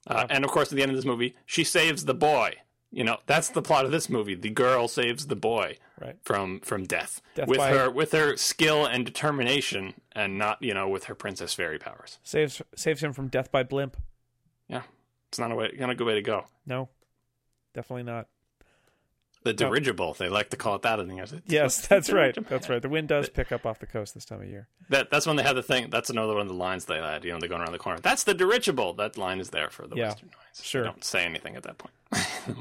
Uh, 0.07 0.27
and 0.31 0.45
of 0.45 0.51
course 0.51 0.73
at 0.73 0.77
the 0.77 0.83
end 0.83 0.91
of 0.91 0.97
this 0.97 1.05
movie 1.05 1.37
she 1.47 1.63
saves 1.65 2.05
the 2.05 2.15
boy 2.15 2.55
you 2.91 3.05
know? 3.05 3.19
That's 3.27 3.51
the 3.51 3.61
plot 3.61 3.85
of 3.85 3.91
this 3.91 4.09
movie. 4.09 4.35
The 4.35 4.49
girl 4.49 4.89
saves 4.89 5.27
the 5.27 5.37
boy 5.37 5.77
Right. 6.01 6.17
from 6.23 6.61
from 6.61 6.85
death, 6.85 7.21
Death 7.35 7.49
with 7.49 7.59
by- 7.59 7.71
her 7.71 7.91
with 7.91 8.13
her 8.13 8.37
skill 8.37 8.87
and 8.87 9.05
determination 9.05 9.95
and 10.13 10.39
not 10.39 10.63
you 10.63 10.73
know 10.73 10.89
with 10.89 11.05
her 11.05 11.15
princess 11.15 11.53
fairy 11.55 11.79
powers. 11.79 12.19
Saves 12.23 12.63
saves 12.77 13.03
him 13.03 13.13
from 13.13 13.29
death 13.29 13.51
by 13.53 13.63
blimp. 13.63 13.97
yeah. 14.69 14.83
It's 15.29 15.39
not 15.39 15.51
a 15.53 15.55
way 15.55 15.73
not 15.79 15.91
a 15.91 15.95
good 15.95 16.07
way 16.07 16.15
to 16.15 16.23
go. 16.23 16.47
No, 16.67 16.89
definitely 17.75 18.05
not. 18.05 18.29
The 19.45 19.53
dirigible 19.53 20.15
they 20.15 20.29
like 20.29 20.51
to 20.51 20.57
call 20.57 20.75
it 20.75 20.83
that 20.83 20.99
in 21.01 21.11
I 21.21 21.25
think 21.25 21.43
Yes, 21.47 21.87
that's 21.87 22.11
right. 22.13 22.37
That's 22.49 22.69
right. 22.69 22.83
The 22.83 22.89
wind 22.89 23.09
does 23.09 23.29
pick 23.29 23.53
up 23.53 23.65
off 23.67 23.79
the 23.79 23.87
coast 23.87 24.15
this 24.15 24.25
time 24.25 24.41
of 24.43 24.49
year. 24.49 24.69
That 24.91 25.11
that's 25.11 25.27
when 25.27 25.37
they 25.37 25.43
have 25.43 25.57
the 25.57 25.63
thing. 25.63 25.91
That's 25.91 26.11
another 26.11 26.35
one 26.35 26.43
of 26.43 26.49
the 26.49 26.55
lines 26.55 26.85
they 26.87 26.97
had. 26.99 27.25
You 27.25 27.33
know, 27.33 27.39
they're 27.41 27.49
going 27.49 27.63
around 27.63 27.73
the 27.73 27.79
corner. 27.79 28.01
That's 28.01 28.25
the 28.25 28.35
dirigible. 28.35 28.95
That 28.95 29.17
line 29.17 29.41
is 29.41 29.51
there 29.51 29.71
for 29.71 29.87
the 29.87 29.97
Yeah, 29.97 30.09
Western 30.09 30.29
noise. 30.29 30.65
sure. 30.65 30.83
They 30.83 30.89
don't 30.89 31.05
say 31.05 31.25
anything 31.25 31.57
at 31.57 31.63
that 31.65 31.79
point. 31.79 31.95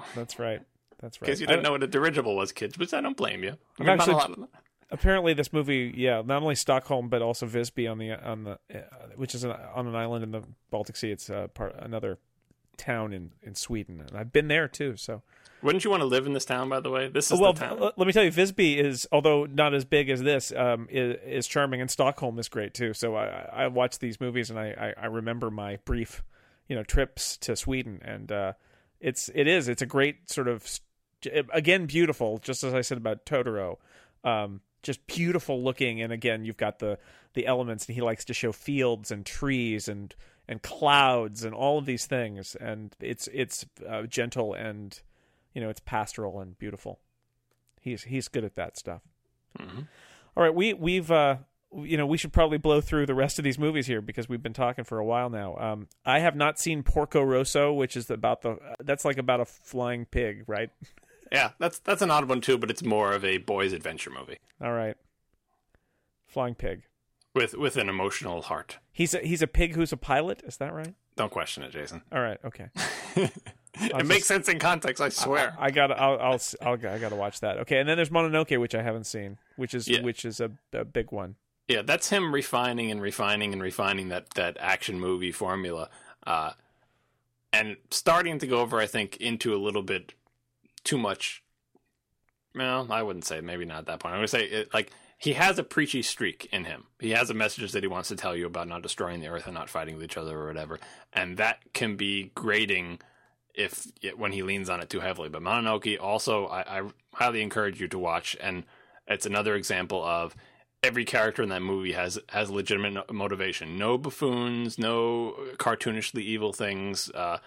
That's 0.15 0.39
right. 0.39 0.61
That's 0.99 1.21
right. 1.21 1.25
Because 1.27 1.41
you 1.41 1.47
didn't 1.47 1.63
know 1.63 1.71
what 1.71 1.83
a 1.83 1.87
dirigible 1.87 2.35
was, 2.35 2.51
kids, 2.51 2.77
which 2.77 2.93
I 2.93 3.01
don't 3.01 3.17
blame 3.17 3.43
you. 3.43 3.57
I 3.79 3.83
mean, 3.83 3.89
actually- 3.89 4.13
not 4.13 4.27
a 4.29 4.29
lot 4.31 4.39
of 4.39 4.47
apparently 4.89 5.33
this 5.33 5.51
movie 5.51 5.93
yeah 5.97 6.21
not 6.25 6.41
only 6.41 6.55
stockholm 6.55 7.09
but 7.09 7.21
also 7.21 7.45
visby 7.45 7.87
on 7.87 7.97
the 7.97 8.11
on 8.13 8.45
the 8.45 8.51
uh, 8.73 8.79
which 9.17 9.35
is 9.35 9.43
an, 9.43 9.51
on 9.75 9.85
an 9.85 9.95
island 9.95 10.23
in 10.23 10.31
the 10.31 10.41
baltic 10.69 10.95
sea 10.95 11.11
it's 11.11 11.29
uh, 11.29 11.47
part 11.49 11.75
another 11.79 12.17
town 12.77 13.13
in 13.13 13.31
in 13.41 13.55
sweden. 13.55 13.99
And 14.01 14.17
i've 14.17 14.31
been 14.31 14.47
there 14.47 14.67
too 14.67 14.95
so. 14.97 15.21
Wouldn't 15.63 15.83
you 15.83 15.89
want 15.89 16.01
to 16.01 16.05
live 16.05 16.27
in 16.27 16.33
this 16.33 16.45
town, 16.45 16.69
by 16.69 16.79
the 16.79 16.91
way? 16.91 17.07
This 17.07 17.31
is 17.31 17.39
well 17.39 17.51
the 17.53 17.61
town. 17.61 17.79
l- 17.81 17.93
let 17.97 18.05
me 18.05 18.13
tell 18.13 18.23
you 18.23 18.31
visby 18.31 18.77
is 18.77 19.07
although 19.11 19.45
not 19.45 19.73
as 19.73 19.85
big 19.85 20.09
as 20.09 20.21
this 20.21 20.51
um 20.55 20.87
is, 20.91 21.15
is 21.25 21.47
charming 21.47 21.81
and 21.81 21.89
stockholm 21.89 22.37
is 22.37 22.47
great 22.47 22.73
too. 22.75 22.93
So 22.93 23.15
i 23.15 23.25
i 23.25 23.63
I 23.63 23.67
watch 23.67 23.97
these 23.99 24.19
movies 24.21 24.49
and 24.51 24.59
i 24.59 24.93
i, 24.97 25.03
I 25.03 25.05
remember 25.07 25.49
my 25.49 25.77
brief 25.85 26.23
you 26.67 26.75
know 26.75 26.83
trips 26.83 27.37
to 27.37 27.55
sweden. 27.55 27.99
And 28.05 28.31
uh 28.31 28.53
it's 28.99 29.29
it 29.33 29.47
is 29.47 29.67
it's 29.67 29.81
a 29.81 29.85
great 29.87 30.29
sort 30.29 30.47
of 30.47 30.79
again 31.51 31.87
beautiful 31.87 32.37
just 32.37 32.63
as 32.63 32.73
i 32.75 32.81
said 32.81 32.97
about 32.99 33.25
totoro. 33.25 33.77
Um 34.23 34.61
just 34.83 35.05
beautiful 35.07 35.61
looking. 35.63 36.01
And 36.01 36.11
again 36.13 36.45
you've 36.45 36.57
got 36.57 36.79
the 36.79 36.97
the 37.33 37.45
elements 37.45 37.85
and 37.85 37.95
he 37.95 38.01
likes 38.01 38.25
to 38.25 38.33
show 38.33 38.51
fields 38.51 39.11
and 39.11 39.25
trees 39.25 39.87
and 39.87 40.15
and 40.47 40.61
clouds 40.61 41.43
and 41.43 41.53
all 41.53 41.77
of 41.77 41.85
these 41.85 42.05
things. 42.05 42.55
And 42.55 42.95
it's 42.99 43.27
it's 43.33 43.65
uh, 43.87 44.03
gentle 44.03 44.53
and 44.53 44.99
you 45.53 45.61
know 45.61 45.69
it's 45.69 45.81
pastoral 45.81 46.39
and 46.39 46.57
beautiful. 46.57 46.99
He's 47.81 48.03
he's 48.03 48.27
good 48.27 48.43
at 48.43 48.55
that 48.55 48.77
stuff. 48.77 49.01
Mhm. 49.59 49.87
all 50.35 50.43
right 50.43 50.53
we 50.53 50.73
we've 50.73 51.09
uh 51.09 51.37
you 51.73 51.97
know 51.97 52.05
we 52.05 52.17
should 52.17 52.31
probably 52.31 52.57
blow 52.59 52.79
through 52.79 53.07
the 53.07 53.15
rest 53.15 53.39
of 53.39 53.43
these 53.43 53.57
movies 53.57 53.87
here 53.87 54.01
because 54.01 54.29
we've 54.29 54.43
been 54.43 54.53
talking 54.53 54.83
for 54.83 54.99
a 54.99 55.05
while 55.05 55.29
now. 55.31 55.55
Um 55.57 55.87
i 56.05 56.19
have 56.19 56.35
not 56.35 56.59
seen 56.59 56.83
porco 56.83 57.21
rosso 57.23 57.73
which 57.73 57.97
is 57.97 58.09
about 58.11 58.41
the 58.43 58.57
that's 58.83 59.03
like 59.03 59.17
about 59.17 59.39
a 59.39 59.45
flying 59.45 60.05
pig 60.05 60.43
right 60.47 60.69
Yeah, 61.31 61.51
that's 61.59 61.79
that's 61.79 62.01
an 62.01 62.11
odd 62.11 62.29
one 62.29 62.41
too, 62.41 62.57
but 62.57 62.69
it's 62.69 62.83
more 62.83 63.11
of 63.13 63.23
a 63.25 63.37
boys' 63.37 63.73
adventure 63.73 64.09
movie 64.11 64.37
all 64.61 64.73
right 64.73 64.95
flying 66.25 66.55
pig 66.55 66.83
with 67.33 67.55
with 67.55 67.77
an 67.77 67.89
emotional 67.89 68.41
heart. 68.43 68.77
He's 68.91 69.13
a, 69.13 69.19
he's 69.19 69.41
a 69.41 69.47
pig 69.47 69.75
who's 69.75 69.91
a 69.91 69.97
pilot. 69.97 70.41
Is 70.45 70.57
that 70.57 70.73
right? 70.73 70.93
Don't 71.15 71.31
question 71.31 71.63
it, 71.63 71.71
Jason. 71.71 72.01
All 72.11 72.21
right. 72.21 72.37
Okay. 72.45 72.67
it 73.75 74.05
makes 74.05 74.27
sense 74.27 74.49
in 74.49 74.59
context. 74.59 75.01
I 75.01 75.09
swear. 75.09 75.55
I 75.59 75.71
got. 75.71 75.91
I'll. 75.91 76.19
I'll. 76.19 76.39
I'll. 76.61 76.73
I 76.73 76.97
got 76.99 77.09
to 77.09 77.15
watch 77.15 77.39
that. 77.39 77.57
Okay. 77.59 77.79
And 77.79 77.87
then 77.89 77.95
there's 77.95 78.09
Mononoke, 78.09 78.59
which 78.59 78.75
I 78.75 78.81
haven't 78.83 79.05
seen, 79.05 79.37
which 79.55 79.73
is 79.73 79.87
Yeah. 79.87 80.01
which 80.01 80.25
is 80.25 80.39
a, 80.39 80.51
a 80.73 80.85
big 80.85 81.11
one. 81.11 81.35
Yeah, 81.67 81.81
that's 81.81 82.09
him 82.09 82.33
refining 82.33 82.91
and 82.91 83.01
refining 83.01 83.51
and 83.53 83.61
refining 83.61 84.09
that 84.09 84.31
that 84.35 84.57
action 84.59 84.99
movie 84.99 85.31
formula, 85.31 85.89
uh, 86.25 86.51
and 87.51 87.77
starting 87.91 88.39
to 88.39 88.47
go 88.47 88.59
over, 88.59 88.79
I 88.79 88.85
think, 88.87 89.17
into 89.17 89.53
a 89.53 89.57
little 89.57 89.83
bit 89.83 90.13
too 90.87 90.97
much. 90.97 91.43
Well, 92.55 92.87
I 92.89 93.03
wouldn't 93.03 93.25
say 93.25 93.41
maybe 93.41 93.65
not 93.65 93.79
at 93.79 93.85
that 93.85 93.99
point. 93.99 94.15
I 94.15 94.19
would 94.19 94.29
say 94.29 94.45
it, 94.45 94.73
like 94.73 94.91
he 95.19 95.33
has 95.33 95.59
a 95.59 95.63
preachy 95.63 96.01
streak 96.01 96.47
in 96.51 96.65
him. 96.65 96.85
He 96.99 97.11
has 97.11 97.29
a 97.29 97.35
message 97.35 97.71
that 97.73 97.83
he 97.83 97.87
wants 97.87 98.09
to 98.09 98.15
tell 98.15 98.35
you 98.35 98.45
about 98.45 98.67
not 98.67 98.81
destroying 98.81 99.19
the 99.19 99.27
earth 99.27 99.45
and 99.45 99.53
not 99.53 99.69
fighting 99.69 99.95
with 99.95 100.03
each 100.03 100.17
other 100.17 100.39
or 100.39 100.47
whatever, 100.47 100.79
and 101.13 101.37
that 101.37 101.59
can 101.73 101.95
be 101.95 102.31
grating 102.33 102.99
if 103.53 103.87
when 104.15 104.31
he 104.31 104.43
leans 104.43 104.69
on 104.69 104.79
it 104.79 104.89
too 104.89 105.01
heavily. 105.01 105.29
But 105.29 105.43
Mononoke 105.43 105.99
also, 105.99 106.45
I, 106.47 106.79
I 106.79 106.89
highly 107.13 107.41
encourage 107.41 107.81
you 107.81 107.87
to 107.89 107.99
watch, 107.99 108.37
and 108.39 108.63
it's 109.07 109.25
another 109.25 109.55
example 109.55 110.03
of 110.03 110.35
every 110.83 111.05
character 111.05 111.43
in 111.43 111.49
that 111.49 111.61
movie 111.61 111.91
has 111.91 112.17
has 112.29 112.49
legitimate 112.49 113.11
motivation. 113.13 113.77
No 113.77 113.97
buffoons, 113.97 114.79
no 114.79 115.35
cartoonishly 115.57 116.21
evil 116.21 116.53
things. 116.53 117.11
Uh, 117.11 117.39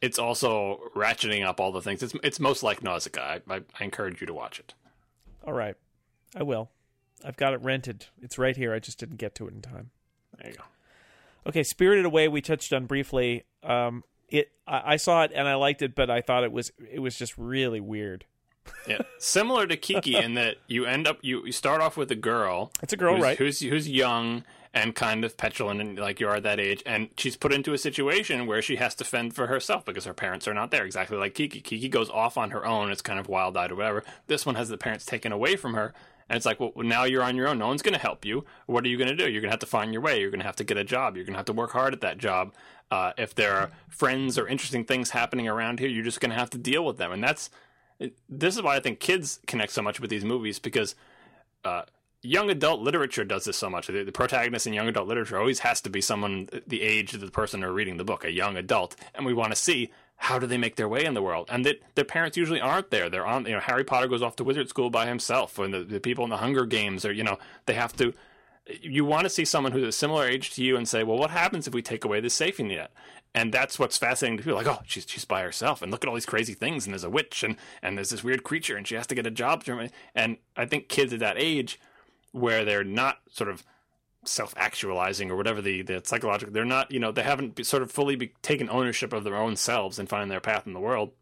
it's 0.00 0.18
also 0.18 0.80
ratcheting 0.94 1.44
up 1.44 1.60
all 1.60 1.72
the 1.72 1.82
things. 1.82 2.02
It's 2.02 2.14
it's 2.22 2.40
most 2.40 2.62
like 2.62 2.82
Nausicaa. 2.82 3.20
I, 3.20 3.40
I, 3.54 3.60
I 3.78 3.84
encourage 3.84 4.20
you 4.20 4.26
to 4.26 4.34
watch 4.34 4.58
it. 4.58 4.74
All 5.46 5.52
right, 5.52 5.76
I 6.34 6.42
will. 6.42 6.70
I've 7.24 7.36
got 7.36 7.52
it 7.52 7.60
rented. 7.62 8.06
It's 8.22 8.38
right 8.38 8.56
here. 8.56 8.72
I 8.72 8.78
just 8.78 8.98
didn't 8.98 9.16
get 9.16 9.34
to 9.36 9.46
it 9.46 9.54
in 9.54 9.60
time. 9.60 9.90
There 10.38 10.50
you 10.50 10.56
go. 10.56 10.64
Okay, 11.46 11.62
Spirited 11.62 12.04
Away 12.04 12.28
we 12.28 12.40
touched 12.40 12.72
on 12.72 12.86
briefly. 12.86 13.44
Um, 13.62 14.04
it 14.28 14.50
I, 14.66 14.94
I 14.94 14.96
saw 14.96 15.22
it 15.22 15.32
and 15.34 15.48
I 15.48 15.54
liked 15.54 15.82
it, 15.82 15.94
but 15.94 16.10
I 16.10 16.20
thought 16.20 16.44
it 16.44 16.52
was 16.52 16.72
it 16.90 17.00
was 17.00 17.16
just 17.16 17.36
really 17.36 17.80
weird. 17.80 18.24
Yeah, 18.86 19.00
similar 19.18 19.66
to 19.66 19.76
Kiki 19.76 20.16
in 20.22 20.34
that 20.34 20.56
you 20.66 20.86
end 20.86 21.06
up 21.06 21.18
you, 21.22 21.44
you 21.44 21.52
start 21.52 21.80
off 21.80 21.96
with 21.96 22.10
a 22.10 22.16
girl. 22.16 22.70
It's 22.82 22.92
a 22.92 22.96
girl, 22.96 23.16
who's, 23.16 23.22
right? 23.22 23.38
Who's 23.38 23.60
who's 23.60 23.88
young 23.88 24.44
and 24.72 24.94
kind 24.94 25.24
of 25.24 25.36
petulant 25.36 25.80
and 25.80 25.98
like 25.98 26.20
you 26.20 26.28
are 26.28 26.36
at 26.36 26.44
that 26.44 26.60
age, 26.60 26.82
and 26.86 27.08
she's 27.16 27.36
put 27.36 27.52
into 27.52 27.72
a 27.72 27.78
situation 27.78 28.46
where 28.46 28.62
she 28.62 28.76
has 28.76 28.94
to 28.94 29.04
fend 29.04 29.34
for 29.34 29.48
herself 29.48 29.84
because 29.84 30.04
her 30.04 30.14
parents 30.14 30.46
are 30.46 30.54
not 30.54 30.70
there. 30.70 30.84
Exactly 30.84 31.16
like 31.16 31.34
Kiki. 31.34 31.60
Kiki 31.60 31.88
goes 31.88 32.08
off 32.10 32.38
on 32.38 32.50
her 32.50 32.64
own. 32.64 32.90
It's 32.90 33.02
kind 33.02 33.18
of 33.18 33.28
wild 33.28 33.56
eyed 33.56 33.72
or 33.72 33.76
whatever. 33.76 34.04
This 34.28 34.46
one 34.46 34.54
has 34.54 34.68
the 34.68 34.78
parents 34.78 35.04
taken 35.04 35.32
away 35.32 35.56
from 35.56 35.74
her. 35.74 35.92
And 36.28 36.36
it's 36.36 36.46
like, 36.46 36.60
well, 36.60 36.72
now 36.76 37.02
you're 37.02 37.24
on 37.24 37.34
your 37.34 37.48
own. 37.48 37.58
No 37.58 37.66
one's 37.66 37.82
going 37.82 37.94
to 37.94 37.98
help 37.98 38.24
you. 38.24 38.44
What 38.66 38.84
are 38.84 38.88
you 38.88 38.96
going 38.96 39.08
to 39.08 39.16
do? 39.16 39.24
You're 39.24 39.40
going 39.40 39.50
to 39.50 39.54
have 39.54 39.58
to 39.60 39.66
find 39.66 39.92
your 39.92 40.00
way. 40.00 40.20
You're 40.20 40.30
going 40.30 40.38
to 40.38 40.46
have 40.46 40.54
to 40.56 40.64
get 40.64 40.76
a 40.76 40.84
job. 40.84 41.16
You're 41.16 41.24
going 41.24 41.34
to 41.34 41.38
have 41.38 41.46
to 41.46 41.52
work 41.52 41.72
hard 41.72 41.92
at 41.92 42.02
that 42.02 42.18
job. 42.18 42.54
Uh, 42.88 43.12
if 43.18 43.34
there 43.34 43.52
are 43.54 43.70
friends 43.88 44.38
or 44.38 44.46
interesting 44.46 44.84
things 44.84 45.10
happening 45.10 45.48
around 45.48 45.80
here, 45.80 45.88
you're 45.88 46.04
just 46.04 46.20
going 46.20 46.30
to 46.30 46.36
have 46.36 46.50
to 46.50 46.58
deal 46.58 46.84
with 46.84 46.98
them. 46.98 47.10
And 47.10 47.22
that's 47.22 47.50
this 48.28 48.56
is 48.56 48.62
why 48.62 48.76
I 48.76 48.80
think 48.80 49.00
kids 49.00 49.40
connect 49.46 49.72
so 49.72 49.82
much 49.82 50.00
with 50.00 50.08
these 50.08 50.24
movies 50.24 50.58
because 50.58 50.94
uh, 51.64 51.82
young 52.22 52.50
adult 52.50 52.80
literature 52.80 53.24
does 53.24 53.44
this 53.44 53.56
so 53.56 53.70
much. 53.70 53.86
The, 53.86 54.04
the, 54.04 54.12
protagonist 54.12 54.66
in 54.66 54.72
young 54.72 54.88
adult 54.88 55.08
literature 55.08 55.38
always 55.38 55.60
has 55.60 55.80
to 55.82 55.90
be 55.90 56.00
someone 56.00 56.48
the 56.66 56.82
age 56.82 57.14
of 57.14 57.20
the 57.20 57.30
person 57.30 57.62
who's 57.62 57.70
reading 57.70 57.96
the 57.96 58.04
book, 58.04 58.24
a 58.24 58.32
young 58.32 58.56
adult, 58.56 58.96
and 59.14 59.24
we 59.24 59.34
want 59.34 59.52
to 59.52 59.56
see 59.56 59.90
how 60.16 60.38
do 60.38 60.46
they 60.46 60.58
make 60.58 60.76
their 60.76 60.88
way 60.88 61.04
in 61.04 61.14
the 61.14 61.22
world, 61.22 61.48
and 61.50 61.64
that 61.64 61.80
their 61.94 62.04
parents 62.04 62.36
usually 62.36 62.60
aren't 62.60 62.90
there. 62.90 63.08
They're 63.08 63.26
on, 63.26 63.46
you 63.46 63.52
know, 63.52 63.60
Harry 63.60 63.84
Potter 63.84 64.06
goes 64.06 64.22
off 64.22 64.36
to 64.36 64.44
wizard 64.44 64.68
school 64.68 64.90
by 64.90 65.06
himself, 65.06 65.58
and 65.58 65.72
the, 65.72 65.82
the 65.82 66.00
people 66.00 66.24
in 66.24 66.30
the 66.30 66.36
Hunger 66.36 66.66
Games 66.66 67.06
are, 67.06 67.12
you 67.12 67.24
know, 67.24 67.38
they 67.64 67.74
have 67.74 67.94
to. 67.96 68.12
You 68.82 69.04
want 69.04 69.24
to 69.24 69.30
see 69.30 69.46
someone 69.46 69.72
who's 69.72 69.88
a 69.88 69.92
similar 69.92 70.26
age 70.28 70.50
to 70.52 70.62
you 70.62 70.76
and 70.76 70.86
say, 70.86 71.02
well, 71.02 71.18
what 71.18 71.30
happens 71.30 71.66
if 71.66 71.74
we 71.74 71.82
take 71.82 72.04
away 72.04 72.20
this 72.20 72.34
safety 72.34 72.62
net? 72.62 72.92
and 73.34 73.52
that's 73.52 73.78
what's 73.78 73.96
fascinating 73.96 74.38
to 74.38 74.42
people. 74.42 74.58
Like, 74.58 74.66
oh, 74.66 74.82
she's 74.84 75.06
she's 75.08 75.24
by 75.24 75.42
herself, 75.42 75.82
and 75.82 75.92
look 75.92 76.04
at 76.04 76.08
all 76.08 76.14
these 76.14 76.26
crazy 76.26 76.54
things, 76.54 76.84
and 76.84 76.92
there's 76.92 77.04
a 77.04 77.10
witch, 77.10 77.42
and 77.42 77.56
and 77.82 77.96
there's 77.96 78.10
this 78.10 78.24
weird 78.24 78.42
creature, 78.42 78.76
and 78.76 78.86
she 78.86 78.96
has 78.96 79.06
to 79.06 79.14
get 79.14 79.26
a 79.26 79.30
job. 79.30 79.64
And 80.14 80.36
I 80.56 80.66
think 80.66 80.88
kids 80.88 81.12
at 81.12 81.20
that 81.20 81.36
age, 81.38 81.78
where 82.32 82.64
they're 82.64 82.84
not 82.84 83.18
sort 83.30 83.50
of 83.50 83.64
self-actualizing 84.24 85.30
or 85.30 85.36
whatever 85.36 85.62
the 85.62 85.82
the 85.82 86.02
psychological, 86.04 86.52
they're 86.52 86.64
not, 86.64 86.90
you 86.90 87.00
know, 87.00 87.10
they 87.10 87.22
haven't 87.22 87.64
sort 87.64 87.82
of 87.82 87.90
fully 87.90 88.16
be, 88.16 88.32
taken 88.42 88.68
ownership 88.68 89.12
of 89.12 89.24
their 89.24 89.36
own 89.36 89.56
selves 89.56 89.98
and 89.98 90.08
finding 90.08 90.28
their 90.28 90.40
path 90.40 90.66
in 90.66 90.74
the 90.74 90.80
world. 90.80 91.12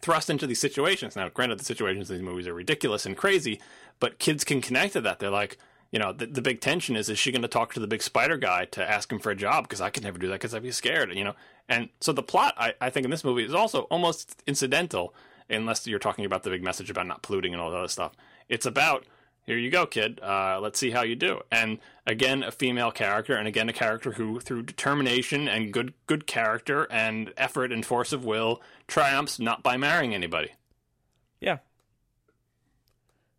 Thrust 0.00 0.30
into 0.30 0.46
these 0.46 0.60
situations. 0.60 1.16
Now, 1.16 1.28
granted, 1.28 1.60
the 1.60 1.64
situations 1.64 2.10
in 2.10 2.16
these 2.16 2.24
movies 2.24 2.46
are 2.46 2.54
ridiculous 2.54 3.06
and 3.06 3.16
crazy, 3.16 3.60
but 4.00 4.18
kids 4.18 4.44
can 4.44 4.60
connect 4.60 4.94
to 4.94 5.00
that. 5.02 5.18
They're 5.18 5.30
like, 5.30 5.58
you 5.92 5.98
know, 5.98 6.12
the, 6.12 6.26
the 6.26 6.42
big 6.42 6.60
tension 6.60 6.96
is: 6.96 7.08
is 7.08 7.18
she 7.18 7.30
going 7.30 7.42
to 7.42 7.48
talk 7.48 7.72
to 7.74 7.80
the 7.80 7.86
big 7.86 8.02
spider 8.02 8.36
guy 8.36 8.64
to 8.66 8.90
ask 8.90 9.12
him 9.12 9.18
for 9.18 9.30
a 9.30 9.36
job? 9.36 9.64
Because 9.64 9.80
I 9.80 9.90
could 9.90 10.02
never 10.02 10.18
do 10.18 10.28
that 10.28 10.34
because 10.34 10.54
I'd 10.54 10.62
be 10.62 10.72
scared. 10.72 11.14
You 11.14 11.24
know, 11.24 11.34
and 11.68 11.88
so 12.00 12.12
the 12.12 12.22
plot, 12.22 12.54
I, 12.58 12.74
I 12.80 12.90
think, 12.90 13.04
in 13.04 13.10
this 13.10 13.24
movie 13.24 13.44
is 13.44 13.54
also 13.54 13.82
almost 13.82 14.42
incidental, 14.46 15.14
unless 15.48 15.86
you're 15.86 15.98
talking 15.98 16.24
about 16.24 16.42
the 16.42 16.50
big 16.50 16.62
message 16.62 16.90
about 16.90 17.06
not 17.06 17.22
polluting 17.22 17.52
and 17.52 17.62
all 17.62 17.70
that 17.70 17.78
other 17.78 17.88
stuff. 17.88 18.12
It's 18.48 18.66
about 18.66 19.06
here 19.46 19.58
you 19.58 19.70
go, 19.70 19.86
kid. 19.86 20.20
Uh, 20.22 20.58
let's 20.60 20.78
see 20.78 20.90
how 20.90 21.02
you 21.02 21.14
do. 21.16 21.40
And 21.50 21.78
again, 22.06 22.42
a 22.42 22.50
female 22.50 22.90
character, 22.90 23.34
and 23.36 23.46
again, 23.46 23.68
a 23.68 23.72
character 23.72 24.12
who, 24.12 24.40
through 24.40 24.62
determination 24.62 25.48
and 25.48 25.72
good 25.72 25.94
good 26.06 26.26
character 26.26 26.86
and 26.90 27.32
effort 27.36 27.72
and 27.72 27.84
force 27.84 28.12
of 28.12 28.24
will, 28.24 28.60
triumphs 28.86 29.38
not 29.38 29.62
by 29.62 29.76
marrying 29.76 30.14
anybody. 30.14 30.52
Yeah. 31.40 31.58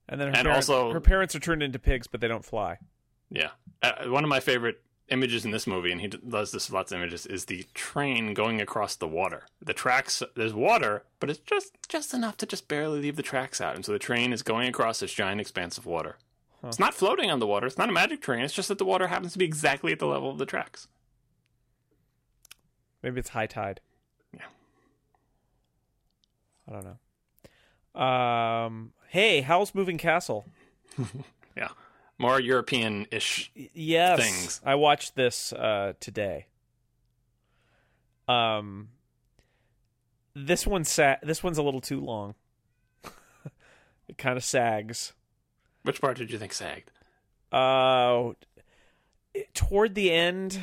And 0.07 0.21
then 0.21 0.27
her, 0.29 0.33
And 0.35 0.45
parents, 0.45 0.69
also- 0.69 0.93
her 0.93 1.01
parents 1.01 1.35
are 1.35 1.39
turned 1.39 1.63
into 1.63 1.79
pigs, 1.79 2.05
but 2.07 2.21
they 2.21 2.27
don't 2.27 2.45
fly. 2.45 2.77
Yeah. 3.31 3.49
Uh, 3.81 4.05
one 4.09 4.23
of 4.23 4.29
my 4.29 4.39
favorite 4.39 4.81
images 5.09 5.45
in 5.45 5.51
this 5.51 5.67
movie, 5.67 5.91
and 5.91 6.01
he 6.01 6.07
does 6.07 6.51
this 6.51 6.71
lots 6.71 6.91
of 6.91 6.97
images, 6.97 7.25
is 7.25 7.45
the 7.45 7.65
train 7.73 8.33
going 8.33 8.59
across 8.61 8.95
the 8.95 9.07
water. 9.07 9.43
The 9.61 9.73
tracks, 9.73 10.23
there's 10.35 10.53
water, 10.53 11.03
but 11.19 11.29
it's 11.29 11.39
just 11.39 11.77
just 11.87 12.13
enough 12.13 12.37
to 12.37 12.45
just 12.45 12.67
barely 12.67 12.99
leave 13.01 13.15
the 13.15 13.23
tracks 13.23 13.61
out, 13.61 13.75
and 13.75 13.85
so 13.85 13.91
the 13.91 13.99
train 13.99 14.33
is 14.33 14.41
going 14.41 14.67
across 14.67 14.99
this 14.99 15.13
giant 15.13 15.41
expanse 15.41 15.77
of 15.77 15.85
water. 15.85 16.17
It's 16.63 16.79
not 16.79 16.95
floating 16.95 17.29
on 17.29 17.37
the 17.37 17.45
water. 17.45 17.67
It's 17.67 17.77
not 17.77 17.89
a 17.89 17.91
magic 17.91 18.21
train. 18.21 18.43
It's 18.43 18.53
just 18.53 18.69
that 18.69 18.79
the 18.79 18.85
water 18.85 19.05
happens 19.05 19.33
to 19.33 19.37
be 19.37 19.45
exactly 19.45 19.91
at 19.91 19.99
the 19.99 20.07
level 20.07 20.31
of 20.31 20.39
the 20.39 20.47
tracks. 20.47 20.87
Maybe 23.03 23.19
it's 23.19 23.29
high 23.29 23.45
tide. 23.45 23.81
Yeah. 24.33 24.45
I 26.67 26.71
don't 26.73 26.97
know. 27.95 28.01
Um. 28.01 28.93
Hey, 29.09 29.41
Howl's 29.41 29.75
Moving 29.75 29.97
Castle? 29.97 30.45
Yeah. 31.55 31.69
More 32.17 32.39
European-ish. 32.39 33.51
Y- 33.55 33.69
Yes, 33.73 34.19
Things. 34.19 34.61
I 34.65 34.75
watched 34.75 35.15
this 35.15 35.51
uh, 35.53 35.93
today. 35.99 36.47
Um, 38.27 38.89
this 40.33 40.65
one 40.65 40.83
sa- 40.83 41.17
This 41.21 41.43
one's 41.43 41.57
a 41.57 41.63
little 41.63 41.81
too 41.81 41.99
long. 41.99 42.35
it 44.07 44.17
kind 44.17 44.37
of 44.37 44.43
sags. 44.43 45.13
Which 45.83 46.01
part 46.01 46.17
did 46.17 46.31
you 46.31 46.37
think 46.39 46.53
sagged? 46.53 46.89
Uh, 47.51 48.31
toward 49.53 49.93
the 49.95 50.11
end, 50.11 50.59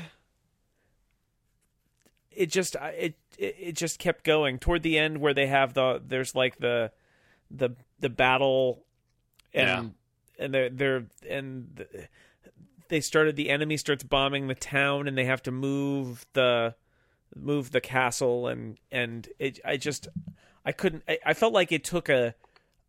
it 2.31 2.47
just 2.51 2.75
it, 2.77 3.15
it 3.39 3.57
it 3.61 3.73
just 3.77 3.99
kept 3.99 4.25
going. 4.25 4.59
Toward 4.59 4.83
the 4.83 4.99
end, 4.99 5.19
where 5.19 5.33
they 5.35 5.47
have 5.47 5.75
the 5.75 6.03
there's 6.05 6.35
like 6.35 6.59
the 6.59 6.91
the 7.51 7.71
the 8.01 8.09
battle, 8.11 8.85
and 9.55 9.95
and 10.39 10.53
they're 10.53 10.71
they're 10.71 11.07
and 11.29 11.87
they 12.89 13.01
started 13.01 13.37
the 13.37 13.51
enemy 13.51 13.77
starts 13.77 14.05
bombing 14.05 14.49
the 14.49 14.55
town, 14.55 15.09
and 15.09 15.17
they 15.17 15.25
have 15.25 15.43
to 15.45 15.51
move 15.51 16.27
the 16.33 16.75
move 17.35 17.71
the 17.71 17.81
castle, 17.81 18.47
and 18.49 18.79
and 18.91 19.29
it 19.39 19.59
I 19.65 19.77
just 19.77 20.09
I 20.65 20.73
couldn't 20.73 21.03
I, 21.09 21.19
I 21.27 21.35
felt 21.35 21.53
like 21.53 21.73
it 21.73 21.85
took 21.85 22.09
a 22.09 22.35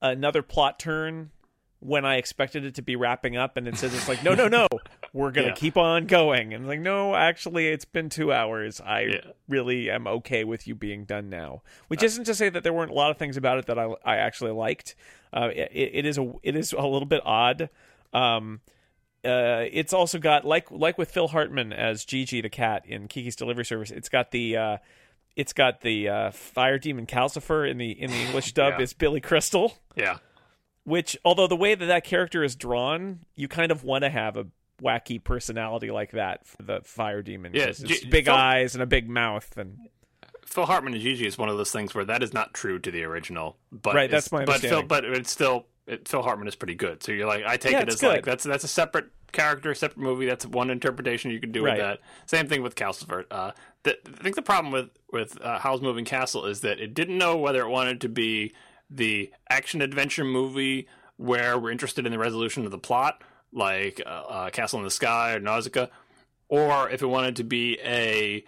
another 0.01 0.41
plot 0.41 0.79
turn 0.79 1.31
when 1.79 2.05
I 2.05 2.15
expected 2.15 2.63
it 2.63 2.75
to 2.75 2.81
be 2.81 2.95
wrapping 2.95 3.35
up, 3.35 3.57
and 3.57 3.67
it 3.67 3.77
says 3.77 3.93
it's 3.93 4.07
like, 4.07 4.23
no, 4.23 4.33
no, 4.33 4.47
no, 4.47 4.67
we're 5.11 5.31
gonna 5.31 5.47
Yeah. 5.47 5.53
keep 5.53 5.75
on 5.77 6.05
going, 6.05 6.53
and 6.53 6.65
like, 6.65 6.79
no, 6.79 7.13
actually, 7.13 7.67
it's 7.67 7.83
been 7.85 8.09
two 8.09 8.31
hours. 8.31 8.79
I 8.79 9.01
Yeah. 9.01 9.31
really 9.49 9.89
am 9.89 10.07
okay 10.07 10.43
with 10.45 10.65
you 10.65 10.75
being 10.75 11.03
done 11.03 11.29
now. 11.29 11.61
Which 11.89 12.01
isn't 12.01 12.23
to 12.25 12.35
say 12.35 12.47
that 12.49 12.63
there 12.63 12.71
weren't 12.73 12.91
a 12.91 12.95
lot 12.95 13.11
of 13.11 13.17
things 13.17 13.35
about 13.37 13.57
it 13.59 13.65
that 13.65 13.77
I 13.77 13.93
I 14.05 14.17
actually 14.17 14.51
liked. 14.51 14.95
Uh, 15.33 15.49
it, 15.53 15.71
it 15.73 16.05
is 16.05 16.17
a 16.17 16.31
it 16.43 16.55
is 16.55 16.73
a 16.73 16.85
little 16.85 17.07
bit 17.07 17.21
odd. 17.25 17.69
Um, 18.13 18.61
uh, 19.25 19.65
it's 19.71 19.93
also 19.93 20.19
got 20.19 20.45
like 20.45 20.69
like 20.69 20.97
with 20.97 21.09
Phil 21.11 21.29
Hartman 21.29 21.73
as 21.73 22.05
Jiji 22.05 22.41
the 22.41 22.49
cat 22.49 22.83
in 22.85 23.07
Kiki's 23.07 23.35
Delivery 23.35 23.65
Service. 23.65 23.89
It's 23.89 24.09
got 24.09 24.31
the 24.31 24.57
uh, 24.57 24.77
it's 25.35 25.53
got 25.53 25.81
the 25.81 26.09
uh, 26.09 26.31
fire 26.31 26.77
demon 26.77 27.05
Calcifer 27.07 27.69
in 27.69 27.77
the 27.77 27.89
in 27.91 28.11
the 28.11 28.21
English 28.21 28.51
dub 28.53 28.73
Yeah. 28.77 28.83
is 28.83 28.93
Billy 28.93 29.21
Crystal 29.21 29.73
Yeah. 29.95 30.17
which 30.83 31.17
although 31.25 31.47
the 31.47 31.55
way 31.55 31.73
that 31.73 31.85
that 31.85 32.03
character 32.03 32.43
is 32.43 32.55
drawn 32.55 33.19
you 33.35 33.47
kind 33.47 33.71
of 33.71 33.83
want 33.83 34.03
to 34.03 34.09
have 34.09 34.35
a 34.37 34.45
wacky 34.81 35.23
personality 35.23 35.89
like 35.89 36.11
that 36.11 36.45
for 36.45 36.61
the 36.63 36.81
fire 36.83 37.21
demon 37.21 37.53
Yeah, 37.55 37.71
G- 37.71 38.05
big 38.09 38.25
Phil- 38.25 38.33
eyes 38.35 38.75
and 38.75 38.83
a 38.83 38.85
big 38.85 39.09
mouth 39.09 39.57
and 39.57 39.77
Phil 40.53 40.65
Hartman 40.65 40.93
and 40.93 41.01
Jiji 41.01 41.25
is 41.25 41.37
one 41.37 41.49
of 41.49 41.57
those 41.57 41.71
things 41.71 41.95
where 41.95 42.05
that 42.05 42.21
is 42.21 42.33
not 42.33 42.53
true 42.53 42.77
to 42.79 42.91
the 42.91 43.03
original. 43.03 43.57
But 43.71 43.95
Right, 43.95 44.11
that's 44.11 44.31
my 44.31 44.45
but 44.45 44.61
Phil, 44.61 44.83
but 44.83 45.03
it's 45.03 45.31
still 45.31 45.65
it, 45.87 46.07
Phil 46.07 46.21
Hartman 46.21 46.47
is 46.47 46.55
pretty 46.55 46.75
good. 46.75 47.01
So 47.03 47.11
you're 47.11 47.27
like, 47.27 47.43
I 47.45 47.57
take 47.57 47.71
Yeah, 47.73 47.81
it 47.81 47.89
as 47.89 48.03
like 48.03 48.23
that's 48.23 48.43
that's 48.43 48.63
a 48.63 48.67
separate 48.67 49.07
character, 49.31 49.73
separate 49.73 49.97
movie. 50.01 50.27
That's 50.27 50.45
one 50.45 50.69
interpretation 50.69 51.31
you 51.31 51.39
can 51.39 51.51
do 51.51 51.65
Right. 51.65 51.73
with 51.77 51.81
that. 51.81 51.99
Same 52.27 52.47
thing 52.47 52.61
with 52.61 52.75
Calcifer. 52.75 53.25
Uh, 53.31 53.51
the, 53.81 53.97
I 54.07 54.21
think 54.23 54.35
the 54.35 54.41
problem 54.43 54.71
with 54.71 54.89
with 55.11 55.41
uh, 55.41 55.57
Howl's 55.59 55.81
Moving 55.81 56.05
Castle 56.05 56.45
is 56.45 56.61
that 56.61 56.79
it 56.79 56.93
didn't 56.93 57.17
know 57.17 57.35
whether 57.37 57.61
it 57.61 57.69
wanted 57.69 58.01
to 58.01 58.09
be 58.09 58.53
the 58.89 59.31
action 59.49 59.81
adventure 59.81 60.23
movie 60.23 60.87
where 61.17 61.57
we're 61.57 61.71
interested 61.71 62.05
in 62.05 62.11
the 62.11 62.19
resolution 62.19 62.63
of 62.65 62.71
the 62.71 62.77
plot 62.77 63.23
like 63.51 64.01
uh, 64.05 64.09
uh, 64.09 64.49
Castle 64.51 64.79
in 64.79 64.85
the 64.85 64.91
Sky 64.91 65.33
or 65.33 65.39
Nausicaa, 65.39 65.87
or 66.47 66.89
if 66.89 67.01
it 67.01 67.07
wanted 67.07 67.35
to 67.37 67.43
be 67.43 67.79
a 67.83 68.43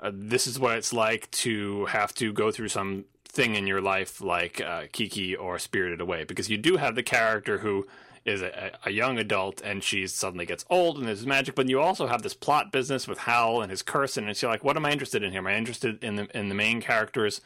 uh, 0.00 0.10
this 0.14 0.46
is 0.46 0.58
what 0.58 0.76
it's 0.76 0.92
like 0.92 1.30
to 1.30 1.86
have 1.86 2.14
to 2.14 2.32
go 2.32 2.50
through 2.50 2.68
some 2.68 3.04
thing 3.24 3.54
in 3.54 3.66
your 3.66 3.80
life 3.80 4.20
like 4.20 4.60
uh, 4.60 4.84
Kiki 4.92 5.36
or 5.36 5.58
Spirited 5.58 6.00
Away, 6.00 6.24
because 6.24 6.48
you 6.48 6.56
do 6.56 6.76
have 6.76 6.94
the 6.94 7.02
character 7.02 7.58
who 7.58 7.86
is 8.24 8.42
a, 8.42 8.72
a 8.84 8.90
young 8.90 9.18
adult 9.18 9.60
and 9.62 9.82
she 9.82 10.06
suddenly 10.06 10.44
gets 10.44 10.64
old 10.68 10.98
and 10.98 11.06
there's 11.06 11.26
magic, 11.26 11.54
but 11.54 11.68
you 11.68 11.80
also 11.80 12.06
have 12.06 12.22
this 12.22 12.34
plot 12.34 12.70
business 12.72 13.08
with 13.08 13.18
Howl 13.18 13.62
and 13.62 13.70
his 13.70 13.82
curse, 13.82 14.16
and 14.16 14.28
it's 14.28 14.42
like, 14.42 14.64
what 14.64 14.76
am 14.76 14.84
I 14.84 14.92
interested 14.92 15.22
in 15.22 15.30
here? 15.30 15.40
Am 15.40 15.46
I 15.46 15.56
interested 15.56 16.02
in 16.04 16.16
the 16.16 16.38
in 16.38 16.48
the 16.48 16.54
main 16.54 16.80
characters 16.80 17.40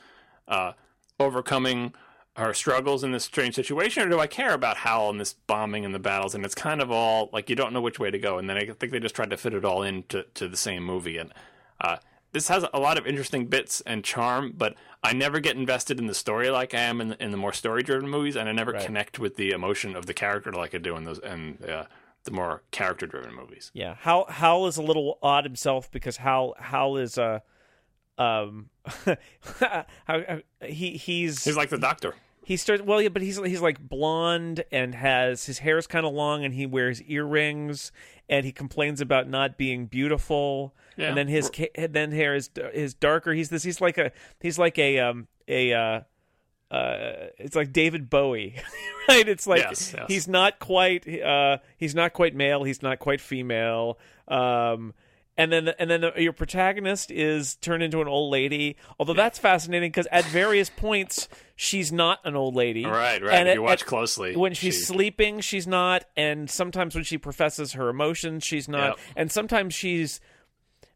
uh, 0.48 0.72
overcoming 1.20 1.94
her 2.36 2.54
struggles 2.54 3.04
in 3.04 3.12
this 3.12 3.24
strange 3.24 3.54
situation, 3.54 4.02
or 4.02 4.08
do 4.08 4.18
I 4.18 4.26
care 4.26 4.54
about 4.54 4.78
Howl 4.78 5.10
and 5.10 5.20
this 5.20 5.34
bombing 5.34 5.84
and 5.84 5.94
the 5.94 5.98
battles? 5.98 6.34
And 6.34 6.44
it's 6.44 6.54
kind 6.54 6.80
of 6.80 6.90
all 6.90 7.28
like 7.32 7.50
you 7.50 7.56
don't 7.56 7.72
know 7.72 7.80
which 7.80 7.98
way 7.98 8.10
to 8.10 8.18
go. 8.18 8.38
And 8.38 8.48
then 8.48 8.56
I 8.56 8.64
think 8.64 8.90
they 8.92 9.00
just 9.00 9.14
tried 9.14 9.30
to 9.30 9.36
fit 9.36 9.54
it 9.54 9.64
all 9.64 9.82
into 9.82 10.24
to 10.34 10.48
the 10.48 10.56
same 10.56 10.82
movie. 10.82 11.18
And 11.18 11.32
uh, 11.80 11.98
this 12.32 12.48
has 12.48 12.64
a 12.72 12.80
lot 12.80 12.98
of 12.98 13.06
interesting 13.06 13.46
bits 13.46 13.80
and 13.82 14.02
charm, 14.04 14.52
but 14.56 14.74
I 15.02 15.12
never 15.12 15.38
get 15.40 15.56
invested 15.56 15.98
in 15.98 16.06
the 16.06 16.14
story 16.14 16.48
like 16.50 16.74
I 16.74 16.80
am 16.80 17.00
in 17.00 17.08
the, 17.08 17.22
in 17.22 17.30
the 17.30 17.36
more 17.36 17.52
story 17.52 17.82
driven 17.82 18.08
movies, 18.08 18.36
and 18.36 18.48
I 18.48 18.52
never 18.52 18.72
Right. 18.72 18.84
connect 18.84 19.18
with 19.18 19.36
the 19.36 19.50
emotion 19.50 19.94
of 19.96 20.06
the 20.06 20.14
character 20.14 20.52
like 20.52 20.74
I 20.74 20.78
do 20.78 20.96
in 20.96 21.04
those 21.04 21.18
and 21.18 21.62
uh, 21.68 21.84
the 22.24 22.30
more 22.30 22.62
character 22.70 23.06
driven 23.06 23.34
movies. 23.34 23.70
Yeah, 23.74 23.94
Howl 23.96 24.26
Howl 24.28 24.66
is 24.66 24.76
a 24.76 24.82
little 24.82 25.18
odd 25.22 25.44
himself 25.44 25.90
because 25.90 26.18
Howl 26.18 26.54
Howl 26.58 26.96
is 26.96 27.18
a 27.18 27.42
um 28.18 28.70
how, 30.06 30.40
he 30.64 30.92
he's 30.96 31.44
He's 31.44 31.56
like 31.56 31.70
the 31.70 31.78
Doctor. 31.78 32.14
He 32.44 32.56
starts 32.56 32.82
well 32.82 33.00
yeah 33.00 33.08
but 33.08 33.22
he's 33.22 33.36
he's 33.44 33.60
like 33.60 33.78
blonde 33.80 34.64
and 34.72 34.94
has 34.94 35.46
his 35.46 35.60
hair 35.60 35.78
is 35.78 35.86
kind 35.86 36.04
of 36.04 36.12
long 36.12 36.44
and 36.44 36.54
he 36.54 36.66
wears 36.66 37.00
earrings 37.02 37.92
and 38.28 38.44
he 38.44 38.52
complains 38.52 39.00
about 39.00 39.28
not 39.28 39.56
being 39.56 39.86
beautiful 39.86 40.74
Yeah. 40.96 41.08
and 41.08 41.16
then 41.16 41.28
his 41.28 41.50
and 41.74 41.92
then 41.92 42.10
hair 42.12 42.34
is 42.34 42.50
is 42.74 42.94
darker 42.94 43.32
he's 43.32 43.48
this 43.48 43.62
he's 43.62 43.80
like 43.80 43.96
a 43.98 44.12
he's 44.40 44.58
like 44.58 44.78
a 44.78 44.98
um 44.98 45.28
a 45.48 45.72
uh 45.72 46.00
uh, 46.70 47.28
it's 47.36 47.54
like 47.54 47.70
David 47.70 48.08
Bowie, 48.08 48.54
right? 49.08 49.28
It's 49.28 49.46
like 49.46 49.60
Yes, 49.60 49.92
yes. 49.94 50.06
he's 50.08 50.26
not 50.26 50.58
quite 50.58 51.06
uh, 51.22 51.58
he's 51.76 51.94
not 51.94 52.14
quite 52.14 52.34
male, 52.34 52.64
he's 52.64 52.80
not 52.82 52.98
quite 52.98 53.20
female. 53.20 53.98
Um, 54.26 54.94
and 55.36 55.52
then 55.52 55.68
and 55.78 55.90
then 55.90 56.00
the, 56.00 56.12
your 56.16 56.32
protagonist 56.32 57.10
is 57.10 57.56
turned 57.56 57.82
into 57.82 58.00
an 58.00 58.08
old 58.08 58.32
lady. 58.32 58.76
Although 58.98 59.12
that's 59.12 59.38
fascinating 59.38 59.90
because 59.90 60.06
at 60.10 60.24
various 60.24 60.70
points 60.70 61.28
she's 61.62 61.92
not 61.92 62.18
an 62.24 62.34
old 62.34 62.56
lady. 62.56 62.84
Right, 62.84 63.22
right. 63.22 63.32
And 63.34 63.48
if 63.48 63.52
at- 63.52 63.54
you 63.54 63.62
watch 63.62 63.82
at- 63.82 63.86
closely, 63.88 64.34
when 64.36 64.52
she's 64.52 64.74
she- 64.74 64.80
sleeping, 64.82 65.40
she's 65.40 65.66
not, 65.66 66.04
and 66.16 66.50
sometimes 66.50 66.94
when 66.96 67.04
she 67.04 67.18
professes 67.18 67.74
her 67.74 67.88
emotions, 67.88 68.42
she's 68.44 68.68
not, 68.68 68.98
Yep. 68.98 68.98
and 69.16 69.32
sometimes 69.32 69.72
she's 69.74 70.20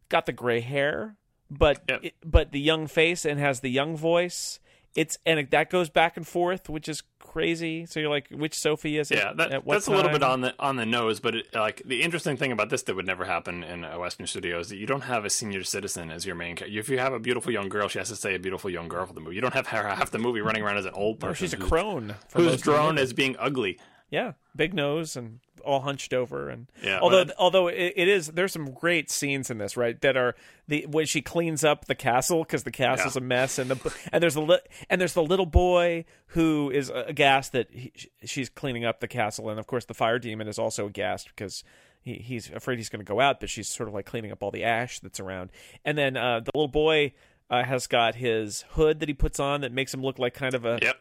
got 0.08 0.26
the 0.26 0.32
gray 0.32 0.60
hair, 0.60 1.16
but 1.50 1.82
Yep. 1.88 2.04
it, 2.04 2.14
but 2.24 2.50
the 2.50 2.58
young 2.60 2.88
face 2.88 3.24
and 3.24 3.38
has 3.38 3.60
the 3.60 3.70
young 3.70 3.96
voice. 3.96 4.58
It's 4.96 5.18
and 5.26 5.38
it, 5.38 5.50
that 5.50 5.70
goes 5.70 5.88
back 5.90 6.16
and 6.16 6.26
forth, 6.26 6.68
which 6.70 6.88
is 6.88 7.02
crazy. 7.18 7.84
So 7.84 8.00
you're 8.00 8.08
like, 8.08 8.28
which 8.30 8.54
Sophie 8.54 8.96
is 8.96 9.10
it? 9.10 9.18
Yeah, 9.18 9.32
that, 9.34 9.62
that's 9.66 9.86
a 9.86 9.90
little 9.90 10.10
bit 10.10 10.22
on 10.22 10.40
the 10.40 10.54
on 10.58 10.76
the 10.76 10.86
nose, 10.86 11.20
but 11.20 11.34
it, 11.34 11.54
like 11.54 11.82
the 11.84 12.02
interesting 12.02 12.36
thing 12.38 12.50
about 12.50 12.70
this 12.70 12.82
that 12.84 12.96
would 12.96 13.06
never 13.06 13.26
happen 13.26 13.62
in 13.62 13.84
a 13.84 13.98
Western 13.98 14.26
studio 14.26 14.58
is 14.58 14.70
that 14.70 14.76
you 14.78 14.86
don't 14.86 15.02
have 15.02 15.24
a 15.26 15.30
senior 15.30 15.62
citizen 15.62 16.10
as 16.10 16.24
your 16.24 16.34
main 16.34 16.56
character. 16.56 16.78
If 16.78 16.88
you 16.88 16.98
have 16.98 17.12
a 17.12 17.18
beautiful 17.20 17.52
young 17.52 17.68
girl, 17.68 17.88
she 17.88 17.98
has 17.98 18.08
to 18.08 18.16
say 18.16 18.34
a 18.34 18.38
beautiful 18.38 18.70
young 18.70 18.88
girl 18.88 19.04
for 19.04 19.12
the 19.12 19.20
movie. 19.20 19.34
You 19.36 19.42
don't 19.42 19.54
have 19.54 19.66
her 19.66 19.86
half 19.86 20.10
the 20.10 20.18
movie 20.18 20.40
running 20.40 20.62
around 20.62 20.78
as 20.78 20.86
an 20.86 20.94
old 20.94 21.20
person 21.20 21.30
Or 21.32 21.34
she's 21.34 21.52
a 21.52 21.58
crone. 21.58 22.14
who's 22.34 22.46
most 22.46 22.64
drawn 22.64 22.96
as 22.98 23.12
being 23.12 23.36
ugly. 23.38 23.78
yeah, 24.10 24.32
big 24.56 24.72
nose 24.72 25.14
and 25.14 25.40
all 25.66 25.80
hunched 25.80 26.14
over 26.14 26.48
and 26.48 26.66
Yeah, 26.82 27.00
although 27.00 27.24
but- 27.26 27.34
although 27.38 27.68
it, 27.68 27.92
it 27.96 28.08
is 28.08 28.28
there's 28.28 28.52
some 28.52 28.70
great 28.70 29.10
scenes 29.10 29.50
in 29.50 29.58
this 29.58 29.76
right 29.76 30.00
that 30.00 30.16
are 30.16 30.34
the 30.68 30.86
when 30.88 31.04
she 31.06 31.20
cleans 31.20 31.64
up 31.64 31.84
the 31.86 31.94
castle 31.94 32.44
because 32.44 32.62
the 32.62 32.70
castle's 32.70 33.16
Yeah. 33.16 33.22
a 33.22 33.24
mess 33.24 33.58
and 33.58 33.70
the 33.70 33.94
and 34.12 34.22
there's 34.22 34.36
a 34.36 34.40
li- 34.40 34.60
and 34.88 35.00
there's 35.00 35.12
the 35.14 35.22
little 35.22 35.46
boy 35.46 36.04
who 36.28 36.70
is 36.70 36.90
aghast 36.94 37.52
that 37.52 37.68
he, 37.72 37.92
she's 38.24 38.48
cleaning 38.48 38.84
up 38.84 39.00
the 39.00 39.08
castle 39.08 39.50
and 39.50 39.58
of 39.58 39.66
course 39.66 39.84
the 39.84 39.94
fire 39.94 40.18
demon 40.18 40.48
is 40.48 40.58
also 40.58 40.86
aghast 40.86 41.28
because 41.28 41.62
he, 42.02 42.14
he's 42.14 42.50
afraid 42.50 42.78
he's 42.78 42.88
going 42.88 43.04
to 43.04 43.08
go 43.12 43.20
out 43.20 43.40
but 43.40 43.50
she's 43.50 43.68
sort 43.68 43.88
of 43.88 43.94
like 43.94 44.06
cleaning 44.06 44.30
up 44.32 44.42
all 44.42 44.50
the 44.50 44.64
ash 44.64 45.00
that's 45.00 45.20
around 45.20 45.50
and 45.84 45.98
then 45.98 46.16
uh, 46.16 46.40
the 46.40 46.50
little 46.54 46.68
boy 46.68 47.12
uh, 47.50 47.62
has 47.64 47.86
got 47.86 48.14
his 48.16 48.64
hood 48.70 49.00
that 49.00 49.08
he 49.08 49.14
puts 49.14 49.38
on 49.40 49.60
that 49.60 49.72
makes 49.72 49.92
him 49.94 50.02
look 50.02 50.18
like 50.18 50.34
kind 50.34 50.54
of 50.54 50.64
a 50.64 50.78
Yep. 50.82 50.96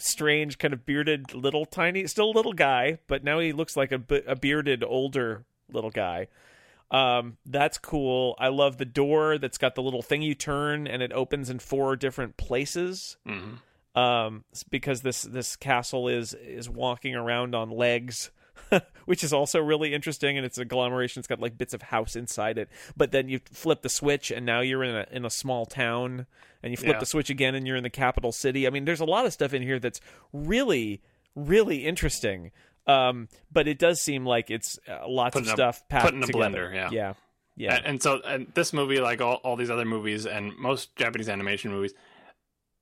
Strange 0.00 0.58
kind 0.58 0.74
of 0.74 0.84
bearded 0.86 1.34
little 1.34 1.64
tiny 1.64 2.06
still 2.06 2.30
a 2.30 2.36
little 2.36 2.52
guy 2.52 2.98
but 3.06 3.24
now 3.24 3.38
he 3.38 3.52
looks 3.52 3.76
like 3.76 3.92
a, 3.92 4.02
a 4.26 4.36
bearded 4.36 4.82
older 4.84 5.44
little 5.72 5.90
guy. 5.90 6.28
Um 6.90 7.36
that's 7.46 7.78
cool. 7.78 8.34
I 8.38 8.48
love 8.48 8.78
the 8.78 8.84
door 8.84 9.38
that's 9.38 9.58
got 9.58 9.74
the 9.76 9.82
little 9.82 10.02
thing 10.02 10.22
you 10.22 10.34
turn 10.34 10.86
and 10.86 11.02
it 11.02 11.12
opens 11.12 11.48
in 11.50 11.58
four 11.60 11.96
different 11.96 12.36
places. 12.36 13.16
Hmm 13.26 13.54
um 13.94 14.44
because 14.70 15.02
this 15.02 15.22
this 15.22 15.56
castle 15.56 16.06
is 16.08 16.32
is 16.34 16.68
walking 16.68 17.16
around 17.16 17.54
on 17.54 17.70
legs 17.70 18.30
which 19.06 19.22
is 19.24 19.32
also 19.32 19.60
really 19.60 19.92
interesting 19.94 20.36
and 20.36 20.44
it's 20.46 20.58
a 20.58 20.62
agglomeration 20.62 21.20
it's 21.20 21.26
got 21.26 21.40
like 21.40 21.56
bits 21.58 21.74
of 21.74 21.82
house 21.82 22.14
inside 22.16 22.58
it 22.58 22.68
but 22.96 23.10
then 23.12 23.28
you 23.28 23.40
flip 23.52 23.82
the 23.82 23.88
switch 23.88 24.30
and 24.30 24.44
now 24.46 24.60
you're 24.60 24.84
in 24.84 24.94
a 24.94 25.06
in 25.10 25.24
a 25.24 25.30
small 25.30 25.66
town 25.66 26.26
and 26.62 26.70
you 26.72 26.76
flip 26.76 26.92
Yeah. 26.94 26.98
the 27.00 27.06
switch 27.06 27.30
again 27.30 27.54
and 27.54 27.66
you're 27.66 27.76
in 27.76 27.82
the 27.82 27.90
capital 27.90 28.32
city 28.32 28.66
i 28.66 28.70
mean 28.70 28.84
there's 28.84 29.00
a 29.00 29.04
lot 29.04 29.26
of 29.26 29.32
stuff 29.32 29.52
in 29.54 29.62
here 29.62 29.78
that's 29.78 30.00
really 30.32 31.00
really 31.34 31.86
interesting 31.86 32.50
um 32.86 33.28
but 33.52 33.66
it 33.68 33.78
does 33.78 34.00
seem 34.00 34.24
like 34.26 34.50
it's 34.50 34.78
uh, 34.88 35.06
lots 35.08 35.34
Put 35.34 35.42
of 35.42 35.48
stuff 35.48 35.86
packed 35.88 36.04
put 36.06 36.14
in 36.14 36.22
a 36.22 36.26
together 36.26 36.68
blender, 36.70 36.74
yeah. 36.74 36.88
yeah 36.92 37.12
yeah 37.56 37.76
And, 37.76 37.86
and 37.86 38.02
so, 38.02 38.20
and 38.24 38.46
this 38.54 38.72
movie, 38.72 39.00
like 39.00 39.20
all, 39.20 39.34
all 39.44 39.54
these 39.56 39.70
other 39.70 39.84
movies 39.84 40.24
and 40.24 40.56
most 40.56 40.96
Japanese 40.96 41.28
animation 41.28 41.70
movies, 41.72 41.92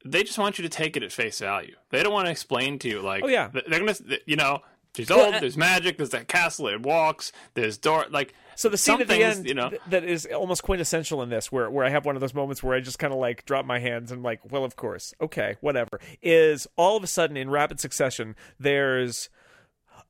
they 0.04 0.22
just 0.22 0.38
want 0.38 0.56
you 0.58 0.62
to 0.62 0.68
take 0.68 0.96
it 0.96 1.02
at 1.02 1.10
face 1.10 1.40
value. 1.40 1.74
They 1.90 2.00
don't 2.04 2.12
want 2.12 2.26
to 2.26 2.30
explain 2.30 2.78
to 2.80 2.88
you, 2.88 3.00
like, 3.00 3.24
Oh, 3.24 3.26
yeah. 3.26 3.48
they're 3.52 3.80
gonna, 3.80 3.96
you 4.26 4.36
know, 4.36 4.60
she's 5.06 5.10
old. 5.10 5.34
there's 5.34 5.56
magic. 5.56 5.96
There's 5.96 6.10
that 6.10 6.28
castle. 6.28 6.68
It 6.68 6.82
walks. 6.82 7.32
There's 7.54 7.78
door. 7.78 8.06
Like, 8.10 8.34
So 8.56 8.68
the 8.68 8.76
scene 8.76 9.00
at 9.00 9.08
the 9.08 9.14
things, 9.14 9.38
end 9.38 9.48
you 9.48 9.54
know, 9.54 9.70
that 9.88 10.04
is 10.04 10.26
almost 10.26 10.62
quintessential 10.62 11.22
in 11.22 11.30
this, 11.30 11.50
where 11.50 11.70
where 11.70 11.84
I 11.84 11.90
have 11.90 12.04
one 12.04 12.16
of 12.16 12.20
those 12.20 12.34
moments 12.34 12.62
where 12.62 12.76
I 12.76 12.80
just 12.80 12.98
kind 12.98 13.12
of 13.12 13.18
like 13.18 13.44
drop 13.46 13.64
my 13.64 13.78
hands 13.78 14.12
and 14.12 14.22
like, 14.22 14.40
well, 14.50 14.64
of 14.64 14.76
course, 14.76 15.14
okay, 15.20 15.56
whatever. 15.60 16.00
Is 16.22 16.66
all 16.76 16.96
of 16.96 17.02
a 17.04 17.06
sudden 17.06 17.36
in 17.36 17.50
rapid 17.50 17.80
succession, 17.80 18.36
there's. 18.58 19.30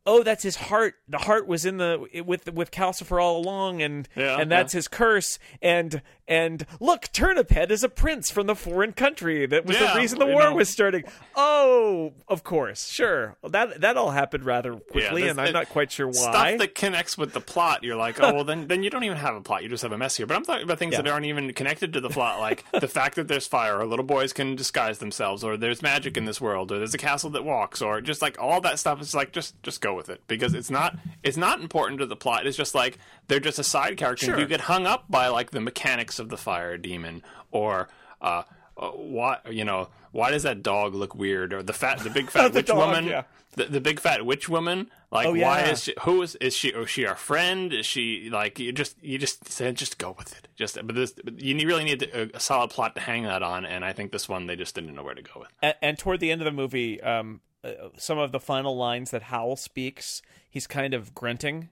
Oh, 0.07 0.23
that's 0.23 0.43
his 0.43 0.57
heart. 0.57 0.95
The 1.07 1.19
heart 1.19 1.47
was 1.47 1.67
in 1.67 1.77
the 1.77 2.23
with 2.25 2.51
with 2.55 2.71
Calcifer 2.71 3.23
all 3.23 3.39
along, 3.43 3.83
and 3.83 4.09
Yeah, 4.17 4.39
and 4.39 4.51
that's 4.51 4.73
his 4.73 4.89
curse. 4.89 5.39
And 5.61 6.01
and 6.29 6.65
look, 6.79 7.07
Turniphead 7.13 7.71
is 7.71 7.83
a 7.83 7.89
prince 7.89 8.31
from 8.31 8.47
the 8.47 8.55
foreign 8.55 8.93
country. 8.93 9.47
That 9.47 9.65
was 9.67 9.81
Yeah, 9.81 9.95
the 9.95 9.99
reason 10.01 10.19
the 10.19 10.27
war 10.27 10.43
know. 10.43 10.55
was 10.55 10.69
starting. 10.69 11.05
Oh, 11.35 12.13
of 12.29 12.45
course, 12.45 12.89
sure. 12.89 13.37
That 13.49 13.81
that 13.81 13.97
all 13.97 14.11
happened 14.11 14.45
rather 14.45 14.75
quickly, 14.75 15.23
this- 15.23 15.31
and 15.31 15.41
I'm 15.41 15.47
it- 15.49 15.53
not 15.53 15.69
quite 15.69 15.91
sure 15.91 16.07
why. 16.09 16.13
stuff 16.13 16.59
that 16.59 16.75
connects 16.75 17.17
with 17.17 17.33
the 17.33 17.41
plot. 17.41 17.83
You're 17.85 17.97
like, 17.97 18.21
oh 18.21 18.35
well, 18.35 18.45
then 18.45 18.69
then 18.69 18.83
you 18.83 18.91
don't 18.91 19.05
even 19.05 19.17
have 19.17 19.35
a 19.35 19.41
plot. 19.41 19.63
You 19.63 19.69
just 19.69 19.83
have 19.83 19.93
a 19.93 19.99
mess 19.99 20.17
here. 20.17 20.27
But 20.27 20.37
I'm 20.37 20.45
talking 20.45 20.65
about 20.65 20.79
things 20.79 20.93
Yeah. 20.93 21.03
that 21.03 21.11
aren't 21.11 21.27
even 21.27 21.53
connected 21.55 21.93
to 21.95 22.01
the 22.01 22.11
plot, 22.11 22.41
like 22.41 22.65
the 22.73 22.89
fact 22.99 23.15
that 23.17 23.29
there's 23.29 23.47
fire, 23.47 23.79
or 23.79 23.87
little 23.87 24.05
boys 24.05 24.33
can 24.33 24.57
disguise 24.57 24.99
themselves, 24.99 25.43
or 25.43 25.57
there's 25.57 25.81
magic 25.83 26.17
in 26.17 26.25
this 26.27 26.41
world, 26.41 26.71
or 26.73 26.79
there's 26.79 26.95
a 26.95 26.99
castle 26.99 27.31
that 27.31 27.45
walks, 27.45 27.81
or 27.81 28.01
just 28.01 28.21
like 28.21 28.39
all 28.41 28.61
that 28.61 28.79
stuff. 28.79 29.01
It's 29.01 29.15
like 29.15 29.33
just 29.33 29.61
just 29.63 29.81
go 29.81 29.95
with 29.95 30.09
it 30.09 30.21
because 30.29 30.55
it's 30.55 30.71
not 30.71 30.97
it's 31.23 31.37
not 31.37 31.61
important 31.61 32.01
to 32.01 32.07
the 32.07 32.17
plot. 32.17 32.47
It's 32.47 32.57
just 32.57 32.75
like 32.75 32.99
they're 33.29 33.41
just 33.41 33.59
a 33.59 33.65
side 33.65 33.97
character. 33.97 34.27
Sure. 34.27 34.39
You 34.39 34.47
get 34.47 34.63
hung 34.63 34.87
up 34.87 35.05
by 35.09 35.29
like 35.29 35.51
the 35.53 35.61
mechanics 35.61 36.18
of 36.19 36.29
the 36.29 36.37
fire 36.37 36.77
demon, 36.77 37.23
or 37.51 37.89
uh, 38.21 38.43
uh, 38.77 38.89
why 38.91 39.39
you 39.51 39.65
know 39.65 39.89
why 40.13 40.31
does 40.31 40.43
that 40.45 40.63
dog 40.63 40.95
look 40.95 41.15
weird, 41.15 41.53
or 41.53 41.63
the 41.63 41.73
fat 41.73 41.99
the 42.01 42.11
big 42.11 42.31
fat 42.31 42.53
The 42.53 42.59
witch 42.59 42.67
dog, 42.67 42.79
woman? 42.79 43.07
yeah. 43.07 43.23
the, 43.57 43.65
the 43.65 43.81
big 43.81 44.01
fat 44.01 44.25
witch 44.25 44.49
woman? 44.49 44.91
Like 45.11 45.27
Oh, 45.27 45.33
why 45.33 45.61
yeah. 45.61 45.71
is 45.71 45.85
she 45.85 45.95
who 46.03 46.23
is 46.23 46.35
is 46.37 46.55
she 46.55 46.69
is 46.69 46.91
she 46.91 47.07
our 47.07 47.17
friend? 47.17 47.73
Is 47.73 47.87
she 47.87 48.29
like 48.31 48.59
you 48.59 48.73
just 48.73 49.03
you 49.03 49.19
just 49.19 49.51
say 49.51 49.73
just 49.73 49.99
go 49.99 50.15
with 50.19 50.37
it. 50.37 50.49
Just 50.57 50.75
but 50.85 50.95
this 50.95 51.13
but 51.25 51.41
you 51.41 51.55
really 51.67 51.85
need 51.85 52.03
a, 52.03 52.37
a 52.37 52.41
solid 52.41 52.71
plot 52.71 52.95
to 52.97 53.01
hang 53.01 53.23
that 53.25 53.43
on 53.43 53.65
and 53.65 53.85
i 53.85 53.93
think 53.93 54.11
this 54.13 54.29
one 54.29 54.47
they 54.47 54.57
just 54.57 54.75
didn't 54.75 54.95
know 54.95 55.03
where 55.03 55.15
to 55.15 55.23
go 55.23 55.33
with. 55.41 55.49
And, 55.63 55.75
and 55.83 55.99
toward 55.99 56.21
the 56.21 56.31
end 56.31 56.41
of 56.41 56.45
the 56.45 56.53
movie, 56.53 57.01
um, 57.01 57.41
uh, 57.65 57.71
some 57.97 58.19
of 58.19 58.33
the 58.33 58.41
final 58.41 58.77
lines 58.77 59.11
that 59.13 59.23
Howl 59.23 59.57
speaks, 59.57 60.23
he's 60.51 60.67
kind 60.67 60.95
of 60.95 61.15
grunting, 61.15 61.71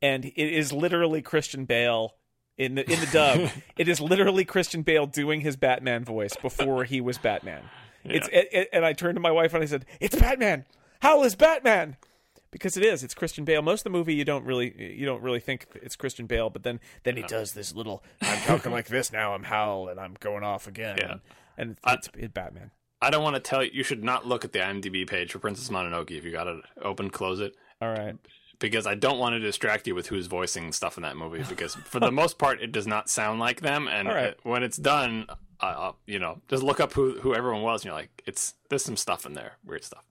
and 0.00 0.24
it 0.24 0.34
is 0.36 0.72
literally 0.72 1.20
Christian 1.22 1.64
Bale 1.66 2.14
in 2.60 2.74
the 2.76 2.90
in 2.90 3.00
the 3.00 3.06
dub. 3.06 3.50
it 3.78 3.88
is 3.88 4.00
literally 4.00 4.44
Christian 4.44 4.82
Bale 4.82 5.06
doing 5.06 5.40
his 5.40 5.56
Batman 5.56 6.04
voice 6.04 6.36
before 6.40 6.84
he 6.84 7.00
was 7.00 7.18
Batman. 7.18 7.62
It's 8.04 8.28
it, 8.28 8.48
it- 8.52 8.68
and 8.72 8.84
I 8.84 8.92
turned 8.92 9.16
to 9.16 9.20
my 9.20 9.30
wife 9.30 9.54
and 9.54 9.62
I 9.62 9.66
said, 9.66 9.84
"It's 10.00 10.14
Batman. 10.16 10.64
Howl 11.02 11.24
is 11.24 11.34
Batman." 11.34 11.96
Because 12.52 12.76
it 12.76 12.84
is, 12.84 13.04
it's 13.04 13.14
Christian 13.14 13.44
Bale. 13.44 13.62
Most 13.62 13.80
of 13.80 13.84
the 13.84 13.90
movie, 13.90 14.12
you 14.12 14.24
don't 14.24 14.44
really, 14.44 14.74
you 14.98 15.06
don't 15.06 15.22
really 15.22 15.38
think 15.38 15.66
it's 15.76 15.94
Christian 15.94 16.26
Bale, 16.26 16.50
but 16.50 16.64
then, 16.64 16.80
then 17.04 17.16
he 17.16 17.22
does 17.22 17.52
this 17.52 17.76
little. 17.76 18.02
I'm 18.20 18.40
talking 18.40 18.72
like 18.72 18.88
this 18.88 19.12
now. 19.12 19.34
I'm 19.34 19.44
Howl, 19.44 19.86
and 19.86 20.00
I'm 20.00 20.16
going 20.18 20.42
off 20.42 20.66
again. 20.66 20.96
Yeah. 21.00 21.14
and 21.56 21.76
it's, 21.86 22.08
I- 22.08 22.18
it's 22.18 22.32
Batman. 22.32 22.72
i 23.00 23.08
don't 23.08 23.22
want 23.22 23.36
to 23.36 23.40
tell 23.40 23.62
you 23.62 23.70
you 23.72 23.84
should 23.84 24.02
not 24.02 24.26
look 24.26 24.44
at 24.44 24.52
the 24.52 24.58
imdb 24.58 25.08
page 25.08 25.30
for 25.32 25.38
princess 25.38 25.68
mononoke 25.68 26.10
if 26.10 26.24
you 26.24 26.32
got 26.32 26.46
it 26.48 26.60
open 26.82 27.08
close 27.08 27.38
it 27.40 27.54
All 27.80 27.88
right. 27.92 28.16
Because 28.60 28.86
I 28.86 28.94
don't 28.94 29.18
want 29.18 29.32
to 29.32 29.40
distract 29.40 29.88
you 29.88 29.94
with 29.96 30.06
who's 30.06 30.26
voicing 30.28 30.70
stuff 30.72 30.96
in 30.96 31.02
that 31.02 31.16
movie 31.16 31.42
because 31.48 31.74
for 31.74 31.98
the 31.98 32.12
most 32.12 32.38
part 32.38 32.60
it 32.62 32.70
does 32.70 32.86
not 32.86 33.10
sound 33.10 33.40
like 33.40 33.60
them 33.62 33.88
and 33.88 34.06
right. 34.06 34.24
it- 34.26 34.40
when 34.44 34.62
it's 34.62 34.76
done 34.76 35.26
uh, 35.58 35.92
you 36.06 36.18
know 36.20 36.40
just 36.48 36.62
look 36.62 36.78
up 36.80 36.92
who 36.92 37.18
who 37.20 37.34
everyone 37.34 37.62
was 37.62 37.80
and 37.82 37.86
you're 37.86 37.94
like 37.94 38.22
it's 38.26 38.54
there's 38.68 38.84
some 38.84 38.96
stuff 38.96 39.26
in 39.26 39.32
there 39.34 39.54
weird 39.64 39.82
stuff 39.82 40.04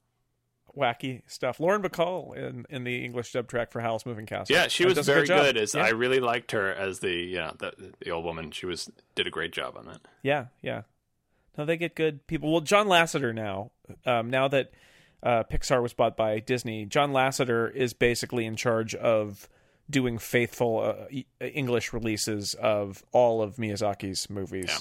Wacky 0.78 1.24
stuff. 1.28 1.60
Lauren 1.60 1.82
Bacall 1.82 2.36
in, 2.38 2.66
in 2.70 2.84
the 2.84 3.04
English 3.04 3.32
dub 3.34 3.48
track 3.48 3.72
for 3.72 3.82
Howl's 3.82 4.06
Moving 4.06 4.26
Castle. 4.28 4.56
yeah 4.56 4.68
she 4.68 4.86
was 4.86 4.98
very 5.00 5.26
job. 5.26 5.42
good 5.44 5.58
as 5.58 5.74
yeah. 5.74 5.84
I 5.84 5.90
really 5.90 6.20
liked 6.20 6.52
her 6.52 6.72
as 6.72 7.00
the 7.00 7.12
you 7.14 7.38
know 7.38 7.54
the, 7.58 7.74
the 8.00 8.12
old 8.12 8.24
woman 8.24 8.52
she 8.52 8.66
was 8.68 8.90
did 9.16 9.26
a 9.28 9.32
great 9.32 9.52
job 9.52 9.76
on 9.78 9.86
that 9.88 10.02
Yeah, 10.22 10.46
yeah. 10.62 10.84
No, 11.58 11.66
they 11.66 11.76
get 11.76 11.96
good 11.96 12.26
people. 12.28 12.52
Well, 12.54 12.62
John 12.62 12.88
Lasseter 12.88 13.34
now, 13.36 13.72
um, 14.06 14.30
now 14.30 14.48
that 14.48 14.72
uh, 15.24 15.44
Pixar 15.44 15.82
was 15.82 15.94
bought 15.94 16.16
by 16.18 16.40
Disney, 16.40 16.86
John 16.86 17.12
Lasseter 17.12 17.74
is 17.74 17.94
basically 17.94 18.46
in 18.46 18.56
charge 18.56 18.96
of 18.96 19.48
doing 19.90 20.18
faithful 20.20 20.80
uh, 20.80 21.46
English 21.46 21.94
releases 21.94 22.54
of 22.56 23.04
all 23.12 23.42
of 23.42 23.56
Miyazaki's 23.56 24.30
movies, 24.30 24.66
Yeah. 24.70 24.78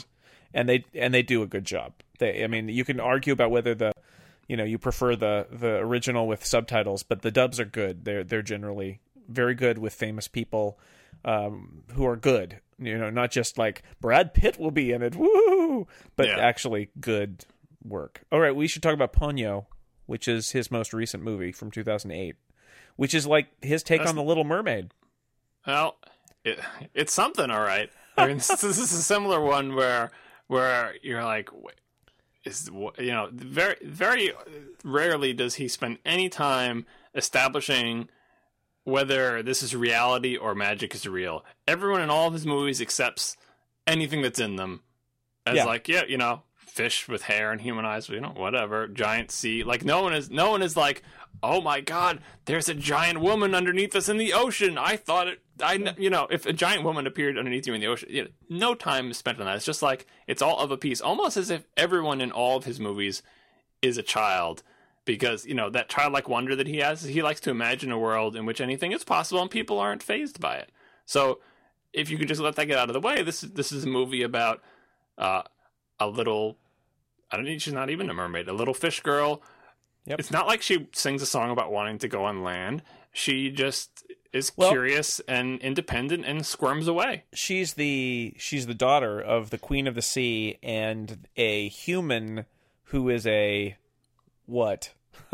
and 0.60 0.68
they 0.68 0.84
and 0.94 1.12
they 1.14 1.22
do 1.22 1.42
a 1.42 1.46
good 1.46 1.64
job. 1.64 1.92
They, 2.18 2.44
I 2.44 2.46
mean, 2.46 2.68
you 2.68 2.84
can 2.84 3.00
argue 3.00 3.32
about 3.32 3.50
whether 3.50 3.74
the 3.74 3.92
you 4.48 4.56
know 4.56 4.64
you 4.64 4.78
prefer 4.78 5.16
the 5.16 5.46
the 5.50 5.76
original 5.76 6.26
with 6.26 6.44
subtitles, 6.44 7.02
but 7.02 7.22
the 7.22 7.30
dubs 7.30 7.58
are 7.58 7.64
good. 7.64 8.04
They're 8.04 8.22
they're 8.24 8.42
generally 8.42 9.00
very 9.28 9.54
good 9.54 9.78
with 9.78 9.92
famous 9.94 10.28
people 10.28 10.78
um, 11.24 11.82
who 11.94 12.06
are 12.06 12.16
good. 12.16 12.60
You 12.78 12.96
know, 12.96 13.10
not 13.10 13.30
just 13.32 13.58
like 13.58 13.82
Brad 14.00 14.34
Pitt 14.34 14.58
will 14.58 14.70
be 14.70 14.92
in 14.92 15.02
it, 15.02 15.16
woo, 15.16 15.88
but 16.16 16.28
Yeah. 16.28 16.38
actually 16.38 16.90
good 17.00 17.44
work. 17.82 18.22
All 18.30 18.38
right, 18.40 18.54
we 18.54 18.68
should 18.68 18.82
talk 18.82 18.94
about 18.94 19.12
Ponyo, 19.12 19.66
which 20.08 20.26
is 20.26 20.50
his 20.50 20.70
most 20.70 20.92
recent 20.92 21.22
movie 21.22 21.52
from 21.52 21.70
2008, 21.70 22.34
which 22.96 23.14
is 23.14 23.26
like 23.26 23.46
his 23.62 23.82
take 23.84 23.98
That's- 24.00 24.10
on 24.10 24.16
the 24.16 24.22
Little 24.24 24.42
Mermaid. 24.44 24.90
Well, 25.66 25.96
it, 26.44 26.58
it's 26.94 27.12
something, 27.12 27.50
all 27.50 27.60
right. 27.60 27.90
I 28.16 28.26
mean, 28.26 28.38
this, 28.38 28.48
this 28.60 28.78
is 28.78 28.92
a 28.92 29.02
similar 29.02 29.40
one 29.40 29.74
where 29.76 30.10
where 30.46 30.94
you're 31.02 31.22
like, 31.22 31.50
is 32.44 32.70
you 32.98 33.12
know, 33.12 33.28
very 33.32 33.76
very 33.84 34.32
rarely 34.82 35.32
does 35.34 35.56
he 35.56 35.68
spend 35.68 35.98
any 36.06 36.28
time 36.30 36.86
establishing 37.14 38.08
whether 38.84 39.42
this 39.42 39.62
is 39.62 39.76
reality 39.76 40.36
or 40.36 40.54
magic 40.54 40.94
is 40.94 41.06
real. 41.06 41.44
Everyone 41.66 42.00
in 42.00 42.08
all 42.08 42.28
of 42.28 42.32
his 42.32 42.46
movies 42.46 42.80
accepts 42.80 43.36
anything 43.86 44.22
that's 44.22 44.38
in 44.38 44.56
them 44.56 44.80
as 45.46 45.56
Yeah. 45.56 45.64
like, 45.64 45.86
yeah, 45.88 46.04
you 46.08 46.16
know, 46.16 46.42
fish 46.78 47.08
with 47.08 47.22
hair 47.22 47.50
and 47.50 47.60
human 47.60 47.84
eyes, 47.84 48.08
you 48.08 48.20
know, 48.20 48.32
whatever, 48.36 48.86
giant 48.86 49.32
sea. 49.32 49.64
Like 49.64 49.84
no 49.84 50.00
one 50.00 50.14
is 50.14 50.30
no 50.30 50.52
one 50.52 50.62
is 50.62 50.76
like, 50.76 51.02
"Oh 51.42 51.60
my 51.60 51.80
god, 51.80 52.20
there's 52.44 52.68
a 52.68 52.74
giant 52.74 53.20
woman 53.20 53.52
underneath 53.52 53.96
us 53.96 54.08
in 54.08 54.16
the 54.16 54.32
ocean." 54.32 54.78
I 54.78 54.96
thought 54.96 55.26
it 55.26 55.40
I 55.60 55.94
you 55.98 56.08
know, 56.08 56.28
if 56.30 56.46
a 56.46 56.52
giant 56.52 56.84
woman 56.84 57.04
appeared 57.08 57.36
underneath 57.36 57.66
you 57.66 57.74
in 57.74 57.80
the 57.80 57.88
ocean, 57.88 58.08
you 58.12 58.22
know, 58.22 58.28
no 58.48 58.74
time 58.76 59.10
is 59.10 59.16
spent 59.16 59.40
on 59.40 59.46
that. 59.46 59.56
It's 59.56 59.64
just 59.64 59.82
like 59.82 60.06
it's 60.28 60.40
all 60.40 60.60
of 60.60 60.70
a 60.70 60.76
piece, 60.76 61.00
almost 61.00 61.36
as 61.36 61.50
if 61.50 61.66
everyone 61.76 62.20
in 62.20 62.30
all 62.30 62.56
of 62.56 62.64
his 62.64 62.78
movies 62.78 63.22
is 63.82 63.98
a 63.98 64.02
child 64.02 64.62
because 65.04 65.44
you 65.46 65.54
know 65.54 65.70
that 65.70 65.88
childlike 65.88 66.28
wonder 66.28 66.54
that 66.54 66.68
he 66.68 66.78
has 66.78 67.02
he 67.02 67.22
likes 67.22 67.40
to 67.40 67.50
imagine 67.50 67.90
a 67.90 67.98
world 67.98 68.36
in 68.36 68.46
which 68.46 68.60
anything 68.60 68.92
is 68.92 69.02
possible 69.02 69.40
and 69.40 69.50
people 69.50 69.78
aren't 69.78 70.02
phased 70.02 70.38
by 70.38 70.56
it 70.56 70.70
so 71.06 71.38
if 71.94 72.10
you 72.10 72.18
could 72.18 72.28
just 72.28 72.40
let 72.40 72.56
that 72.56 72.66
get 72.66 72.76
out 72.76 72.90
of 72.90 72.92
the 72.92 73.00
way 73.00 73.22
this 73.22 73.42
is 73.42 73.52
this 73.52 73.72
is 73.72 73.84
a 73.84 73.88
movie 73.88 74.22
about 74.22 74.60
uh, 75.16 75.42
a 75.98 76.06
little 76.06 76.58
i 77.30 77.36
don't 77.36 77.44
need 77.44 77.60
she's 77.62 77.72
not 77.74 77.90
even 77.90 78.08
a 78.10 78.14
mermaid. 78.14 78.48
A 78.48 78.52
little 78.52 78.74
fish 78.74 79.00
girl. 79.00 79.42
Yep. 80.06 80.20
it's 80.20 80.30
not 80.30 80.46
like 80.46 80.62
she 80.62 80.88
sings 80.92 81.20
a 81.20 81.26
song 81.26 81.50
about 81.50 81.70
wanting 81.70 81.98
to 81.98 82.08
go 82.08 82.24
on 82.24 82.42
land. 82.42 82.82
She 83.12 83.50
just 83.50 84.04
is 84.32 84.52
Well- 84.56 84.70
curious 84.70 85.20
and 85.28 85.60
independent 85.60 86.24
and 86.24 86.46
squirms 86.46 86.88
away. 86.88 87.24
She's 87.34 87.74
the 87.74 88.34
she's 88.38 88.66
the 88.66 88.74
daughter 88.74 89.20
of 89.20 89.50
the 89.50 89.58
queen 89.58 89.86
of 89.86 89.94
the 89.94 90.02
sea 90.02 90.58
and 90.62 91.26
a 91.36 91.68
human 91.68 92.46
who 92.84 93.08
is 93.10 93.26
a 93.26 93.76
what 94.46 94.94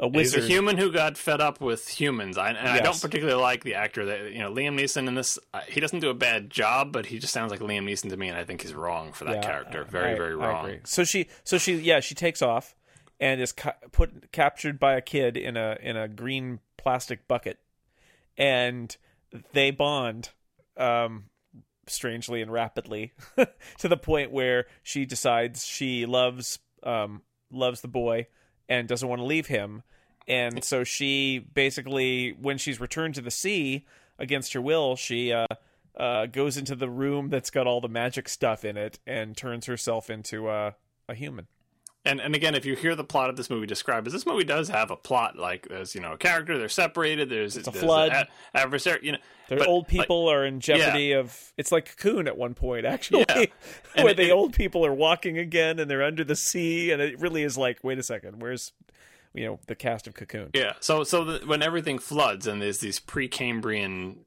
a 0.00 0.08
He's 0.10 0.34
a 0.34 0.40
human 0.40 0.78
who 0.78 0.90
got 0.90 1.16
fed 1.18 1.40
up 1.40 1.60
with 1.60 1.86
humans. 1.88 2.38
I, 2.38 2.48
and 2.50 2.58
I 2.68 2.80
don't 2.80 3.00
particularly 3.00 3.40
like 3.40 3.62
the 3.64 3.74
actor 3.74 4.06
that 4.06 4.32
you 4.32 4.38
know 4.38 4.50
Liam 4.50 4.80
Neeson 4.80 5.06
in 5.08 5.14
this. 5.14 5.38
Uh, 5.54 5.60
he 5.68 5.78
doesn't 5.80 6.00
do 6.00 6.10
a 6.10 6.14
bad 6.14 6.50
job, 6.50 6.90
but 6.92 7.06
he 7.06 7.18
just 7.18 7.32
sounds 7.32 7.50
like 7.50 7.60
Liam 7.60 7.84
Neeson 7.84 8.08
to 8.10 8.16
me, 8.16 8.28
and 8.28 8.36
I 8.38 8.44
think 8.44 8.62
he's 8.62 8.74
wrong 8.74 9.12
for 9.12 9.24
that 9.26 9.36
Yeah, 9.36 9.42
character. 9.42 9.84
Very, 9.84 10.12
I- 10.12 10.16
very 10.16 10.34
wrong. 10.34 10.78
so 10.84 11.04
she 11.04 11.28
so 11.44 11.58
she 11.58 11.74
yeah 11.76 12.00
she 12.00 12.14
takes 12.14 12.40
off 12.42 12.74
and 13.20 13.40
is 13.40 13.52
ca- 13.52 13.74
put 13.92 14.32
captured 14.32 14.78
by 14.80 14.94
a 14.94 15.00
kid 15.02 15.36
in 15.36 15.56
a 15.56 15.76
in 15.82 15.96
a 15.96 16.08
green 16.08 16.60
plastic 16.78 17.28
bucket 17.28 17.58
and 18.38 18.96
they 19.52 19.70
bond 19.70 20.30
um 20.76 21.24
strangely 21.86 22.40
and 22.40 22.50
rapidly 22.52 23.12
to 23.78 23.88
the 23.88 23.96
point 23.96 24.30
where 24.30 24.66
she 24.82 25.04
decides 25.04 25.66
she 25.66 26.06
loves 26.06 26.58
um 26.82 27.20
loves 27.52 27.80
the 27.82 27.88
boy 27.88 28.26
and 28.70 28.88
doesn't 28.88 29.08
want 29.08 29.20
to 29.20 29.26
leave 29.26 29.48
him 29.48 29.82
and 30.26 30.64
so 30.64 30.82
she 30.84 31.38
basically 31.38 32.34
when 32.40 32.56
she's 32.56 32.80
returned 32.80 33.14
to 33.14 33.20
the 33.20 33.30
sea 33.30 33.84
against 34.18 34.54
her 34.54 34.62
will 34.62 34.96
she 34.96 35.30
uh 35.32 35.46
uh, 36.00 36.26
goes 36.26 36.56
into 36.56 36.74
the 36.74 36.88
room 36.88 37.28
that's 37.28 37.50
got 37.50 37.66
all 37.66 37.80
the 37.80 37.88
magic 37.88 38.28
stuff 38.28 38.64
in 38.64 38.76
it 38.76 38.98
and 39.06 39.36
turns 39.36 39.66
herself 39.66 40.08
into 40.08 40.48
uh, 40.48 40.72
a 41.08 41.14
human. 41.14 41.46
And 42.04 42.18
and 42.20 42.34
again, 42.34 42.54
if 42.54 42.64
you 42.64 42.76
hear 42.76 42.94
the 42.96 43.04
plot 43.04 43.28
of 43.28 43.36
this 43.36 43.50
movie 43.50 43.66
described, 43.66 44.06
as 44.06 44.14
this 44.14 44.24
movie 44.24 44.44
does 44.44 44.68
have 44.68 44.90
a 44.90 44.96
plot, 44.96 45.36
like 45.36 45.68
there's 45.68 45.94
you 45.94 46.00
know 46.00 46.12
a 46.12 46.16
character, 46.16 46.56
they're 46.56 46.68
separated, 46.70 47.28
there's 47.28 47.58
It's 47.58 47.68
a 47.68 47.70
there's 47.70 47.84
flood. 47.84 48.12
a- 48.12 48.26
adversary, 48.54 49.00
you 49.02 49.12
know, 49.12 49.18
The 49.50 49.56
but, 49.56 49.66
old 49.68 49.84
like, 49.84 49.90
people 49.90 50.28
are 50.30 50.46
in 50.46 50.60
jeopardy 50.60 51.12
of. 51.12 51.52
It's 51.58 51.70
like 51.70 51.94
Cocoon 51.96 52.26
at 52.26 52.38
one 52.38 52.54
point, 52.54 52.86
actually, 52.86 53.26
Yeah. 53.28 53.44
Where 53.96 54.08
it- 54.12 54.16
the 54.16 54.28
it- 54.28 54.32
old 54.32 54.54
people 54.54 54.86
are 54.86 54.94
walking 54.94 55.36
again 55.36 55.78
and 55.78 55.90
they're 55.90 56.02
under 56.02 56.24
the 56.24 56.36
sea, 56.36 56.90
and 56.90 57.02
it 57.02 57.20
really 57.20 57.42
is 57.42 57.58
like, 57.58 57.84
wait 57.84 57.98
a 57.98 58.02
second, 58.02 58.40
where's, 58.40 58.72
you 59.34 59.44
know, 59.44 59.60
the 59.66 59.74
cast 59.74 60.06
of 60.06 60.14
Cocoon? 60.14 60.50
Yeah. 60.54 60.72
So 60.80 61.04
so 61.04 61.22
the, 61.24 61.46
when 61.46 61.60
everything 61.62 61.98
floods 61.98 62.46
and 62.46 62.62
there's 62.62 62.78
these 62.78 62.98
pre-Cambrian 62.98 64.20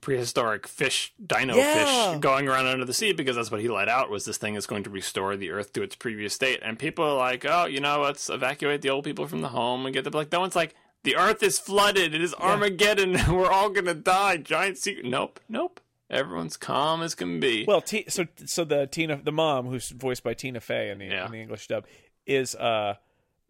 prehistoric 0.00 0.66
fish 0.66 1.12
dino 1.24 1.56
Yeah. 1.56 2.12
fish 2.12 2.20
going 2.20 2.48
around 2.48 2.66
under 2.66 2.84
the 2.84 2.94
sea 2.94 3.12
because 3.12 3.36
that's 3.36 3.50
what 3.50 3.60
he 3.60 3.68
let 3.68 3.88
out 3.88 4.10
was 4.10 4.24
this 4.24 4.36
thing 4.38 4.54
is 4.54 4.66
going 4.66 4.82
to 4.84 4.90
restore 4.90 5.36
the 5.36 5.50
earth 5.50 5.72
to 5.74 5.82
its 5.82 5.94
previous 5.96 6.34
state. 6.34 6.60
And 6.62 6.78
people 6.78 7.04
are 7.04 7.16
like 7.16 7.44
oh 7.48 7.66
you 7.66 7.80
know 7.80 8.00
let's 8.02 8.28
evacuate 8.30 8.82
the 8.82 8.90
old 8.90 9.04
people 9.04 9.26
from 9.26 9.40
the 9.40 9.48
home 9.48 9.86
and 9.86 9.92
get 9.94 10.04
them 10.04 10.12
like 10.12 10.30
no 10.32 10.40
one's 10.40 10.56
like 10.56 10.74
the 11.02 11.16
earth 11.16 11.42
is 11.42 11.58
flooded. 11.58 12.14
It 12.14 12.22
is 12.22 12.34
armageddon. 12.34 13.12
We're 13.34 13.50
all 13.50 13.70
gonna 13.70 13.94
die. 13.94 14.38
Giant 14.38 14.78
secret 14.78 15.04
nope 15.06 15.38
nope. 15.48 15.80
Everyone's 16.10 16.56
calm 16.56 17.02
as 17.02 17.14
can 17.14 17.40
be. 17.40 17.64
Well, 17.66 17.80
T- 17.80 18.04
so 18.08 18.26
so 18.44 18.64
the 18.64 18.86
Tina, 18.86 19.16
the 19.22 19.32
mom, 19.32 19.66
who's 19.66 19.88
voiced 19.88 20.22
by 20.22 20.34
Tina 20.34 20.60
Fey 20.60 20.90
in 20.90 20.98
the 20.98 21.06
Yeah. 21.06 21.26
in 21.26 21.32
the 21.32 21.40
English 21.40 21.66
dub, 21.66 21.86
is 22.26 22.54
uh, 22.54 22.94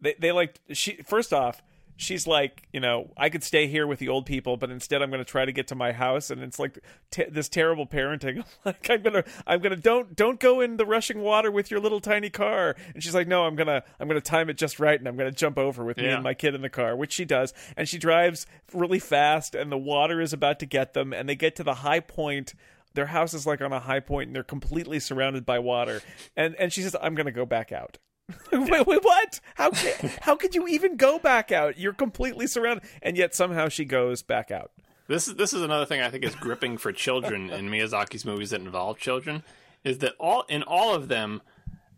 they 0.01 0.15
they 0.19 0.31
like 0.31 0.59
she 0.71 0.93
first 1.05 1.33
off. 1.33 1.61
She's 1.97 2.27
like, 2.27 2.67
you 2.73 2.79
know, 2.79 3.11
I 3.15 3.29
could 3.29 3.43
stay 3.43 3.67
here 3.67 3.87
with 3.87 3.99
the 3.99 4.09
old 4.09 4.25
people, 4.25 4.57
but 4.57 4.69
instead 4.69 5.01
I'm 5.01 5.09
going 5.09 5.23
to 5.23 5.29
try 5.29 5.45
to 5.45 5.51
get 5.51 5.67
to 5.67 5.75
my 5.75 5.91
house, 5.93 6.29
and 6.29 6.41
it's 6.41 6.59
like 6.59 6.79
t- 7.11 7.25
this 7.29 7.47
terrible 7.47 7.87
parenting. 7.87 8.43
like, 8.65 8.89
I'm 8.89 9.01
gonna, 9.01 9.23
I'm 9.47 9.61
gonna, 9.61 9.77
don't, 9.77 10.15
don't 10.15 10.39
go 10.39 10.59
in 10.61 10.77
the 10.77 10.85
rushing 10.85 11.21
water 11.21 11.49
with 11.49 11.71
your 11.71 11.79
little 11.79 12.01
tiny 12.01 12.29
car. 12.29 12.75
And 12.93 13.01
she's 13.01 13.15
like, 13.15 13.27
no, 13.27 13.45
I'm 13.45 13.55
gonna, 13.55 13.83
I'm 13.99 14.07
gonna 14.07 14.21
time 14.21 14.49
it 14.49 14.57
just 14.57 14.79
right, 14.79 14.99
and 14.99 15.07
I'm 15.07 15.15
gonna 15.15 15.31
jump 15.31 15.57
over 15.57 15.83
with 15.85 15.97
me 15.97 16.07
and 16.15 16.23
my 16.23 16.33
kid 16.33 16.53
in 16.53 16.61
the 16.61 16.69
car, 16.69 16.95
which 16.95 17.13
she 17.13 17.23
does, 17.25 17.53
and 17.77 17.87
she 17.87 17.97
drives 17.97 18.45
really 18.73 18.99
fast, 18.99 19.55
and 19.55 19.71
the 19.71 19.77
water 19.77 20.19
is 20.21 20.33
about 20.33 20.59
to 20.59 20.65
get 20.65 20.93
them, 20.93 21.13
and 21.13 21.29
they 21.29 21.35
get 21.35 21.55
to 21.57 21.63
the 21.63 21.75
high 21.75 21.99
point. 22.01 22.53
Their 22.93 23.07
house 23.07 23.33
is 23.33 23.45
like 23.45 23.61
on 23.61 23.73
a 23.73 23.79
high 23.79 23.99
point 23.99 24.27
and 24.27 24.35
they're 24.35 24.43
completely 24.43 24.99
surrounded 25.01 25.45
by 25.45 25.59
water. 25.59 26.01
And 26.37 26.55
and 26.55 26.71
she 26.71 26.81
says 26.81 26.95
i'm 27.01 27.13
gonna 27.13 27.31
go 27.31 27.45
back 27.45 27.73
out 27.73 27.97
wait, 28.51 28.87
wait 28.87 29.03
what 29.03 29.39
how 29.55 29.69
ca- 29.69 30.09
how 30.21 30.35
could 30.35 30.55
you 30.55 30.67
even 30.67 30.95
go 30.97 31.19
back 31.19 31.51
out 31.51 31.77
you're 31.77 31.93
completely 31.93 32.47
surrounded 32.47 32.83
and 33.01 33.17
yet 33.17 33.35
somehow 33.35 33.69
she 33.69 33.85
goes 33.85 34.23
back 34.23 34.49
out 34.49 34.71
This 35.07 35.27
is 35.27 35.35
this 35.35 35.53
is 35.53 35.61
another 35.61 35.85
thing 35.85 36.01
I 36.01 36.09
think 36.09 36.23
is 36.23 36.33
gripping 36.35 36.77
for 36.77 36.91
children 36.91 37.49
in 37.51 37.69
Miyazaki's 37.69 38.25
movies 38.25 38.49
that 38.49 38.61
involve 38.61 38.97
children 38.97 39.43
is 39.83 39.99
that 39.99 40.13
all 40.19 40.43
in 40.49 40.63
all 40.63 40.95
of 40.95 41.07
them 41.07 41.43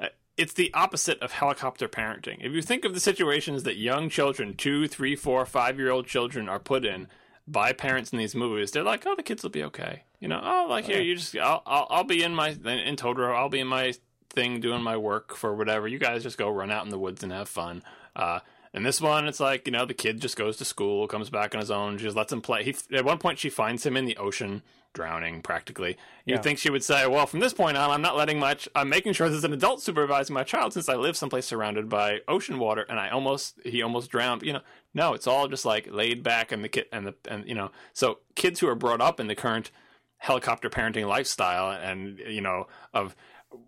uh, 0.01 0.07
it's 0.35 0.53
the 0.53 0.73
opposite 0.73 1.19
of 1.21 1.31
helicopter 1.31 1.87
parenting. 1.87 2.37
If 2.41 2.51
you 2.51 2.61
think 2.61 2.83
of 2.83 2.93
the 2.93 2.99
situations 2.99 3.63
that 3.63 3.77
young 3.77 4.09
children, 4.09 4.53
two, 4.55 4.87
three, 4.89 5.15
four, 5.15 5.45
five 5.45 5.79
year 5.79 5.89
old 5.89 6.07
children 6.07 6.49
are 6.49 6.59
put 6.59 6.83
in 6.85 7.07
by 7.47 7.71
parents 7.71 8.11
in 8.11 8.19
these 8.19 8.35
movies, 8.35 8.71
they're 8.71 8.83
like, 8.83 9.05
"Oh, 9.07 9.15
the 9.15 9.23
kids 9.23 9.41
will 9.41 9.49
be 9.51 9.63
okay." 9.63 10.03
You 10.19 10.27
know, 10.27 10.41
"Oh, 10.43 10.65
like 10.69 10.83
here, 10.85 10.99
you 10.99 11.15
just, 11.15 11.37
I'll, 11.37 11.63
I'll, 11.65 11.87
I'll 11.89 12.03
be 12.03 12.21
in 12.21 12.35
my 12.35 12.49
in 12.49 12.97
Totoro, 12.97 13.33
I'll 13.33 13.47
be 13.47 13.61
in 13.61 13.67
my 13.67 13.93
thing 14.37 14.59
doing 14.61 14.81
my 14.83 14.95
work 14.97 15.35
for 15.35 15.53
whatever. 15.55 15.87
You 15.87 15.99
guys 15.99 16.23
just 16.23 16.37
go 16.37 16.49
run 16.49 16.71
out 16.71 16.85
in 16.85 16.91
the 16.91 16.99
woods 16.99 17.23
and 17.23 17.31
have 17.33 17.49
fun." 17.49 17.83
Uh, 18.15 18.39
And 18.73 18.85
this 18.85 19.01
one, 19.01 19.27
it's 19.27 19.39
like 19.39 19.65
you 19.65 19.71
know, 19.71 19.85
the 19.85 19.93
kid 20.03 20.21
just 20.21 20.35
goes 20.37 20.57
to 20.57 20.65
school, 20.65 21.07
comes 21.07 21.29
back 21.31 21.55
on 21.55 21.61
his 21.61 21.71
own. 21.71 21.97
She 21.97 22.03
just 22.03 22.17
lets 22.17 22.31
him 22.33 22.41
play. 22.41 22.63
He, 22.63 22.75
at 22.95 23.05
one 23.05 23.17
point, 23.17 23.39
she 23.39 23.49
finds 23.49 23.83
him 23.85 23.95
in 23.97 24.05
the 24.05 24.17
ocean, 24.17 24.61
drowning 24.93 25.41
practically. 25.41 25.97
You'd 26.25 26.35
Yeah. 26.35 26.41
think 26.41 26.59
she 26.59 26.69
would 26.69 26.83
say, 26.83 27.07
"Well, 27.07 27.25
from 27.25 27.39
this 27.39 27.53
point 27.53 27.77
on, 27.77 27.89
I'm 27.89 28.01
not 28.03 28.17
letting 28.17 28.39
my. 28.39 28.53
Ch- 28.55 28.67
I'm 28.75 28.89
making 28.89 29.13
sure 29.13 29.29
there's 29.29 29.45
an 29.45 29.53
adult 29.53 29.81
supervising 29.81 30.33
my 30.33 30.43
child 30.43 30.73
since 30.73 30.89
I 30.89 30.95
live 30.95 31.15
someplace 31.17 31.47
surrounded 31.47 31.87
by 31.89 32.19
ocean 32.27 32.59
water, 32.59 32.85
and 32.89 32.99
I 32.99 33.09
almost 33.09 33.57
he 33.65 33.81
almost 33.81 34.11
drowned. 34.11 34.43
You 34.43 34.53
know, 34.53 34.61
no, 34.93 35.13
it's 35.13 35.27
all 35.27 35.47
just 35.47 35.65
like 35.65 35.87
laid 35.89 36.21
back, 36.21 36.51
and 36.51 36.61
the 36.63 36.69
kid 36.69 36.85
and 36.91 37.07
the 37.07 37.15
and 37.27 37.47
you 37.47 37.55
know, 37.55 37.71
so 37.93 38.19
kids 38.35 38.59
who 38.59 38.67
are 38.67 38.75
brought 38.75 39.01
up 39.01 39.19
in 39.19 39.27
the 39.27 39.35
current 39.35 39.71
helicopter 40.17 40.69
parenting 40.69 41.07
lifestyle, 41.07 41.71
and 41.71 42.19
you 42.19 42.41
know, 42.41 42.67
of 42.93 43.15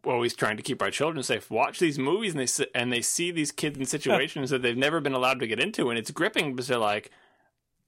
always 0.03 0.33
trying 0.33 0.57
to 0.57 0.63
keep 0.63 0.81
our 0.81 0.91
children 0.91 1.23
safe. 1.23 1.49
Watch 1.49 1.79
these 1.79 1.97
movies 1.99 2.35
and 2.35 2.47
they 2.47 2.65
and 2.75 2.91
they 2.91 3.01
see 3.01 3.31
these 3.31 3.51
kids 3.51 3.77
in 3.77 3.85
situations 3.85 4.49
that 4.49 4.61
they've 4.61 4.77
never 4.77 4.99
been 4.99 5.13
allowed 5.13 5.39
to 5.39 5.47
get 5.47 5.59
into 5.59 5.89
and 5.89 5.97
it's 5.97 6.11
gripping 6.11 6.51
because 6.55 6.67
they're 6.67 6.77
like 6.77 7.11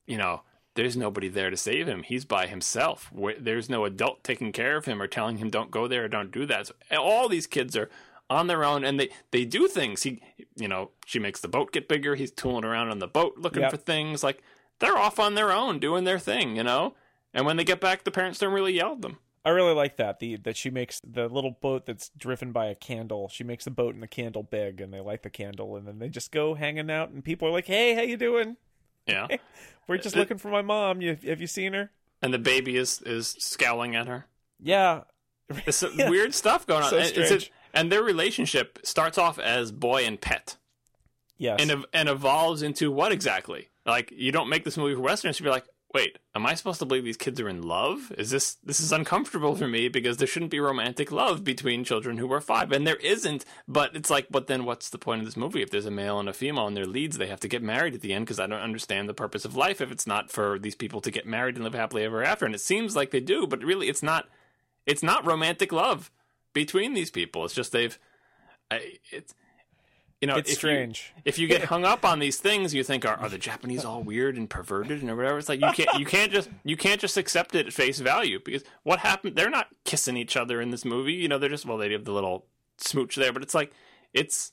you 0.05 0.18
know 0.18 0.41
there's 0.76 0.95
nobody 0.95 1.27
there 1.27 1.49
to 1.49 1.57
save 1.57 1.88
him. 1.88 2.03
He's 2.03 2.23
by 2.23 2.47
himself. 2.47 3.11
There's 3.39 3.69
no 3.69 3.84
adult 3.84 4.23
taking 4.23 4.53
care 4.53 4.77
of 4.77 4.85
him 4.85 5.01
or 5.01 5.07
telling 5.07 5.38
him 5.38 5.49
don't 5.49 5.69
go 5.69 5.85
there 5.88 6.05
or 6.05 6.07
don't 6.07 6.31
do 6.31 6.45
that. 6.45 6.68
So 6.68 6.73
all 6.97 7.27
these 7.27 7.45
kids 7.45 7.76
are 7.76 7.89
on 8.30 8.47
their 8.47 8.63
own 8.63 8.85
and 8.85 8.97
they 8.97 9.09
they 9.31 9.43
do 9.43 9.68
things. 9.68 10.03
He 10.03 10.22
you 10.55 10.68
know 10.69 10.91
she 11.05 11.19
makes 11.19 11.41
the 11.41 11.49
boat 11.49 11.73
get 11.73 11.89
bigger. 11.89 12.15
He's 12.15 12.31
tooling 12.31 12.63
around 12.65 12.89
on 12.89 12.99
the 12.99 13.07
boat 13.07 13.34
looking 13.38 13.63
Yep. 13.63 13.72
for 13.72 13.77
things. 13.77 14.23
Like 14.23 14.41
they're 14.80 14.97
off 14.97 15.19
on 15.19 15.35
their 15.35 15.51
own 15.51 15.77
doing 15.80 16.05
their 16.05 16.19
thing 16.19 16.55
you 16.55 16.63
know? 16.63 16.95
And 17.34 17.45
when 17.45 17.57
they 17.57 17.63
get 17.63 17.80
back 17.80 18.03
the 18.03 18.11
parents 18.11 18.39
don't 18.39 18.53
really 18.53 18.73
yell 18.73 18.93
at 18.93 19.01
them 19.01 19.19
I 19.43 19.49
really 19.49 19.73
like 19.73 19.97
that. 19.97 20.19
The 20.19 20.35
that 20.38 20.55
she 20.55 20.69
makes 20.69 21.01
the 21.03 21.27
little 21.27 21.57
boat 21.61 21.85
that's 21.85 22.09
driven 22.18 22.51
by 22.51 22.68
a 22.68 22.76
candle. 22.76 23.27
She 23.30 23.43
makes 23.43 23.65
the 23.65 23.72
boat 23.72 23.93
and 23.95 24.03
the 24.03 24.07
candle 24.07 24.43
big, 24.43 24.80
and 24.81 24.93
they 24.93 24.99
light 24.99 25.23
the 25.23 25.30
candle, 25.31 25.76
and 25.76 25.88
then 25.88 25.97
they 25.99 26.09
just 26.09 26.31
go 26.31 26.53
hanging 26.53 26.91
out, 26.91 27.09
and 27.09 27.23
people 27.23 27.47
are 27.47 27.51
like, 27.51 27.65
"Hey, 27.68 27.95
how 27.95 28.01
you 28.01 28.18
doing? 28.18 28.57
yeah 29.07 29.27
We're 29.88 29.97
just 29.97 30.15
Uh, 30.15 30.19
looking 30.19 30.38
for 30.38 30.49
my 30.49 30.61
mom. 30.61 31.01
You 31.01 31.18
have 31.27 31.41
you 31.41 31.47
seen 31.47 31.73
her? 31.73 31.89
and 32.22 32.31
the 32.34 32.38
baby 32.39 32.77
is 32.77 33.01
is 33.03 33.35
scowling 33.39 33.95
at 33.95 34.05
her. 34.07 34.27
Yeah, 34.59 35.05
some 35.69 35.93
Yeah. 35.97 36.09
weird 36.09 36.35
stuff 36.35 36.68
going 36.68 36.84
on. 36.84 36.89
So 36.91 36.97
And 36.99 37.18
it's 37.18 37.31
a- 37.47 37.49
and 37.73 37.91
their 37.91 38.03
relationship 38.03 38.77
starts 38.84 39.18
off 39.18 39.39
as 39.39 39.72
boy 39.72 40.05
and 40.05 40.22
pet, 40.22 40.57
yes, 41.39 41.59
and 41.59 41.85
and 41.93 42.09
evolves 42.09 42.61
into 42.61 42.91
what 42.91 43.11
exactly? 43.11 43.69
Like 43.88 44.11
you 44.15 44.31
don't 44.31 44.49
make 44.49 44.63
this 44.65 44.77
movie 44.77 44.93
for 44.93 45.01
Westerners 45.01 45.38
to 45.38 45.43
be 45.43 45.49
like, 45.49 45.65
wait, 45.93 46.19
am 46.35 46.45
I 46.45 46.55
supposed 46.55 46.80
to 46.80 46.85
believe 46.85 47.03
these 47.03 47.18
kids 47.18 47.39
are 47.39 47.49
in 47.49 47.61
love? 47.61 48.11
Is 48.18 48.30
this 48.30 48.55
this 48.63 48.80
is 48.80 48.91
uncomfortable 48.91 49.55
for 49.55 49.68
me 49.68 49.88
because 49.89 50.18
there 50.18 50.27
shouldn't 50.27 50.51
be 50.51 50.59
romantic 50.59 51.11
love 51.11 51.43
between 51.43 51.84
children 51.84 52.18
who 52.18 52.31
are 52.31 52.41
five, 52.41 52.72
and 52.72 52.88
there 52.88 52.95
isn't. 52.97 53.45
But 53.68 53.95
it's 53.95 54.09
like, 54.09 54.27
but 54.30 54.47
then 54.47 54.65
what's 54.65 54.89
the 54.89 54.97
point 54.97 55.22
of 55.22 55.26
this 55.26 55.38
movie 55.38 55.61
if 55.61 55.69
there's 55.69 55.85
a 55.85 55.91
male 55.91 56.19
and 56.19 56.30
a 56.30 56.34
female 56.34 56.68
and 56.68 56.76
they're 56.76 56.85
leads? 56.85 57.18
They 57.18 57.27
have 57.27 57.39
to 57.41 57.47
get 57.47 57.63
married 57.63 57.93
at 57.93 58.01
the 58.01 58.13
end 58.13 58.26
because 58.26 58.39
I 58.39 58.47
don't 58.47 58.59
understand 58.59 59.09
the 59.09 59.13
purpose 59.13 59.45
of 59.45 59.55
life 59.55 59.81
if 59.81 59.91
it's 59.91 60.07
not 60.07 60.31
for 60.31 60.57
these 60.57 60.76
people 60.76 61.01
to 61.01 61.11
get 61.11 61.26
married 61.26 61.55
and 61.55 61.63
live 61.63 61.73
happily 61.73 62.03
ever 62.03 62.23
after. 62.23 62.45
And 62.45 62.55
it 62.55 62.61
seems 62.61 62.95
like 62.95 63.11
they 63.11 63.19
do, 63.19 63.47
but 63.47 63.63
really, 63.63 63.89
it's 63.89 64.03
not. 64.03 64.30
It's 64.88 65.03
not 65.03 65.26
romantic 65.26 65.72
love 65.72 66.09
between 66.53 66.93
these 66.93 67.11
people. 67.11 67.45
It's 67.45 67.53
just 67.53 67.72
they've. 67.72 67.97
I, 68.69 68.93
it's 69.11 69.34
you 70.22 70.27
know 70.27 70.35
it's 70.35 70.49
if 70.52 70.53
you- 70.53 70.69
strange. 70.69 71.14
if 71.26 71.39
you 71.39 71.48
get 71.48 71.64
hung 71.65 71.84
up 71.84 72.06
on 72.06 72.19
these 72.19 72.38
things, 72.38 72.73
you 72.73 72.84
think, 72.84 73.06
are, 73.06 73.15
are 73.15 73.27
the 73.30 73.38
Japanese 73.38 73.84
all 73.84 74.03
weird 74.03 74.38
and 74.38 74.49
perverted 74.49 75.02
and 75.02 75.15
whatever? 75.18 75.38
It's 75.39 75.49
like 75.49 75.60
you 75.61 75.72
can't 75.73 75.99
you 75.99 76.06
can't 76.06 76.31
just 76.31 76.49
you 76.64 76.77
can't 76.77 77.02
just 77.02 77.18
accept 77.18 77.56
it 77.56 77.68
at 77.68 77.73
face 77.73 77.99
value 77.99 78.39
because 78.43 78.64
what 78.84 78.99
happened? 78.99 79.35
They're 79.35 79.49
not 79.49 79.68
kissing 79.84 80.15
each 80.18 80.38
other 80.38 80.61
in 80.61 80.69
this 80.72 80.85
movie. 80.85 81.14
You 81.14 81.27
know, 81.27 81.38
they're 81.38 81.49
just 81.49 81.65
well, 81.65 81.77
they 81.77 81.91
have 81.91 82.06
the 82.06 82.14
little 82.14 82.45
smooch 82.77 83.15
there, 83.15 83.34
but 83.34 83.41
it's 83.43 83.53
like 83.56 83.72
it's 84.14 84.52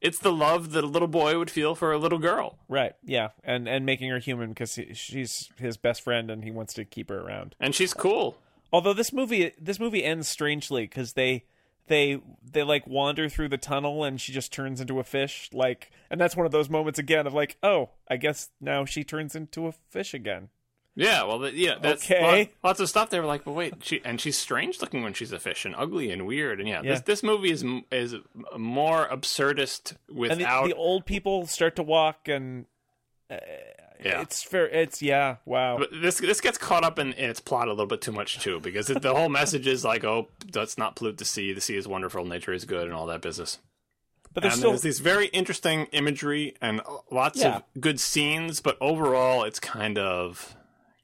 it's 0.00 0.18
the 0.18 0.32
love 0.32 0.72
that 0.72 0.82
a 0.82 0.86
little 0.88 1.06
boy 1.08 1.38
would 1.38 1.50
feel 1.50 1.74
for 1.76 1.92
a 1.92 1.98
little 1.98 2.18
girl. 2.18 2.58
Right? 2.68 2.94
Yeah, 3.04 3.28
and 3.44 3.68
and 3.68 3.84
making 3.86 4.10
her 4.10 4.18
human 4.18 4.48
because 4.48 4.78
she's 4.94 5.50
his 5.58 5.76
best 5.76 6.02
friend, 6.02 6.30
and 6.30 6.42
he 6.42 6.50
wants 6.50 6.74
to 6.74 6.84
keep 6.84 7.08
her 7.10 7.20
around. 7.20 7.54
And 7.60 7.74
she's 7.74 7.94
cool. 7.94 8.36
Although 8.72 8.94
this 8.94 9.12
movie 9.12 9.52
this 9.60 9.78
movie 9.78 10.02
ends 10.02 10.26
strangely 10.26 10.82
because 10.84 11.12
they 11.12 11.44
they 11.88 12.20
they 12.50 12.62
like 12.62 12.86
wander 12.86 13.28
through 13.28 13.48
the 13.48 13.58
tunnel 13.58 14.04
and 14.04 14.20
she 14.20 14.32
just 14.32 14.52
turns 14.52 14.80
into 14.80 14.98
a 15.00 15.04
fish 15.04 15.50
like 15.52 15.90
and 16.10 16.20
that's 16.20 16.36
one 16.36 16.46
of 16.46 16.52
those 16.52 16.70
moments 16.70 16.98
again 16.98 17.26
of 17.26 17.34
like 17.34 17.56
oh 17.62 17.90
I 18.08 18.16
guess 18.16 18.50
now 18.60 18.84
she 18.84 19.04
turns 19.04 19.34
into 19.34 19.66
a 19.66 19.72
fish 19.90 20.14
again. 20.14 20.48
Yeah, 20.94 21.22
well, 21.24 21.48
yeah, 21.48 21.76
that's 21.80 22.04
Okay. 22.04 22.38
lot- 22.40 22.48
lots 22.62 22.80
of 22.80 22.86
stuff. 22.86 23.08
They 23.08 23.18
were 23.18 23.24
like, 23.24 23.44
but 23.44 23.52
wait, 23.52 23.76
she 23.82 24.02
and 24.04 24.20
she's 24.20 24.36
strange 24.36 24.78
looking 24.82 25.02
when 25.02 25.14
she's 25.14 25.32
a 25.32 25.38
fish 25.38 25.64
and 25.64 25.74
ugly 25.74 26.10
and 26.10 26.26
weird. 26.26 26.60
And 26.60 26.68
yeah, 26.68 26.82
Yeah. 26.84 26.90
this 26.92 27.00
this 27.00 27.22
movie 27.22 27.50
is 27.50 27.64
is 27.90 28.14
more 28.58 29.08
absurdist 29.08 29.96
And 30.10 30.18
without 30.18 30.64
the, 30.64 30.68
the 30.74 30.76
old 30.76 31.06
people 31.06 31.46
start 31.46 31.76
to 31.76 31.82
walk 31.82 32.28
and 32.28 32.66
uh, 33.30 33.36
Yeah. 34.04 34.20
it's 34.22 34.42
fair 34.42 34.66
it's 34.68 35.00
yeah 35.02 35.36
wow 35.44 35.78
But 35.78 35.90
this 36.02 36.18
this 36.18 36.40
gets 36.40 36.58
caught 36.58 36.84
up 36.84 36.98
in, 36.98 37.12
in 37.14 37.30
its 37.30 37.40
plot 37.40 37.68
a 37.68 37.70
little 37.70 37.86
bit 37.86 38.00
too 38.00 38.12
much 38.12 38.38
too, 38.38 38.60
because 38.60 38.90
it, 38.90 39.02
the 39.02 39.14
whole 39.14 39.28
message 39.28 39.66
is 39.66 39.84
like, 39.84 40.04
oh, 40.04 40.28
let's 40.54 40.76
not 40.78 40.96
pollute 40.96 41.18
the 41.18 41.24
sea. 41.24 41.52
The 41.52 41.60
sea 41.60 41.76
is 41.76 41.86
wonderful, 41.88 42.24
nature 42.24 42.52
is 42.52 42.64
good, 42.64 42.84
and 42.84 42.92
all 42.94 43.06
that 43.06 43.22
business. 43.22 43.58
but 44.34 44.42
And 44.44 44.50
there's 44.50 44.58
still 44.58 44.70
there's 44.70 44.82
these 44.82 45.00
very 45.00 45.26
interesting 45.26 45.86
imagery 45.92 46.54
and 46.60 46.80
lots 47.10 47.40
Yeah. 47.40 47.56
of 47.56 47.62
good 47.80 48.00
scenes, 48.00 48.60
but 48.60 48.76
overall, 48.80 49.44
it's 49.44 49.60
kind 49.60 49.98
of 49.98 50.56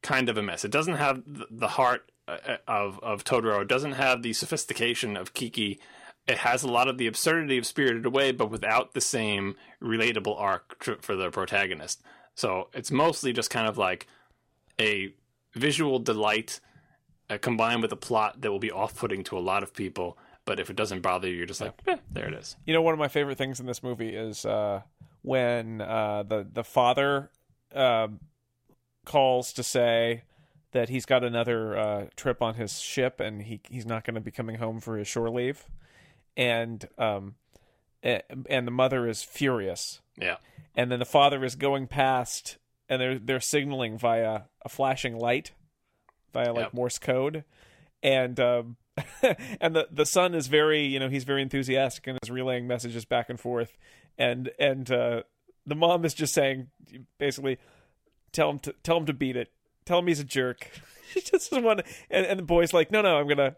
kind 0.03 0.29
of 0.29 0.37
a 0.39 0.43
mess. 0.43 0.65
It 0.65 0.71
doesn't 0.71 0.95
have 0.97 1.23
the, 1.27 1.69
heart 1.69 2.11
uh, 2.29 2.57
of 2.67 2.99
of 3.03 3.25
Totoro. 3.25 3.63
It 3.63 3.69
doesn't 3.69 3.93
have 3.93 4.23
the 4.23 4.33
sophistication 4.33 5.17
of 5.17 5.35
Kiki. 5.35 5.79
It 6.27 6.39
has 6.39 6.63
a 6.63 6.69
lot 6.69 6.89
of 6.89 6.99
the 6.99 7.07
absurdity 7.07 7.57
of 7.59 7.65
Spirited 7.67 8.05
Away, 8.05 8.33
but 8.33 8.51
without 8.51 8.93
the 8.93 9.01
same 9.01 9.57
relatable 9.83 10.39
arc 10.39 10.83
for 11.03 11.17
the 11.17 11.31
protagonist. 11.31 12.03
So 12.39 12.69
it's 12.73 12.93
mostly 12.93 13.33
just 13.33 13.51
kind 13.51 13.67
of 13.67 13.79
like 13.79 14.07
a 14.81 15.13
visual 15.55 15.99
delight 15.99 16.61
uh, 17.29 17.39
combined 17.39 17.83
with 17.83 17.91
a 17.91 17.97
plot 17.97 18.43
that 18.43 18.53
will 18.53 18.61
be 18.61 18.71
off-putting 18.71 19.25
to 19.25 19.37
a 19.37 19.41
lot 19.41 19.65
of 19.65 19.75
people. 19.75 20.17
But 20.45 20.61
if 20.61 20.71
it 20.71 20.77
doesn't 20.77 21.01
bother 21.01 21.27
you, 21.27 21.35
you're 21.35 21.47
just 21.47 21.61
like, 21.61 21.75
eh, 21.89 21.97
there 22.13 22.29
it 22.29 22.35
is. 22.35 22.55
You 22.65 22.75
know, 22.75 22.81
one 22.81 22.93
of 22.93 22.99
my 23.01 23.09
favorite 23.09 23.39
things 23.39 23.59
in 23.59 23.67
this 23.67 23.83
movie 23.83 24.15
is 24.15 24.45
uh, 24.47 24.83
when 25.23 25.81
uh, 25.81 26.23
the 26.23 26.47
the 26.51 26.63
father 26.63 27.31
um 27.75 28.21
calls 29.05 29.53
to 29.55 29.65
say 29.65 30.23
that 30.71 30.91
he's 30.91 31.07
got 31.07 31.25
another 31.25 31.77
uh, 31.77 32.07
trip 32.15 32.41
on 32.41 32.55
his 32.55 32.79
ship 32.79 33.19
and 33.19 33.43
he 33.43 33.61
he's 33.69 33.85
not 33.85 34.05
going 34.05 34.15
to 34.15 34.21
be 34.21 34.31
coming 34.31 34.57
home 34.57 34.79
for 34.79 34.97
his 34.97 35.09
shore 35.09 35.29
leave, 35.29 35.65
and 36.37 36.89
um, 36.99 37.35
and 38.03 38.67
the 38.67 38.71
mother 38.71 39.07
is 39.09 39.23
furious, 39.23 40.01
Yeah. 40.21 40.37
and 40.77 40.91
then 40.91 40.99
the 40.99 41.05
father 41.05 41.45
is 41.45 41.55
going 41.57 41.87
past 41.89 42.57
and 42.89 43.01
they're 43.01 43.19
they're 43.19 43.41
signaling 43.41 43.99
via 43.99 44.43
a 44.65 44.69
flashing 44.69 45.19
light, 45.19 45.53
via 46.33 46.53
like 46.53 46.67
Yep. 46.67 46.75
Morse 46.75 46.99
code, 46.99 47.45
and 48.03 48.39
um, 48.41 48.77
and 49.61 49.77
the 49.77 49.89
the 49.91 50.07
son 50.07 50.35
is 50.35 50.47
very 50.47 50.85
you 50.85 50.99
know 50.99 51.09
he's 51.09 51.25
very 51.25 51.43
enthusiastic 51.43 52.07
and 52.07 52.19
is 52.23 52.31
relaying 52.31 52.67
messages 52.67 53.05
back 53.05 53.29
and 53.29 53.39
forth, 53.39 53.77
and 54.17 54.51
and 54.59 54.91
uh, 54.91 55.23
the 55.67 55.75
mom 55.75 56.05
is 56.05 56.15
just 56.15 56.33
saying 56.33 56.69
basically 57.19 57.59
tell 58.33 58.51
him 58.51 58.59
to 58.61 58.75
tell 58.83 58.97
him 58.99 59.07
to 59.07 59.13
beat 59.13 59.37
it, 59.37 59.51
tell 59.85 59.99
him 59.99 60.07
he's 60.07 60.21
a 60.21 60.25
jerk. 60.25 60.71
she 61.13 61.21
just 61.21 61.51
doesn't 61.51 61.65
want 61.65 61.81
to, 61.81 61.85
and, 62.11 62.25
and 62.27 62.39
the 62.39 62.45
boy's 62.45 62.73
like 62.73 62.91
no 62.91 63.03
no 63.03 63.19
I'm 63.19 63.29
gonna. 63.29 63.57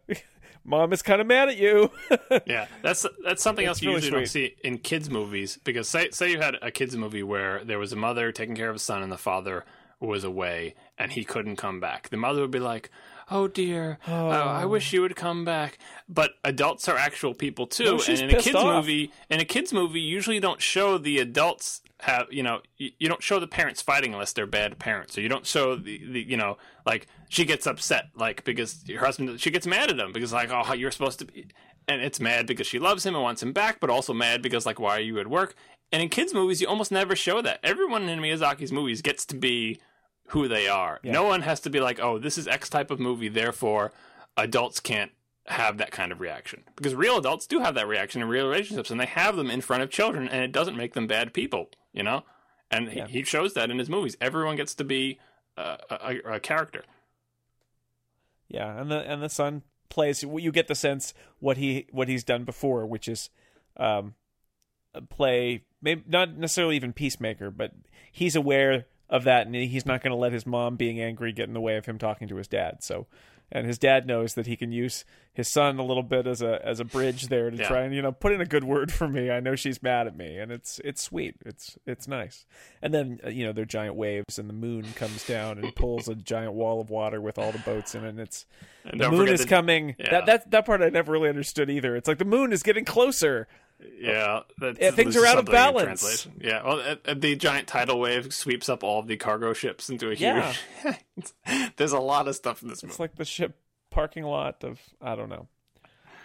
Mom 0.65 0.93
is 0.93 1.03
kind 1.03 1.20
of 1.20 1.27
mad 1.27 1.49
at 1.49 1.57
you. 1.57 1.91
Yeah, 2.47 2.66
that's 2.82 3.07
that's 3.24 3.43
something 3.43 3.65
It's 3.65 3.69
else 3.78 3.82
you 3.82 3.89
really 3.91 4.03
usually 4.03 4.20
don't 4.20 4.27
see 4.28 4.55
in 4.62 4.78
kids 4.78 5.11
movies 5.11 5.59
because 5.65 5.89
say 5.89 6.11
say 6.11 6.31
you 6.31 6.41
had 6.41 6.57
a 6.62 6.70
kids 6.70 6.97
movie 6.97 7.23
where 7.23 7.65
there 7.65 7.78
was 7.78 7.93
a 7.93 7.97
mother 7.97 8.31
taking 8.32 8.55
care 8.55 8.70
of 8.70 8.77
a 8.77 8.78
son 8.78 9.03
and 9.03 9.11
the 9.11 9.19
father 9.19 9.65
was 9.99 10.24
away 10.24 10.74
and 10.99 11.12
he 11.12 11.24
couldn't 11.24 11.57
come 11.57 11.81
back. 11.81 12.09
The 12.09 12.16
mother 12.16 12.41
would 12.41 12.51
be 12.51 12.61
like, 12.61 12.91
"Oh 13.31 13.48
dear, 13.48 13.98
oh, 14.07 14.28
I 14.28 14.65
wish 14.65 14.93
oh. 14.93 14.97
you 14.97 15.02
would 15.02 15.16
come 15.16 15.44
back." 15.44 15.78
But 16.09 16.32
adults 16.44 16.89
are 16.89 16.97
actual 16.97 17.35
people 17.35 17.66
too, 17.66 17.85
No, 17.85 18.01
and 18.09 18.20
in 18.20 18.31
a 18.31 18.40
kids 18.40 18.57
off. 18.57 18.85
movie, 18.85 19.12
in 19.28 19.40
a 19.40 19.44
kids 19.44 19.73
movie, 19.73 20.01
you 20.01 20.12
usually 20.12 20.40
don't 20.40 20.61
show 20.61 20.98
the 20.98 21.19
adults 21.19 21.82
have 22.01 22.27
you 22.31 22.43
know 22.43 22.61
you, 22.78 22.90
you 22.98 23.09
don't 23.09 23.23
show 23.23 23.39
the 23.39 23.47
parents 23.47 23.82
fighting 23.82 24.12
unless 24.12 24.32
they're 24.32 24.47
bad 24.47 24.78
parents, 24.78 25.16
or 25.16 25.20
you 25.20 25.28
don't 25.28 25.47
show 25.47 25.77
the, 25.77 26.01
the 26.11 26.20
you 26.20 26.36
know 26.36 26.57
like 26.86 27.07
she 27.28 27.44
gets 27.44 27.66
upset 27.66 28.07
like 28.15 28.44
because 28.44 28.85
her 28.89 29.05
husband 29.05 29.40
she 29.40 29.51
gets 29.51 29.66
mad 29.66 29.90
at 29.90 29.98
him 29.98 30.12
because 30.12 30.32
like 30.32 30.51
oh 30.51 30.73
you're 30.73 30.90
supposed 30.90 31.19
to 31.19 31.24
be 31.27 31.47
and 31.89 32.02
it's 32.02 32.20
mad 32.20 32.47
because 32.47 32.66
she 32.66 32.78
loves 32.78 33.05
him 33.05 33.15
and 33.15 33.23
wants 33.23 33.43
him 33.43 33.52
back, 33.52 33.81
but 33.81 33.90
also 33.90 34.12
mad 34.12 34.43
because 34.43 34.65
like 34.66 34.78
why 34.78 34.97
are 34.97 35.01
you 35.01 35.19
at 35.19 35.27
work? 35.27 35.55
And 35.93 36.01
in 36.02 36.09
kids 36.09 36.32
movies, 36.32 36.61
you 36.61 36.69
almost 36.69 36.93
never 36.93 37.16
show 37.16 37.43
that. 37.43 37.59
Everyone 37.65 38.09
in 38.09 38.20
Miyazaki's 38.20 38.70
movies 38.70 39.02
gets 39.02 39.27
to 39.27 39.36
be 39.36 39.81
who 40.31 40.48
they 40.48 40.69
are. 40.69 40.98
No 41.05 41.24
one 41.24 41.43
has 41.43 41.61
to 41.61 41.70
be 41.70 41.81
like, 41.81 42.01
oh, 42.01 42.19
this 42.19 42.36
is 42.39 42.47
X 42.48 42.69
type 42.69 42.90
of 42.90 42.98
movie, 43.01 43.28
therefore 43.28 43.93
adults 44.36 44.81
can't 44.81 45.11
have 45.47 45.78
that 45.78 45.90
kind 45.90 46.12
of 46.12 46.20
reaction. 46.20 46.62
Because 46.77 46.94
real 46.94 47.19
adults 47.19 47.47
do 47.47 47.61
have 47.61 47.74
that 47.74 47.89
reaction 47.89 48.23
in 48.23 48.28
real 48.28 48.47
relationships, 48.48 48.90
and 48.90 49.01
they 49.01 49.07
have 49.07 49.36
them 49.36 49.51
in 49.51 49.61
front 49.61 49.82
of 49.82 49.90
children, 49.90 50.28
and 50.28 50.43
it 50.44 50.52
doesn't 50.52 50.77
make 50.77 50.94
them 50.94 51.07
bad 51.07 51.32
people, 51.32 51.70
you 51.93 52.02
know? 52.02 52.24
And 52.70 52.89
he- 52.90 52.98
Yeah. 52.98 53.07
he 53.09 53.23
shows 53.24 53.55
that 53.55 53.70
in 53.70 53.78
his 53.78 53.89
movies. 53.90 54.16
Everyone 54.20 54.57
gets 54.57 54.74
to 54.77 54.85
be 54.85 55.19
uh, 55.57 55.77
a, 55.90 55.94
a, 55.94 56.35
a 56.36 56.40
character. 56.40 56.85
Yeah, 58.48 58.81
and 58.81 58.90
the 58.90 58.98
and 59.01 59.23
the 59.23 59.28
son 59.28 59.62
plays. 59.89 60.23
You 60.23 60.51
get 60.52 60.69
the 60.69 60.74
sense 60.74 61.15
what 61.39 61.57
he 61.57 61.86
what 61.90 62.09
he's 62.09 62.24
done 62.24 62.44
before, 62.44 62.86
which 62.86 63.09
is 63.09 63.31
um, 63.77 64.15
play 65.09 65.65
maybe 65.82 66.02
not 66.09 66.36
necessarily 66.36 66.77
even 66.77 66.93
peacemaker, 66.93 67.51
but 67.51 67.73
he's 68.11 68.35
aware 68.36 68.86
of 69.11 69.24
that, 69.24 69.47
and 69.47 69.55
he's 69.55 69.85
not 69.85 70.03
going 70.03 70.12
to 70.12 70.16
let 70.16 70.32
his 70.32 70.47
mom 70.47 70.77
being 70.77 71.01
angry 71.01 71.32
get 71.32 71.49
in 71.49 71.53
the 71.53 71.61
way 71.61 71.77
of 71.77 71.85
him 71.85 71.99
talking 71.99 72.28
to 72.28 72.37
his 72.37 72.47
dad. 72.49 72.82
So, 72.82 73.07
and 73.53 73.66
his 73.66 73.77
dad 73.78 74.07
knows 74.07 74.35
that 74.35 74.47
he 74.47 74.55
can 74.57 74.70
use 74.70 75.05
his 75.32 75.49
son 75.49 75.78
a 75.81 75.85
little 75.85 76.05
bit 76.05 76.27
as 76.28 76.41
a 76.41 76.65
as 76.65 76.78
a 76.78 76.85
bridge 76.85 77.27
there 77.27 77.51
to 77.51 77.57
Yeah. 77.57 77.66
try 77.66 77.81
and 77.82 77.93
you 77.93 78.01
know 78.03 78.12
put 78.12 78.31
in 78.32 78.41
a 78.41 78.47
good 78.47 78.62
word 78.62 78.93
for 78.93 79.09
me. 79.09 79.28
I 79.28 79.41
know 79.41 79.57
she's 79.57 79.82
mad 79.82 80.07
at 80.07 80.16
me, 80.16 80.39
and 80.39 80.53
it's 80.53 80.81
it's 80.85 81.03
sweet. 81.03 81.35
It's 81.45 81.77
it's 81.87 82.07
nice. 82.07 82.47
And 82.81 82.95
then 82.95 83.19
uh, 83.27 83.31
you 83.31 83.45
know 83.45 83.53
there 83.53 83.62
are 83.62 83.66
giant 83.66 83.97
waves, 83.97 84.39
and 84.39 84.49
the 84.49 84.53
moon 84.55 84.85
comes 84.95 85.27
down 85.27 85.59
and 85.59 85.74
pulls 85.74 86.09
a 86.09 86.15
giant 86.15 86.53
wall 86.53 86.81
of 86.81 86.89
water 86.91 87.20
with 87.20 87.37
all 87.39 87.51
the 87.51 87.59
boats 87.59 87.97
in 87.97 88.05
it. 88.05 88.11
And 88.11 88.20
it's 88.20 88.47
And 88.85 89.01
the 89.01 89.11
moon 89.11 89.27
is 89.28 89.41
the- 89.41 89.49
coming. 89.49 89.97
Yeah. 89.99 90.11
That 90.12 90.27
that 90.27 90.51
that 90.53 90.66
part 90.66 90.81
I 90.82 90.89
never 90.91 91.11
really 91.11 91.28
understood 91.28 91.69
either. 91.69 91.97
It's 91.97 92.07
like 92.07 92.19
the 92.19 92.24
moon 92.24 92.53
is 92.53 92.62
getting 92.62 92.85
closer. 92.85 93.49
Yeah, 93.98 94.40
that's, 94.59 94.78
Yeah, 94.81 94.90
things 94.90 95.16
are 95.16 95.27
out 95.27 95.39
of 95.39 95.47
balance. 95.47 96.28
Yeah, 96.40 96.62
well, 96.65 96.81
uh, 96.81 96.97
uh, 97.05 97.15
the 97.15 97.36
giant 97.36 97.69
tidal 97.69 97.98
wave 98.01 98.32
sweeps 98.32 98.69
up 98.69 98.82
all 98.85 98.98
of 99.01 99.07
the 99.07 99.16
cargo 99.16 99.52
ships 99.52 99.89
into 99.89 100.07
a 100.11 100.15
huge. 100.15 100.20
Yeah. 100.20 100.55
There's 101.77 101.93
a 101.93 102.01
lot 102.01 102.28
of 102.28 102.36
stuff 102.36 102.62
in 102.62 102.69
this 102.69 102.82
movie. 102.82 102.93
It's 102.93 103.01
like 103.01 103.16
the 103.16 103.24
ship 103.24 103.59
parking 103.90 104.24
lot 104.24 104.62
of 104.65 104.81
I 105.01 105.15
don't 105.15 105.28
know. 105.28 105.48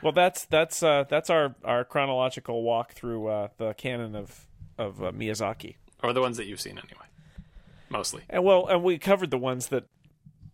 Well, 0.01 0.11
that's 0.11 0.45
that's 0.45 0.83
uh, 0.83 1.05
that's 1.09 1.29
our 1.29 1.55
our 1.63 1.83
chronological 1.83 2.63
walk 2.63 2.93
through 2.93 3.27
uh, 3.27 3.47
the 3.57 3.73
canon 3.73 4.15
of 4.15 4.47
of 4.77 5.03
uh, 5.03 5.11
Miyazaki. 5.11 5.75
or 6.03 6.13
the 6.13 6.21
ones 6.21 6.37
that 6.37 6.45
you've 6.45 6.61
seen 6.61 6.77
anyway, 6.77 7.05
mostly. 7.89 8.23
And 8.29 8.43
well, 8.43 8.67
and 8.67 8.83
we 8.83 8.97
covered 8.97 9.31
the 9.31 9.37
ones 9.37 9.67
that 9.67 9.85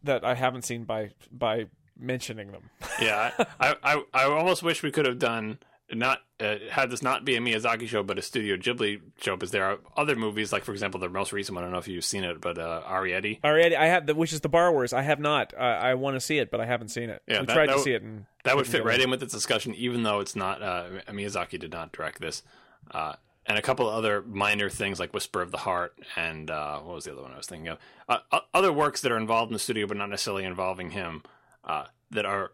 that 0.03 0.23
I 0.23 0.35
haven't 0.35 0.63
seen 0.63 0.83
by 0.85 1.11
by 1.31 1.65
mentioning 1.99 2.51
them. 2.51 2.69
Yeah, 3.01 3.31
I, 3.59 3.75
I, 3.83 4.03
I 4.13 4.23
almost 4.25 4.63
wish 4.63 4.83
we 4.83 4.91
could 4.91 5.05
have 5.05 5.19
done 5.19 5.59
not 5.93 6.19
uh, 6.39 6.55
had 6.69 6.89
this 6.89 7.01
not 7.01 7.25
be 7.25 7.35
a 7.35 7.39
Miyazaki 7.39 7.87
show, 7.87 8.03
but 8.03 8.17
a 8.17 8.21
Studio 8.21 8.57
Ghibli 8.57 9.01
show, 9.19 9.35
because 9.35 9.51
there 9.51 9.65
are 9.65 9.79
other 9.95 10.15
movies, 10.15 10.51
like 10.51 10.63
for 10.63 10.71
example, 10.71 10.99
the 10.99 11.09
most 11.09 11.33
recent 11.33 11.55
one. 11.55 11.63
I 11.63 11.67
don't 11.67 11.73
know 11.73 11.79
if 11.79 11.87
you've 11.87 12.05
seen 12.05 12.23
it, 12.23 12.41
but 12.41 12.57
uh, 12.57 12.81
Arrietty. 12.87 13.43
Already, 13.43 13.75
I 13.75 13.85
have 13.87 14.05
the 14.05 14.15
which 14.15 14.33
is 14.33 14.41
the 14.41 14.49
Borrowers. 14.49 14.93
I 14.93 15.01
have 15.01 15.19
not. 15.19 15.53
I, 15.57 15.91
I 15.91 15.93
want 15.95 16.15
to 16.15 16.21
see 16.21 16.37
it, 16.37 16.51
but 16.51 16.59
I 16.59 16.65
haven't 16.65 16.89
seen 16.89 17.09
it. 17.09 17.21
Yeah, 17.27 17.41
we 17.41 17.45
that- 17.47 17.53
tried 17.53 17.69
that 17.69 17.77
to 17.77 17.81
see 17.81 17.93
it, 17.93 18.01
and 18.01 18.25
That 18.43 18.55
would 18.55 18.67
fit 18.67 18.83
right 18.83 18.99
in 18.99 19.09
with 19.09 19.19
this 19.19 19.31
discussion, 19.31 19.75
even 19.75 20.03
though 20.03 20.19
it's 20.19 20.35
not 20.35 20.61
uh, 20.61 20.85
Miyazaki 21.09 21.59
did 21.59 21.71
not 21.71 21.91
direct 21.91 22.19
this, 22.21 22.43
uh, 22.91 23.13
and 23.45 23.57
a 23.57 23.61
couple 23.61 23.89
of 23.89 23.95
other 23.95 24.21
minor 24.21 24.69
things 24.69 24.99
like 24.99 25.13
Whisper 25.13 25.41
of 25.41 25.51
the 25.51 25.57
Heart 25.57 25.95
and 26.15 26.49
uh, 26.49 26.79
what 26.79 26.95
was 26.95 27.05
the 27.05 27.11
other 27.11 27.23
one 27.23 27.33
I 27.33 27.37
was 27.37 27.47
thinking 27.47 27.67
of? 27.67 27.79
Uh, 28.07 28.19
other 28.53 28.71
works 28.71 29.01
that 29.01 29.11
are 29.11 29.17
involved 29.17 29.49
in 29.49 29.53
the 29.53 29.59
studio, 29.59 29.87
but 29.87 29.97
not 29.97 30.09
necessarily 30.09 30.45
involving 30.45 30.91
him, 30.91 31.23
uh, 31.63 31.85
that 32.11 32.25
are 32.25 32.51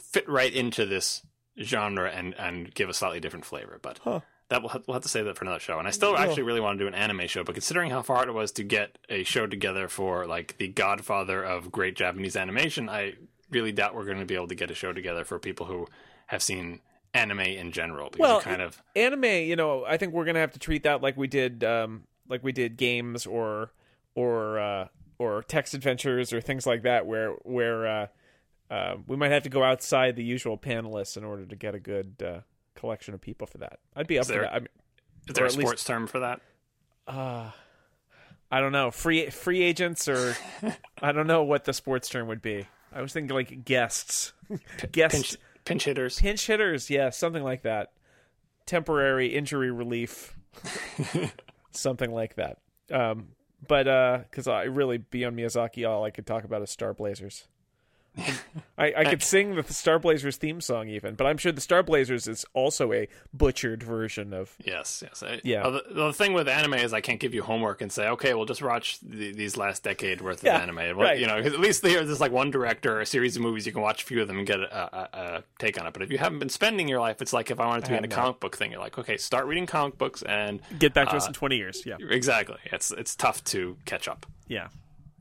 fit 0.00 0.28
right 0.28 0.52
into 0.52 0.84
this 0.86 1.22
genre 1.60 2.10
and 2.10 2.34
and 2.38 2.74
give 2.74 2.88
a 2.88 2.94
slightly 2.94 3.20
different 3.20 3.44
flavor. 3.44 3.78
But 3.80 4.00
Huh. 4.02 4.20
that 4.48 4.62
we'll 4.62 4.70
have, 4.70 4.84
we'll 4.86 4.94
have 4.94 5.02
to 5.02 5.08
save 5.08 5.24
that 5.24 5.36
for 5.36 5.44
another 5.44 5.58
show. 5.60 5.78
And 5.78 5.88
I 5.88 5.90
still 5.90 6.16
actually 6.16 6.44
really 6.44 6.60
want 6.60 6.78
to 6.78 6.84
do 6.84 6.88
an 6.88 6.94
anime 6.94 7.26
show, 7.26 7.44
but 7.44 7.54
considering 7.54 7.90
how 7.90 8.02
hard 8.02 8.28
it 8.28 8.32
was 8.32 8.52
to 8.52 8.62
get 8.62 8.98
a 9.08 9.24
show 9.24 9.46
together 9.46 9.88
for 9.88 10.26
like 10.26 10.56
the 10.58 10.68
Godfather 10.68 11.42
of 11.42 11.72
great 11.72 11.96
Japanese 11.96 12.36
animation, 12.36 12.88
I 12.88 13.14
really 13.50 13.72
doubt 13.72 13.94
we're 13.94 14.04
going 14.04 14.18
to 14.20 14.26
be 14.26 14.34
able 14.34 14.48
to 14.48 14.54
get 14.54 14.70
a 14.70 14.74
show 14.74 14.92
together 14.92 15.24
for 15.24 15.38
people 15.38 15.66
who 15.66 15.86
have 16.26 16.42
seen 16.42 16.80
anime 17.14 17.40
in 17.40 17.72
general. 17.72 18.10
Because 18.10 18.20
Well, 18.20 18.40
kind 18.40 18.60
of 18.60 18.82
anime 18.94 19.24
you 19.24 19.56
know 19.56 19.84
i 19.86 19.96
think 19.96 20.12
we're 20.12 20.24
gonna 20.26 20.38
have 20.40 20.52
to 20.52 20.58
treat 20.58 20.82
that 20.82 21.00
like 21.00 21.16
we 21.16 21.26
did 21.26 21.64
um 21.64 22.02
like 22.28 22.42
we 22.44 22.52
did 22.52 22.76
games 22.76 23.24
or 23.24 23.70
or 24.14 24.58
uh 24.58 24.88
or 25.18 25.42
text 25.42 25.72
adventures 25.72 26.32
or 26.32 26.40
things 26.42 26.66
like 26.66 26.82
that 26.82 27.06
where 27.06 27.30
where 27.42 27.86
uh, 27.86 28.06
uh 28.70 28.96
we 29.06 29.16
might 29.16 29.30
have 29.30 29.42
to 29.44 29.48
go 29.50 29.62
outside 29.62 30.16
the 30.16 30.24
usual 30.24 30.58
panelists 30.58 31.16
in 31.16 31.24
order 31.24 31.44
to 31.46 31.56
get 31.56 31.74
a 31.74 31.80
good 31.80 32.22
uh 32.24 32.40
collection 32.74 33.14
of 33.14 33.20
people 33.20 33.46
for 33.46 33.58
that. 33.58 33.78
I'd 33.94 34.06
be 34.06 34.18
up 34.18 34.22
Is 34.22 34.26
for 34.28 34.32
there- 34.34 34.42
that. 34.42 34.52
I 34.52 34.58
mean, 34.58 34.68
is 35.28 35.34
there 35.34 35.44
a 35.44 35.48
at 35.48 35.54
least- 35.56 35.60
sports 35.66 35.84
term 35.84 36.06
for 36.06 36.20
that? 36.20 36.40
uh 37.06 37.50
i 38.50 38.60
don't 38.60 38.72
know. 38.72 38.90
Free 38.90 39.30
free 39.30 39.62
agents 39.62 40.08
or 40.08 40.36
i 41.02 41.12
don't 41.12 41.26
know 41.26 41.42
what 41.44 41.64
the 41.64 41.72
sports 41.72 42.08
term 42.08 42.28
would 42.28 42.42
be. 42.42 42.66
I 42.92 43.02
was 43.02 43.12
thinking 43.12 43.34
like 43.34 43.64
guests. 43.64 44.32
Guest 44.92 45.14
Pinch, 45.14 45.36
pinch 45.64 45.84
hitters. 45.84 46.20
pinch 46.20 46.46
hitters 46.46 46.88
yeah 46.90 47.10
something 47.10 47.42
like 47.42 47.62
that. 47.62 47.92
Temporary 48.66 49.28
injury 49.34 49.70
relief. 49.70 50.36
Something 51.72 52.12
like 52.12 52.36
that. 52.36 52.58
Um 52.90 53.28
but 53.68 53.88
uh 53.88 54.18
because 54.30 54.46
i 54.48 54.64
really 54.64 54.98
beyond 54.98 55.36
miyazaki 55.36 55.88
all 55.88 56.04
i 56.04 56.10
could 56.10 56.26
talk 56.26 56.44
about 56.44 56.62
is 56.62 56.70
star 56.70 56.92
blazers 56.94 57.48
I, 58.78 58.92
I 58.96 59.04
could 59.04 59.22
sing 59.22 59.54
the 59.54 59.62
Star 59.72 59.98
Blazers 59.98 60.36
theme 60.36 60.60
song 60.60 60.88
even, 60.88 61.14
but 61.14 61.26
I'm 61.26 61.38
sure 61.38 61.50
the 61.52 61.60
Star 61.62 61.82
Blazers 61.82 62.28
is 62.28 62.44
also 62.52 62.92
a 62.92 63.08
butchered 63.32 63.82
version 63.82 64.32
of. 64.34 64.54
Yes, 64.64 65.02
yes. 65.06 65.22
I- 65.22 65.40
Yeah. 65.44 65.62
uh, 65.66 65.70
The, 65.70 65.84
the 65.94 66.12
thing 66.12 66.32
with 66.34 66.46
anime 66.48 66.74
is 66.74 66.92
I 66.92 67.00
can't 67.00 67.18
give 67.20 67.32
you 67.34 67.42
homework 67.42 67.80
and 67.80 67.90
say, 67.90 68.08
okay, 68.08 68.34
well, 68.34 68.44
just 68.44 68.60
watch 68.62 68.98
the, 69.00 69.32
these 69.32 69.56
last 69.56 69.82
decade 69.82 70.20
worth 70.20 70.40
of 70.42 70.48
anime. 70.48 70.76
Well, 70.76 70.94
right. 70.94 71.18
You 71.18 71.26
know, 71.26 71.36
at 71.38 71.58
least 71.58 71.82
there- 71.82 72.04
there's 72.04 72.20
like 72.20 72.32
one 72.32 72.50
director, 72.50 72.96
or 72.96 73.00
a 73.00 73.06
series 73.06 73.36
of 73.36 73.42
movies. 73.42 73.66
You 73.66 73.72
can 73.72 73.82
watch 73.82 74.02
a 74.02 74.06
few 74.06 74.20
of 74.20 74.28
them 74.28 74.38
and 74.38 74.46
get 74.46 74.60
a, 74.60 74.76
a, 74.76 75.08
a 75.38 75.42
take 75.58 75.80
on 75.80 75.86
it. 75.86 75.92
But 75.94 76.02
if 76.02 76.10
you 76.12 76.18
haven't 76.18 76.38
been 76.38 76.48
spending 76.50 76.88
your 76.88 77.00
life, 77.00 77.22
it's 77.22 77.32
like 77.32 77.50
if 77.50 77.58
I 77.60 77.66
wanted 77.66 77.84
to 77.86 77.90
be 77.92 77.96
in 77.96 78.04
a 78.04 78.08
comic 78.08 78.40
book 78.40 78.56
thing, 78.56 78.72
you're 78.72 78.80
like, 78.80 78.98
okay, 78.98 79.16
start 79.16 79.46
reading 79.46 79.66
comic 79.66 79.96
books, 79.98 80.22
and 80.22 80.60
Get 80.78 80.92
back 80.92 81.08
to 81.10 81.16
us 81.16 81.24
Uh, 81.24 81.28
in 81.28 81.32
20 81.34 81.56
years. 81.56 81.82
Yeah, 81.86 81.96
exactly, 82.10 82.56
it's 82.66 82.90
it's 82.90 83.14
tough 83.16 83.42
to 83.44 83.76
catch 83.86 84.06
up. 84.08 84.26
yeah. 84.48 84.68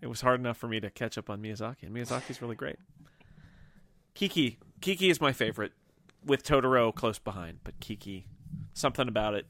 It 0.05 0.07
was 0.07 0.21
hard 0.21 0.39
enough 0.39 0.57
for 0.57 0.67
me 0.67 0.79
to 0.81 0.91
catch 0.91 1.17
up 1.17 1.31
on 1.31 1.41
Miyazaki, 1.41 1.81
and 1.81 1.91
Miyazaki's 1.91 2.39
really 2.39 2.55
great. 2.55 2.75
Kiki, 4.13 4.59
Kiki 4.79 5.09
is 5.09 5.19
my 5.19 5.33
favorite, 5.33 5.71
with 6.23 6.43
Totoro 6.43 6.93
close 6.93 7.17
behind. 7.17 7.61
But 7.63 7.79
Kiki, 7.79 8.27
something 8.75 9.07
about 9.07 9.33
it. 9.33 9.47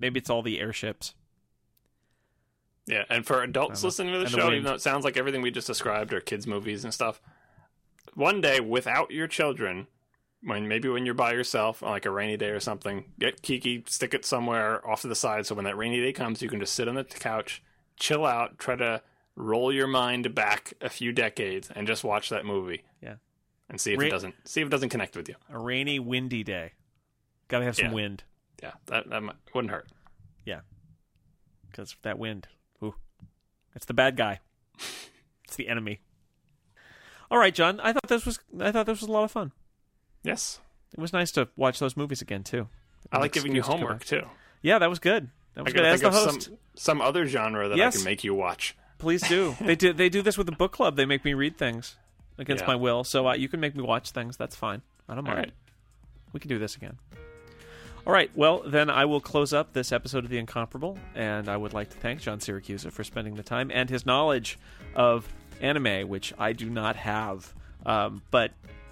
Maybe 0.00 0.18
it's 0.18 0.30
all 0.30 0.40
the 0.40 0.58
airships. 0.58 1.12
Yeah, 2.86 3.04
and 3.10 3.26
for 3.26 3.42
adults 3.42 3.84
listening 3.84 4.14
to 4.14 4.20
the 4.20 4.24
And 4.24 4.32
the 4.32 4.38
show, 4.38 4.50
even 4.52 4.64
though 4.64 4.72
it 4.72 4.80
sounds 4.80 5.04
like 5.04 5.18
everything 5.18 5.42
we 5.42 5.50
just 5.50 5.66
described 5.66 6.14
are 6.14 6.20
kids' 6.22 6.46
movies 6.46 6.84
and 6.84 6.94
stuff, 6.94 7.20
one 8.14 8.40
day 8.40 8.60
without 8.60 9.10
your 9.10 9.28
children, 9.28 9.86
when 10.42 10.66
maybe 10.66 10.88
when 10.88 11.04
you're 11.04 11.14
by 11.14 11.34
yourself 11.34 11.82
on 11.82 11.90
like 11.90 12.06
a 12.06 12.10
rainy 12.10 12.38
day 12.38 12.48
or 12.48 12.60
something, 12.60 13.04
get 13.20 13.42
Kiki, 13.42 13.84
stick 13.86 14.14
it 14.14 14.24
somewhere 14.24 14.80
off 14.88 15.02
to 15.02 15.08
the 15.08 15.14
side, 15.14 15.44
so 15.44 15.54
when 15.54 15.66
that 15.66 15.76
rainy 15.76 16.00
day 16.00 16.14
comes, 16.14 16.40
you 16.40 16.48
can 16.48 16.58
just 16.58 16.74
sit 16.74 16.88
on 16.88 16.94
the 16.94 17.04
couch, 17.04 17.62
chill 17.98 18.24
out, 18.24 18.58
try 18.58 18.76
to 18.76 19.02
roll 19.36 19.72
your 19.72 19.86
mind 19.86 20.34
back 20.34 20.74
a 20.80 20.88
few 20.88 21.12
decades, 21.12 21.70
and 21.74 21.86
just 21.86 22.04
watch 22.04 22.28
that 22.30 22.44
movie. 22.44 22.84
Yeah. 23.02 23.14
and 23.70 23.80
see 23.80 23.94
if 23.94 23.98
Ra- 24.00 24.06
it 24.06 24.10
doesn't 24.10 24.34
see 24.46 24.60
if 24.60 24.66
it 24.66 24.70
doesn't 24.70 24.90
connect 24.90 25.16
with 25.16 25.28
you. 25.28 25.34
A 25.50 25.58
rainy, 25.58 25.98
windy 25.98 26.42
day. 26.44 26.72
Got 27.48 27.60
to 27.60 27.64
have 27.64 27.76
some 27.76 27.86
Yeah. 27.86 27.92
wind, 27.92 28.24
Yeah, 28.62 28.72
that 28.86 29.08
that 29.10 29.22
might, 29.22 29.36
wouldn't 29.54 29.70
hurt. 29.72 29.88
Yeah. 30.44 30.60
because 31.70 31.96
that 32.02 32.18
wind. 32.18 32.46
Ooh, 32.82 32.94
it's 33.74 33.86
the 33.86 33.94
bad 33.94 34.16
guy. 34.16 34.40
It's 35.44 35.56
the 35.56 35.68
enemy. 35.68 36.00
All 37.30 37.38
right, 37.38 37.54
John. 37.54 37.78
I 37.80 37.92
thought 37.92 38.08
this 38.08 38.24
was. 38.26 38.38
I 38.60 38.72
thought 38.72 38.86
this 38.86 39.00
was 39.00 39.08
a 39.08 39.12
lot 39.12 39.24
of 39.24 39.30
fun. 39.30 39.52
Yes, 40.22 40.58
It 40.92 41.00
was 41.00 41.12
nice 41.12 41.30
to 41.32 41.48
watch 41.56 41.78
those 41.78 41.96
movies 41.96 42.22
again 42.22 42.42
too. 42.44 42.68
I 43.12 43.18
like 43.18 43.32
giving 43.32 43.52
you 43.54 43.58
excuse 43.60 43.78
to 43.78 43.84
homework 43.84 44.04
too. 44.04 44.22
Yeah, 44.62 44.78
that 44.78 44.88
was 44.90 44.98
good. 44.98 45.28
That 45.54 45.60
I 45.60 45.62
was 45.64 45.72
good. 45.72 45.78
gotta 45.80 45.88
As 45.90 46.00
the 46.00 46.10
host, 46.10 46.42
some 46.42 46.58
some 46.74 47.00
other 47.00 47.26
genre 47.26 47.68
that 47.68 47.76
Yes. 47.76 47.94
I 47.94 47.98
can 47.98 48.04
make 48.04 48.24
you 48.24 48.34
watch. 48.34 48.74
Please 49.04 49.22
do. 49.28 49.54
they 49.60 49.76
do. 49.76 49.92
They 49.92 50.08
do 50.08 50.20
this 50.22 50.36
with 50.36 50.46
the 50.46 50.52
book 50.56 50.72
club. 50.72 50.96
They 50.96 51.04
make 51.06 51.24
me 51.24 51.34
read 51.34 51.56
things 51.56 51.96
against 52.38 52.62
Yeah. 52.64 52.68
my 52.68 52.74
will. 52.76 53.04
So 53.04 53.28
uh, 53.28 53.34
you 53.34 53.48
can 53.48 53.60
make 53.60 53.76
me 53.76 53.82
watch 53.82 54.10
things. 54.10 54.36
That's 54.36 54.56
fine. 54.56 54.82
I 55.08 55.14
don't 55.14 55.24
mind. 55.24 55.38
right. 55.38 55.52
We 56.32 56.40
can 56.40 56.48
do 56.48 56.58
this 56.58 56.74
again. 56.74 56.98
All 58.06 58.12
right. 58.12 58.30
Well, 58.34 58.62
then 58.66 58.90
I 58.90 59.04
will 59.04 59.20
close 59.20 59.52
up 59.52 59.72
this 59.72 59.92
episode 59.92 60.24
of 60.24 60.30
The 60.30 60.38
Incomparable, 60.38 60.98
and 61.14 61.48
I 61.48 61.56
would 61.56 61.72
like 61.72 61.90
to 61.90 61.96
thank 61.96 62.20
John 62.20 62.38
Siracusa 62.38 62.90
for 62.92 63.04
spending 63.04 63.34
the 63.36 63.42
time 63.42 63.70
and 63.72 63.88
his 63.88 64.04
knowledge 64.04 64.58
of 64.94 65.26
anime, 65.60 66.08
which 66.08 66.32
I 66.38 66.52
do 66.52 66.68
not 66.68 66.96
have. 66.96 67.54
Um, 67.86 68.22
but 68.30 68.50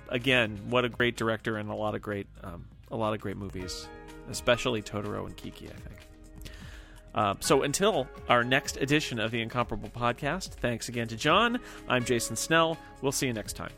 again, 0.09 0.59
what 0.71 0.85
a 0.85 0.89
great 0.89 1.17
director 1.17 1.57
and 1.57 1.69
a 1.71 1.75
lot 1.75 1.95
of 1.95 2.01
great, 2.03 2.27
um, 2.45 2.67
a 2.91 2.97
lot 2.97 3.13
of 3.13 3.21
great 3.21 3.37
movies, 3.37 3.89
especially 4.31 4.83
Totoro 4.83 5.27
and 5.27 5.37
Kiki. 5.37 5.67
I 5.67 5.73
think. 5.73 5.97
Uh, 7.15 7.35
so 7.41 7.63
until 7.63 8.09
our 8.29 8.43
next 8.43 8.77
edition 8.79 9.19
of 9.21 9.31
the 9.31 9.41
Incomparable 9.41 9.91
podcast, 9.91 10.49
thanks 10.51 10.89
again 10.89 11.09
to 11.09 11.17
John. 11.17 11.61
I'm 11.89 12.05
Jason 12.05 12.37
Snell. 12.37 12.79
We'll 13.03 13.13
see 13.13 13.27
you 13.27 13.33
next 13.33 13.55
time. 13.55 13.73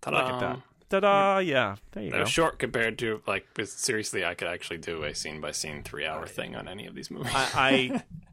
Ta-da. 0.00 0.16
Look 0.24 0.34
at 0.34 0.40
that. 0.40 0.62
Ta-da! 0.88 1.38
Yeah, 1.38 1.76
there 1.92 2.04
you 2.04 2.10
They're 2.10 2.20
go. 2.20 2.26
short 2.26 2.58
compared 2.60 2.96
to 3.00 3.20
like. 3.26 3.46
Seriously, 3.64 4.24
I 4.24 4.34
could 4.34 4.46
actually 4.46 4.78
do 4.78 5.02
a 5.02 5.12
scene 5.14 5.40
by 5.40 5.50
scene 5.50 5.82
three 5.82 6.06
hour 6.06 6.26
thing 6.28 6.54
on 6.54 6.68
any 6.68 6.86
of 6.86 6.94
these 6.94 7.10
movies. 7.10 7.32
I, 7.34 7.50
I 7.54 8.02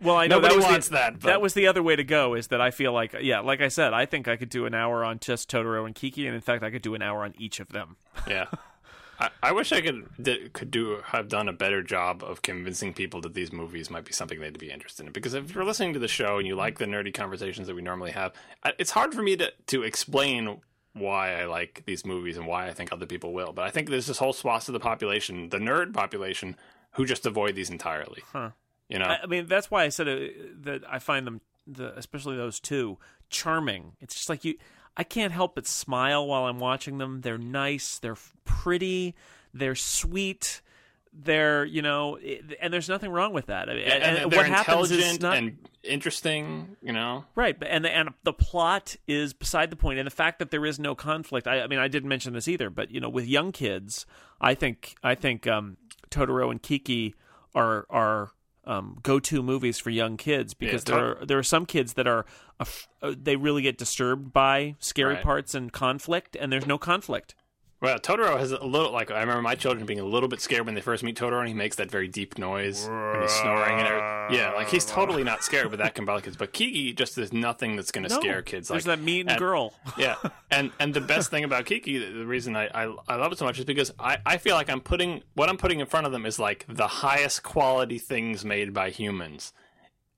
well, 0.00 0.16
I 0.16 0.26
know 0.26 0.36
Nobody 0.36 0.54
that 0.54 0.56
was 0.56 0.64
wants 0.64 0.88
the, 0.88 0.94
that. 0.94 1.12
But 1.14 1.26
that 1.26 1.40
was 1.40 1.54
the 1.54 1.66
other 1.66 1.82
way 1.82 1.96
to 1.96 2.04
go. 2.04 2.34
Is 2.34 2.48
that 2.48 2.60
I 2.60 2.70
feel 2.70 2.92
like 2.92 3.14
yeah, 3.20 3.40
like 3.40 3.60
I 3.60 3.68
said, 3.68 3.92
I 3.92 4.06
think 4.06 4.28
I 4.28 4.36
could 4.36 4.48
do 4.48 4.66
an 4.66 4.74
hour 4.74 5.04
on 5.04 5.18
just 5.18 5.50
Totoro 5.50 5.86
and 5.86 5.94
Kiki, 5.94 6.26
and 6.26 6.34
in 6.34 6.40
fact, 6.40 6.62
I 6.62 6.70
could 6.70 6.82
do 6.82 6.94
an 6.94 7.02
hour 7.02 7.24
on 7.24 7.34
each 7.38 7.60
of 7.60 7.68
them. 7.68 7.96
yeah. 8.26 8.46
I, 9.18 9.30
I 9.42 9.52
wish 9.52 9.72
I 9.72 9.80
could 9.80 10.08
did, 10.20 10.52
could 10.52 10.70
do 10.70 11.00
have 11.06 11.28
done 11.28 11.48
a 11.48 11.52
better 11.52 11.82
job 11.82 12.24
of 12.24 12.42
convincing 12.42 12.92
people 12.92 13.20
that 13.20 13.34
these 13.34 13.52
movies 13.52 13.90
might 13.90 14.04
be 14.04 14.12
something 14.12 14.40
they'd 14.40 14.58
be 14.58 14.70
interested 14.70 15.06
in. 15.06 15.12
Because 15.12 15.34
if 15.34 15.54
you're 15.54 15.64
listening 15.64 15.92
to 15.92 15.98
the 15.98 16.08
show 16.08 16.38
and 16.38 16.46
you 16.46 16.56
like 16.56 16.78
the 16.78 16.86
nerdy 16.86 17.12
conversations 17.12 17.66
that 17.66 17.76
we 17.76 17.82
normally 17.82 18.10
have, 18.12 18.32
it's 18.78 18.90
hard 18.90 19.14
for 19.14 19.22
me 19.22 19.36
to 19.36 19.52
to 19.66 19.82
explain 19.82 20.60
why 20.94 21.40
I 21.40 21.46
like 21.46 21.84
these 21.86 22.04
movies 22.04 22.36
and 22.36 22.46
why 22.46 22.68
I 22.68 22.72
think 22.72 22.92
other 22.92 23.06
people 23.06 23.32
will. 23.32 23.52
But 23.52 23.64
I 23.64 23.70
think 23.70 23.88
there's 23.88 24.06
this 24.06 24.18
whole 24.18 24.32
swath 24.32 24.68
of 24.68 24.72
the 24.72 24.80
population, 24.80 25.48
the 25.48 25.58
nerd 25.58 25.94
population, 25.94 26.56
who 26.92 27.06
just 27.06 27.24
avoid 27.24 27.54
these 27.54 27.70
entirely. 27.70 28.22
Huh. 28.32 28.50
You 28.92 28.98
know, 28.98 29.06
I, 29.06 29.20
I 29.22 29.26
mean, 29.26 29.46
that's 29.46 29.70
why 29.70 29.84
I 29.84 29.88
said 29.88 30.08
uh, 30.08 30.18
that 30.62 30.82
I 30.88 30.98
find 30.98 31.26
them, 31.26 31.40
the, 31.66 31.96
especially 31.98 32.36
those 32.36 32.60
two, 32.60 32.98
charming. 33.30 33.92
It's 34.00 34.14
just 34.14 34.28
like 34.28 34.44
you, 34.44 34.54
I 34.96 35.04
can't 35.04 35.32
help 35.32 35.54
but 35.54 35.66
smile 35.66 36.26
while 36.26 36.44
I'm 36.44 36.58
watching 36.58 36.98
them. 36.98 37.22
They're 37.22 37.38
nice, 37.38 37.98
they're 37.98 38.18
pretty, 38.44 39.14
they're 39.54 39.74
sweet, 39.74 40.60
they're 41.12 41.64
you 41.64 41.82
know 41.82 42.16
and 42.60 42.72
there's 42.72 42.88
nothing 42.88 43.10
wrong 43.10 43.32
with 43.32 43.46
that. 43.46 43.68
I 43.68 43.74
mean, 43.74 43.84
and, 43.84 44.02
and 44.02 44.32
they're 44.32 44.38
what 44.38 44.46
happens 44.46 44.90
is 44.90 45.20
not 45.20 45.36
and 45.36 45.58
interesting. 45.82 46.76
You 46.80 46.92
know, 46.92 47.24
right, 47.34 47.56
and 47.66 47.84
the, 47.84 47.90
and 47.90 48.10
the 48.22 48.32
plot 48.32 48.96
is 49.06 49.32
beside 49.32 49.70
the 49.70 49.76
point, 49.76 49.98
and 49.98 50.06
the 50.06 50.10
fact 50.10 50.38
that 50.38 50.50
there 50.50 50.64
is 50.64 50.78
no 50.78 50.94
conflict. 50.94 51.46
I, 51.46 51.62
I 51.62 51.66
mean, 51.66 51.78
I 51.78 51.88
didn't 51.88 52.08
mention 52.08 52.32
this 52.32 52.48
either, 52.48 52.70
but 52.70 52.90
you 52.90 53.00
know, 53.00 53.10
with 53.10 53.26
young 53.26 53.52
kids, 53.52 54.06
I 54.40 54.54
think 54.54 54.96
I 55.02 55.14
think 55.14 55.46
um, 55.46 55.76
Totoro 56.10 56.50
and 56.50 56.62
Kiki 56.62 57.14
are 57.54 57.86
are 57.90 58.30
um, 58.64 58.98
go-to 59.02 59.42
movies 59.42 59.78
for 59.78 59.90
young 59.90 60.16
kids 60.16 60.54
because 60.54 60.84
Yeah, 60.88 60.94
there 60.94 61.04
are 61.20 61.26
there 61.26 61.38
are 61.38 61.42
some 61.42 61.66
kids 61.66 61.94
that 61.94 62.06
are 62.06 62.24
uh, 62.60 63.12
they 63.16 63.36
really 63.36 63.62
get 63.62 63.76
disturbed 63.78 64.32
by 64.32 64.76
scary 64.78 65.14
Right. 65.14 65.22
parts 65.22 65.54
and 65.54 65.72
conflict, 65.72 66.36
and 66.36 66.52
there's 66.52 66.66
no 66.66 66.78
conflict. 66.78 67.34
Well, 67.82 67.98
Totoro 67.98 68.38
has 68.38 68.52
a 68.52 68.64
little 68.64 68.92
like 68.92 69.10
I 69.10 69.18
remember 69.20 69.42
my 69.42 69.56
children 69.56 69.84
being 69.86 69.98
a 69.98 70.04
little 70.04 70.28
bit 70.28 70.40
scared 70.40 70.64
when 70.66 70.76
they 70.76 70.80
first 70.80 71.02
meet 71.02 71.16
Totoro, 71.18 71.40
and 71.40 71.48
he 71.48 71.54
makes 71.54 71.74
that 71.76 71.90
very 71.90 72.06
deep 72.06 72.38
noise 72.38 72.86
when 72.88 73.20
he's 73.22 73.32
snoring 73.32 73.76
and 73.80 73.88
everything. 73.88 74.38
Yeah, 74.40 74.52
like 74.54 74.68
he's 74.68 74.86
totally 74.86 75.24
not 75.24 75.42
scared, 75.42 75.68
but 75.68 75.80
that 75.80 75.96
can 75.96 76.04
bother 76.04 76.20
kids. 76.22 76.36
But 76.36 76.52
Kiki 76.52 76.92
just 76.92 77.18
is 77.18 77.32
nothing 77.32 77.74
that's 77.74 77.90
going 77.90 78.04
to 78.04 78.14
No, 78.14 78.20
scare 78.20 78.40
kids. 78.40 78.68
There's 78.68 78.84
that 78.84 79.00
mean 79.00 79.28
and- 79.28 79.36
girl. 79.36 79.74
yeah, 79.98 80.14
and 80.52 80.70
and 80.78 80.94
the 80.94 81.00
best 81.00 81.30
thing 81.30 81.42
about 81.42 81.66
Kiki, 81.66 81.98
the 81.98 82.18
the 82.18 82.24
reason 82.26 82.54
I, 82.54 82.66
I 82.68 82.94
I 83.08 83.16
love 83.16 83.32
it 83.32 83.38
so 83.38 83.44
much 83.44 83.58
is 83.58 83.64
because 83.64 83.92
I 83.98 84.18
I 84.24 84.36
feel 84.38 84.54
like 84.54 84.70
I'm 84.70 84.80
putting 84.80 85.24
what 85.34 85.48
I'm 85.48 85.56
putting 85.58 85.80
in 85.80 85.86
front 85.86 86.06
of 86.06 86.12
them 86.12 86.24
is 86.24 86.38
like 86.38 86.64
the 86.68 86.86
highest 86.86 87.42
quality 87.42 87.98
things 87.98 88.44
made 88.44 88.72
by 88.72 88.90
humans. 88.90 89.52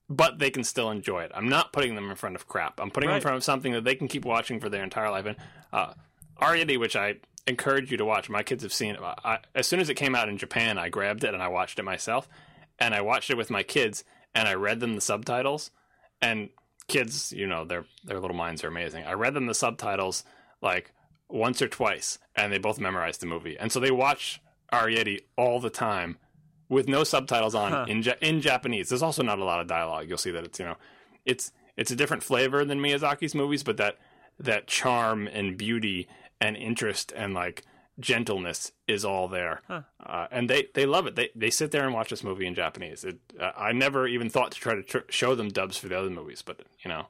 But 0.07 0.37
they 0.37 0.51
can 0.51 0.63
still 0.63 0.91
enjoy 0.91 1.23
it. 1.23 1.31
I'm 1.33 1.49
not 1.49 1.73
putting 1.73 1.95
them 1.95 2.11
in 2.11 2.15
front 2.15 2.35
of 2.35 2.47
crap. 2.47 2.79
I'm 2.79 2.91
putting 2.91 3.07
them 3.09 3.15
in 3.15 3.21
front 3.23 3.37
of 3.37 3.43
something 3.43 3.71
that 3.73 3.83
they 3.85 3.95
can 3.95 4.07
keep 4.07 4.23
watching 4.23 4.59
for 4.59 4.69
their 4.69 4.83
entire 4.83 5.09
life. 5.09 5.25
And 5.25 5.35
uh, 5.73 5.93
Arrietty, 6.39 6.79
which 6.79 6.95
I 6.95 7.15
encourage 7.47 7.91
you 7.91 7.97
to 7.97 8.05
watch, 8.05 8.29
my 8.29 8.43
kids 8.43 8.63
have 8.63 8.73
seen 8.73 8.95
it. 8.95 9.01
I, 9.01 9.39
as 9.53 9.67
soon 9.67 9.79
as 9.79 9.89
it 9.89 9.95
came 9.95 10.15
out 10.15 10.29
in 10.29 10.37
Japan, 10.37 10.77
I 10.77 10.89
grabbed 10.89 11.23
it 11.23 11.33
and 11.33 11.43
I 11.43 11.47
watched 11.47 11.79
it 11.79 11.83
myself. 11.83 12.27
And 12.79 12.93
I 12.93 13.01
watched 13.01 13.29
it 13.29 13.37
with 13.37 13.49
my 13.49 13.63
kids 13.63 14.03
and 14.33 14.47
I 14.47 14.53
read 14.55 14.79
them 14.79 14.95
the 14.95 15.01
subtitles. 15.01 15.71
And 16.21 16.49
kids, 16.87 17.31
you 17.31 17.47
know, 17.47 17.65
their 17.65 17.85
their 18.03 18.19
little 18.19 18.35
minds 18.35 18.63
are 18.63 18.67
amazing. 18.67 19.03
I 19.05 19.13
read 19.13 19.33
them 19.33 19.45
the 19.47 19.53
subtitles 19.53 20.23
like 20.61 20.91
once 21.29 21.61
or 21.61 21.67
twice, 21.67 22.19
and 22.35 22.51
they 22.51 22.57
both 22.57 22.79
memorized 22.79 23.19
the 23.21 23.25
movie. 23.27 23.57
And 23.59 23.71
so 23.71 23.79
they 23.79 23.91
watch 23.91 24.41
Arrietty 24.73 25.21
all 25.37 25.59
the 25.59 25.69
time 25.69 26.17
with 26.69 26.87
no 26.87 27.03
subtitles 27.03 27.53
on 27.55 27.71
Huh. 27.71 27.85
in 27.87 28.01
ja- 28.01 28.13
in 28.21 28.41
Japanese. 28.41 28.89
There's 28.89 29.01
also 29.03 29.23
not 29.23 29.39
a 29.39 29.43
lot 29.43 29.61
of 29.61 29.67
dialogue. 29.67 30.07
You'll 30.09 30.17
see 30.17 30.31
that 30.31 30.43
it's 30.45 30.59
you 30.59 30.65
know, 30.65 30.77
it's 31.25 31.51
it's 31.77 31.91
a 31.91 31.95
different 31.95 32.23
flavor 32.23 32.63
than 32.65 32.79
Miyazaki's 32.79 33.35
movies, 33.35 33.63
but 33.63 33.77
that 33.77 33.97
that 34.39 34.67
charm 34.67 35.27
and 35.27 35.57
beauty 35.57 36.07
and 36.45 36.55
interest 36.55 37.11
and 37.15 37.33
like 37.33 37.63
gentleness 37.99 38.71
is 38.87 39.05
all 39.05 39.27
there. 39.27 39.61
Huh. 39.67 39.81
Uh, 40.05 40.27
and 40.31 40.49
they, 40.49 40.67
they 40.73 40.85
love 40.85 41.07
it. 41.07 41.15
They 41.15 41.29
they 41.35 41.49
sit 41.49 41.71
there 41.71 41.85
and 41.85 41.93
watch 41.93 42.09
this 42.09 42.23
movie 42.23 42.45
in 42.45 42.55
Japanese. 42.55 43.03
It, 43.03 43.19
uh, 43.39 43.51
I 43.57 43.71
never 43.71 44.07
even 44.07 44.29
thought 44.29 44.51
to 44.51 44.59
try 44.59 44.75
to 44.75 44.83
tr- 44.83 45.09
show 45.09 45.35
them 45.35 45.49
dubs 45.49 45.77
for 45.77 45.87
the 45.87 45.97
other 45.97 46.09
movies, 46.09 46.41
but 46.41 46.61
you 46.83 46.89
know, 46.89 47.07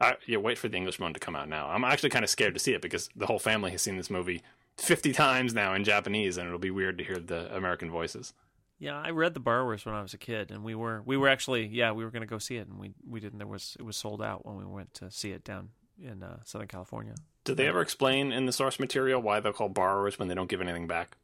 I, 0.00 0.16
yeah, 0.26 0.38
wait 0.38 0.58
for 0.58 0.68
the 0.68 0.76
English 0.76 0.98
one 0.98 1.14
to 1.14 1.20
come 1.20 1.36
out 1.36 1.48
now. 1.48 1.68
I'm 1.68 1.84
actually 1.84 2.10
kind 2.10 2.24
of 2.24 2.30
scared 2.30 2.54
to 2.54 2.60
see 2.60 2.72
it 2.72 2.82
because 2.82 3.08
the 3.14 3.26
whole 3.26 3.38
family 3.38 3.70
has 3.70 3.82
seen 3.82 3.96
this 3.96 4.10
movie 4.10 4.42
50 4.78 5.12
times 5.12 5.54
now 5.54 5.74
in 5.74 5.84
Japanese, 5.84 6.36
and 6.36 6.46
it'll 6.46 6.58
be 6.58 6.70
weird 6.70 6.98
to 6.98 7.04
hear 7.04 7.18
the 7.18 7.54
American 7.54 7.90
voices. 7.90 8.32
Yeah, 8.78 9.00
I 9.00 9.10
read 9.10 9.34
The 9.34 9.40
Borrowers 9.40 9.86
when 9.86 9.94
I 9.94 10.02
was 10.02 10.12
a 10.12 10.18
kid, 10.18 10.50
and 10.50 10.64
we 10.64 10.74
were 10.74 11.02
we 11.04 11.16
were 11.16 11.28
actually 11.28 11.66
yeah 11.66 11.92
we 11.92 12.04
were 12.04 12.10
going 12.10 12.22
to 12.22 12.26
go 12.26 12.38
see 12.38 12.56
it, 12.56 12.66
and 12.66 12.80
we 12.80 12.90
we 13.08 13.20
didn't. 13.20 13.38
There 13.38 13.46
was 13.46 13.76
it 13.78 13.84
was 13.84 13.96
sold 13.96 14.20
out 14.20 14.44
when 14.44 14.56
we 14.56 14.64
went 14.64 14.92
to 14.94 15.10
see 15.10 15.30
it 15.30 15.44
down 15.44 15.68
in 16.02 16.22
uh, 16.24 16.38
Southern 16.44 16.66
California. 16.66 17.14
Did 17.44 17.56
they 17.56 17.66
ever 17.66 17.80
explain 17.80 18.32
in 18.32 18.46
the 18.46 18.52
source 18.52 18.78
material 18.78 19.20
why 19.20 19.40
they're 19.40 19.52
called 19.52 19.74
borrowers 19.74 20.18
when 20.18 20.28
they 20.28 20.34
don't 20.34 20.48
give 20.48 20.60
anything 20.60 20.86
back? 20.86 21.16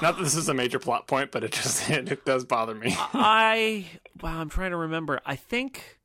Not 0.00 0.16
that 0.16 0.22
this 0.22 0.34
is 0.34 0.48
a 0.48 0.54
major 0.54 0.78
plot 0.78 1.06
point, 1.06 1.30
but 1.30 1.44
it 1.44 1.52
just 1.52 1.88
it 1.90 2.24
does 2.24 2.44
bother 2.44 2.74
me. 2.74 2.94
I 2.98 3.86
wow, 4.20 4.40
I'm 4.40 4.48
trying 4.48 4.70
to 4.70 4.76
remember. 4.76 5.20
I 5.26 5.36
think 5.36 5.98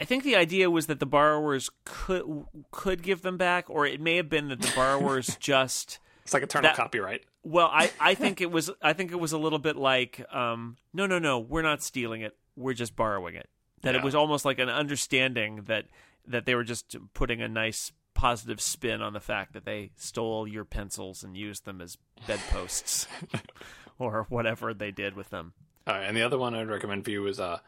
I 0.00 0.04
think 0.04 0.24
the 0.24 0.36
idea 0.36 0.70
was 0.70 0.86
that 0.86 1.00
the 1.00 1.06
borrowers 1.06 1.70
could 1.84 2.44
could 2.70 3.02
give 3.02 3.22
them 3.22 3.36
back, 3.36 3.68
or 3.68 3.86
it 3.86 4.00
may 4.00 4.16
have 4.16 4.28
been 4.28 4.48
that 4.48 4.60
the 4.60 4.72
borrowers 4.74 5.36
just. 5.40 5.98
It's 6.24 6.34
like 6.34 6.42
eternal 6.42 6.68
That- 6.68 6.76
copyright. 6.76 7.24
Well, 7.44 7.70
I, 7.72 7.90
I 7.98 8.14
think 8.14 8.42
it 8.42 8.50
was 8.50 8.70
I 8.82 8.92
think 8.92 9.12
it 9.12 9.18
was 9.20 9.32
a 9.32 9.38
little 9.38 9.58
bit 9.58 9.76
like 9.76 10.22
um, 10.34 10.76
no 10.92 11.06
no 11.06 11.18
no 11.18 11.38
we're 11.38 11.62
not 11.62 11.82
stealing 11.82 12.20
it 12.20 12.36
we're 12.56 12.74
just 12.74 12.94
borrowing 12.94 13.36
it 13.36 13.48
that 13.82 13.94
it 13.94 14.02
was 14.02 14.14
almost 14.14 14.44
like 14.44 14.58
an 14.58 14.68
understanding 14.68 15.62
that 15.68 15.86
that 16.28 16.46
they 16.46 16.54
were 16.54 16.64
just 16.64 16.96
putting 17.14 17.40
a 17.42 17.48
nice 17.48 17.92
positive 18.14 18.60
spin 18.60 19.00
on 19.00 19.12
the 19.12 19.20
fact 19.20 19.52
that 19.52 19.64
they 19.64 19.90
stole 19.96 20.46
your 20.46 20.64
pencils 20.64 21.22
and 21.22 21.36
used 21.36 21.64
them 21.64 21.80
as 21.80 21.96
bedposts 22.26 23.06
or 23.98 24.26
whatever 24.28 24.74
they 24.74 24.90
did 24.90 25.14
with 25.14 25.30
them. 25.30 25.52
Uh, 25.86 26.02
and 26.04 26.16
the 26.16 26.22
other 26.22 26.38
one 26.38 26.54
I'd 26.54 26.68
recommend 26.68 27.04
for 27.04 27.10
you 27.10 27.26
is 27.26 27.38
uh, 27.40 27.58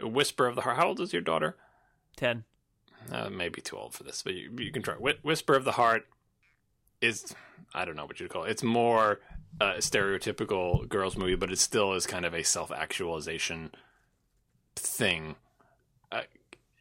Whisper 0.00 0.46
of 0.46 0.56
the 0.56 0.62
Heart. 0.62 0.76
How 0.76 0.88
old 0.88 1.00
is 1.00 1.12
your 1.12 1.22
daughter? 1.22 1.56
Ten. 2.16 2.44
Uh, 3.12 3.30
maybe 3.30 3.60
too 3.60 3.76
old 3.76 3.94
for 3.94 4.02
this, 4.02 4.22
but 4.22 4.34
you, 4.34 4.50
you 4.58 4.72
can 4.72 4.82
try. 4.82 4.94
Whi- 4.94 5.18
Whisper 5.22 5.54
of 5.54 5.64
the 5.64 5.72
Heart 5.72 6.06
is 7.00 7.34
I 7.74 7.84
don't 7.84 7.96
know 7.96 8.04
what 8.04 8.20
you'd 8.20 8.30
call 8.30 8.44
it. 8.44 8.50
It's 8.50 8.62
more 8.62 9.20
uh, 9.60 9.74
stereotypical 9.74 10.88
girls 10.88 11.16
movie, 11.16 11.36
but 11.36 11.50
it 11.52 11.58
still 11.58 11.92
is 11.94 12.06
kind 12.06 12.24
of 12.24 12.34
a 12.34 12.42
self 12.42 12.70
actualization 12.72 13.70
thing. 14.76 15.36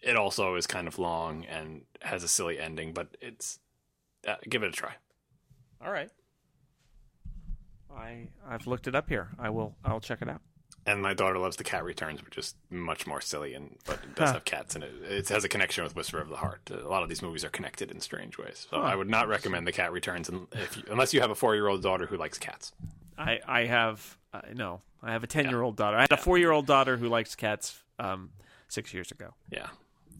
It 0.01 0.15
also 0.15 0.55
is 0.55 0.65
kind 0.67 0.87
of 0.87 0.97
long 0.97 1.45
and 1.45 1.81
has 2.01 2.23
a 2.23 2.27
silly 2.27 2.59
ending, 2.59 2.93
but 2.93 3.17
it's 3.21 3.59
uh, 4.27 4.35
give 4.47 4.63
it 4.63 4.69
a 4.69 4.71
try. 4.71 4.93
All 5.83 5.91
right. 5.91 6.09
I 7.93 8.27
I've 8.47 8.67
looked 8.67 8.87
it 8.87 8.95
up 8.95 9.09
here. 9.09 9.29
I 9.37 9.49
will 9.49 9.75
I'll 9.83 9.99
check 9.99 10.21
it 10.21 10.29
out. 10.29 10.41
And 10.85 11.01
my 11.01 11.13
daughter 11.13 11.37
loves 11.37 11.57
The 11.57 11.63
Cat 11.63 11.83
Returns, 11.83 12.23
which 12.23 12.37
is 12.37 12.55
much 12.69 13.05
more 13.05 13.19
silly, 13.21 13.53
and 13.53 13.75
but 13.85 13.95
it 14.03 14.15
does 14.15 14.31
have 14.31 14.45
cats 14.45 14.75
in 14.75 14.83
it. 14.83 14.91
It 15.03 15.27
has 15.29 15.43
a 15.43 15.49
connection 15.49 15.83
with 15.83 15.95
Whisper 15.95 16.19
of 16.21 16.29
the 16.29 16.37
Heart. 16.37 16.71
A 16.71 16.87
lot 16.87 17.03
of 17.03 17.09
these 17.09 17.21
movies 17.21 17.43
are 17.43 17.49
connected 17.49 17.91
in 17.91 17.99
strange 17.99 18.37
ways. 18.37 18.67
So 18.69 18.77
Huh. 18.77 18.83
I 18.83 18.95
would 18.95 19.09
not 19.09 19.27
recommend 19.27 19.67
The 19.67 19.71
Cat 19.71 19.91
Returns 19.91 20.29
if 20.53 20.77
you, 20.77 20.83
unless 20.89 21.13
you 21.13 21.19
have 21.21 21.31
a 21.31 21.35
four-year-old 21.35 21.83
daughter 21.83 22.05
who 22.05 22.15
likes 22.17 22.37
cats. 22.37 22.71
I 23.17 23.39
I 23.45 23.65
have 23.65 24.17
uh, 24.33 24.41
no. 24.53 24.81
I 25.03 25.11
have 25.11 25.23
a 25.23 25.27
ten 25.27 25.49
year 25.49 25.61
old 25.61 25.75
daughter. 25.75 25.97
I 25.97 26.01
had 26.01 26.11
a 26.11 26.17
four 26.17 26.37
year 26.37 26.51
old 26.51 26.65
daughter 26.65 26.95
who 26.97 27.09
likes 27.09 27.35
cats. 27.35 27.83
Um, 27.99 28.29
six 28.69 28.93
years 28.93 29.11
ago. 29.11 29.33
Yeah, 29.51 29.67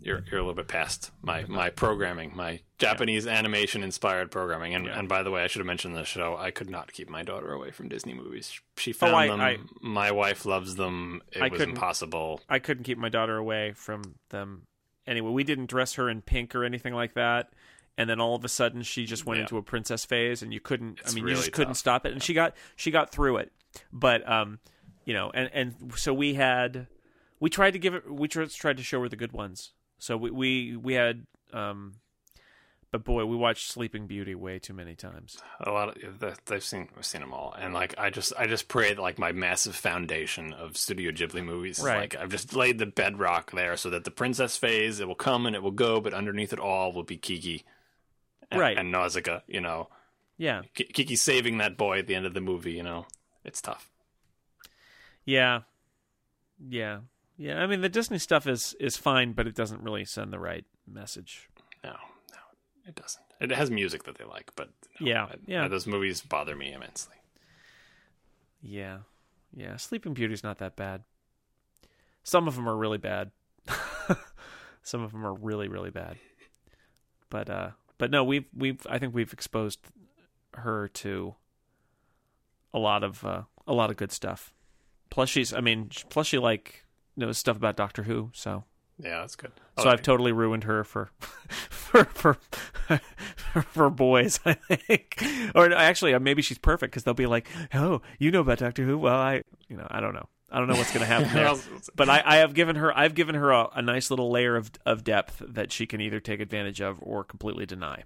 you're 0.01 0.23
you're 0.31 0.39
a 0.39 0.43
little 0.43 0.53
bit 0.53 0.67
past 0.67 1.11
my 1.21 1.45
my 1.47 1.69
programming, 1.69 2.31
my 2.35 2.61
Japanese 2.77 3.27
animation 3.27 3.83
inspired 3.83 4.31
programming. 4.31 4.73
And 4.75 4.85
Yeah. 4.85 4.97
and 4.99 5.07
by 5.09 5.23
the 5.23 5.31
way, 5.31 5.43
I 5.43 5.47
should 5.47 5.59
have 5.59 5.65
mentioned 5.67 5.95
the 5.95 6.03
show. 6.05 6.35
I 6.37 6.51
could 6.51 6.69
not 6.69 6.91
keep 6.93 7.09
my 7.09 7.23
daughter 7.23 7.51
away 7.51 7.71
from 7.71 7.89
Disney 7.89 8.13
movies. 8.13 8.59
She 8.77 8.93
found 8.93 9.13
Oh, 9.13 9.17
I- 9.17 9.27
them. 9.27 9.41
I- 9.41 9.57
my 9.81 10.11
wife 10.11 10.45
loves 10.45 10.75
them. 10.75 11.21
It 11.31 11.41
I 11.41 11.47
was 11.49 11.61
impossible. 11.61 12.41
I 12.49 12.59
couldn't 12.59 12.83
keep 12.83 12.97
my 12.97 13.09
daughter 13.09 13.37
away 13.37 13.73
from 13.73 14.15
them. 14.29 14.63
Anyway, 15.07 15.31
we 15.31 15.43
didn't 15.43 15.67
dress 15.67 15.95
her 15.95 16.09
in 16.09 16.21
pink 16.21 16.53
or 16.55 16.63
anything 16.63 16.93
like 16.93 17.13
that. 17.15 17.51
And 17.97 18.09
then 18.09 18.21
all 18.21 18.35
of 18.35 18.45
a 18.45 18.49
sudden, 18.49 18.83
she 18.83 19.05
just 19.05 19.25
went 19.25 19.39
Yeah. 19.39 19.43
into 19.43 19.57
a 19.57 19.61
princess 19.63 20.05
phase, 20.05 20.41
and 20.41 20.53
you 20.53 20.59
couldn't. 20.61 20.99
It's 21.01 21.11
I 21.11 21.15
mean, 21.15 21.23
you 21.23 21.29
really 21.31 21.37
just 21.41 21.51
couldn't 21.51 21.73
stop 21.73 22.05
it. 22.05 22.13
And 22.13 22.23
she 22.23 22.33
got 22.33 22.55
she 22.77 22.91
got 22.91 23.11
through 23.11 23.37
it. 23.37 23.51
But 23.91 24.27
um, 24.29 24.59
you 25.03 25.13
know, 25.13 25.31
and 25.33 25.49
and 25.53 25.93
so 25.97 26.13
we 26.13 26.35
had 26.35 26.87
we 27.41 27.49
tried 27.49 27.71
to 27.71 27.79
give 27.79 27.93
it. 27.95 28.09
We 28.09 28.27
tried 28.29 28.77
to 28.77 28.83
show 28.83 29.01
her 29.01 29.09
the 29.09 29.15
good 29.17 29.33
ones. 29.33 29.73
So 29.99 30.17
we 30.17 30.31
we 30.31 30.75
we 30.77 30.93
had 30.95 31.25
um, 31.53 31.95
but 32.91 33.03
boy, 33.03 33.25
we 33.25 33.35
watched 33.35 33.69
Sleeping 33.69 34.07
Beauty 34.07 34.33
way 34.33 34.57
too 34.57 34.73
many 34.73 34.95
times. 34.95 35.37
a 35.59 35.71
lot 35.71 36.01
of 36.03 36.23
they've 36.45 36.63
seen 36.63 36.89
I've 36.97 37.05
seen 37.05 37.21
them 37.21 37.33
all, 37.33 37.53
and 37.59 37.73
like 37.73 37.93
I 37.99 38.09
just 38.09 38.33
I 38.37 38.47
just 38.47 38.67
pray 38.67 38.93
that 38.93 39.01
like 39.01 39.19
my 39.19 39.31
massive 39.31 39.75
foundation 39.75 40.53
of 40.53 40.75
Studio 40.77 41.11
Ghibli 41.11 41.43
movies, 41.43 41.79
Right. 41.83 41.99
like 41.99 42.15
I've 42.15 42.29
just 42.31 42.55
laid 42.55 42.79
the 42.79 42.85
bedrock 42.87 43.51
there, 43.51 43.77
so 43.77 43.89
that 43.91 44.05
the 44.05 44.11
princess 44.11 44.57
phase 44.57 44.99
it 44.99 45.07
will 45.07 45.15
come 45.15 45.45
and 45.45 45.55
it 45.55 45.61
will 45.61 45.69
go, 45.71 45.99
but 46.01 46.13
underneath 46.13 46.51
it 46.53 46.59
all 46.59 46.91
will 46.91 47.03
be 47.03 47.17
Kiki, 47.17 47.63
and, 48.49 48.59
Right. 48.59 48.77
and 48.77 48.91
Nausicaa. 48.91 49.41
You 49.47 49.61
know, 49.61 49.89
Yeah, 50.37 50.61
Kiki 50.73 51.15
saving 51.15 51.57
that 51.59 51.77
boy 51.77 51.99
at 51.99 52.07
the 52.07 52.15
end 52.15 52.25
of 52.25 52.33
the 52.33 52.41
movie. 52.41 52.71
You 52.73 52.83
know, 52.83 53.05
it's 53.43 53.61
tough. 53.61 53.91
yeah, 55.25 55.61
yeah, 56.67 56.99
yeah. 57.39 57.63
I 57.63 57.65
mean, 57.65 57.81
the 57.81 57.89
Disney 57.89 58.19
stuff 58.19 58.45
is 58.45 58.75
is 58.79 58.97
fine, 58.97 59.31
but 59.31 59.47
it 59.47 59.55
doesn't 59.55 59.81
really 59.81 60.05
send 60.05 60.31
the 60.31 60.37
right 60.39 60.65
message. 60.85 61.49
No, 61.83 61.91
no, 61.91 62.37
it 62.87 62.93
doesn't. 62.95 63.23
It 63.41 63.51
has 63.51 63.71
music 63.71 64.03
that 64.03 64.17
they 64.17 64.25
like, 64.25 64.51
but 64.55 64.67
know, 64.99 65.07
Yeah, 65.07 65.23
I- 65.23 65.35
yeah. 65.47 65.67
those 65.69 65.87
movies 65.87 66.21
bother 66.21 66.55
me 66.55 66.73
immensely. 66.73 67.15
Yeah, 68.61 68.99
yeah. 69.55 69.77
Sleeping 69.77 70.13
Beauty's 70.13 70.43
not 70.43 70.57
that 70.57 70.75
bad. 70.75 71.03
Some 72.23 72.47
of 72.47 72.55
them 72.55 72.67
are 72.67 72.75
really 72.75 72.97
bad. 72.97 73.31
Some 74.83 75.01
of 75.01 75.11
them 75.11 75.25
are 75.25 75.33
really, 75.33 75.67
really 75.67 75.91
bad. 75.91 76.17
But 77.29 77.49
uh, 77.49 77.69
but 77.97 78.11
no, 78.11 78.23
we've 78.23 78.45
we've 78.55 78.85
I 78.89 78.97
think 78.99 79.13
we've 79.13 79.31
exposed 79.33 79.79
her 80.55 80.87
to 80.89 81.35
a 82.73 82.79
lot 82.79 83.03
of 83.03 83.23
uh, 83.23 83.43
a 83.67 83.73
lot 83.73 83.89
of 83.91 83.97
good 83.97 84.11
stuff. 84.11 84.53
Plus, 85.09 85.29
she's 85.29 85.53
I 85.53 85.61
mean, 85.61 85.89
plus 86.09 86.27
she 86.27 86.37
like 86.37 86.85
knows 87.19 87.37
stuff 87.37 87.57
about 87.57 87.75
Doctor 87.75 88.03
Who, 88.03 88.31
so 88.33 88.63
Yeah, 88.97 89.19
that's 89.21 89.35
good. 89.35 89.51
so 89.77 89.83
Okay. 89.83 89.89
I've 89.91 90.01
totally 90.01 90.31
ruined 90.31 90.63
her 90.65 90.83
for 90.83 91.11
for 91.19 92.05
for 92.05 92.37
for 93.63 93.89
boys, 93.89 94.39
I 94.45 94.53
think. 94.53 95.21
Or 95.55 95.71
actually, 95.73 96.13
uh, 96.13 96.19
maybe 96.19 96.41
she's 96.41 96.57
perfect 96.57 96.91
because 96.91 97.03
they'll 97.03 97.13
be 97.13 97.25
like, 97.27 97.47
"Oh, 97.73 98.01
you 98.17 98.31
know 98.31 98.41
about 98.41 98.57
Doctor 98.59 98.83
Who? 98.85 98.97
Well, 98.97 99.15
I, 99.15 99.43
you 99.67 99.77
know, 99.77 99.87
I 99.89 99.99
don't 99.99 100.13
know. 100.13 100.27
I 100.51 100.57
don't 100.57 100.67
know 100.67 100.75
what's 100.75 100.91
going 100.91 101.01
to 101.01 101.05
happen 101.05 101.29
there." 101.33 101.53
but 101.95 102.09
I, 102.09 102.23
I 102.25 102.35
have 102.37 102.53
given 102.53 102.75
her, 102.77 102.95
I've 102.97 103.13
given 103.15 103.35
her 103.35 103.51
a, 103.51 103.67
a 103.75 103.81
nice 103.81 104.09
little 104.09 104.31
layer 104.31 104.55
of 104.55 104.71
of 104.85 105.03
depth 105.03 105.41
that 105.47 105.71
she 105.71 105.85
can 105.85 106.01
either 106.01 106.19
take 106.19 106.39
advantage 106.39 106.81
of 106.81 106.97
or 107.01 107.23
completely 107.23 107.65
deny. 107.65 108.03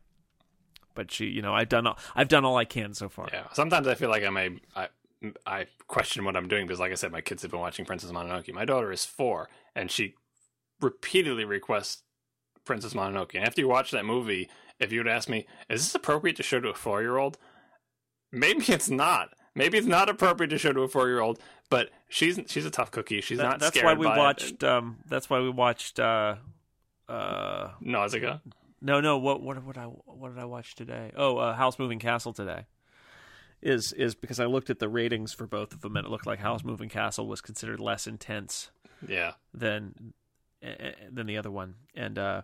But 0.96 1.10
she, 1.10 1.26
you 1.26 1.42
know, 1.42 1.54
I've 1.56 1.70
done 1.70 1.88
all, 1.88 1.98
I've 2.16 2.28
done 2.28 2.46
all 2.46 2.56
I 2.58 2.66
can 2.66 2.94
so 2.94 3.10
far. 3.10 3.28
Yeah. 3.34 3.46
Sometimes 3.54 3.88
I 3.88 3.96
feel 3.96 4.10
like 4.10 4.24
I 4.24 4.30
may 4.30 4.60
I 4.76 4.90
I 5.46 5.68
question 5.88 6.26
what 6.26 6.36
I'm 6.36 6.48
doing 6.48 6.66
because, 6.68 6.80
like 6.80 6.92
I 6.92 6.96
said, 6.96 7.12
my 7.12 7.22
kids 7.22 7.42
have 7.44 7.52
been 7.52 7.60
watching 7.60 7.86
Princess 7.86 8.12
Mononoke. 8.12 8.54
My 8.54 8.66
daughter 8.66 8.92
is 8.92 9.06
four, 9.06 9.50
and 9.76 9.90
she 9.92 10.16
repeatedly 10.82 11.46
requests 11.46 12.04
Princess 12.66 12.94
Mononoke. 12.94 13.36
And 13.36 13.46
after 13.46 13.62
you 13.62 13.68
watch 13.68 13.92
that 13.92 14.06
movie, 14.06 14.50
if 14.80 14.92
you 14.92 15.00
would 15.00 15.08
ask 15.08 15.30
me, 15.30 15.46
is 15.70 15.82
this 15.82 15.96
appropriate 15.96 16.36
to 16.38 16.44
show 16.44 16.60
to 16.60 16.70
a 16.70 16.74
four 16.74 17.02
year 17.02 17.18
old? 17.18 17.38
Maybe 18.32 18.66
it's 18.68 18.90
not. 18.90 19.30
Maybe 19.56 19.78
it's 19.78 19.88
not 19.88 20.10
appropriate 20.10 20.50
to 20.50 20.58
show 20.58 20.74
to 20.74 20.82
a 20.82 20.88
four 20.88 21.08
year 21.08 21.20
old. 21.20 21.40
But 21.70 21.90
she's 22.10 22.40
she's 22.48 22.66
a 22.66 22.72
tough 22.72 22.92
cookie. 22.92 23.22
She's 23.22 23.38
That- 23.38 23.44
not. 23.44 23.60
that's 23.60 23.78
scared 23.78 23.86
why 23.86 23.94
we 23.94 24.06
watched. 24.08 24.64
Um, 24.64 24.98
that's 25.08 25.30
why 25.30 25.40
we 25.40 25.50
watched. 25.50 26.00
Uh, 26.00 26.36
uh, 27.10 27.72
Nausicaa. 27.82 28.40
No, 28.82 29.00
no. 29.02 29.18
What 29.18 29.42
what 29.42 29.64
what 29.64 29.78
I 29.78 29.86
what 29.86 30.34
did 30.34 30.42
I 30.42 30.46
watch 30.46 30.76
today? 30.76 31.12
Oh, 31.16 31.38
uh, 31.38 31.54
Howl's 31.56 31.80
Moving 31.80 32.00
Castle 32.00 32.34
today. 32.34 32.66
Is 33.66 33.94
is 33.94 34.14
because 34.14 34.40
I 34.40 34.46
looked 34.46 34.70
at 34.70 34.80
the 34.80 34.90
ratings 34.90 35.34
for 35.34 35.48
both 35.48 35.74
of 35.74 35.82
them 35.82 35.96
and 35.96 36.06
it 36.06 36.10
looked 36.10 36.28
like 36.28 36.40
Howl's 36.40 36.64
Moving 36.66 36.90
Castle 36.90 37.28
was 37.28 37.40
considered 37.40 37.80
less 37.80 38.06
intense 38.08 38.72
Yeah. 39.08 39.34
than 39.54 40.14
eh, 40.62 40.92
than 41.10 41.28
the 41.28 41.38
other 41.38 41.50
one. 41.52 41.76
And 41.96 42.20
uh, 42.20 42.42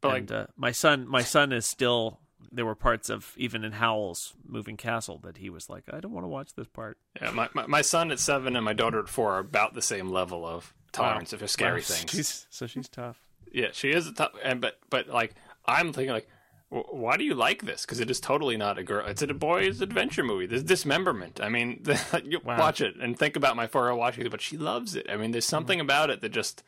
But 0.00 0.08
like, 0.08 0.18
and 0.22 0.32
uh, 0.32 0.46
my 0.56 0.70
son 0.70 1.08
my 1.08 1.22
son 1.22 1.52
is 1.52 1.66
still 1.66 2.20
there 2.52 2.64
were 2.66 2.74
parts 2.76 3.08
of 3.10 3.32
even 3.36 3.64
in 3.64 3.72
Howl's 3.72 4.34
Moving 4.46 4.76
Castle 4.76 5.18
that 5.24 5.38
he 5.38 5.50
was 5.50 5.68
like 5.68 5.84
I 5.92 5.98
don't 5.98 6.12
want 6.12 6.24
to 6.24 6.28
watch 6.28 6.54
this 6.54 6.68
part. 6.68 6.98
yeah, 7.20 7.30
my, 7.32 7.48
my 7.52 7.66
my 7.66 7.82
son 7.82 8.12
at 8.12 8.20
seven 8.20 8.54
and 8.54 8.64
my 8.64 8.74
daughter 8.74 9.00
at 9.00 9.08
four 9.08 9.32
are 9.32 9.38
about 9.40 9.74
the 9.74 9.82
same 9.82 10.08
level 10.08 10.46
of 10.46 10.72
tolerance 10.92 11.32
for 11.32 11.46
scary 11.48 11.80
Wow, 11.80 11.84
things. 11.86 12.10
She's, 12.12 12.46
so 12.50 12.66
she's 12.68 12.88
tough. 12.88 13.18
Yeah, 13.50 13.68
she 13.72 13.90
is 13.90 14.06
a 14.06 14.12
tough, 14.12 14.32
and 14.42 14.60
but 14.60 14.78
but 14.90 15.08
like 15.08 15.34
I'm 15.66 15.92
thinking 15.92 16.12
like, 16.12 16.28
why 16.70 17.16
do 17.16 17.24
you 17.24 17.34
like 17.34 17.62
this? 17.62 17.82
Because 17.82 18.00
it 18.00 18.10
is 18.10 18.18
totally 18.20 18.56
not 18.56 18.78
a 18.78 18.82
girl. 18.82 19.06
It's 19.06 19.22
a 19.22 19.26
boy's 19.28 19.80
adventure 19.80 20.24
movie. 20.24 20.46
There's 20.46 20.62
dismemberment. 20.64 21.40
I 21.40 21.48
mean, 21.48 21.84
you 22.24 22.40
Wow. 22.44 22.58
watch 22.58 22.80
it 22.80 22.96
and 23.00 23.16
think 23.18 23.36
about 23.36 23.54
my 23.56 23.66
four-year-old 23.66 23.98
watching 23.98 24.26
it, 24.26 24.30
but 24.30 24.40
she 24.40 24.56
loves 24.56 24.96
it. 24.96 25.06
I 25.08 25.16
mean, 25.16 25.30
there's 25.30 25.46
something 25.46 25.78
about 25.80 26.10
it 26.10 26.20
that 26.22 26.30
just. 26.30 26.62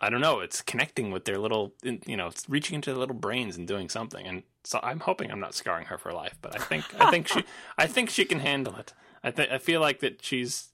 I 0.00 0.10
don't 0.10 0.20
know. 0.20 0.38
It's 0.38 0.62
connecting 0.62 1.10
with 1.10 1.24
their 1.24 1.38
little, 1.38 1.74
you 1.82 2.16
know, 2.16 2.28
it's 2.28 2.48
reaching 2.48 2.76
into 2.76 2.90
their 2.90 2.98
little 3.00 3.16
brains 3.16 3.56
and 3.56 3.66
doing 3.66 3.88
something. 3.88 4.24
And 4.28 4.44
so 4.62 4.78
I'm 4.80 5.00
hoping 5.00 5.32
I'm 5.32 5.40
not 5.40 5.54
scarring 5.56 5.86
her 5.86 5.98
for 5.98 6.12
life. 6.12 6.36
But 6.40 6.54
I 6.54 6.62
think, 6.62 6.84
I 7.00 7.10
think 7.10 7.26
she, 7.26 7.42
I 7.76 7.88
think 7.88 8.08
she 8.08 8.24
can 8.24 8.38
handle 8.38 8.76
it. 8.76 8.92
I 9.24 9.32
think, 9.32 9.50
I 9.50 9.58
feel 9.58 9.80
like 9.80 9.98
that 9.98 10.24
she's, 10.24 10.68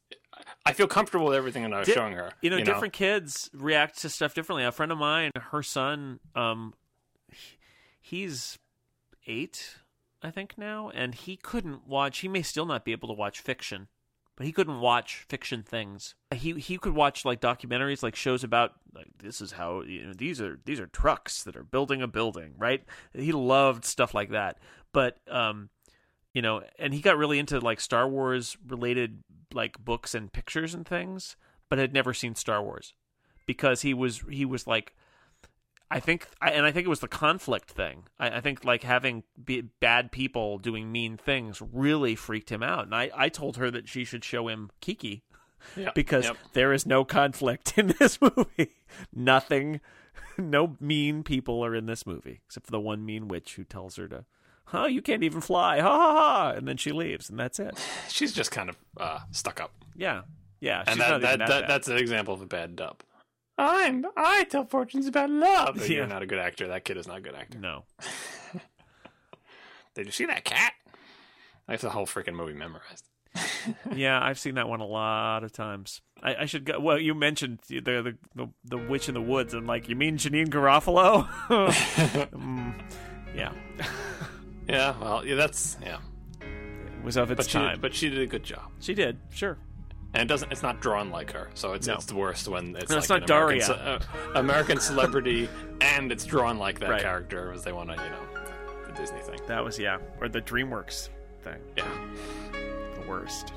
I 0.66 0.74
feel 0.74 0.86
comfortable 0.86 1.24
with 1.24 1.36
everything 1.36 1.62
that 1.62 1.72
I 1.72 1.78
was 1.78 1.88
Di- 1.88 1.94
showing 1.94 2.12
her. 2.12 2.32
you 2.42 2.50
know, 2.50 2.60
different 2.62 2.92
kids 2.92 3.48
react 3.54 3.98
to 4.02 4.10
stuff 4.10 4.34
differently. 4.34 4.64
A 4.64 4.72
friend 4.72 4.92
of 4.92 4.98
mine, 4.98 5.30
her 5.52 5.62
son, 5.62 6.20
um, 6.36 6.74
he's 8.04 8.58
eight, 9.26 9.76
I 10.22 10.30
think 10.30 10.58
now, 10.58 10.90
and 10.90 11.14
he 11.14 11.36
couldn't 11.36 11.86
watch. 11.86 12.18
He 12.18 12.28
may 12.28 12.42
still 12.42 12.66
not 12.66 12.84
be 12.84 12.92
able 12.92 13.08
to 13.08 13.14
watch 13.14 13.40
fiction, 13.40 13.88
but 14.36 14.44
he 14.44 14.52
couldn't 14.52 14.80
watch 14.80 15.24
fiction 15.26 15.62
things. 15.62 16.14
He 16.34 16.52
he 16.52 16.76
could 16.76 16.94
watch 16.94 17.24
like 17.24 17.40
documentaries, 17.40 18.02
like 18.02 18.14
shows 18.14 18.44
about 18.44 18.72
like 18.94 19.08
this 19.18 19.40
is 19.40 19.52
how 19.52 19.80
you 19.82 20.06
know 20.06 20.12
these 20.12 20.40
are 20.40 20.60
these 20.66 20.80
are 20.80 20.86
trucks 20.86 21.42
that 21.44 21.56
are 21.56 21.64
building 21.64 22.02
a 22.02 22.06
building, 22.06 22.52
right? 22.58 22.84
He 23.14 23.32
loved 23.32 23.86
stuff 23.86 24.12
like 24.12 24.30
that, 24.30 24.58
but 24.92 25.16
um, 25.30 25.70
you 26.34 26.42
know, 26.42 26.62
and 26.78 26.92
he 26.92 27.00
got 27.00 27.16
really 27.16 27.38
into 27.38 27.58
like 27.58 27.80
Star 27.80 28.06
Wars 28.06 28.58
related 28.66 29.22
like 29.54 29.82
books 29.82 30.14
and 30.14 30.30
pictures 30.30 30.74
and 30.74 30.86
things, 30.86 31.36
but 31.70 31.78
had 31.78 31.94
never 31.94 32.12
seen 32.12 32.34
Star 32.34 32.62
Wars 32.62 32.92
because 33.46 33.80
he 33.80 33.94
was 33.94 34.22
he 34.30 34.44
was 34.44 34.66
like 34.66 34.94
I 35.90 36.00
think 36.00 36.26
and 36.40 36.64
I 36.66 36.72
think 36.72 36.86
it 36.86 36.90
was 36.90 37.00
the 37.00 37.08
conflict 37.08 37.70
thing. 37.70 38.04
I, 38.18 38.38
I 38.38 38.40
think 38.40 38.64
like 38.64 38.82
having 38.82 39.22
be, 39.42 39.60
bad 39.60 40.12
people 40.12 40.58
doing 40.58 40.90
mean 40.90 41.16
things 41.16 41.60
really 41.60 42.16
freaked 42.16 42.50
him 42.50 42.62
out, 42.62 42.84
and 42.84 42.94
I 42.94 43.10
I 43.14 43.28
told 43.28 43.56
her 43.58 43.70
that 43.70 43.88
she 43.88 44.04
should 44.04 44.24
show 44.24 44.48
him 44.48 44.70
Kiki 44.80 45.22
because 45.94 46.24
yep. 46.24 46.36
there 46.52 46.72
is 46.72 46.86
no 46.86 47.04
conflict 47.04 47.74
in 47.78 47.94
this 47.98 48.18
movie. 48.20 48.76
Nothing, 49.14 49.80
no 50.38 50.76
mean 50.80 51.22
people 51.22 51.64
are 51.64 51.74
in 51.74 51.86
this 51.86 52.06
movie 52.06 52.40
except 52.44 52.66
for 52.66 52.72
the 52.72 52.80
one 52.80 53.04
mean 53.04 53.28
witch 53.28 53.54
who 53.56 53.64
tells 53.64 53.96
her 53.96 54.08
to, 54.08 54.24
"Huh, 54.66 54.86
you 54.86 55.02
can't 55.02 55.22
even 55.22 55.40
fly," 55.40 55.80
ha 55.80 55.88
ha 55.88 56.12
ha, 56.14 56.50
and 56.56 56.66
then 56.66 56.76
she 56.76 56.92
leaves, 56.92 57.28
and 57.28 57.38
that's 57.38 57.58
it. 57.58 57.78
she's 58.08 58.32
just 58.32 58.50
kind 58.50 58.70
of 58.70 58.76
uh, 58.96 59.20
stuck 59.30 59.60
up. 59.60 59.72
Yeah, 59.94 60.22
yeah. 60.60 60.82
She's 60.84 60.92
and 60.92 60.98
not 60.98 61.20
that, 61.20 61.20
that, 61.20 61.38
that 61.38 61.48
that, 61.48 61.68
that's 61.68 61.88
an 61.88 61.98
example 61.98 62.34
of 62.34 62.40
a 62.40 62.46
bad 62.46 62.74
dub. 62.74 63.02
I'm 63.56 64.04
I 64.16 64.44
tell 64.44 64.64
fortunes 64.66 65.06
about 65.06 65.30
love. 65.30 65.78
Yeah. 65.88 65.98
You're 65.98 66.06
not 66.06 66.22
a 66.22 66.26
good 66.26 66.38
actor. 66.38 66.68
That 66.68 66.84
kid 66.84 66.96
is 66.96 67.06
not 67.06 67.18
a 67.18 67.20
good 67.20 67.34
actor. 67.34 67.58
no. 67.58 67.84
Did 69.94 70.06
you 70.06 70.12
see 70.12 70.26
that 70.26 70.44
cat? 70.44 70.72
I 71.68 71.72
have 71.72 71.80
the 71.80 71.90
whole 71.90 72.06
freaking 72.06 72.34
movie 72.34 72.52
memorized. 72.52 73.08
yeah, 73.94 74.20
I've 74.22 74.38
seen 74.38 74.56
that 74.56 74.68
one 74.68 74.80
a 74.80 74.86
lot 74.86 75.44
of 75.44 75.52
times. 75.52 76.00
I, 76.22 76.34
I 76.40 76.44
should 76.46 76.64
go. 76.64 76.78
Well, 76.80 76.98
you 76.98 77.14
mentioned 77.14 77.60
the, 77.68 77.80
the 77.80 78.16
the 78.34 78.48
the 78.64 78.78
witch 78.78 79.08
in 79.08 79.14
the 79.14 79.22
woods, 79.22 79.54
and 79.54 79.66
like, 79.66 79.88
you 79.88 79.96
mean 79.96 80.16
Janeane 80.18 80.48
Garofalo? 80.48 81.28
Mm, 82.34 82.74
yeah, 83.36 83.52
Yeah, 84.68 84.94
well, 85.00 85.24
yeah, 85.26 85.34
that's 85.36 85.76
yeah. 85.82 85.98
it 86.40 87.04
was 87.04 87.16
of 87.16 87.30
its 87.30 87.38
But 87.38 87.46
she, 87.46 87.58
time. 87.58 87.80
but 87.80 87.94
she 87.94 88.08
did 88.08 88.20
a 88.20 88.26
good 88.26 88.42
job, 88.44 88.70
she 88.80 88.94
did, 88.94 89.18
sure. 89.30 89.58
And 90.14 90.22
it 90.22 90.26
doesn't. 90.28 90.50
It's 90.52 90.62
not 90.62 90.80
drawn 90.80 91.10
like 91.10 91.32
her, 91.32 91.48
so 91.54 91.72
it's 91.74 91.86
No. 91.86 91.94
it's 91.94 92.06
the 92.06 92.14
worst 92.14 92.48
when 92.48 92.74
it's 92.76 92.88
No, 92.90 92.96
like 92.96 93.02
it's 93.02 93.08
not 93.10 93.18
an 93.18 93.24
American, 93.30 93.60
ce- 93.60 93.70
uh, 93.70 93.98
American 94.36 94.80
celebrity, 94.80 95.48
and 95.80 96.10
it's 96.12 96.24
drawn 96.24 96.58
like 96.58 96.80
that 96.80 96.90
Right. 96.90 97.02
character 97.02 97.52
as 97.52 97.64
they 97.64 97.72
want 97.72 97.90
to, 97.90 97.96
you 97.96 98.10
know, 98.10 98.44
the 98.86 98.92
Disney 98.92 99.20
thing. 99.20 99.40
That 99.46 99.64
was 99.64 99.78
yeah, 99.78 99.98
or 100.20 100.28
the 100.28 100.40
DreamWorks 100.40 101.08
thing, 101.42 101.60
Yeah, 101.76 101.84
the 103.00 103.08
worst. 103.08 103.52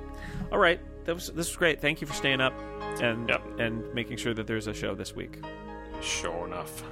All 0.52 0.60
right, 0.60 0.80
that 1.06 1.14
was 1.14 1.28
this 1.28 1.48
was 1.48 1.56
great. 1.56 1.80
Thank 1.82 2.02
you 2.02 2.08
for 2.08 2.14
staying 2.14 2.42
up 2.42 2.54
and 3.02 3.30
Yep. 3.30 3.60
and 3.60 3.94
making 3.94 4.18
sure 4.18 4.34
that 4.34 4.48
there's 4.48 4.68
a 4.68 4.74
show 4.74 4.96
this 4.96 5.16
week. 5.16 5.40
sure 6.02 6.46
enough. 6.46 6.84